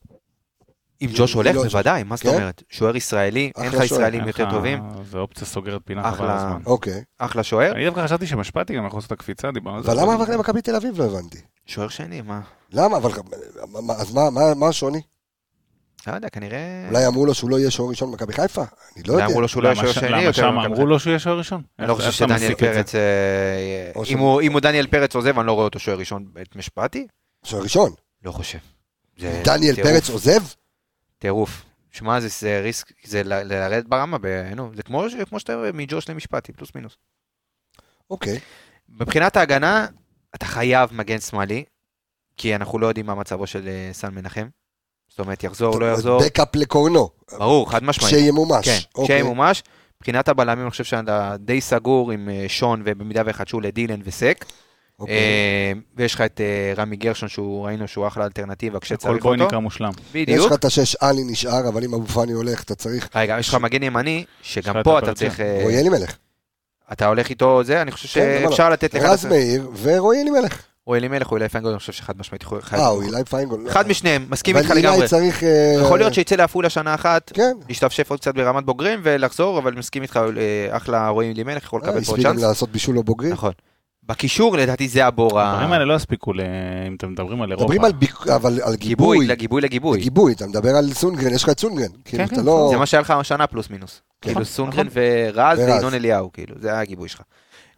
אם 1.02 1.10
ג'וש 1.16 1.32
הולך, 1.34 1.54
לא, 1.56 1.62
בוודאי, 1.64 2.02
מה 2.02 2.16
זאת 2.16 2.26
כן? 2.26 2.34
אומרת? 2.34 2.62
שוער 2.70 2.96
ישראלי, 2.96 3.52
אין 3.56 3.72
לך. 3.72 3.84
ישראלים 3.84 4.26
יותר 4.26 4.50
טובים, 4.50 4.82
זה 5.10 5.18
אופציה 5.18 5.46
סוגרת 5.46 5.80
פינה. 5.84 6.12
חבל 6.12 6.30
הזמן. 6.30 6.62
אוקיי. 6.66 7.02
אחלה 7.18 7.42
שוער. 7.42 7.72
אני 7.72 7.84
דווקא 7.84 8.04
חשבתי 8.04 8.26
שמשפטי 8.26 8.74
גם 8.76 8.86
יכול 8.86 8.96
לעשות 8.96 9.12
את 9.12 9.18
הקפיצה, 9.18 9.50
דיברנו 9.50 9.76
על 9.76 9.82
זה. 9.82 9.92
אבל 9.92 10.02
למה 10.02 10.14
עבר 10.14 10.24
למכבי 10.36 10.62
תל 10.62 10.76
אביב? 10.76 10.98
לא 11.00 11.04
הבנתי. 11.04 11.38
שוער 11.66 11.88
שני, 11.88 12.20
מה? 12.20 12.40
למה? 12.72 12.96
אבל 12.96 13.10
אז 13.98 14.12
מה- 14.14 14.30
מה 14.30 14.54
מה 14.54 14.68
השוני? 14.68 15.00
לא 16.06 16.12
יודע, 16.12 16.28
כנראה... 16.28 16.86
אולי 16.88 17.06
אמרו 17.06 17.26
לו 17.26 17.34
שהוא 17.34 17.50
לא 17.50 17.58
יהיה 17.58 17.70
שוער 17.70 17.88
ראשון 17.90 18.10
במכבי 18.10 18.32
חיפה? 18.32 18.62
אני 18.96 19.02
לא 19.06 19.12
יודע. 19.12 19.26
אמרו 19.26 19.40
לו 19.40 19.48
שהוא 19.48 19.62
לא 19.62 19.68
יהיה 19.68 19.76
שוער 19.76 19.92
שני. 19.92 20.08
למה 20.10 20.32
שם 20.32 20.44
אמרו. 20.44 20.86
לו 20.86 20.98
שהוא 20.98 21.10
יהיה 21.10 21.18
שוער 21.18 21.38
ראשון? 21.38 21.62
אני 21.78 21.88
לא 21.88 21.94
חושב 21.94 22.10
שדניאל? 22.12 22.54
פרץ, 22.54 22.94
אה, 22.94 23.92
אם 24.42 24.52
הוא 24.52 24.60
דניאל 24.60 24.86
פרץ 24.86 25.14
עוזב, 25.14 25.38
אני 25.38 25.46
לא 25.46 25.52
רואה 25.52 25.64
אותו 25.64 25.78
שוער 25.78 25.98
ראשון 25.98 26.24
את 26.42 26.56
משפטי? 26.56 27.06
שוער 27.44 27.62
ראשון. 27.62 27.92
לא 28.24 28.32
חושב. 28.32 28.58
דניאל 29.18 29.74
טירוף, 29.74 29.90
פרץ 29.92 30.08
עוזב? 30.10 30.42
טירוף. 31.18 31.62
שמע, 31.90 32.20
זה- 32.20 32.28
זה 32.28 32.60
ריסק, 32.60 32.92
זה 33.04 33.22
ל- 33.22 33.42
לרדת 33.42 33.84
ברמה, 33.84 34.18
ב- 34.20 34.52
נו, 34.56 34.70
זה 34.76 34.82
כמו 34.82 35.04
כמו 35.28 35.40
שאתה 35.40 35.54
רואה 35.54 35.72
מג'וש 35.72 36.08
למשפטי, 36.08 36.52
פלוס 36.52 36.70
מינוס. 36.74 36.96
אוקיי. 38.10 38.38
מבחינת 38.88 39.36
ההגנה, 39.36 39.86
אתה 40.34 40.46
חייב 40.46 40.90
מגן 40.92 41.20
שמאלי, 41.20 41.64
כי 42.36 42.54
אנחנו 42.54 42.78
לא 42.78 42.86
יודעים 42.86 43.06
מה 43.06 43.14
מצבו 43.14 43.46
של 43.46 43.68
אה, 43.68 43.90
סן 43.92 44.14
מנחם. 44.14 44.48
זאת 45.08 45.18
אומרת, 45.18 45.44
יחזור, 45.44 45.80
לא 45.80 45.92
יחזור. 45.92 46.20
בקאפ 46.24 46.56
לקורנו. 46.56 47.08
ברור, 47.38 47.70
חד 47.70 47.84
משמעית. 47.84 48.14
כשימומש. 48.14 48.68
כן, 48.68 48.78
אוקיי. 48.94 49.16
כשימומש. 49.16 49.62
מבחינת 50.00 50.28
הבלמים, 50.28 50.62
אני 50.62 50.70
חושב 50.70 50.84
שאתה 50.84 51.36
די 51.38 51.60
סגור 51.60 52.10
עם 52.12 52.28
אה, 52.28 52.44
שון, 52.48 52.82
ובמידה 52.84 53.22
ויחדשו 53.26 53.60
לדילן 53.60 54.00
וסק. 54.04 54.44
אוקיי. 55.00 55.14
אה, 55.16 55.72
ויש 55.96 56.14
לך 56.14 56.20
את 56.20 56.40
אה, 56.40 56.82
רמי 56.82 56.96
גרשון, 56.96 57.28
שהוא 57.28 57.66
ראינו 57.66 57.88
שהוא 57.88 58.06
אחלה 58.06 58.24
אלטרנטיבה 58.24 58.80
כשצריך 58.80 59.14
אותו. 59.14 59.28
בויניקה 59.28 59.58
מושלם. 59.58 59.90
יש 59.90 60.12
בדיוק. 60.14 60.46
לך 60.46 60.58
את 60.58 60.64
השש 60.64 60.96
עלי 61.00 61.22
נשאר, 61.24 61.68
אבל 61.68 61.84
אם 61.84 61.94
אבו 61.94 62.06
פאני 62.06 62.32
הולך, 62.32 62.62
אתה 62.62 62.74
צריך... 62.74 63.08
רגע, 63.14 63.36
יש 63.38 63.48
לך 63.48 63.54
מגן 63.54 63.82
ימני, 63.82 64.24
יש 64.44 64.54
שגם 64.54 64.74
פה 64.84 64.98
אתה. 64.98 65.14
צריך... 65.14 65.40
אה, 65.40 65.60
רועי 65.62 65.80
אלימלך. 65.80 66.16
אתה 66.92 67.06
הולך 67.06 67.30
איתו 67.30 67.64
זה, 67.64 67.82
אני 67.82 67.90
חושב 67.90 68.20
כן, 68.20 68.42
לא? 68.42 68.50
שאפשר 68.50 68.70
לתת 68.70 68.94
לך... 68.94 69.02
רז 69.02 69.26
מאיר 69.26 69.70
ורועי 69.82 70.22
אלימלך. 70.22 70.62
או 70.86 70.94
אלימלך 70.94 71.30
או 71.30 71.36
אילי 71.36 71.48
פיינגולד, 71.48 71.72
אני 71.72 71.78
חושב 71.78 71.92
שחד 71.92 72.18
משמעית 72.18 72.42
יכול... 72.42 72.60
אה, 72.72 72.86
או 72.86 73.02
אילי 73.02 73.24
פיינגולד. 73.24 73.68
אחד 73.68 73.88
משניהם, 73.88 74.26
מסכים 74.30 74.56
איתך 74.56 74.70
אבל 74.70 74.78
לגמרי. 74.78 74.96
אילי 74.96 75.08
צריך... 75.08 75.42
יכול 75.82 75.98
להיות 75.98 76.14
שיצא 76.14 76.36
לעפולה 76.36 76.70
שנה 76.70 76.94
אחת, 76.94 77.32
כן. 77.34 77.52
להשתפשף 77.68 78.10
עוד 78.10 78.20
קצת 78.20 78.34
ברמת 78.34 78.64
בוגרים 78.64 79.00
ולחזור, 79.02 79.58
אבל 79.58 79.74
מסכים 79.74 80.02
איתך, 80.02 80.20
אחלה 80.70 81.08
רואים 81.08 81.30
אלימלך, 81.30 81.64
יכול 81.64 81.80
לקבל 81.80 81.92
פה 81.92 81.98
הספיק 81.98 82.24
גם 82.24 82.32
צ'אנס. 82.32 82.42
לעשות 82.42 82.70
בישול 82.70 82.94
לא 82.94 83.02
בוגרים. 83.02 83.32
נכון. 83.32 83.52
בקישור 84.10 84.56
לדעתי 84.56 84.88
זה 84.88 85.06
הבור 85.06 85.40
ה... 85.40 85.50
הדברים 85.52 85.72
האלה 85.72 85.84
לא 85.84 85.94
יספיקו, 85.94 86.32
ל- 86.32 86.40
אם 86.86 86.94
אתם 86.94 87.12
מדברים 87.12 87.42
על 87.42 87.50
אירופה. 87.50 87.64
מדברים 87.64 87.84
על 87.84 87.92
ביק- 87.92 88.28
אבל 88.34 88.60
על 88.62 88.74
גיבוי, 88.76 89.16
גיבוי. 89.18 89.26
לגיבוי 89.26 89.60
לגיבוי. 89.62 90.00
גיבוי, 90.00 90.32
אתה 90.32 90.46
מדבר 90.46 90.76
על 90.76 90.92
סונגרן, 90.92 91.34
יש 91.34 91.42
לך 91.42 91.48
את 91.48 91.60
סונגרן. 91.60 91.86
כאילו, 92.04 92.24
כן, 92.24 92.34
אתה 92.34 92.40
כן, 92.40 92.44
לא... 92.46 92.68
זה 92.72 92.76
מה 92.76 92.86
שהיה 92.86 93.00
לך 93.00 93.10
השנה 93.10 93.46
פלוס 93.46 93.70
מינוס. 93.70 94.02
כן. 94.22 94.30
כאילו 94.32 94.44
סונגרן 94.44 94.86
נכון. 94.86 95.02
ורז. 95.34 95.58
וינון 95.58 95.94
אליהו, 95.94 96.32
כאילו, 96.32 96.54
זה 96.60 96.68
היה 96.68 96.80
הגיבוי 96.80 97.08
שלך. 97.08 97.20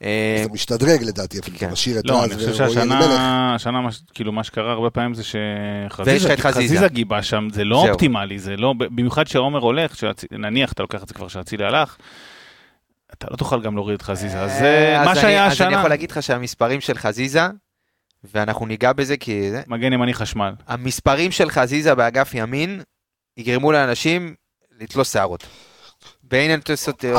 אה, 0.02 0.42
אתה 0.44 0.52
משתדרג 0.52 1.02
לדעתי, 1.02 1.38
אפילו 1.38 1.58
כן. 1.58 1.66
אתה 1.66 1.72
משאיר 1.72 1.98
את 1.98 2.04
לא, 2.06 2.22
רז 2.22 2.30
ורועי 2.32 2.44
אלימלך. 2.46 2.56
שהשנה, 2.56 3.54
השנה, 3.54 3.78
כאילו, 4.14 4.32
מה 4.32 4.44
שקרה 4.44 4.72
הרבה 4.72 4.90
פעמים 4.90 5.14
זה 5.14 5.22
שחזיזה 5.24 6.88
גיבה 6.88 7.22
שם, 7.22 7.48
זה 7.52 7.64
לא. 7.64 7.88
אופטימלי, 7.88 8.38
זה 8.38 8.56
לא, 8.56 8.74
במיוחד 8.78 9.26
שעומר 9.26 9.58
הולך, 9.58 10.04
נניח 10.32 10.72
אתה 10.72 10.82
לוקח 10.82 11.02
את 11.02 11.08
זה 11.08 11.14
כבר 11.14 11.28
שאצילי 11.28 11.64
הלך, 11.64 11.96
אתה 13.14 13.26
לא 13.30 13.36
תוכל 13.36 13.62
גם 13.62 13.74
להוריד 13.74 13.94
את 13.94 14.02
חזיזה, 14.02 14.40
אז 14.40 14.58
זה 14.58 14.94
אה, 14.98 15.04
מה 15.04 15.14
שהיה 15.14 15.26
אני- 15.26 15.52
אז 15.52 15.60
אני 15.60 15.66
השנה, 15.68 15.78
יכול 15.78 15.90
להגיד 15.90 16.10
לך 16.10 16.22
שהמספרים 16.22 16.80
של 16.80 16.98
חזיזה, 16.98 17.42
ואנחנו 18.24 18.66
ניגע 18.66 18.92
בזה 18.92 19.16
כי... 19.16 19.50
זה- 19.50 19.62
מגן 19.66 19.92
ימני 19.92 20.14
חשמל. 20.14 20.52
המספרים 20.66 21.30
של 21.30 21.50
חזיזה 21.50 21.94
באגף 21.94 22.34
ימין 22.34 22.82
יגרמו 23.36 23.72
לאנשים 23.72 24.34
לתלוש 24.80 25.08
שערות. 25.12 25.46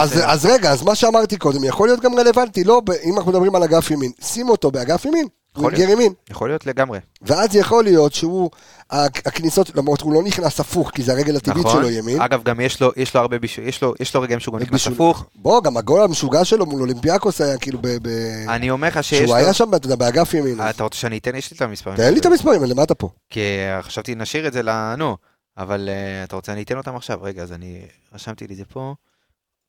אז, 0.02 0.22
אז 0.26 0.46
רגע, 0.46 0.72
אז 0.72 0.84
מה 0.84 0.96
שאמרתי 0.96 1.38
קודם 1.38 1.64
יכול 1.64 1.88
להיות 1.88 2.00
גם 2.00 2.16
רלוונטי, 2.20 2.64
לא, 2.64 2.82
אם 3.04 3.18
אנחנו 3.18 3.32
מדברים 3.32 3.56
על 3.56 3.64
אגף 3.64 3.92
ימין, 3.92 4.12
שים 4.22 4.50
אותו 4.50 4.72
באגף 4.72 5.06
ימין, 5.06 5.28
יכול 5.58 5.74
ווינגר 5.74 5.90
ימין, 5.92 6.14
יכול 6.30 6.50
להיות 6.50 6.66
לגמרי. 6.66 7.00
ואז 7.22 7.56
יכול 7.56 7.84
להיות 7.84 8.14
שהוא, 8.14 8.50
הכ- 8.92 9.22
הכניסות, 9.26 9.76
למרות 9.76 10.02
הוא 10.02 10.14
לא 10.14 10.24
נכנס 10.24 10.60
הפוך, 10.60 10.92
כי 10.92 11.04
זה 11.04 11.12
הרגל 11.12 11.36
הטבעית 11.36 11.66
נכון? 11.66 11.82
שלו 11.82 11.90
ימין. 11.90 12.22
אגב, 12.22 12.44
גם 12.44 12.60
יש 12.60 12.82
לו, 12.82 12.92
יש 12.96 13.16
לו 13.16 13.22
הרבה 13.22 13.40
בישול, 13.40 13.64
יש 13.68 13.82
לו, 13.82 13.94
יש 14.00 14.16
לו 14.16 14.22
רגעים 14.22 14.40
שהוא 14.40 14.54
גם 14.54 14.62
נכנס 14.62 14.82
בישול- 14.82 14.94
הפוך. 14.94 15.26
בוא, 15.36 15.64
גם 15.64 15.78
הגול 15.78 16.02
המשוגע 16.02 16.46
שלו 16.46 16.66
מול 16.66 16.82
אולימפיאקוס 16.82 17.42
היה 17.42 17.58
כאילו 17.58 17.80
ב... 17.82 17.88
ב... 18.02 18.08
אני 18.50 18.70
אומר 18.70 18.88
לך 18.88 19.04
שיש 19.04 19.20
שהוא 19.20 19.28
לו... 19.30 19.36
היה 19.36 19.54
שם, 19.54 19.76
אתה 19.76 19.86
יודע, 19.86 19.96
באגף 19.96 20.34
ימין. 20.34 20.60
אה, 20.62 20.70
אתה 20.70 20.84
רוצה 20.84 20.98
שאני 20.98 21.18
אתן? 21.18 21.36
יש 21.36 21.52
לי 21.52 21.58
את 21.58 21.62
המספרים. 21.62 21.98
תן 21.98 22.14
לי 22.14 22.20
את 22.20 22.26
המספרים, 22.26 22.64
למטה 22.64 22.96
פה. 22.96 23.10
כי 23.30 23.42
חשבתי 23.82 24.16
נשאיר 24.16 24.48
את 24.48 24.54
זה 24.54 24.64
ל... 24.64 24.96
נו, 24.96 25.18
אבל 25.58 25.90
uh, 25.90 26.28
אתה 26.28 26.36
רוצה 26.36 26.54
אני 26.54 26.64
אתן 26.64 26.78
אותם 26.78 26.96
עכשיו? 26.96 27.20
רגע, 27.22 27.44
אז 27.44 27.52
אני 27.52 27.82
רשמתי 28.14 28.48
לי 28.48 28.54
את 28.54 28.58
זה 28.58 28.66
פה. 28.66 28.94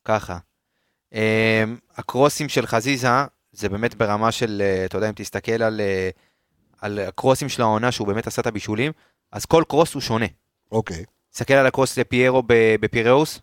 ככה. 0.05 0.39
Um, 1.15 1.17
הקרוסים 1.97 2.49
של 2.49 2.67
חזיזה, 2.67 3.09
זה 3.55 3.69
באמת 3.69 3.95
ברמה 3.95 4.33
של, 4.33 4.63
uh, 4.63 4.87
אתה 4.87 4.97
יודע, 4.97 5.09
אם 5.09 5.13
תסתכל 5.17 5.63
על, 5.63 5.81
uh, 5.81 6.19
על 6.81 6.99
הקרוסים 6.99 7.49
של 7.49 7.63
העונה, 7.63 7.93
שהוא 7.93 8.07
באמת 8.07 8.27
עשה 8.27 8.43
את 8.43 8.47
הבישולים, 8.47 8.93
אז 9.33 9.45
כל 9.45 9.65
קרוס 9.69 9.95
הוא 9.95 10.03
שונה. 10.03 10.27
אוקיי. 10.73 11.05
תסתכל 11.33 11.55
על 11.55 11.67
הקרוס 11.67 11.99
לפיירו 11.99 12.43
בפיראוס, 12.81 13.41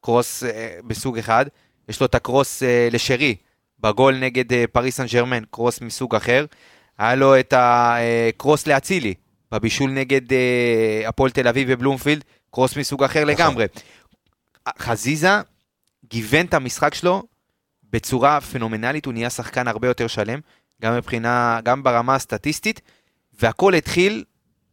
קרוס 0.00 0.42
uh, 0.42 0.46
בסוג 0.86 1.18
אחד, 1.18 1.46
יש 1.88 2.00
לו 2.00 2.06
את 2.06 2.14
הקרוס 2.14 2.62
לשרי, 2.90 3.36
בגול 3.80 4.18
נגד 4.18 4.66
פריס 4.72 4.96
סן 4.96 5.06
ג'רמן, 5.06 5.42
קרוס 5.50 5.80
מסוג 5.80 6.14
אחר. 6.14 6.44
היה 6.98 7.14
לו 7.14 7.40
את 7.40 7.54
הקרוס 7.56 8.66
לאצילי, 8.66 9.14
בבישול 9.52 9.90
נגד 9.90 10.20
הפועל 11.06 11.30
תל 11.30 11.48
אביב 11.48 11.68
ובלומפילד, 11.70 12.24
קרוס 12.50 12.76
מסוג 12.76 13.04
אחר 13.04 13.24
לגמרי. 13.24 13.66
חזיזה 14.78 15.28
גיוון 16.10 16.46
את 16.46 16.54
המשחק 16.54 16.94
שלו 16.94 17.22
בצורה 17.94 18.40
פנומנלית, 18.40 19.06
הוא 19.06 19.12
נהיה 19.12 19.30
שחקן 19.30 19.68
הרבה 19.68 19.88
יותר 19.88 20.06
שלם, 20.06 20.40
גם 20.82 20.96
מבחינה, 20.96 21.60
גם 21.64 21.82
ברמה 21.82 22.14
הסטטיסטית, 22.14 22.80
והכל 23.40 23.74
התחיל 23.74 24.24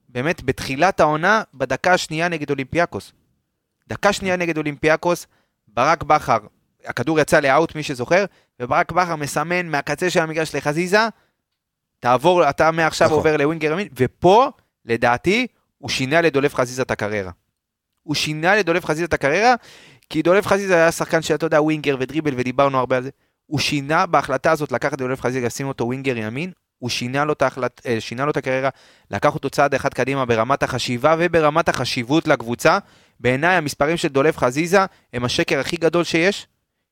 באמת 0.09 0.43
בתחילת 0.43 0.99
העונה, 0.99 1.43
בדקה 1.53 1.93
השנייה 1.93 2.27
נגד 2.27 2.49
אולימפיאקוס. 2.49 3.11
דקה 3.89 4.13
שנייה 4.13 4.35
נגד 4.35 4.57
אולימפיאקוס, 4.57 5.27
ברק 5.67 6.03
בכר, 6.03 6.37
הכדור 6.85 7.19
יצא 7.19 7.39
לאאוט, 7.39 7.75
מי 7.75 7.83
שזוכר, 7.83 8.25
וברק 8.59 8.91
בכר 8.91 9.15
מסמן 9.15 9.67
מהקצה 9.67 10.09
של 10.09 10.19
המגרש 10.19 10.55
לחזיזה, 10.55 11.07
תעבור, 11.99 12.49
אתה 12.49 12.71
מעכשיו 12.71 13.07
נכון. 13.07 13.17
עובר 13.17 13.37
לווינגר 13.37 13.71
ימין, 13.71 13.87
ופה, 13.95 14.51
לדעתי, 14.85 15.47
הוא 15.77 15.89
שינה 15.89 16.21
לדולב 16.21 16.53
חזיזה 16.53 16.81
את 16.81 16.91
הקריירה. 16.91 17.31
הוא 18.03 18.15
שינה 18.15 18.55
לדולב 18.55 18.85
חזיזה 18.85 19.05
את 19.05 19.13
הקריירה, 19.13 19.55
כי 20.11 20.21
דולב 20.21 20.45
חזיזה 20.45 20.75
היה 20.75 20.91
שחקן 20.91 21.21
שאתה 21.21 21.45
יודע, 21.45 21.61
ווינגר 21.61 21.95
ודריבל, 21.99 22.33
ודיברנו 22.37 22.77
הרבה 22.77 22.97
על 22.97 23.03
זה. 23.03 23.09
הוא 23.45 23.59
שינה 23.59 24.05
בהחלטה 24.05 24.51
הזאת 24.51 24.71
לקחת 24.71 24.97
דולב 24.97 25.21
חזיזה, 25.21 25.45
לשים 25.45 25.67
אותו 25.67 25.85
ווינגר 25.85 26.17
ימין, 26.17 26.51
הוא 26.77 26.89
שינה 26.89 27.25
לו, 27.25 27.33
ההחלט, 27.41 27.81
אה, 27.85 28.01
שינה 28.01 28.25
לו 28.25 28.31
את 28.31 28.37
הקריירה, 28.37 28.69
לקח 29.11 29.33
אותו 29.33 29.49
צעד 29.49 29.73
אחד 29.75 29.93
קדימה 29.93 30.25
ברמת 30.25 30.63
החשיבה 30.63 31.15
וברמת 31.19 31.69
החשיבות 31.69 32.27
לקבוצה. 32.27 32.77
בעיניי 33.19 33.55
המספרים 33.55 33.97
של 33.97 34.07
דולב 34.07 34.37
חזיזה 34.37 34.79
הם 35.13 35.25
השקר 35.25 35.59
הכי 35.59 35.77
גדול 35.77 36.03
שיש, 36.03 36.47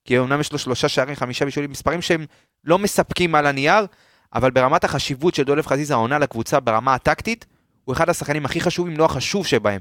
כי 0.06 0.20
אמנם 0.20 0.40
יש 0.40 0.52
לו 0.52 0.60
שלושה 0.60 0.88
שערים, 0.90 1.16
חמישה 1.16 1.46
בישולים, 1.46 1.72
מספרים 1.72 2.02
שהם 2.02 2.26
לא 2.64 2.80
מספקים 2.80 3.36
על 3.36 3.46
הנייר, 3.46 3.86
אבל 4.34 4.52
ברמת 4.52 4.84
החשיבות 4.84 5.36
של 5.36 5.44
דולב 5.44 5.68
חזיזה 5.68 5.94
העונה 5.94 6.20
לקבוצה 6.20 6.60
ברמה 6.60 6.94
הטקטית, 6.94 7.46
הוא 7.86 7.94
אחד 7.94 8.10
השחקנים 8.10 8.46
הכי 8.46 8.62
חשובים, 8.62 8.98
לא 8.98 9.06
החשוב 9.06 9.46
שבהם. 9.46 9.80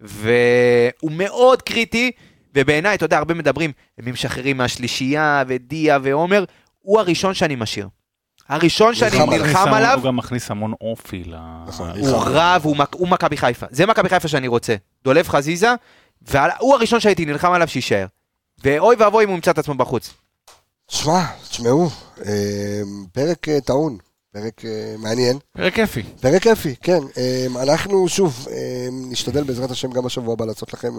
והוא 0.00 1.12
מאוד 1.12 1.62
קריטי, 1.62 2.12
ובעיניי, 2.54 2.94
אתה 2.94 3.04
יודע, 3.04 3.18
הרבה 3.18 3.34
מדברים, 3.34 3.72
הם 3.98 4.12
משחררים 4.12 4.56
מהשלישייה, 4.56 5.44
ודיה 5.48 5.98
ועומר, 6.02 6.44
הוא 6.78 7.00
הראשון 7.00 7.34
שאני 7.34 7.56
משאיר. 7.56 7.88
הראשון 8.48 8.94
שאני 8.94 9.26
נלחם 9.26 9.74
עליו. 9.74 9.94
הוא 9.96 10.04
גם 10.04 10.16
מכניס 10.16 10.50
המון 10.50 10.72
אופי 10.80 11.24
ל... 11.24 11.36
נכון, 11.66 11.90
הוא 11.90 12.22
רב, 12.26 12.62
הוא 12.92 13.08
מכבי 13.08 13.36
חיפה. 13.36 13.66
זה 13.70 13.86
מכבי 13.86 14.08
חיפה 14.08 14.28
שאני 14.28 14.48
רוצה. 14.48 14.76
דולב 15.04 15.28
חזיזה, 15.28 15.74
והוא 16.22 16.74
הראשון 16.74 17.00
שהייתי 17.00 17.24
נלחם 17.24 17.52
עליו 17.52 17.68
שיישאר. 17.68 18.06
ואוי 18.64 18.96
ואבוי 18.98 19.24
אם 19.24 19.28
הוא 19.28 19.34
ימצא 19.34 19.50
את 19.50 19.58
עצמו 19.58 19.74
בחוץ. 19.74 20.14
שמע, 20.88 21.24
תשמעו, 21.50 21.88
אה, 22.26 22.80
פרק 23.12 23.48
אה, 23.48 23.60
טעון, 23.60 23.98
פרק 24.32 24.64
אה, 24.64 24.94
מעניין. 24.98 25.38
פרק 25.56 25.74
כיפי. 25.74 26.02
פרק 26.20 26.42
כיפי, 26.42 26.74
כן. 26.82 27.00
אנחנו 27.62 28.08
שוב 28.08 28.46
נשתדל 29.10 29.44
בעזרת 29.44 29.70
השם 29.70 29.90
גם 29.90 30.04
בשבוע 30.04 30.32
הבא 30.32 30.44
לעשות 30.44 30.72
לכם 30.72 30.92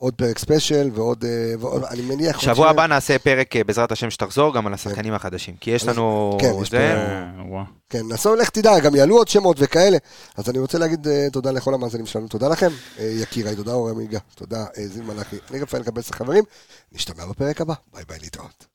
עוד 0.00 0.14
פרק 0.14 0.38
ספיישל 0.38 0.90
ועוד, 0.94 1.24
אה, 1.24 1.54
ועוד 1.58 1.84
אני 1.84 2.02
מניח... 2.02 2.40
שבוע 2.40 2.66
ש- 2.68 2.70
הבא 2.70 2.86
נעשה 2.86 3.18
פרק, 3.18 3.56
אה, 3.56 3.64
בעזרת 3.64 3.92
השם, 3.92 4.10
שתחזור 4.10 4.54
גם 4.54 4.66
על 4.66 4.74
השחקנים 4.74 5.14
החדשים. 5.14 5.54
כי 5.60 5.70
יש 5.70 5.86
לנו... 5.86 6.38
כן, 6.40 6.52
יש 6.62 6.70
זה, 6.70 6.94
אה. 6.94 7.62
כן, 7.90 8.08
נעשו, 8.08 8.34
לך 8.34 8.50
תדע, 8.50 8.78
גם 8.78 8.94
יעלו 8.94 9.16
עוד 9.16 9.28
שמות 9.28 9.56
וכאלה. 9.60 9.98
אז 10.36 10.50
אני 10.50 10.58
רוצה 10.58 10.78
להגיד 10.78 11.06
תודה 11.32 11.50
לכל 11.50 11.74
המאזינים 11.74 12.06
שלנו, 12.06 12.28
תודה 12.28 12.48
לכם. 12.48 12.68
יקיריי, 12.98 13.56
תודה 13.56 13.72
אור 13.72 13.88
עמיגה, 13.88 14.18
תודה 14.34 14.64
זיו 14.86 15.04
מלאכי. 15.04 15.36
אני 15.50 15.60
רפאל 15.60 15.82
קבץ 15.82 16.10
החברים, 16.10 16.44
נשתמע 16.92 17.26
בפרק 17.26 17.60
הבא, 17.60 17.74
ביי 17.94 18.04
ביי 18.08 18.18
להתראות. 18.20 18.70